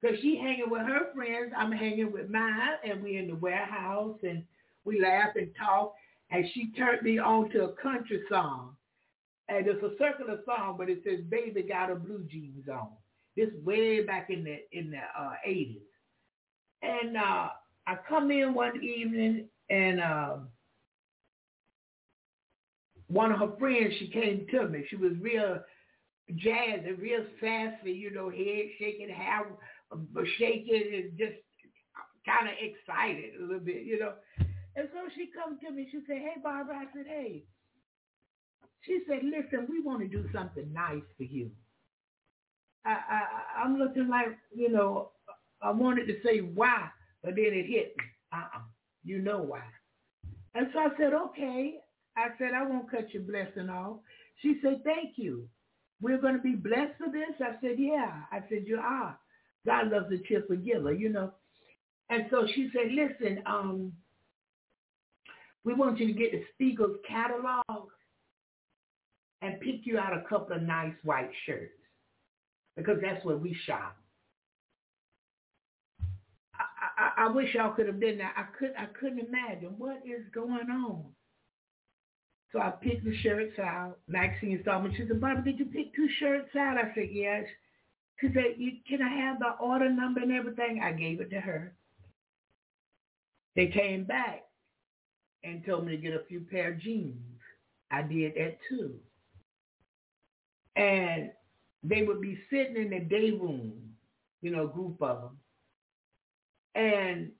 Because 0.00 0.18
she 0.20 0.36
hanging 0.36 0.68
with 0.70 0.82
her 0.82 1.12
friends, 1.14 1.52
I'm 1.56 1.72
hanging 1.72 2.12
with 2.12 2.28
mine, 2.28 2.76
and 2.84 3.02
we 3.02 3.16
in 3.16 3.28
the 3.28 3.34
warehouse, 3.34 4.18
and 4.22 4.44
we 4.84 5.00
laugh 5.00 5.30
and 5.36 5.50
talk. 5.58 5.94
And 6.30 6.44
she 6.52 6.72
turned 6.76 7.02
me 7.02 7.18
on 7.18 7.50
to 7.50 7.64
a 7.64 7.72
country 7.72 8.22
song. 8.28 8.76
And 9.48 9.66
it's 9.66 9.82
a 9.82 9.92
circular 9.98 10.40
song, 10.44 10.74
but 10.76 10.90
it 10.90 11.02
says, 11.04 11.20
baby 11.28 11.62
got 11.62 11.88
her 11.88 11.94
blue 11.94 12.24
jeans 12.30 12.68
on. 12.68 12.88
This 13.36 13.50
way 13.64 14.02
back 14.02 14.28
in 14.30 14.44
the 14.44 14.58
in 14.72 14.90
the 14.90 14.98
uh, 14.98 15.34
80s. 15.46 15.80
And 16.82 17.16
uh, 17.16 17.48
I 17.86 17.96
come 18.08 18.30
in 18.30 18.54
one 18.54 18.82
evening, 18.82 19.48
and 19.70 20.00
um, 20.00 20.48
one 23.08 23.32
of 23.32 23.38
her 23.40 23.56
friends, 23.58 23.94
she 23.98 24.08
came 24.08 24.46
to 24.50 24.68
me. 24.68 24.84
She 24.88 24.96
was 24.96 25.12
real 25.20 25.60
jazzy, 26.32 26.98
real 26.98 27.24
sassy, 27.40 27.92
you 27.92 28.10
know, 28.10 28.30
head 28.30 28.66
shaking, 28.78 29.08
hair 29.08 29.46
uh, 29.92 29.96
shaking, 30.38 30.82
and 30.94 31.18
just 31.18 31.38
kind 32.26 32.48
of 32.48 32.54
excited 32.60 33.34
a 33.38 33.42
little 33.42 33.60
bit, 33.60 33.84
you 33.84 33.98
know. 33.98 34.14
And 34.76 34.88
so 34.92 35.08
she 35.14 35.30
come 35.34 35.58
to 35.60 35.70
me. 35.70 35.88
She 35.90 36.00
said, 36.06 36.18
"Hey, 36.18 36.40
Barbara." 36.42 36.76
I 36.76 36.84
said, 36.92 37.06
"Hey." 37.06 37.44
She 38.82 39.00
said, 39.08 39.20
"Listen, 39.22 39.66
we 39.70 39.80
want 39.80 40.00
to 40.00 40.08
do 40.08 40.28
something 40.32 40.72
nice 40.72 41.02
for 41.16 41.24
you." 41.24 41.50
I, 42.84 42.90
I 42.90 43.62
I'm 43.62 43.78
looking 43.78 44.08
like, 44.08 44.28
you 44.54 44.70
know, 44.70 45.10
I 45.60 45.70
wanted 45.70 46.06
to 46.06 46.14
say 46.24 46.38
why, 46.38 46.88
but 47.22 47.34
then 47.34 47.46
it 47.46 47.66
hit 47.66 47.94
me. 47.96 48.04
Uh-uh. 48.32 48.60
You 49.04 49.18
know 49.20 49.38
why. 49.38 49.62
And 50.54 50.68
so 50.72 50.80
I 50.80 50.88
said, 50.98 51.12
okay. 51.12 51.76
I 52.16 52.28
said, 52.38 52.52
I 52.54 52.66
won't 52.66 52.90
cut 52.90 53.12
your 53.12 53.22
blessing 53.22 53.68
off. 53.68 53.98
She 54.42 54.58
said, 54.62 54.82
thank 54.84 55.16
you. 55.16 55.48
We're 56.00 56.20
going 56.20 56.36
to 56.36 56.42
be 56.42 56.54
blessed 56.54 56.94
for 56.98 57.10
this? 57.10 57.34
I 57.40 57.60
said, 57.60 57.76
yeah. 57.78 58.20
I 58.32 58.40
said, 58.48 58.64
you 58.66 58.78
are. 58.78 59.18
God 59.64 59.88
loves 59.88 60.12
a 60.12 60.18
cheerful 60.26 60.56
giver, 60.56 60.92
you 60.92 61.08
know. 61.08 61.32
And 62.10 62.26
so 62.30 62.46
she 62.54 62.70
said, 62.72 62.92
listen, 62.92 63.42
um, 63.46 63.92
we 65.64 65.74
want 65.74 65.98
you 65.98 66.06
to 66.06 66.12
get 66.12 66.32
the 66.32 66.44
Spiegel's 66.54 66.96
catalog 67.08 67.88
and 69.42 69.60
pick 69.60 69.80
you 69.84 69.98
out 69.98 70.16
a 70.16 70.22
couple 70.28 70.56
of 70.56 70.62
nice 70.62 70.94
white 71.02 71.30
shirts 71.44 71.72
because 72.76 72.98
that's 73.02 73.24
where 73.24 73.36
we 73.36 73.56
shop. 73.66 73.96
I, 76.54 77.22
I, 77.22 77.24
I 77.24 77.28
wish 77.28 77.54
y'all 77.54 77.74
could 77.74 77.86
have 77.86 78.00
been 78.00 78.18
there. 78.18 78.32
I 78.36 78.44
could 78.58 78.72
I 78.78 78.86
couldn't 78.98 79.18
imagine 79.18 79.74
what 79.76 80.02
is 80.06 80.24
going 80.32 80.70
on. 80.70 81.04
So 82.52 82.60
I 82.60 82.70
picked 82.70 83.04
the 83.04 83.16
shirts 83.22 83.58
out. 83.58 83.98
Maxine 84.08 84.62
saw 84.64 84.80
me. 84.80 84.94
She 84.96 85.06
said, 85.06 85.20
Barbara, 85.20 85.44
did 85.44 85.58
you 85.58 85.66
pick 85.66 85.94
two 85.94 86.08
shirts 86.18 86.54
out? 86.56 86.78
I 86.78 86.94
said, 86.94 87.08
yes. 87.10 87.44
She 88.20 88.28
said, 88.28 88.56
can 88.88 89.02
I 89.02 89.14
have 89.14 89.38
the 89.38 89.50
order 89.60 89.90
number 89.90 90.20
and 90.20 90.32
everything? 90.32 90.80
I 90.82 90.92
gave 90.92 91.20
it 91.20 91.30
to 91.30 91.40
her. 91.40 91.74
They 93.56 93.66
came 93.66 94.04
back 94.04 94.44
and 95.44 95.64
told 95.64 95.86
me 95.86 95.96
to 95.96 96.02
get 96.02 96.14
a 96.14 96.24
few 96.28 96.40
pair 96.40 96.72
of 96.72 96.80
jeans. 96.80 97.16
I 97.90 98.02
did 98.02 98.34
that 98.36 98.58
too. 98.68 98.94
And 100.76 101.30
they 101.82 102.02
would 102.02 102.20
be 102.20 102.38
sitting 102.50 102.76
in 102.76 102.90
the 102.90 103.00
day 103.00 103.30
room, 103.30 103.72
you 104.42 104.50
know, 104.50 104.66
group 104.66 105.00
of 105.00 105.22
them, 105.22 105.38
and 106.74 107.30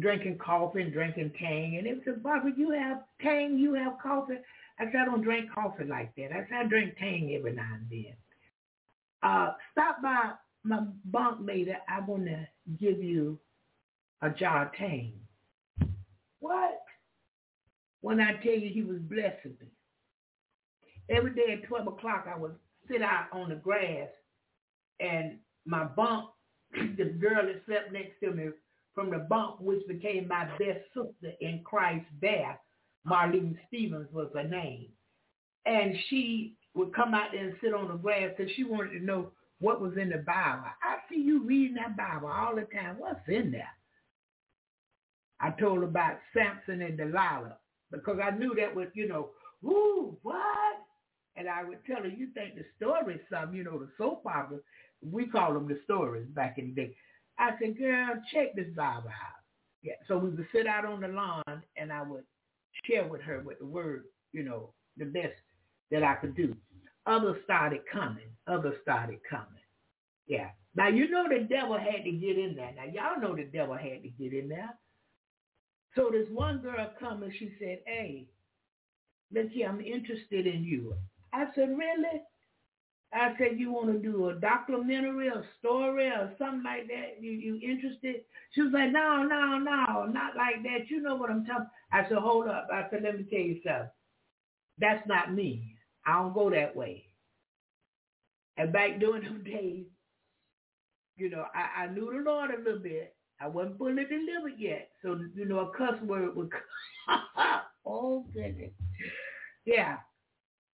drinking 0.00 0.38
coffee 0.38 0.82
and 0.82 0.92
drinking 0.92 1.32
Tang. 1.38 1.76
And 1.78 1.86
it 1.86 2.02
said, 2.04 2.22
Barbara, 2.22 2.52
you 2.56 2.70
have 2.72 3.02
Tang, 3.20 3.56
you 3.58 3.74
have 3.74 3.94
coffee. 4.02 4.38
I 4.78 4.86
said, 4.86 5.02
I 5.02 5.04
don't 5.04 5.22
drink 5.22 5.52
coffee 5.54 5.84
like 5.84 6.14
that. 6.16 6.32
I 6.32 6.46
said, 6.48 6.58
I 6.58 6.64
drink 6.64 6.96
Tang 6.98 7.32
every 7.36 7.52
now 7.52 7.68
and 7.74 7.88
then. 7.90 8.14
Uh, 9.22 9.52
stop 9.72 10.02
by 10.02 10.32
my 10.64 10.80
bunk 11.06 11.40
mate. 11.40 11.68
I 11.88 12.00
want 12.00 12.26
to 12.26 12.46
give 12.78 13.02
you 13.02 13.38
a 14.22 14.30
jar 14.30 14.66
of 14.66 14.72
Tang. 14.74 15.12
What? 16.40 16.80
When 18.00 18.20
I 18.20 18.32
tell 18.42 18.52
you 18.52 18.70
he 18.70 18.82
was 18.82 18.98
blessing 18.98 19.56
me. 19.60 19.68
Every 21.08 21.34
day 21.34 21.52
at 21.52 21.68
12 21.68 21.86
o'clock, 21.86 22.26
I 22.32 22.38
would 22.38 22.54
sit 22.90 23.02
out 23.02 23.26
on 23.32 23.50
the 23.50 23.54
grass 23.54 24.08
and 25.00 25.38
my 25.66 25.84
bunk, 25.84 26.26
the 26.72 27.04
girl 27.04 27.46
that 27.46 27.62
slept 27.66 27.92
next 27.92 28.20
to 28.22 28.32
me 28.32 28.48
from 28.94 29.10
the 29.10 29.18
bunk, 29.18 29.60
which 29.60 29.86
became 29.86 30.28
my 30.28 30.44
best 30.58 30.80
sister 30.94 31.32
in 31.40 31.62
Christ 31.64 32.06
there, 32.20 32.58
Marlene 33.06 33.56
Stevens 33.68 34.08
was 34.12 34.30
her 34.34 34.44
name. 34.44 34.88
And 35.66 35.94
she 36.08 36.54
would 36.74 36.94
come 36.94 37.14
out 37.14 37.30
there 37.32 37.44
and 37.44 37.56
sit 37.62 37.74
on 37.74 37.88
the 37.88 37.94
grass 37.94 38.30
because 38.36 38.52
she 38.54 38.64
wanted 38.64 38.98
to 38.98 39.04
know 39.04 39.30
what 39.60 39.80
was 39.80 39.96
in 39.96 40.10
the 40.10 40.18
Bible. 40.18 40.64
I 40.82 40.96
see 41.08 41.20
you 41.20 41.44
reading 41.44 41.76
that 41.76 41.96
Bible 41.96 42.28
all 42.28 42.54
the 42.54 42.62
time. 42.62 42.96
What's 42.98 43.20
in 43.28 43.50
there? 43.50 43.68
I 45.40 45.50
told 45.50 45.78
her 45.78 45.84
about 45.84 46.18
Samson 46.32 46.82
and 46.82 46.96
Delilah 46.96 47.56
because 47.90 48.18
I 48.22 48.30
knew 48.36 48.54
that 48.56 48.74
was, 48.74 48.88
you 48.94 49.08
know, 49.08 49.30
ooh, 49.64 50.16
what? 50.22 50.76
And 51.36 51.48
I 51.48 51.64
would 51.64 51.84
tell 51.84 52.02
her, 52.02 52.08
you 52.08 52.28
think 52.34 52.54
the 52.54 52.64
story's 52.76 53.20
something, 53.30 53.56
you 53.56 53.64
know, 53.64 53.78
the 53.78 53.88
soap 53.98 54.24
opera, 54.26 54.58
we 55.02 55.26
call 55.26 55.54
them 55.54 55.68
the 55.68 55.80
stories 55.84 56.26
back 56.28 56.58
in 56.58 56.68
the 56.68 56.74
day. 56.74 56.96
I 57.38 57.50
said, 57.60 57.78
girl, 57.78 58.14
check 58.32 58.54
this 58.54 58.68
Bible 58.76 59.08
out. 59.08 59.42
Yeah. 59.82 59.94
So 60.08 60.16
we 60.18 60.30
would 60.30 60.46
sit 60.52 60.66
out 60.66 60.84
on 60.84 61.00
the 61.00 61.08
lawn 61.08 61.62
and 61.76 61.92
I 61.92 62.02
would 62.02 62.24
share 62.84 63.06
with 63.06 63.20
her 63.22 63.42
with 63.44 63.58
the 63.58 63.66
word, 63.66 64.04
you 64.32 64.42
know, 64.42 64.70
the 64.96 65.04
best 65.04 65.34
that 65.90 66.02
I 66.02 66.14
could 66.14 66.36
do. 66.36 66.56
Others 67.06 67.36
started 67.44 67.80
coming. 67.92 68.28
Others 68.46 68.76
started 68.82 69.18
coming. 69.28 69.46
Yeah. 70.26 70.48
Now 70.74 70.88
you 70.88 71.10
know 71.10 71.28
the 71.28 71.44
devil 71.44 71.78
had 71.78 72.04
to 72.04 72.10
get 72.10 72.38
in 72.38 72.56
there. 72.56 72.72
Now 72.74 72.84
y'all 72.84 73.20
know 73.20 73.36
the 73.36 73.44
devil 73.44 73.74
had 73.74 74.02
to 74.02 74.08
get 74.08 74.32
in 74.32 74.48
there. 74.48 74.70
So 75.94 76.10
this 76.10 76.26
one 76.32 76.58
girl 76.58 76.90
come 76.98 77.22
and 77.22 77.32
she 77.38 77.52
said, 77.58 77.80
hey, 77.86 78.26
here, 79.52 79.68
I'm 79.68 79.80
interested 79.80 80.46
in 80.46 80.64
you. 80.64 80.94
I 81.32 81.46
said, 81.54 81.68
really? 81.68 82.22
I 83.14 83.34
said, 83.38 83.58
you 83.58 83.70
want 83.72 83.92
to 83.92 83.98
do 83.98 84.28
a 84.28 84.34
documentary, 84.34 85.28
a 85.28 85.42
story, 85.60 86.06
or 86.06 86.32
something 86.38 86.64
like 86.64 86.88
that? 86.88 87.22
You 87.22 87.30
you 87.30 87.60
interested? 87.62 88.22
She 88.52 88.62
was 88.62 88.72
like, 88.72 88.90
no, 88.90 89.22
no, 89.22 89.58
no, 89.58 90.06
not 90.06 90.36
like 90.36 90.62
that. 90.64 90.88
You 90.90 91.00
know 91.00 91.14
what 91.14 91.30
I'm 91.30 91.44
talking. 91.44 91.66
I 91.92 92.02
said, 92.08 92.18
hold 92.18 92.48
up. 92.48 92.68
I 92.72 92.86
said, 92.90 93.02
let 93.02 93.16
me 93.16 93.24
tell 93.30 93.38
you 93.38 93.60
something. 93.64 93.90
That's 94.78 95.06
not 95.06 95.32
me. 95.32 95.76
I 96.06 96.14
don't 96.14 96.34
go 96.34 96.50
that 96.50 96.74
way. 96.74 97.04
And 98.56 98.72
back 98.72 98.98
during 99.00 99.22
those 99.22 99.44
days, 99.52 99.84
you 101.16 101.30
know, 101.30 101.44
I, 101.54 101.84
I 101.84 101.86
knew 101.88 102.12
the 102.12 102.28
Lord 102.28 102.50
a 102.50 102.58
little 102.58 102.80
bit. 102.80 103.14
I 103.40 103.48
wasn't 103.48 103.78
fully 103.78 104.04
delivered 104.04 104.58
yet. 104.58 104.90
So, 105.02 105.18
you 105.34 105.44
know, 105.44 105.60
a 105.60 105.76
cuss 105.76 106.00
word 106.02 106.34
would 106.36 106.50
oh 107.86 108.24
goodness. 108.32 108.70
Yeah. 109.64 109.96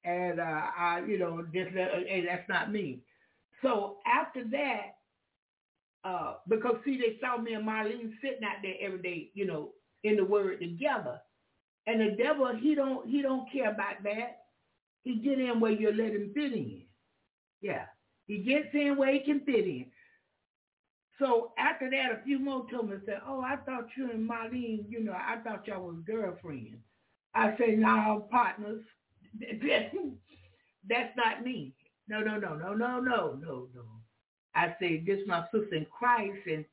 And 0.04 0.40
uh 0.40 0.62
I, 0.76 1.02
you 1.06 1.18
know, 1.18 1.44
just 1.52 1.70
uh, 1.70 2.00
hey, 2.06 2.24
that's 2.26 2.48
not 2.48 2.72
me. 2.72 3.02
So 3.62 3.98
after 4.06 4.44
that, 4.52 4.96
uh, 6.04 6.34
because 6.48 6.76
see 6.84 6.98
they 6.98 7.18
saw 7.20 7.36
me 7.36 7.54
and 7.54 7.66
Marlene 7.66 8.12
sitting 8.22 8.44
out 8.44 8.62
there 8.62 8.74
every 8.80 9.02
day, 9.02 9.30
you 9.34 9.46
know, 9.46 9.70
in 10.04 10.16
the 10.16 10.24
word 10.24 10.60
together. 10.60 11.20
And 11.86 12.00
the 12.00 12.16
devil, 12.16 12.50
he 12.58 12.74
don't 12.74 13.08
he 13.08 13.22
don't 13.22 13.50
care 13.52 13.70
about 13.70 14.02
that. 14.04 14.38
He 15.02 15.16
get 15.16 15.38
in 15.38 15.60
where 15.60 15.72
you 15.72 15.92
let 15.92 16.12
him 16.12 16.32
fit 16.34 16.52
in. 16.52 16.82
Yeah. 17.60 17.84
He 18.26 18.38
gets 18.38 18.68
in 18.74 18.96
where 18.96 19.12
he 19.12 19.20
can 19.20 19.40
fit 19.40 19.64
in. 19.66 19.86
So 21.18 21.52
after 21.58 21.90
that, 21.90 22.12
a 22.12 22.24
few 22.24 22.38
more 22.38 22.66
told 22.70 22.90
me, 22.90 22.96
said, 23.04 23.20
oh, 23.26 23.40
I 23.42 23.56
thought 23.56 23.88
you 23.96 24.10
and 24.10 24.28
Marlene, 24.28 24.84
you 24.88 25.04
know, 25.04 25.12
I 25.12 25.36
thought 25.42 25.66
y'all 25.66 25.82
was 25.86 25.96
girlfriends. 26.06 26.78
I 27.34 27.54
said, 27.58 27.78
no, 27.78 28.26
partners. 28.30 28.82
That's 30.88 31.16
not 31.16 31.44
me. 31.44 31.74
No, 32.08 32.20
no, 32.20 32.38
no, 32.38 32.54
no, 32.56 32.74
no, 32.74 33.00
no, 33.00 33.38
no, 33.40 33.68
no. 33.74 33.82
I 34.54 34.74
say, 34.80 35.02
this 35.06 35.20
is 35.20 35.28
my 35.28 35.44
sister 35.52 35.74
in 35.76 35.86
Christ, 35.86 36.40
and, 36.50 36.64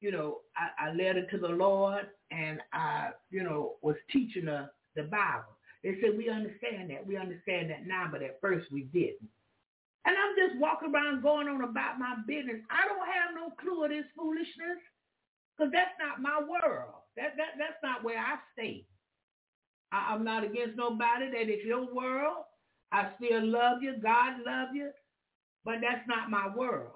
you 0.00 0.12
know, 0.12 0.38
I, 0.56 0.88
I 0.88 0.92
led 0.94 1.16
her 1.16 1.26
to 1.30 1.38
the 1.38 1.48
Lord, 1.48 2.06
and 2.30 2.60
I, 2.72 3.10
you 3.30 3.44
know, 3.44 3.76
was 3.82 3.96
teaching 4.12 4.46
her 4.46 4.70
the 4.96 5.04
Bible. 5.04 5.56
They 5.84 5.96
said, 6.02 6.16
we 6.18 6.28
understand 6.30 6.90
that. 6.90 7.06
We 7.06 7.16
understand 7.16 7.70
that 7.70 7.86
now, 7.86 8.08
but 8.10 8.22
at 8.22 8.40
first 8.40 8.72
we 8.72 8.84
didn't. 8.84 9.30
And 10.06 10.16
I'm 10.16 10.34
just 10.36 10.60
walking 10.60 10.92
around 10.94 11.22
going 11.22 11.48
on 11.48 11.62
about 11.62 11.98
my 11.98 12.16
business. 12.26 12.62
I 12.70 12.88
don't 12.88 13.06
have 13.06 13.34
no 13.34 13.50
clue 13.60 13.84
of 13.84 13.90
this 13.90 14.06
foolishness 14.16 14.80
because 15.56 15.72
that's 15.72 15.94
not 16.00 16.22
my 16.22 16.40
world. 16.40 16.94
That, 17.16 17.36
that, 17.36 17.58
that's 17.58 17.80
not 17.82 18.04
where 18.04 18.18
I 18.18 18.36
stay. 18.54 18.86
I, 19.92 20.12
I'm 20.12 20.24
not 20.24 20.44
against 20.44 20.76
nobody. 20.76 21.30
That 21.30 21.50
is 21.52 21.64
your 21.64 21.92
world. 21.94 22.44
I 22.92 23.10
still 23.16 23.44
love 23.46 23.82
you. 23.82 23.96
God 24.02 24.40
love 24.44 24.68
you. 24.74 24.90
But 25.64 25.76
that's 25.82 26.06
not 26.06 26.30
my 26.30 26.48
world. 26.54 26.92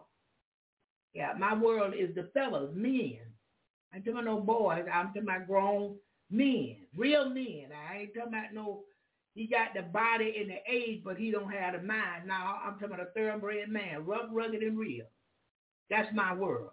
Yeah, 1.12 1.32
my 1.36 1.54
world 1.54 1.94
is 1.98 2.14
the 2.14 2.30
fellows, 2.32 2.70
men. 2.74 3.18
I 3.92 3.96
ain't 3.96 4.04
talking 4.04 4.24
no 4.24 4.40
boys. 4.40 4.84
I'm 4.92 5.08
talking 5.08 5.22
about 5.22 5.48
grown 5.48 5.96
men, 6.30 6.76
real 6.96 7.28
men. 7.28 7.68
I 7.90 7.98
ain't 7.98 8.14
talking 8.14 8.32
about 8.32 8.54
no, 8.54 8.82
he 9.34 9.46
got 9.48 9.74
the 9.74 9.82
body 9.82 10.34
and 10.40 10.50
the 10.50 10.58
age, 10.72 11.02
but 11.04 11.16
he 11.16 11.30
don't 11.32 11.50
have 11.52 11.74
the 11.74 11.86
mind. 11.86 12.26
Now, 12.26 12.60
I'm 12.64 12.74
talking 12.74 12.94
about 12.94 13.00
a 13.00 13.10
thoroughbred 13.16 13.68
man, 13.68 14.06
rough, 14.06 14.28
rugged, 14.30 14.62
and 14.62 14.78
real. 14.78 15.06
That's 15.90 16.14
my 16.14 16.32
world. 16.34 16.70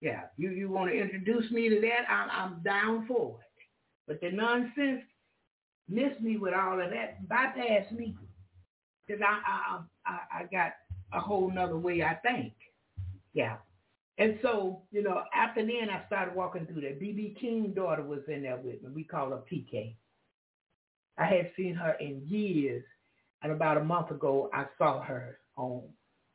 Yeah, 0.00 0.24
you, 0.36 0.50
you 0.50 0.70
want 0.70 0.90
to 0.90 0.98
introduce 1.00 1.50
me 1.50 1.70
to 1.70 1.80
that? 1.80 2.10
I'm, 2.10 2.28
I'm 2.30 2.62
down 2.62 3.06
for 3.06 3.38
it. 3.40 3.46
But 4.06 4.20
the 4.20 4.30
nonsense, 4.30 5.02
missed 5.88 6.20
me 6.20 6.36
with 6.36 6.54
all 6.54 6.80
of 6.80 6.90
that, 6.90 7.28
bypassed 7.28 7.92
me. 7.92 8.14
Because 9.06 9.22
I, 9.22 9.40
I, 9.46 9.80
I, 10.06 10.40
I 10.40 10.42
got 10.44 10.72
a 11.12 11.20
whole 11.20 11.50
nother 11.50 11.76
way 11.76 12.02
I 12.02 12.14
think. 12.14 12.52
Yeah. 13.32 13.56
And 14.16 14.38
so, 14.42 14.82
you 14.92 15.02
know, 15.02 15.24
after 15.34 15.64
then 15.64 15.90
I 15.90 16.06
started 16.06 16.34
walking 16.34 16.66
through 16.66 16.82
there. 16.82 16.94
B.B. 16.94 17.36
King's 17.40 17.74
daughter 17.74 18.02
was 18.02 18.20
in 18.28 18.42
there 18.42 18.56
with 18.56 18.82
me. 18.82 18.90
We 18.94 19.04
call 19.04 19.30
her 19.30 19.42
PK. 19.50 19.96
I 21.18 21.26
had 21.26 21.50
seen 21.56 21.74
her 21.74 21.92
in 22.00 22.22
years. 22.26 22.84
And 23.42 23.52
about 23.52 23.76
a 23.76 23.84
month 23.84 24.10
ago, 24.10 24.50
I 24.54 24.66
saw 24.78 25.02
her 25.02 25.38
on 25.56 25.82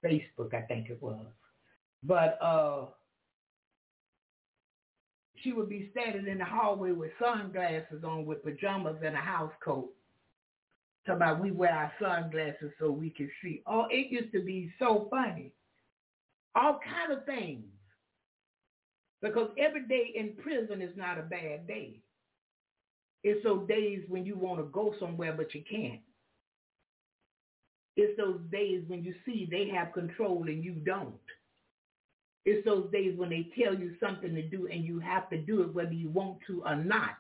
Facebook, 0.05 0.53
I 0.53 0.61
think 0.61 0.89
it 0.89 1.01
was. 1.01 1.25
But 2.03 2.37
uh, 2.41 2.85
she 5.44 5.53
would 5.53 5.70
be 5.70 5.90
standing 5.91 6.28
in 6.28 6.38
the 6.40 6.45
hallway 6.45 6.91
with 6.91 7.11
sunglasses 7.22 8.03
on 8.03 8.26
with 8.26 8.44
pajamas 8.44 8.98
and 9.03 9.16
a 9.16 9.20
house 9.20 9.52
coat. 9.64 9.90
Talking 11.06 11.18
about 11.18 11.41
we 11.41 11.52
wear 11.52 11.74
our 11.74 11.91
sunglasses 12.02 12.72
so 12.80 12.91
we 12.91 13.10
can 13.10 13.30
see. 13.41 13.64
Oh, 13.66 13.86
it 13.90 14.11
used 14.11 14.34
to 14.34 14.41
be 14.41 14.72
so 14.80 15.07
funny. 15.10 15.52
All 16.56 16.80
kind 16.84 17.18
of 17.18 17.26
things. 17.26 17.64
Because 19.22 19.49
every 19.57 19.86
day 19.88 20.14
in 20.16 20.34
prison 20.41 20.82
is 20.82 20.95
not 20.95 21.18
a 21.18 21.24
bad 21.24 21.68
day. 21.68 21.99
It's 23.24 23.44
those 23.44 23.68
days 23.68 24.03
when 24.07 24.26
you 24.26 24.38
want 24.38 24.60
to 24.60 24.66
go 24.66 24.94
somewhere 24.99 25.34
but 25.34 25.53
you 25.53 25.64
can't. 25.70 26.02
It's 27.98 28.18
those 28.18 28.40
days 28.52 28.84
when 28.88 29.03
you 29.03 29.14
see 29.26 29.48
they 29.49 29.70
have 29.76 29.91
control 29.94 30.44
and 30.48 30.64
you 30.64 30.72
don't. 30.72 31.16
It's 32.45 32.66
those 32.66 32.90
days 32.91 33.18
when 33.18 33.30
they 33.30 33.49
tell 33.61 33.74
you 33.74 33.95
something 33.99 34.34
to 34.34 34.41
do 34.41 34.68
and 34.72 34.84
you 34.84 34.99
have 34.99 35.30
to 35.30 35.38
do 35.38 35.61
it 35.61 35.74
whether 35.74 35.94
you 35.94 36.10
want 36.10 36.40
to 36.48 36.64
or 36.66 36.76
not. 36.76 37.18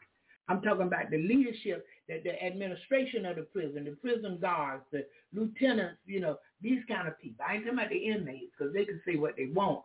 I'm 0.47 0.61
talking 0.61 0.87
about 0.87 1.11
the 1.11 1.17
leadership, 1.17 1.85
the, 2.07 2.21
the 2.23 2.43
administration 2.43 3.25
of 3.25 3.35
the 3.35 3.43
prison, 3.43 3.85
the 3.85 3.91
prison 3.91 4.39
guards, 4.41 4.83
the 4.91 5.05
lieutenants, 5.33 5.97
you 6.07 6.19
know, 6.19 6.37
these 6.61 6.79
kind 6.87 7.07
of 7.07 7.19
people. 7.19 7.45
I 7.47 7.55
ain't 7.55 7.65
talking 7.65 7.77
about 7.77 7.91
the 7.91 7.97
inmates 7.97 8.51
because 8.57 8.73
they 8.73 8.85
can 8.85 8.99
say 9.05 9.15
what 9.15 9.35
they 9.37 9.47
want. 9.53 9.81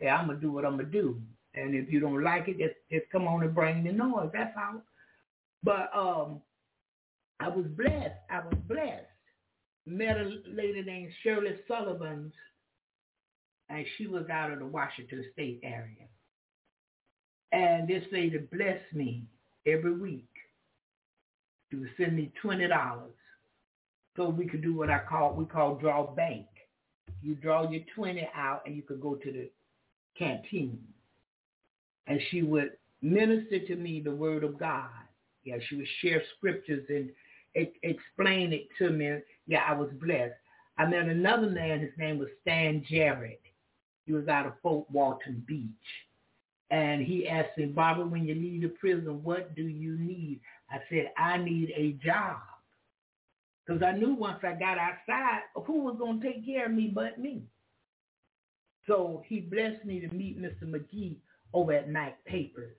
Yeah, 0.00 0.16
I'm 0.16 0.26
going 0.26 0.40
to 0.40 0.46
do 0.46 0.52
what 0.52 0.64
I'm 0.64 0.76
going 0.76 0.90
to 0.90 0.92
do. 0.92 1.20
And 1.54 1.74
if 1.74 1.92
you 1.92 2.00
don't 2.00 2.22
like 2.22 2.48
it, 2.48 2.58
just, 2.58 2.74
just 2.90 3.10
come 3.10 3.26
on 3.26 3.42
and 3.42 3.54
bring 3.54 3.84
the 3.84 3.92
noise. 3.92 4.30
That's 4.32 4.54
all. 4.56 4.82
But 5.62 5.90
um, 5.94 6.40
I 7.40 7.48
was 7.48 7.66
blessed. 7.76 8.14
I 8.30 8.40
was 8.40 8.54
blessed. 8.66 9.04
Met 9.86 10.16
a 10.16 10.40
lady 10.46 10.82
named 10.82 11.12
Shirley 11.22 11.56
Sullivan, 11.66 12.32
and 13.68 13.84
she 13.96 14.06
was 14.06 14.28
out 14.30 14.52
of 14.52 14.58
the 14.58 14.66
Washington 14.66 15.24
State 15.32 15.60
area. 15.62 16.06
And 17.52 17.88
this 17.88 18.04
lady 18.12 18.38
blessed 18.38 18.94
me 18.94 19.24
every 19.66 19.94
week. 19.94 20.28
She 21.70 21.76
would 21.76 21.90
send 21.96 22.16
me 22.16 22.32
twenty 22.40 22.66
dollars 22.66 23.12
so 24.16 24.28
we 24.28 24.46
could 24.46 24.62
do 24.62 24.74
what 24.74 24.90
I 24.90 25.00
call 25.08 25.34
we 25.34 25.44
call 25.44 25.76
draw 25.76 26.06
bank. 26.06 26.46
You 27.22 27.34
draw 27.34 27.70
your 27.70 27.82
twenty 27.94 28.28
out 28.34 28.62
and 28.66 28.76
you 28.76 28.82
could 28.82 29.00
go 29.00 29.14
to 29.14 29.32
the 29.32 29.50
canteen. 30.18 30.80
And 32.06 32.20
she 32.30 32.42
would 32.42 32.72
minister 33.02 33.60
to 33.66 33.76
me 33.76 34.00
the 34.00 34.10
word 34.14 34.44
of 34.44 34.58
God. 34.58 34.88
Yeah, 35.44 35.56
she 35.68 35.76
would 35.76 35.88
share 36.00 36.22
scriptures 36.36 36.84
and 36.88 37.10
explain 37.82 38.52
it 38.52 38.68
to 38.78 38.90
me. 38.90 39.18
Yeah, 39.46 39.62
I 39.68 39.72
was 39.74 39.90
blessed. 40.00 40.34
I 40.78 40.86
met 40.86 41.06
another 41.06 41.48
man, 41.50 41.80
his 41.80 41.90
name 41.98 42.18
was 42.18 42.28
Stan 42.42 42.84
Jarrett. 42.88 43.40
He 44.08 44.14
was 44.14 44.26
out 44.26 44.46
of 44.46 44.54
Fort 44.62 44.90
Walton 44.90 45.44
Beach. 45.46 45.68
And 46.70 47.02
he 47.02 47.28
asked 47.28 47.58
me, 47.58 47.66
Barbara, 47.66 48.06
when 48.06 48.24
you 48.26 48.34
leave 48.34 48.62
the 48.62 48.68
prison, 48.68 49.22
what 49.22 49.54
do 49.54 49.64
you 49.64 49.98
need? 49.98 50.40
I 50.70 50.78
said, 50.88 51.12
I 51.18 51.36
need 51.36 51.74
a 51.76 51.92
job. 52.02 52.38
Because 53.66 53.82
I 53.82 53.92
knew 53.92 54.14
once 54.14 54.38
I 54.42 54.54
got 54.54 54.78
outside, 54.78 55.40
who 55.66 55.84
was 55.84 55.96
going 55.98 56.22
to 56.22 56.26
take 56.26 56.46
care 56.46 56.66
of 56.66 56.72
me 56.72 56.90
but 56.92 57.20
me? 57.20 57.42
So 58.86 59.22
he 59.26 59.40
blessed 59.40 59.84
me 59.84 60.00
to 60.00 60.08
meet 60.08 60.40
Mr. 60.40 60.62
McGee 60.62 61.16
over 61.52 61.74
at 61.74 61.90
Night 61.90 62.16
Papers. 62.24 62.76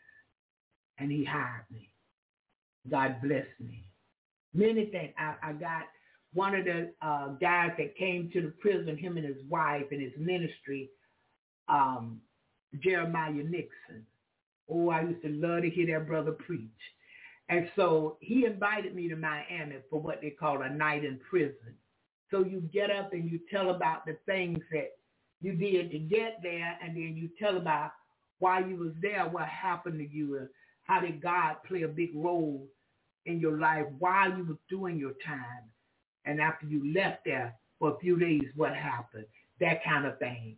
And 0.98 1.12
he 1.12 1.24
hired 1.24 1.66
me. 1.72 1.92
God 2.90 3.18
bless 3.22 3.46
me. 3.60 3.86
Many 4.56 4.88
things. 4.88 5.14
I, 5.16 5.36
I 5.44 5.54
got 5.54 5.84
one 6.34 6.56
of 6.56 6.66
the 6.66 6.92
uh, 7.04 7.28
guys 7.40 7.72
that 7.78 7.96
came 7.98 8.32
to 8.34 8.42
the 8.42 8.54
prison, 8.60 8.98
him 8.98 9.18
and 9.18 9.28
his 9.28 9.44
wife 9.48 9.86
and 9.92 10.02
his 10.02 10.14
ministry, 10.18 10.90
um, 11.70 12.22
Jeremiah 12.80 13.32
Nixon. 13.32 14.06
Oh, 14.70 14.90
I 14.90 15.02
used 15.02 15.24
to 15.24 15.30
love 15.30 15.64
to 15.64 15.70
hear 15.70 15.88
that 15.98 16.08
brother 16.08 16.32
preach. 16.32 16.70
And 17.50 17.70
so 17.76 18.18
he 18.20 18.46
invited 18.46 18.96
me 18.96 19.08
to 19.10 19.16
Miami 19.16 19.78
for 19.90 20.00
what 20.00 20.22
they 20.22 20.30
call 20.30 20.62
a 20.62 20.70
night 20.70 21.04
in 21.04 21.20
prison. 21.30 21.76
So 22.30 22.44
you 22.46 22.62
get 22.72 22.92
up 22.92 23.14
and 23.14 23.30
you 23.30 23.40
tell 23.52 23.72
about 23.72 24.06
the 24.06 24.16
things 24.28 24.60
that 24.72 24.92
you 25.42 25.54
did 25.54 25.90
to 25.92 26.00
get 26.00 26.40
there, 26.44 26.78
and 26.84 26.96
then 26.96 27.16
you 27.16 27.30
tell 27.40 27.58
about 27.58 27.92
why 28.40 28.60
you 28.60 28.76
was 28.76 28.94
there, 29.02 29.28
what 29.28 29.48
happened 29.48 30.00
to 30.00 30.08
you, 30.08 30.38
and 30.38 30.50
how 30.84 31.00
did 31.00 31.22
God 31.22 31.56
play 31.68 31.84
a 31.84 31.88
big 31.88 32.12
role 32.14 32.68
in 33.26 33.40
your 33.40 33.58
life 33.58 33.86
while 34.00 34.30
you 34.30 34.44
were 34.44 34.58
doing 34.70 35.00
your 35.00 35.14
time, 35.26 35.64
and 36.26 36.42
after 36.42 36.66
you 36.66 36.94
left 36.94 37.26
there 37.26 37.56
for 37.80 37.96
a 37.96 38.00
few 38.00 38.20
days, 38.20 38.44
what 38.56 38.76
happened, 38.76 39.26
that 39.60 39.84
kind 39.84 40.06
of 40.06 40.20
thing. 40.20 40.58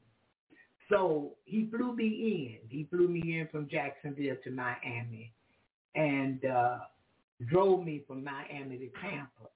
So 0.91 1.37
he 1.45 1.69
flew 1.71 1.95
me 1.95 2.59
in. 2.61 2.69
He 2.69 2.85
flew 2.89 3.07
me 3.07 3.39
in 3.39 3.47
from 3.49 3.69
Jacksonville 3.69 4.35
to 4.43 4.51
Miami 4.51 5.33
and 5.95 6.43
uh, 6.45 6.79
drove 7.49 7.85
me 7.85 8.03
from 8.05 8.23
Miami 8.25 8.77
to 8.77 8.89
Tampa. 9.01 9.49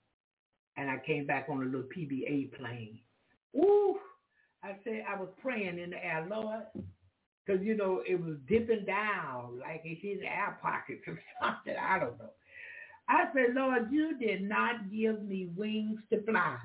And 0.78 0.90
I 0.90 0.98
came 1.06 1.28
back 1.28 1.48
on 1.50 1.62
a 1.62 1.66
little 1.66 1.88
PBA 1.96 2.54
plane. 2.58 3.00
Ooh, 3.56 3.98
I 4.64 4.76
said 4.84 5.04
I 5.10 5.20
was 5.20 5.30
praying 5.42 5.78
in 5.78 5.90
the 5.90 6.04
air, 6.04 6.26
Lord, 6.30 6.64
because, 7.46 7.62
you 7.62 7.76
know, 7.76 8.02
it 8.08 8.20
was 8.20 8.36
dipping 8.48 8.86
down 8.86 9.60
like 9.60 9.82
it's 9.84 10.04
in 10.04 10.26
air 10.26 10.58
pockets 10.62 11.04
or 11.06 11.20
something. 11.42 11.76
I 11.80 12.00
don't 12.00 12.18
know. 12.18 12.32
I 13.08 13.26
said, 13.34 13.56
Lord, 13.56 13.92
you 13.92 14.18
did 14.18 14.42
not 14.42 14.92
give 14.92 15.22
me 15.22 15.50
wings 15.56 16.00
to 16.12 16.24
fly. 16.24 16.58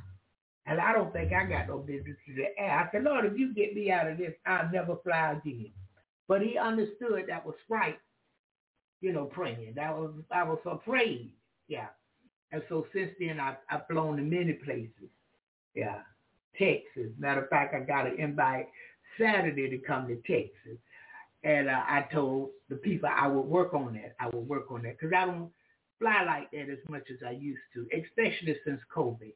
And 0.67 0.81
I 0.81 0.93
don't 0.93 1.13
think 1.13 1.33
I 1.33 1.45
got 1.45 1.69
no 1.69 1.79
business 1.79 2.17
to 2.27 2.35
the. 2.35 2.63
I 2.63 2.89
said, 2.93 3.05
Lord, 3.05 3.25
if 3.25 3.39
you 3.39 3.55
get 3.55 3.75
me 3.75 3.91
out 3.91 4.09
of 4.09 4.19
this, 4.19 4.35
I'll 4.47 4.71
never 4.71 4.97
fly 5.03 5.33
again. 5.33 5.71
But 6.29 6.43
he 6.43 6.59
understood 6.59 7.25
that 7.29 7.45
was 7.45 7.57
right, 7.69 7.99
you 9.01 9.13
know, 9.13 9.25
praying. 9.25 9.73
That 9.77 9.97
was 9.97 10.13
I 10.31 10.45
was 10.45 10.59
afraid. 10.65 11.33
Yeah. 11.67 11.89
And 12.53 12.63
so 12.69 12.87
since 12.93 13.11
then 13.19 13.41
I 13.41 13.57
I've 13.71 13.87
flown 13.87 14.17
to 14.19 14.23
many 14.23 14.53
places. 14.53 15.11
Yeah. 15.75 16.01
Texas. 16.59 17.13
Matter 17.19 17.43
of 17.43 17.49
fact, 17.49 17.75
I 17.75 17.81
got 17.81 18.07
an 18.07 18.19
invite 18.19 18.69
Saturday 19.19 19.69
to 19.71 19.79
come 19.79 20.09
to 20.09 20.17
Texas. 20.17 20.79
And 21.43 21.69
uh, 21.69 21.81
I 21.87 22.07
told 22.13 22.51
the 22.69 22.77
people 22.77 23.09
I 23.13 23.27
would 23.27 23.47
work 23.47 23.73
on 23.73 23.95
that. 23.95 24.15
I 24.21 24.27
would 24.27 24.47
work 24.47 24.71
on 24.71 24.83
that 24.83 24.99
because 24.99 25.15
I 25.17 25.25
don't 25.25 25.51
fly 25.99 26.23
like 26.25 26.51
that 26.51 26.71
as 26.71 26.79
much 26.89 27.09
as 27.11 27.19
I 27.27 27.31
used 27.31 27.61
to, 27.75 27.87
especially 27.93 28.57
since 28.65 28.81
COVID. 28.95 29.33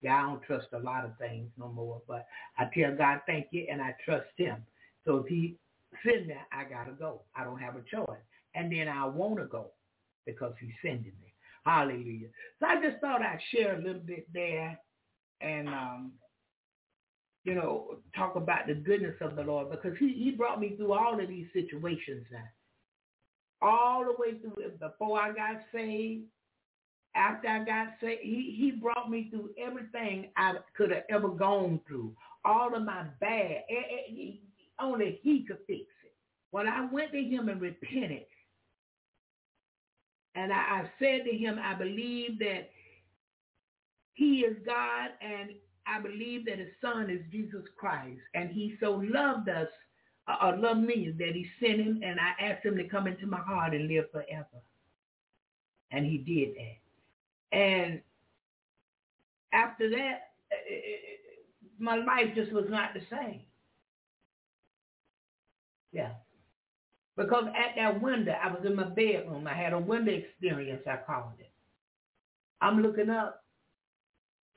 Yeah, 0.00 0.16
I 0.16 0.22
don't 0.22 0.42
trust 0.42 0.68
a 0.72 0.78
lot 0.78 1.04
of 1.04 1.16
things 1.18 1.50
no 1.58 1.68
more, 1.68 2.00
but 2.06 2.26
I 2.56 2.68
tell 2.74 2.94
God 2.94 3.20
thank 3.26 3.48
you 3.50 3.66
and 3.70 3.82
I 3.82 3.94
trust 4.04 4.28
him. 4.36 4.64
So 5.04 5.18
if 5.18 5.26
he 5.26 5.56
send 6.04 6.28
me, 6.28 6.34
I 6.52 6.64
gotta 6.64 6.92
go. 6.92 7.22
I 7.34 7.44
don't 7.44 7.58
have 7.58 7.76
a 7.76 7.82
choice. 7.82 8.20
And 8.54 8.70
then 8.72 8.88
I 8.88 9.06
wanna 9.06 9.46
go 9.46 9.72
because 10.24 10.54
he's 10.60 10.70
sending 10.82 11.12
me. 11.22 11.34
Hallelujah. 11.64 12.28
So 12.60 12.66
I 12.66 12.80
just 12.80 13.00
thought 13.00 13.22
I'd 13.22 13.40
share 13.52 13.76
a 13.76 13.82
little 13.82 14.02
bit 14.02 14.26
there 14.32 14.78
and 15.40 15.68
um, 15.68 16.12
you 17.44 17.54
know, 17.54 17.96
talk 18.14 18.36
about 18.36 18.66
the 18.66 18.74
goodness 18.74 19.14
of 19.20 19.36
the 19.36 19.42
Lord 19.42 19.70
because 19.70 19.96
he, 19.98 20.12
he 20.12 20.30
brought 20.32 20.60
me 20.60 20.74
through 20.76 20.92
all 20.92 21.18
of 21.20 21.28
these 21.28 21.46
situations 21.52 22.26
now. 22.30 22.44
All 23.60 24.04
the 24.04 24.14
way 24.18 24.38
through 24.38 24.70
before 24.78 25.20
I 25.20 25.32
got 25.32 25.62
saved, 25.72 26.24
after 27.18 27.48
I 27.48 27.64
got 27.64 27.88
saved, 28.00 28.22
he, 28.22 28.56
he 28.58 28.70
brought 28.70 29.10
me 29.10 29.28
through 29.30 29.50
everything 29.58 30.30
I 30.36 30.54
could 30.76 30.90
have 30.90 31.04
ever 31.10 31.28
gone 31.28 31.80
through. 31.86 32.14
All 32.44 32.74
of 32.74 32.84
my 32.84 33.04
bad. 33.20 33.62
Eh, 33.68 34.10
eh, 34.10 34.32
Only 34.80 35.18
he 35.22 35.44
could 35.46 35.58
fix 35.66 35.82
it. 36.04 36.14
When 36.50 36.66
I 36.68 36.86
went 36.90 37.12
to 37.12 37.22
him 37.22 37.48
and 37.48 37.60
repented, 37.60 38.24
and 40.34 40.52
I, 40.52 40.56
I 40.56 40.90
said 40.98 41.24
to 41.24 41.36
him, 41.36 41.58
I 41.62 41.74
believe 41.74 42.38
that 42.38 42.70
he 44.14 44.40
is 44.40 44.56
God 44.64 45.10
and 45.20 45.50
I 45.86 46.00
believe 46.00 46.44
that 46.46 46.58
his 46.58 46.68
son 46.80 47.10
is 47.10 47.20
Jesus 47.32 47.64
Christ. 47.76 48.20
And 48.34 48.50
he 48.50 48.76
so 48.80 49.02
loved 49.02 49.48
us, 49.48 49.68
uh, 50.28 50.36
uh, 50.40 50.56
loved 50.58 50.80
me, 50.80 51.12
that 51.18 51.34
he 51.34 51.46
sent 51.60 51.80
him 51.80 52.00
and 52.04 52.18
I 52.20 52.44
asked 52.44 52.64
him 52.64 52.76
to 52.76 52.84
come 52.84 53.06
into 53.06 53.26
my 53.26 53.40
heart 53.40 53.74
and 53.74 53.88
live 53.88 54.04
forever. 54.12 54.62
And 55.90 56.06
he 56.06 56.18
did 56.18 56.54
that. 56.56 56.87
And 57.52 58.00
after 59.52 59.90
that, 59.90 60.32
uh, 60.52 60.54
uh, 60.54 61.68
my 61.78 61.96
life 61.96 62.34
just 62.34 62.52
was 62.52 62.66
not 62.68 62.94
the 62.94 63.00
same. 63.10 63.42
Yeah. 65.92 66.12
Because 67.16 67.46
at 67.48 67.74
that 67.76 68.00
window, 68.00 68.32
I 68.32 68.48
was 68.48 68.64
in 68.64 68.76
my 68.76 68.84
bedroom. 68.84 69.46
I 69.48 69.54
had 69.54 69.72
a 69.72 69.78
window 69.78 70.12
experience, 70.12 70.82
I 70.86 70.98
called 71.04 71.32
it. 71.38 71.50
I'm 72.60 72.82
looking 72.82 73.10
up 73.10 73.44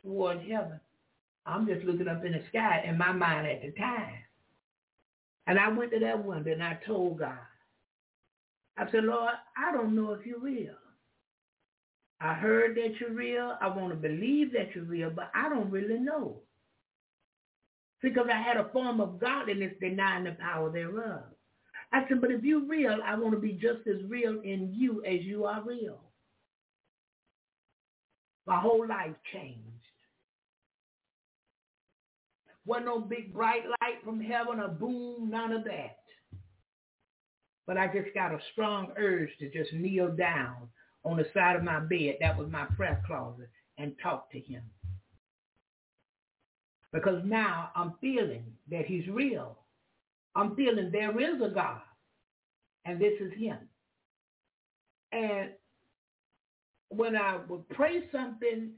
toward 0.03 0.41
heaven. 0.41 0.79
I'm 1.45 1.65
just 1.67 1.85
looking 1.85 2.07
up 2.07 2.23
in 2.23 2.33
the 2.33 2.43
sky 2.49 2.83
in 2.87 2.97
my 2.97 3.11
mind 3.11 3.47
at 3.47 3.61
the 3.61 3.71
time. 3.71 4.13
And 5.47 5.59
I 5.59 5.69
went 5.69 5.91
to 5.91 5.99
that 5.99 6.23
window 6.23 6.51
and 6.51 6.63
I 6.63 6.79
told 6.85 7.19
God, 7.19 7.37
I 8.77 8.89
said, 8.91 9.03
Lord, 9.03 9.33
I 9.57 9.71
don't 9.71 9.95
know 9.95 10.13
if 10.13 10.25
you're 10.25 10.39
real. 10.39 10.75
I 12.21 12.35
heard 12.35 12.75
that 12.75 12.99
you're 12.99 13.13
real. 13.13 13.57
I 13.59 13.67
want 13.67 13.89
to 13.89 13.95
believe 13.95 14.53
that 14.53 14.75
you're 14.75 14.83
real, 14.83 15.09
but 15.09 15.31
I 15.33 15.49
don't 15.49 15.71
really 15.71 15.97
know. 15.97 16.37
Because 18.01 18.27
I 18.31 18.39
had 18.39 18.57
a 18.57 18.69
form 18.69 19.01
of 19.01 19.19
godliness 19.19 19.73
denying 19.81 20.25
the 20.25 20.31
power 20.39 20.71
thereof. 20.71 21.23
I 21.91 22.07
said, 22.07 22.21
but 22.21 22.31
if 22.31 22.43
you're 22.43 22.65
real, 22.65 22.99
I 23.03 23.15
want 23.15 23.33
to 23.33 23.39
be 23.39 23.53
just 23.53 23.87
as 23.87 24.03
real 24.07 24.39
in 24.41 24.71
you 24.73 25.03
as 25.03 25.21
you 25.21 25.45
are 25.45 25.63
real. 25.63 25.99
My 28.45 28.59
whole 28.59 28.87
life 28.87 29.15
changed. 29.33 29.59
Wasn't 32.65 32.85
no 32.85 32.99
big 32.99 33.33
bright 33.33 33.63
light 33.81 34.03
from 34.05 34.21
heaven 34.21 34.59
or 34.59 34.67
boom, 34.67 35.29
none 35.31 35.51
of 35.51 35.63
that. 35.63 35.97
But 37.65 37.77
I 37.77 37.87
just 37.87 38.13
got 38.13 38.31
a 38.31 38.39
strong 38.51 38.91
urge 38.97 39.29
to 39.39 39.49
just 39.49 39.73
kneel 39.73 40.15
down 40.15 40.69
on 41.03 41.17
the 41.17 41.25
side 41.33 41.55
of 41.55 41.63
my 41.63 41.79
bed. 41.79 42.17
That 42.19 42.37
was 42.37 42.49
my 42.49 42.65
prayer 42.77 43.01
closet 43.05 43.49
and 43.77 43.93
talk 44.01 44.31
to 44.31 44.39
him. 44.39 44.63
Because 46.93 47.21
now 47.25 47.69
I'm 47.75 47.93
feeling 48.01 48.43
that 48.69 48.85
he's 48.85 49.07
real. 49.07 49.57
I'm 50.35 50.55
feeling 50.55 50.91
there 50.91 51.17
is 51.19 51.41
a 51.41 51.49
God. 51.49 51.81
And 52.85 52.99
this 52.99 53.13
is 53.21 53.31
him. 53.37 53.57
And 55.11 55.51
when 56.89 57.15
I 57.15 57.39
would 57.47 57.67
pray 57.69 58.03
something 58.11 58.71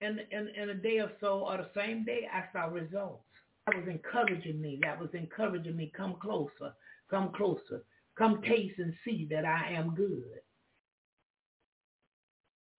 in, 0.00 0.20
in, 0.30 0.48
in 0.48 0.70
a 0.70 0.74
day 0.74 0.98
or 1.00 1.10
so 1.20 1.40
or 1.40 1.56
the 1.56 1.68
same 1.74 2.04
day, 2.04 2.28
I 2.32 2.44
saw 2.52 2.66
results. 2.66 3.24
That 3.66 3.76
was 3.76 3.88
encouraging 3.88 4.60
me. 4.60 4.78
That 4.82 5.00
was 5.00 5.10
encouraging 5.14 5.76
me. 5.76 5.92
Come 5.96 6.16
closer. 6.20 6.72
Come 7.10 7.32
closer. 7.32 7.82
Come 8.16 8.42
taste 8.42 8.78
and 8.78 8.94
see 9.04 9.26
that 9.30 9.44
I 9.44 9.72
am 9.72 9.94
good. 9.94 10.40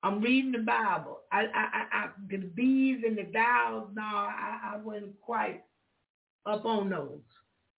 I'm 0.04 0.22
reading 0.22 0.52
the 0.52 0.60
Bible. 0.60 1.20
I, 1.32 1.42
I, 1.54 1.86
I, 1.92 2.10
the 2.30 2.38
bees 2.38 3.04
and 3.06 3.18
the 3.18 3.24
dials, 3.24 3.90
no, 3.94 4.02
I, 4.02 4.74
I 4.74 4.78
wasn't 4.78 5.20
quite 5.22 5.64
up 6.46 6.66
on 6.66 6.90
those. 6.90 7.20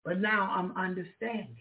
But 0.04 0.20
now 0.20 0.50
I'm 0.52 0.76
understanding. 0.76 1.56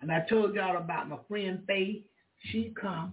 And 0.00 0.10
I 0.10 0.24
told 0.28 0.54
y'all 0.54 0.76
about 0.76 1.08
my 1.08 1.16
friend 1.28 1.62
Faith. 1.66 2.02
She 2.50 2.72
come. 2.80 3.12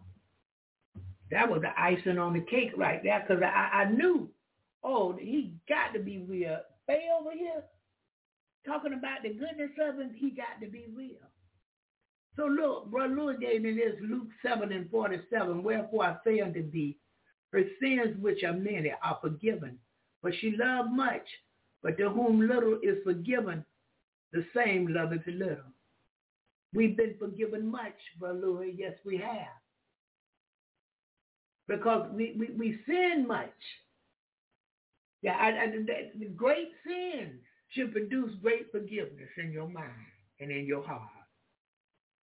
That 1.32 1.50
was 1.50 1.62
the 1.62 1.78
icing 1.78 2.18
on 2.18 2.34
the 2.34 2.42
cake 2.42 2.72
right 2.78 3.02
there 3.04 3.26
because 3.28 3.44
I, 3.44 3.82
I 3.82 3.92
knew, 3.92 4.30
oh, 4.84 5.18
he 5.20 5.54
got 5.68 5.94
to 5.94 6.00
be 6.00 6.20
real. 6.20 6.60
Faye 6.88 7.10
over 7.20 7.32
here 7.32 7.64
talking 8.66 8.94
about 8.94 9.24
the 9.24 9.30
goodness 9.30 9.72
of 9.82 10.00
him, 10.00 10.12
he 10.16 10.30
got 10.30 10.62
to 10.62 10.70
be 10.70 10.86
real. 10.94 11.16
So 12.38 12.46
look, 12.46 12.92
Brother 12.92 13.16
Lewis 13.16 13.38
gave 13.42 13.64
me 13.64 13.74
this 13.74 13.96
Luke 14.02 14.28
7 14.46 14.72
and 14.72 14.90
47. 14.92 15.64
Wherefore 15.64 16.06
I 16.06 16.16
say 16.24 16.40
unto 16.40 16.70
thee, 16.72 16.96
her 17.52 17.64
sins 17.82 18.16
which 18.22 18.44
are 18.44 18.54
many 18.54 18.94
are 19.04 19.18
forgiven. 19.22 19.80
But 20.22 20.34
she 20.40 20.56
loved 20.56 20.92
much, 20.92 21.26
but 21.82 21.98
to 21.98 22.10
whom 22.10 22.48
little 22.48 22.80
is 22.84 22.98
forgiven, 23.04 23.66
the 24.34 24.46
same 24.56 24.88
loveth 24.94 25.26
little. 25.26 25.74
We've 26.74 26.96
been 26.96 27.16
forgiven 27.18 27.72
much, 27.72 27.96
Brother 28.20 28.40
Louis. 28.40 28.76
Yes, 28.78 28.94
we 29.04 29.18
have. 29.18 29.48
Because 31.68 32.10
we, 32.14 32.36
we, 32.38 32.50
we 32.58 32.80
sin 32.86 33.26
much. 33.28 33.50
Yeah, 35.22 35.38
I, 35.38 35.48
I, 35.64 35.68
the 36.20 36.26
great 36.36 36.70
sin 36.86 37.40
should 37.70 37.92
produce 37.92 38.34
great 38.42 38.72
forgiveness 38.72 39.30
in 39.38 39.52
your 39.52 39.68
mind 39.68 39.92
and 40.40 40.52
in 40.52 40.66
your 40.66 40.86
heart. 40.86 41.17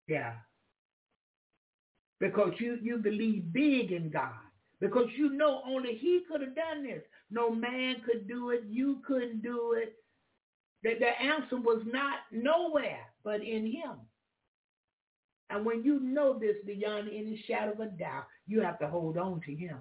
Yeah. 0.08 0.34
Because 2.20 2.52
you, 2.58 2.78
you 2.82 2.98
believe 2.98 3.52
big 3.52 3.92
in 3.92 4.10
God. 4.10 4.32
Because 4.80 5.08
you 5.16 5.30
know 5.30 5.62
only 5.66 5.94
he 5.94 6.22
could 6.28 6.40
have 6.40 6.54
done 6.56 6.84
this. 6.84 7.02
No 7.30 7.50
man 7.50 7.96
could 8.04 8.28
do 8.28 8.50
it. 8.50 8.64
You 8.68 9.00
couldn't 9.06 9.42
do 9.42 9.74
it. 9.76 9.94
The, 10.82 10.98
the 10.98 11.20
answer 11.20 11.56
was 11.56 11.82
not 11.86 12.18
nowhere 12.32 13.06
but 13.24 13.42
in 13.42 13.66
him. 13.66 13.92
And 15.50 15.64
when 15.64 15.84
you 15.84 16.00
know 16.00 16.38
this 16.38 16.56
beyond 16.66 17.08
any 17.08 17.42
shadow 17.46 17.72
of 17.72 17.80
a 17.80 17.86
doubt, 17.86 18.24
you 18.46 18.60
have 18.60 18.78
to 18.80 18.88
hold 18.88 19.18
on 19.18 19.40
to 19.42 19.54
him. 19.54 19.80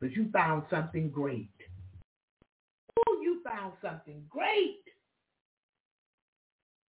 Because 0.00 0.16
you 0.16 0.28
found 0.32 0.64
something 0.70 1.08
great. 1.08 1.48
Oh, 3.08 3.20
you 3.22 3.40
found 3.44 3.74
something 3.80 4.24
great. 4.28 4.82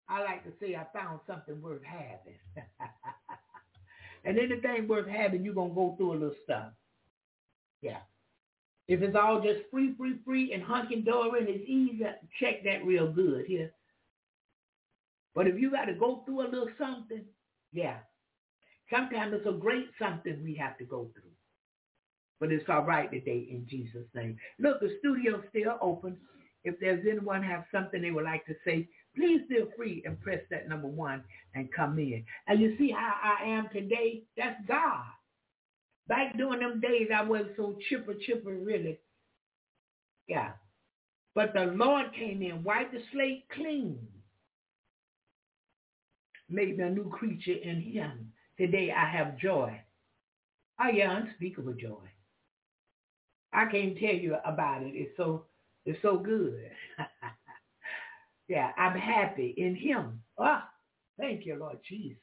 I 0.09 0.23
like 0.23 0.45
to 0.45 0.53
say 0.61 0.77
I 0.77 0.87
found 0.97 1.21
something 1.27 1.61
worth 1.61 1.83
having. 1.83 2.39
and 4.25 4.39
anything 4.39 4.87
worth 4.89 5.09
having, 5.09 5.45
you're 5.45 5.55
going 5.55 5.71
to 5.71 5.75
go 5.75 5.95
through 5.97 6.13
a 6.13 6.15
little 6.15 6.35
stuff. 6.45 6.73
Yeah. 7.83 7.99
If 8.89 9.03
it's 9.03 9.17
all 9.17 9.41
just 9.41 9.69
free, 9.71 9.95
free, 9.97 10.19
free 10.25 10.53
and 10.53 10.63
hunky-dory 10.63 11.41
and 11.41 11.49
it's 11.49 11.69
easy, 11.69 12.05
check 12.41 12.63
that 12.65 12.87
real 12.87 13.11
good 13.11 13.47
here. 13.47 13.73
But 15.35 15.49
if 15.49 15.59
you 15.59 15.71
got 15.71 15.87
to 15.87 15.95
go 15.95 16.23
through 16.25 16.43
a 16.43 16.49
little 16.51 16.69
something, 16.79 17.25
yeah. 17.73 17.99
Sometimes 18.93 19.35
it's 19.35 19.47
a 19.47 19.53
great 19.53 19.89
something 19.99 20.43
we 20.45 20.55
have 20.55 20.79
to 20.79 20.85
go 20.85 21.11
through. 21.13 21.31
But 22.39 22.53
it's 22.53 22.65
all 22.69 22.85
right 22.85 23.11
today 23.11 23.47
in 23.51 23.67
Jesus' 23.69 24.07
name. 24.15 24.37
Look, 24.59 24.81
the 24.81 24.97
studio's 25.01 25.43
still 25.51 25.79
open. 25.81 26.17
If 26.65 26.79
there's 26.81 27.05
anyone 27.09 27.43
have 27.43 27.65
something 27.73 28.03
they 28.03 28.11
would 28.11 28.25
like 28.25 28.47
to 28.47 28.55
say, 28.65 28.89
please 29.17 29.41
feel 29.49 29.67
free 29.77 30.03
and 30.05 30.21
press 30.21 30.41
that 30.51 30.69
number 30.69 30.89
one 30.89 31.23
and 31.55 31.73
come 31.73 31.99
in. 31.99 32.25
And 32.47 32.61
you 32.61 32.77
see 32.79 32.91
how 32.91 33.15
I 33.23 33.45
am 33.49 33.69
today? 33.73 34.23
That's 34.37 34.61
God. 34.69 35.05
Back 36.09 36.37
during 36.37 36.61
them 36.61 36.81
days, 36.81 37.09
I 37.15 37.23
wasn't 37.23 37.53
so 37.57 37.77
chipper, 37.89 38.15
chipper, 38.27 38.55
really. 38.55 39.01
Yeah. 40.29 40.51
But 41.35 41.53
the 41.53 41.67
Lord 41.75 42.07
came 42.15 42.43
in, 42.43 42.63
wiped 42.65 42.93
the 42.93 43.01
slate 43.13 43.45
clean, 43.55 43.99
made 46.49 46.79
me 46.79 46.85
a 46.85 46.91
new 46.91 47.11
creature 47.11 47.53
in 47.63 47.83
him. 47.83 48.33
Today 48.57 48.91
I 48.97 49.05
have 49.11 49.39
joy. 49.39 49.81
Oh 50.81 50.89
yeah, 50.89 51.17
unspeakable 51.17 51.75
joy. 51.75 52.05
I 53.53 53.67
can't 53.67 53.99
tell 53.99 54.15
you 54.15 54.37
about 54.45 54.83
it. 54.83 54.93
It's 54.95 55.17
so 55.17 55.45
it's 55.85 56.01
so 56.03 56.19
good. 56.19 56.71
yeah, 58.49 58.73
I'm 58.79 58.99
happy 58.99 59.55
in 59.57 59.75
him. 59.77 60.23
Ah, 60.39 60.69
thank 61.19 61.47
you, 61.47 61.57
Lord 61.57 61.79
Jesus. 61.89 62.19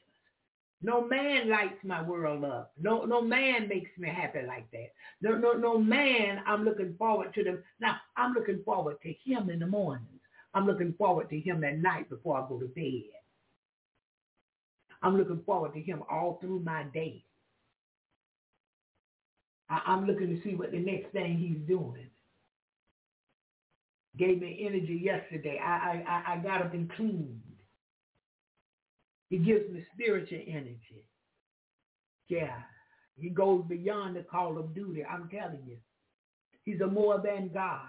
No 0.82 1.06
man 1.06 1.48
lights 1.48 1.82
my 1.82 2.02
world 2.02 2.44
up. 2.44 2.72
No, 2.78 3.04
no 3.04 3.22
man 3.22 3.68
makes 3.68 3.90
me 3.98 4.08
happy 4.08 4.40
like 4.46 4.70
that. 4.72 4.88
No, 5.22 5.36
no, 5.36 5.54
no 5.54 5.78
man. 5.78 6.42
I'm 6.46 6.64
looking 6.64 6.94
forward 6.98 7.32
to 7.34 7.44
them. 7.44 7.62
Now, 7.80 7.96
I'm 8.16 8.34
looking 8.34 8.62
forward 8.64 8.98
to 9.02 9.14
him 9.24 9.50
in 9.50 9.60
the 9.60 9.66
mornings. 9.66 10.20
I'm 10.52 10.66
looking 10.66 10.94
forward 10.98 11.30
to 11.30 11.40
him 11.40 11.64
at 11.64 11.78
night 11.78 12.10
before 12.10 12.38
I 12.38 12.48
go 12.48 12.58
to 12.60 12.66
bed. 12.66 13.04
I'm 15.02 15.16
looking 15.16 15.42
forward 15.44 15.74
to 15.74 15.80
him 15.80 16.02
all 16.10 16.38
through 16.40 16.60
my 16.60 16.84
day. 16.94 17.24
I, 19.70 19.80
I'm 19.86 20.06
looking 20.06 20.28
to 20.28 20.42
see 20.42 20.54
what 20.54 20.72
the 20.72 20.78
next 20.78 21.12
thing 21.12 21.38
he's 21.38 21.66
doing. 21.66 22.08
Gave 24.18 24.40
me 24.40 24.64
energy 24.66 25.00
yesterday. 25.02 25.58
I, 25.62 26.04
I, 26.06 26.34
I 26.34 26.36
got 26.38 26.62
up 26.62 26.74
and 26.74 26.90
cleaned. 26.92 27.40
He 29.28 29.38
gives 29.38 29.68
me 29.70 29.84
spiritual 29.94 30.40
energy. 30.46 31.04
Yeah. 32.28 32.56
He 33.16 33.30
goes 33.30 33.64
beyond 33.68 34.16
the 34.16 34.22
call 34.22 34.58
of 34.58 34.74
duty. 34.74 35.04
I'm 35.04 35.28
telling 35.28 35.62
you. 35.66 35.76
He's 36.64 36.80
a 36.80 36.86
more 36.86 37.20
than 37.22 37.50
God. 37.52 37.80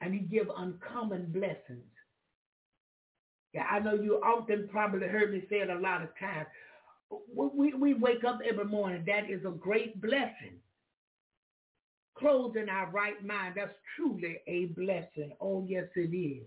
And 0.00 0.12
he 0.12 0.20
give 0.20 0.48
uncommon 0.56 1.26
blessings. 1.32 1.84
Yeah, 3.54 3.64
I 3.70 3.78
know 3.80 3.94
you 3.94 4.14
often 4.24 4.68
probably 4.72 5.06
heard 5.06 5.32
me 5.32 5.44
say 5.48 5.56
it 5.56 5.70
a 5.70 5.78
lot 5.78 6.02
of 6.02 6.08
times. 6.18 6.46
We, 7.36 7.74
we 7.74 7.94
wake 7.94 8.24
up 8.24 8.40
every 8.48 8.64
morning. 8.64 9.04
That 9.06 9.30
is 9.30 9.44
a 9.44 9.50
great 9.50 10.00
blessing. 10.00 10.58
Clothed 12.18 12.56
in 12.56 12.68
our 12.68 12.90
right 12.90 13.24
mind, 13.24 13.54
that's 13.56 13.74
truly 13.96 14.38
a 14.46 14.66
blessing. 14.66 15.32
Oh, 15.40 15.64
yes, 15.66 15.86
it 15.96 16.14
is. 16.14 16.46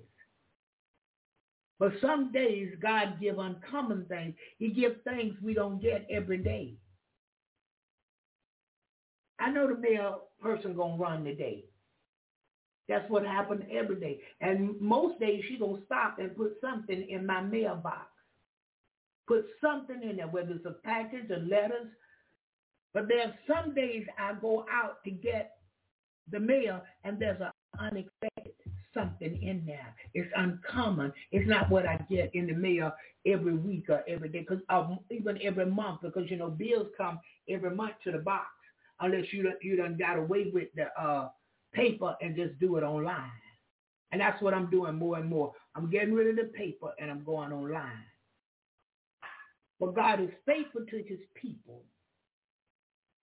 But 1.80 1.92
some 2.02 2.32
days 2.32 2.70
God 2.82 3.20
give 3.20 3.38
uncommon 3.38 4.06
things. 4.06 4.36
He 4.58 4.70
give 4.70 5.02
things 5.04 5.36
we 5.42 5.54
don't 5.54 5.82
get 5.82 6.08
every 6.10 6.38
day. 6.38 6.76
I 9.40 9.52
know 9.52 9.68
the 9.68 9.78
mail 9.78 10.30
person 10.42 10.76
gonna 10.76 10.96
run 10.96 11.26
today. 11.26 11.66
That's 12.88 13.10
what 13.10 13.26
happened 13.26 13.66
every 13.72 14.00
day. 14.00 14.22
And 14.42 14.80
most 14.80 15.20
days 15.20 15.44
she 15.50 15.58
gonna 15.58 15.84
stop 15.86 16.20
and 16.20 16.36
put 16.36 16.54
something 16.62 17.08
in 17.10 17.26
my 17.26 17.42
mailbox. 17.42 18.08
Put 19.28 19.46
something 19.60 20.02
in 20.04 20.18
there, 20.18 20.28
whether 20.28 20.52
it's 20.52 20.66
a 20.66 20.76
package 20.84 21.30
or 21.32 21.40
letters. 21.40 21.88
But 22.94 23.08
there's 23.10 23.34
some 23.48 23.74
days 23.74 24.06
I 24.18 24.34
go 24.40 24.66
out 24.72 25.04
to 25.04 25.12
get 25.12 25.55
the 26.32 26.40
mail 26.40 26.82
and 27.04 27.20
there's 27.20 27.42
an 27.42 27.52
unexpected 27.80 28.54
something 28.96 29.42
in 29.44 29.64
there. 29.66 29.94
It's 30.14 30.32
uncommon. 30.36 31.14
It's 31.32 31.48
not 31.48 31.70
what 31.70 31.86
I 31.86 32.00
get 32.10 32.32
in 32.34 32.48
the 32.48 32.54
mail 32.54 32.92
every 33.26 33.54
week 33.54 33.90
or 33.90 34.04
every 34.08 34.30
day, 34.30 34.40
because 34.40 34.64
um, 34.70 35.00
even 35.12 35.38
every 35.44 35.66
month, 35.66 36.02
because 36.02 36.32
you 36.32 36.38
know 36.38 36.50
bills 36.50 36.88
come 36.98 37.20
every 37.50 37.76
month 37.76 37.96
to 38.06 38.12
the 38.12 38.20
box, 38.20 38.48
unless 39.02 39.32
you 39.32 39.44
done, 39.44 39.58
you 39.62 39.76
done 39.76 39.98
got 39.98 40.18
away 40.18 40.50
with 40.54 40.70
the 40.76 40.86
uh, 41.00 41.30
paper 41.74 42.16
and 42.22 42.36
just 42.36 42.58
do 42.60 42.78
it 42.78 42.84
online. 42.84 43.30
And 44.12 44.22
that's 44.22 44.42
what 44.42 44.54
I'm 44.54 44.70
doing 44.70 44.96
more 44.96 45.18
and 45.18 45.30
more. 45.30 45.52
I'm 45.76 45.90
getting 45.90 46.14
rid 46.14 46.28
of 46.28 46.38
the 46.38 46.52
paper 46.54 46.92
and 47.00 47.12
I'm 47.12 47.24
going 47.24 47.52
online. 47.52 48.06
But 49.80 49.94
God 49.94 50.22
is 50.22 50.30
faithful 50.46 50.86
to 50.90 50.98
his 50.98 51.20
people. 51.34 51.84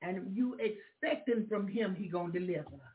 And 0.02 0.36
you 0.36 0.58
expecting 0.58 1.46
from 1.48 1.66
him 1.66 1.94
he 1.94 2.08
going 2.08 2.32
to 2.32 2.40
deliver. 2.40 2.91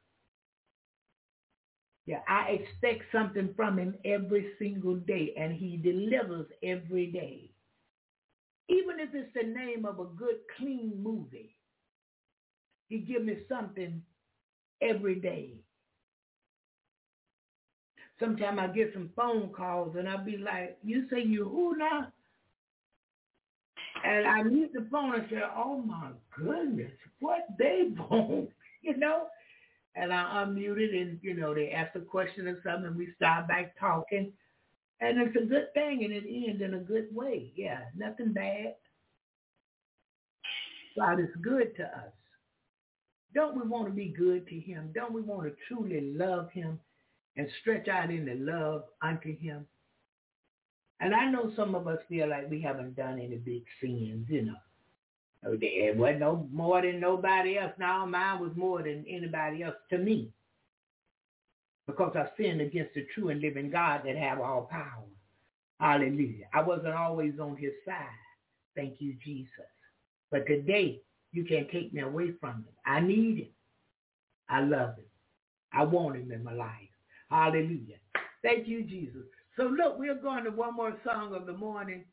Yeah, 2.08 2.24
I 2.28 2.50
expect 2.54 3.12
something 3.12 3.54
from 3.56 3.78
him 3.78 4.00
every 4.04 4.56
single 4.58 4.96
day, 4.96 5.36
and 5.38 5.54
he 5.54 5.78
delivers 5.78 6.48
every 6.64 7.12
day. 7.12 7.52
Even 8.70 9.00
if 9.00 9.16
it's 9.16 9.34
the 9.34 9.44
name 9.44 9.86
of 9.86 10.00
a 10.00 10.06
good, 10.06 10.40
clean 10.58 11.02
movie, 11.02 11.56
he 12.90 13.00
give 13.00 13.24
me 13.24 13.38
something 13.48 14.04
every 14.82 15.16
day. 15.20 15.56
Sometimes 18.20 18.60
I 18.60 18.68
get 18.68 18.94
some 18.94 19.12
phone 19.16 19.54
calls, 19.54 19.96
and 19.96 20.10
I'll 20.10 20.24
be 20.26 20.38
like, 20.38 20.78
you 20.84 21.08
say 21.10 21.22
you 21.22 21.46
who 21.48 21.78
now? 21.78 22.12
And 24.04 24.28
I 24.28 24.44
mute 24.44 24.72
the 24.74 24.88
phone 24.92 25.16
and 25.16 25.28
say, 25.30 25.42
oh 25.56 25.80
my 25.82 26.12
goodness, 26.36 26.92
what 27.20 27.46
they 27.58 27.84
bone, 28.10 28.48
you 28.82 28.98
know? 28.98 29.28
And 29.98 30.14
I 30.14 30.46
unmuted 30.46 31.00
and, 31.00 31.20
you 31.22 31.34
know, 31.34 31.54
they 31.54 31.72
asked 31.72 31.96
a 31.96 32.02
question 32.02 32.48
or 32.48 32.62
something 32.64 32.88
and 32.88 32.96
we 32.96 33.14
start 33.16 33.48
back 33.48 33.74
talking. 33.80 34.32
And 35.02 35.20
it's 35.20 35.36
a 35.36 35.46
good 35.46 35.74
thing 35.74 36.04
and 36.04 36.14
it 36.14 36.24
ends 36.28 36.62
in 36.62 36.76
a 36.76 36.80
good 36.80 37.08
way. 37.14 37.52
Yeah, 37.56 37.82
nothing 37.96 38.34
bad. 38.34 38.76
God 40.98 41.20
is 41.20 41.30
good 41.42 41.76
to 41.78 41.84
us. 41.84 42.14
Don't 43.36 43.56
we 43.56 43.68
want 43.68 43.86
to 43.88 43.94
be 43.94 44.14
good 44.18 44.48
to 44.48 44.60
him? 44.60 44.92
Don't 44.96 45.14
we 45.14 45.22
want 45.22 45.44
to 45.44 45.56
truly 45.68 46.14
love 46.16 46.50
him 46.52 46.80
and 47.36 47.48
stretch 47.62 47.88
out 47.88 48.10
into 48.10 48.34
love 48.36 48.84
unto 49.02 49.38
him? 49.38 49.66
And 51.00 51.14
I 51.14 51.30
know 51.30 51.52
some 51.56 51.76
of 51.76 51.88
us 51.88 52.00
feel 52.10 52.30
like 52.30 52.50
we 52.50 52.62
haven't 52.62 52.96
done 52.96 53.20
any 53.20 53.38
big 53.38 53.64
sins, 53.80 54.26
you 54.30 54.46
know. 54.46 54.56
It 55.44 55.98
wasn't 55.98 56.20
no 56.20 56.48
more 56.52 56.82
than 56.82 57.00
nobody 57.00 57.58
else. 57.58 57.74
Now 57.80 58.06
mine 58.06 58.40
was 58.40 58.52
more 58.56 58.82
than 58.82 59.06
anybody 59.08 59.64
else 59.64 59.76
to 59.92 59.98
me. 59.98 60.32
Because 61.86 62.16
I 62.16 62.28
sinned 62.38 62.60
against 62.60 62.96
the 62.96 63.06
true 63.14 63.30
and 63.30 63.40
living 63.40 63.70
God 63.70 64.02
that 64.06 64.18
have 64.18 64.42
all 64.42 64.68
power. 64.70 65.06
Hallelujah. 65.80 66.46
I 66.54 66.62
wasn't 66.62 66.96
always 66.96 67.40
on 67.40 67.56
his 67.56 67.72
side. 67.86 67.96
Thank 68.76 68.96
you, 69.00 69.16
Jesus. 69.24 69.50
But 70.32 70.48
today, 70.48 71.02
you 71.32 71.46
can't 71.46 71.70
take 71.72 71.94
me 71.94 72.02
away 72.02 72.32
from 72.42 72.56
him. 72.56 72.66
I 72.86 73.00
need 73.00 73.38
him. 73.38 73.48
I 74.50 74.62
love 74.62 74.96
him. 74.96 75.06
I 75.72 75.84
want 75.84 76.18
him 76.18 76.32
in 76.32 76.44
my 76.44 76.54
life. 76.54 76.72
Hallelujah. 77.30 77.98
Thank 78.44 78.68
you, 78.68 78.84
Jesus. 78.84 79.24
So 79.56 79.64
look, 79.64 79.98
we're 80.00 80.16
going 80.16 80.44
to 80.46 80.52
one 80.52 80.76
more 80.76 80.98
song 81.06 81.34
of 81.34 81.46
the 81.46 81.54
morning. 81.54 82.06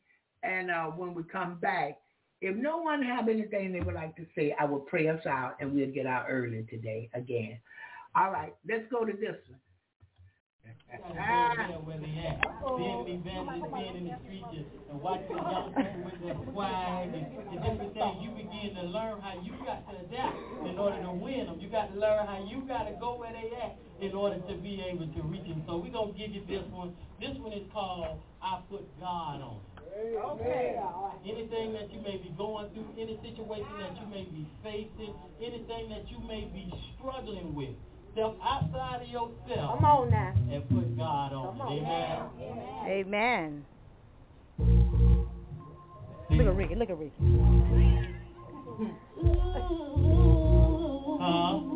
And 0.43 0.69
uh, 0.69 0.85
when 0.87 1.13
we 1.13 1.23
come 1.23 1.55
back, 1.55 1.97
if 2.41 2.55
no 2.55 2.77
one 2.77 3.01
have 3.01 3.27
anything 3.29 3.71
they 3.71 3.79
would 3.79 3.95
like 3.95 4.15
to 4.17 4.25
say, 4.35 4.55
I 4.59 4.65
will 4.65 4.79
pray 4.79 5.07
us 5.07 5.25
out 5.25 5.55
and 5.59 5.73
we'll 5.73 5.91
get 5.91 6.05
out 6.05 6.25
early 6.29 6.65
today 6.69 7.09
again. 7.13 7.59
All 8.15 8.31
right, 8.31 8.53
let's 8.67 8.85
go 8.91 9.05
to 9.05 9.13
this 9.13 9.37
one. 9.49 9.59
Where 10.65 11.97
they 11.99 12.15
at. 12.25 12.41
Being 12.77 12.99
an 13.01 13.07
evangelist, 13.21 13.73
being 13.73 13.95
in 13.97 14.03
the 14.09 14.17
streets, 14.25 14.49
and- 14.51 14.65
and 14.89 15.01
watching 15.01 15.35
the 15.37 15.43
young 15.51 15.73
people 15.73 16.01
with 16.05 16.19
their 16.21 16.37
swag 16.49 17.13
and, 17.13 17.25
and 17.53 17.61
different 17.61 17.93
things, 17.93 18.17
you 18.21 18.29
begin 18.31 18.75
to 18.75 18.83
learn 18.89 19.21
how 19.21 19.33
you 19.41 19.53
got 19.65 19.85
to 19.89 19.93
adapt 19.99 20.37
in 20.65 20.79
order 20.79 21.01
to 21.03 21.11
win 21.11 21.45
them. 21.45 21.59
You 21.59 21.69
got 21.69 21.93
to 21.93 21.99
learn 21.99 22.25
how 22.25 22.43
you 22.43 22.61
got 22.65 22.85
to 22.89 22.93
go 22.99 23.15
where 23.17 23.31
they 23.33 23.51
at 23.61 23.77
in 24.01 24.13
order 24.15 24.39
to 24.39 24.53
be 24.55 24.81
able 24.81 25.07
to 25.07 25.21
reach 25.23 25.45
them. 25.47 25.63
So 25.67 25.77
we're 25.77 25.91
going 25.91 26.13
to 26.13 26.17
give 26.17 26.31
you 26.33 26.43
this 26.47 26.63
one. 26.71 26.95
This 27.19 27.37
one 27.37 27.53
is 27.53 27.67
called 27.71 28.19
I 28.41 28.61
Put 28.69 28.85
God 28.99 29.41
On 29.41 29.59
Okay. 29.95 30.75
Anything 31.25 31.73
that 31.73 31.91
you 31.93 32.01
may 32.01 32.17
be 32.17 32.29
going 32.37 32.69
through, 32.73 32.89
any 32.99 33.17
situation 33.23 33.71
that 33.79 33.95
you 34.01 34.07
may 34.07 34.23
be 34.25 34.45
facing, 34.63 35.13
anything 35.41 35.89
that 35.89 36.09
you 36.11 36.19
may 36.27 36.45
be 36.51 36.67
struggling 36.97 37.53
with, 37.55 37.75
step 38.15 38.35
outside 38.41 39.01
of 39.01 39.07
yourself 39.09 39.75
Come 39.75 39.85
on 39.85 40.09
now. 40.09 40.33
and 40.51 40.69
put 40.69 40.97
God 40.97 41.33
on 41.33 41.57
Come 41.57 41.67
it. 41.73 41.83
on. 41.83 42.87
Amen. 42.87 43.65
Amen. 44.61 44.85
Look 46.31 46.47
at 46.47 46.55
Ricky. 46.55 46.75
Look 46.75 46.89
at 46.89 46.97
Ricky. 46.97 47.11
Huh? 51.19 51.74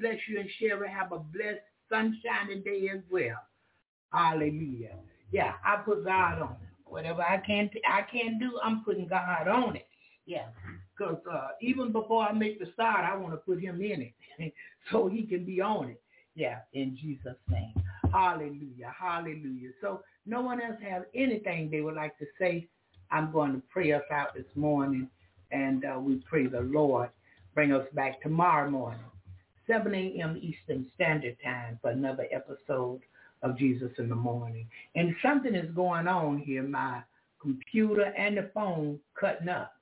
Bless 0.00 0.16
you 0.28 0.40
and 0.40 0.48
Sherry. 0.58 0.88
Have 0.90 1.12
a 1.12 1.18
blessed, 1.18 1.60
sunshiny 1.88 2.62
day 2.64 2.88
as 2.92 3.00
well. 3.10 3.38
Hallelujah. 4.12 4.96
Yeah, 5.30 5.54
I 5.64 5.76
put 5.76 6.04
God 6.04 6.40
on. 6.40 6.56
Whatever 6.84 7.22
I 7.22 7.38
can 7.38 7.70
I 7.88 8.02
can 8.02 8.38
do, 8.38 8.58
I'm 8.62 8.84
putting 8.84 9.08
God 9.08 9.48
on 9.48 9.76
it. 9.76 9.86
Yeah, 10.26 10.48
because 10.96 11.18
uh, 11.30 11.48
even 11.60 11.90
before 11.90 12.22
I 12.24 12.32
make 12.32 12.60
the 12.60 12.70
start, 12.74 13.04
I 13.04 13.16
want 13.16 13.32
to 13.32 13.38
put 13.38 13.60
him 13.60 13.80
in 13.80 14.12
it 14.38 14.52
so 14.92 15.08
he 15.08 15.22
can 15.22 15.44
be 15.44 15.60
on 15.60 15.90
it. 15.90 16.02
Yeah, 16.34 16.58
in 16.74 16.96
Jesus' 17.00 17.36
name. 17.48 17.72
Hallelujah, 18.12 18.94
hallelujah. 18.98 19.70
So 19.80 20.02
no 20.26 20.42
one 20.42 20.60
else 20.60 20.76
has 20.82 21.02
anything 21.14 21.70
they 21.70 21.80
would 21.80 21.96
like 21.96 22.16
to 22.18 22.26
say 22.38 22.68
I'm 23.10 23.32
going 23.32 23.52
to 23.52 23.62
pray 23.70 23.92
us 23.92 24.02
out 24.12 24.34
this 24.34 24.46
morning, 24.54 25.08
and 25.50 25.84
uh, 25.84 25.98
we 25.98 26.22
pray 26.28 26.46
the 26.46 26.60
Lord 26.60 27.10
bring 27.54 27.72
us 27.72 27.86
back 27.94 28.20
tomorrow 28.22 28.70
morning, 28.70 29.00
7 29.66 29.94
a.m. 29.94 30.38
Eastern 30.40 30.86
Standard 30.94 31.36
Time 31.42 31.78
for 31.80 31.90
another 31.90 32.26
episode 32.32 33.00
of 33.42 33.58
Jesus 33.58 33.90
in 33.98 34.08
the 34.08 34.14
Morning. 34.14 34.66
And 34.94 35.14
something 35.22 35.54
is 35.54 35.70
going 35.74 36.08
on 36.08 36.38
here. 36.38 36.62
My 36.62 37.02
computer 37.40 38.04
and 38.16 38.36
the 38.36 38.50
phone 38.54 38.98
cutting 39.18 39.48
up. 39.48 39.72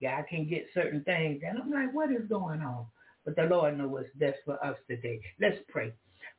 Yeah, 0.00 0.18
I 0.18 0.22
can 0.28 0.48
get 0.48 0.66
certain 0.74 1.02
things, 1.04 1.42
and 1.46 1.58
I'm 1.58 1.70
like, 1.70 1.94
what 1.94 2.10
is 2.10 2.28
going 2.28 2.60
on? 2.60 2.86
But 3.24 3.36
the 3.36 3.44
Lord 3.44 3.78
knows 3.78 3.90
what's 3.90 4.08
best 4.16 4.38
for 4.44 4.62
us 4.64 4.76
today. 4.88 5.20
Let's 5.40 5.58
pray. 5.68 5.92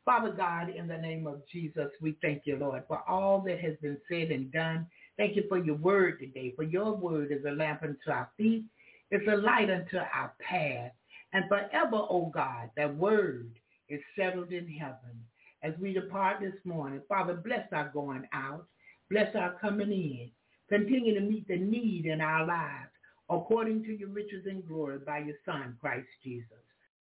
Father 0.05 0.31
God, 0.31 0.69
in 0.69 0.87
the 0.87 0.97
name 0.97 1.27
of 1.27 1.41
Jesus, 1.51 1.89
we 2.01 2.17
thank 2.21 2.41
you, 2.45 2.57
Lord, 2.57 2.83
for 2.87 3.01
all 3.07 3.39
that 3.47 3.61
has 3.61 3.75
been 3.81 3.97
said 4.09 4.31
and 4.31 4.51
done. 4.51 4.85
Thank 5.17 5.37
you 5.37 5.43
for 5.47 5.57
your 5.57 5.75
word 5.75 6.19
today, 6.19 6.51
for 6.55 6.63
your 6.63 6.93
word 6.93 7.31
is 7.31 7.45
a 7.45 7.51
lamp 7.51 7.83
unto 7.83 8.11
our 8.11 8.29
feet. 8.37 8.65
It's 9.11 9.27
a 9.27 9.37
light 9.37 9.69
unto 9.69 9.97
our 9.97 10.33
path. 10.39 10.91
And 11.33 11.45
forever, 11.47 11.97
O 12.09 12.31
God, 12.33 12.69
that 12.77 12.95
word 12.95 13.51
is 13.89 13.99
settled 14.15 14.51
in 14.51 14.67
heaven. 14.67 15.25
As 15.63 15.73
we 15.79 15.93
depart 15.93 16.41
this 16.41 16.53
morning, 16.63 17.01
Father, 17.09 17.33
bless 17.33 17.67
our 17.71 17.89
going 17.89 18.27
out. 18.33 18.65
Bless 19.09 19.35
our 19.35 19.55
coming 19.59 19.91
in. 19.91 20.29
Continue 20.69 21.13
to 21.15 21.21
meet 21.21 21.47
the 21.47 21.57
need 21.57 22.05
in 22.05 22.21
our 22.21 22.45
lives 22.45 22.89
according 23.29 23.83
to 23.83 23.97
your 23.97 24.09
riches 24.09 24.45
and 24.45 24.67
glory 24.67 24.99
by 24.99 25.19
your 25.19 25.35
Son, 25.45 25.75
Christ 25.81 26.07
Jesus. 26.23 26.47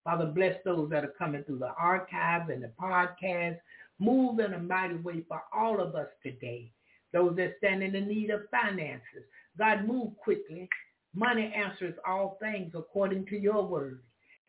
Father, 0.04 0.26
bless 0.26 0.56
those 0.64 0.90
that 0.90 1.04
are 1.04 1.14
coming 1.18 1.42
through 1.44 1.58
the 1.58 1.74
archives 1.78 2.50
and 2.50 2.62
the 2.62 2.70
podcast. 2.80 3.58
Move 3.98 4.38
in 4.38 4.54
a 4.54 4.58
mighty 4.58 4.96
way 4.96 5.24
for 5.28 5.42
all 5.52 5.80
of 5.80 5.94
us 5.94 6.08
today. 6.22 6.70
Those 7.12 7.36
that 7.36 7.54
stand 7.58 7.82
in 7.82 7.92
the 7.92 8.00
need 8.00 8.30
of 8.30 8.48
finances. 8.50 9.24
God, 9.58 9.86
move 9.86 10.16
quickly. 10.16 10.68
Money 11.14 11.52
answers 11.54 11.94
all 12.06 12.38
things 12.40 12.72
according 12.74 13.26
to 13.26 13.36
your 13.36 13.66
word. 13.66 14.00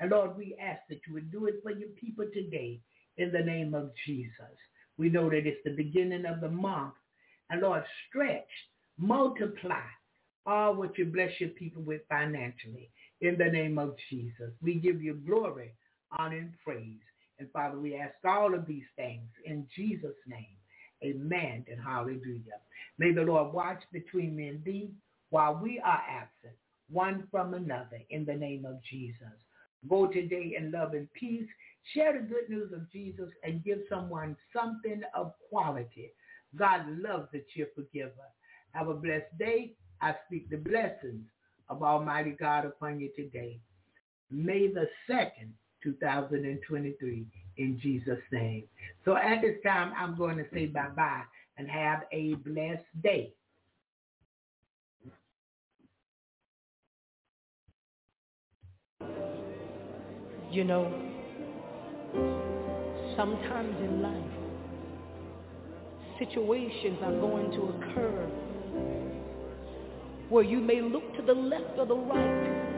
And 0.02 0.10
Lord, 0.10 0.36
we 0.36 0.58
ask 0.60 0.82
that 0.90 1.00
you 1.08 1.14
would 1.14 1.32
do 1.32 1.46
it 1.46 1.62
for 1.62 1.72
your 1.72 1.90
people 1.90 2.26
today 2.34 2.80
in 3.18 3.32
the 3.32 3.44
name 3.44 3.76
of 3.76 3.92
Jesus. 4.06 4.58
We 4.98 5.10
know 5.10 5.30
that 5.30 5.46
it's 5.46 5.64
the 5.64 5.76
beginning 5.76 6.26
of 6.26 6.42
the 6.42 6.50
month. 6.50 6.96
And 7.52 7.62
Lord, 7.62 7.84
stretch, 8.10 8.50
multiply 8.98 9.86
all 10.48 10.74
what 10.74 10.98
you 10.98 11.06
bless 11.06 11.30
your 11.40 11.50
people 11.50 11.84
with 11.84 12.02
financially 12.10 12.90
in 13.22 13.38
the 13.38 13.46
name 13.46 13.78
of 13.78 13.96
Jesus. 14.10 14.52
We 14.60 14.76
give 14.76 15.04
you 15.04 15.22
glory, 15.24 15.76
honor, 16.18 16.38
and 16.38 16.54
praise. 16.66 16.98
And 17.38 17.52
Father, 17.52 17.78
we 17.78 17.96
ask 17.96 18.16
all 18.26 18.56
of 18.56 18.66
these 18.66 18.86
things 18.96 19.30
in 19.46 19.68
Jesus' 19.76 20.16
name. 20.28 20.58
Amen 21.04 21.64
and 21.72 21.80
hallelujah. 21.80 22.60
May 22.98 23.12
the 23.12 23.22
Lord 23.22 23.54
watch 23.54 23.84
between 23.92 24.36
me 24.36 24.48
and 24.48 24.64
thee 24.64 24.90
while 25.30 25.60
we 25.62 25.80
are 25.80 26.02
absent, 26.10 26.58
one 26.90 27.28
from 27.30 27.54
another, 27.54 28.02
in 28.10 28.26
the 28.26 28.34
name 28.36 28.66
of 28.66 28.80
Jesus. 28.90 29.28
Go 29.90 30.08
today 30.08 30.56
in 30.58 30.72
love 30.72 30.94
and 30.94 31.12
peace. 31.14 31.48
Share 31.94 32.14
the 32.14 32.28
good 32.28 32.50
news 32.50 32.72
of 32.74 32.92
Jesus 32.92 33.30
and 33.44 33.64
give 33.64 33.80
someone 33.90 34.36
something 34.54 35.02
of 35.16 35.34
quality. 35.50 36.12
God 36.56 36.82
loves 36.88 37.28
a 37.34 37.40
cheerful 37.54 37.84
giver. 37.94 38.12
Have 38.74 38.88
a 38.88 38.94
blessed 38.94 39.38
day. 39.40 39.74
I 40.02 40.16
speak 40.28 40.50
the 40.50 40.58
blessings 40.58 41.26
of 41.70 41.84
Almighty 41.84 42.32
God 42.32 42.66
upon 42.66 43.00
you 43.00 43.10
today. 43.16 43.60
May 44.30 44.68
the 44.68 44.88
2nd, 45.10 45.50
2023, 45.84 47.26
in 47.58 47.80
Jesus' 47.82 48.20
name. 48.32 48.64
So 49.04 49.16
at 49.16 49.42
this 49.42 49.58
time, 49.66 49.94
I'm 49.98 50.18
going 50.18 50.38
to 50.38 50.46
say 50.54 50.68
bye-bye 50.68 51.24
and 51.58 51.70
have 51.70 52.04
a 52.12 52.36
blessed 52.36 52.84
day. 53.04 53.34
You 60.52 60.66
know, 60.66 60.92
sometimes 63.16 63.74
in 63.80 64.02
life, 64.02 64.32
situations 66.20 67.00
are 67.02 67.14
going 67.14 67.52
to 67.52 67.70
occur 67.70 68.30
where 70.28 70.44
you 70.44 70.60
may 70.60 70.82
look 70.82 71.16
to 71.16 71.22
the 71.22 71.34
left 71.34 71.78
or 71.78 71.86
the 71.86 71.96
right 71.96 72.72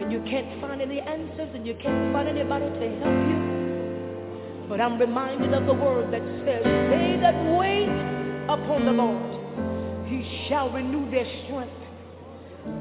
and 0.00 0.10
you 0.10 0.20
can't 0.28 0.60
find 0.60 0.82
any 0.82 0.98
answers 0.98 1.48
and 1.54 1.64
you 1.64 1.76
can't 1.80 2.12
find 2.12 2.28
anybody 2.28 2.64
to 2.64 2.98
help 2.98 3.28
you. 3.30 4.66
But 4.68 4.80
I'm 4.80 4.98
reminded 4.98 5.54
of 5.54 5.66
the 5.66 5.72
word 5.72 6.12
that 6.12 6.22
says, 6.44 6.64
they 6.64 7.16
that 7.22 7.56
wait 7.56 7.88
upon 8.50 8.86
the 8.86 8.92
Lord, 8.92 10.06
he 10.08 10.48
shall 10.48 10.70
renew 10.72 11.08
their 11.12 11.26
strength. 11.44 11.72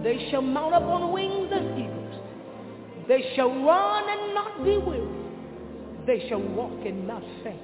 They 0.02 0.28
shall 0.32 0.42
mount 0.42 0.74
up 0.74 0.84
on 0.84 1.12
wings 1.14 1.52
as 1.54 1.62
eagles. 1.78 1.95
They 3.08 3.34
shall 3.36 3.50
run 3.50 4.10
and 4.10 4.34
not 4.34 4.64
be 4.64 4.78
weary. 4.78 5.08
They 6.08 6.28
shall 6.28 6.42
walk 6.42 6.86
and 6.86 7.08
not 7.08 7.22
faint. 7.44 7.62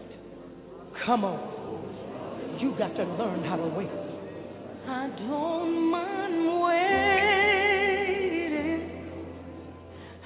Come 1.06 1.26
on. 1.26 1.40
You 2.60 2.76
got 2.78 2.96
to 2.96 3.04
learn 3.04 3.44
how 3.44 3.56
to 3.56 3.68
wait. 3.68 3.90
I 4.88 5.10
don't 5.28 5.90
mind 5.90 6.62
waiting. 6.62 6.92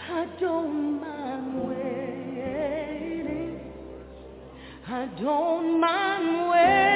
I 0.09 0.25
don't 0.39 1.01
mind 1.01 1.67
waiting. 1.67 3.59
I 4.87 5.05
don't 5.21 5.79
mind 5.79 6.49
waiting 6.49 6.94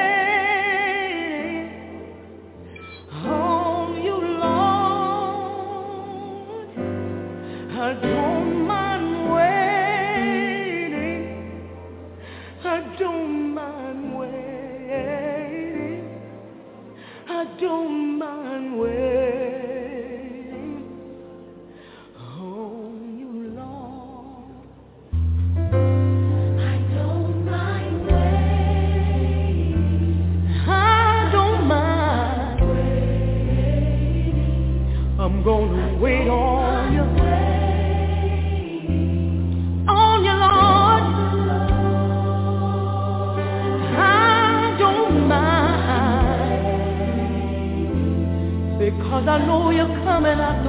coming 50.19 50.41
after 50.41 50.68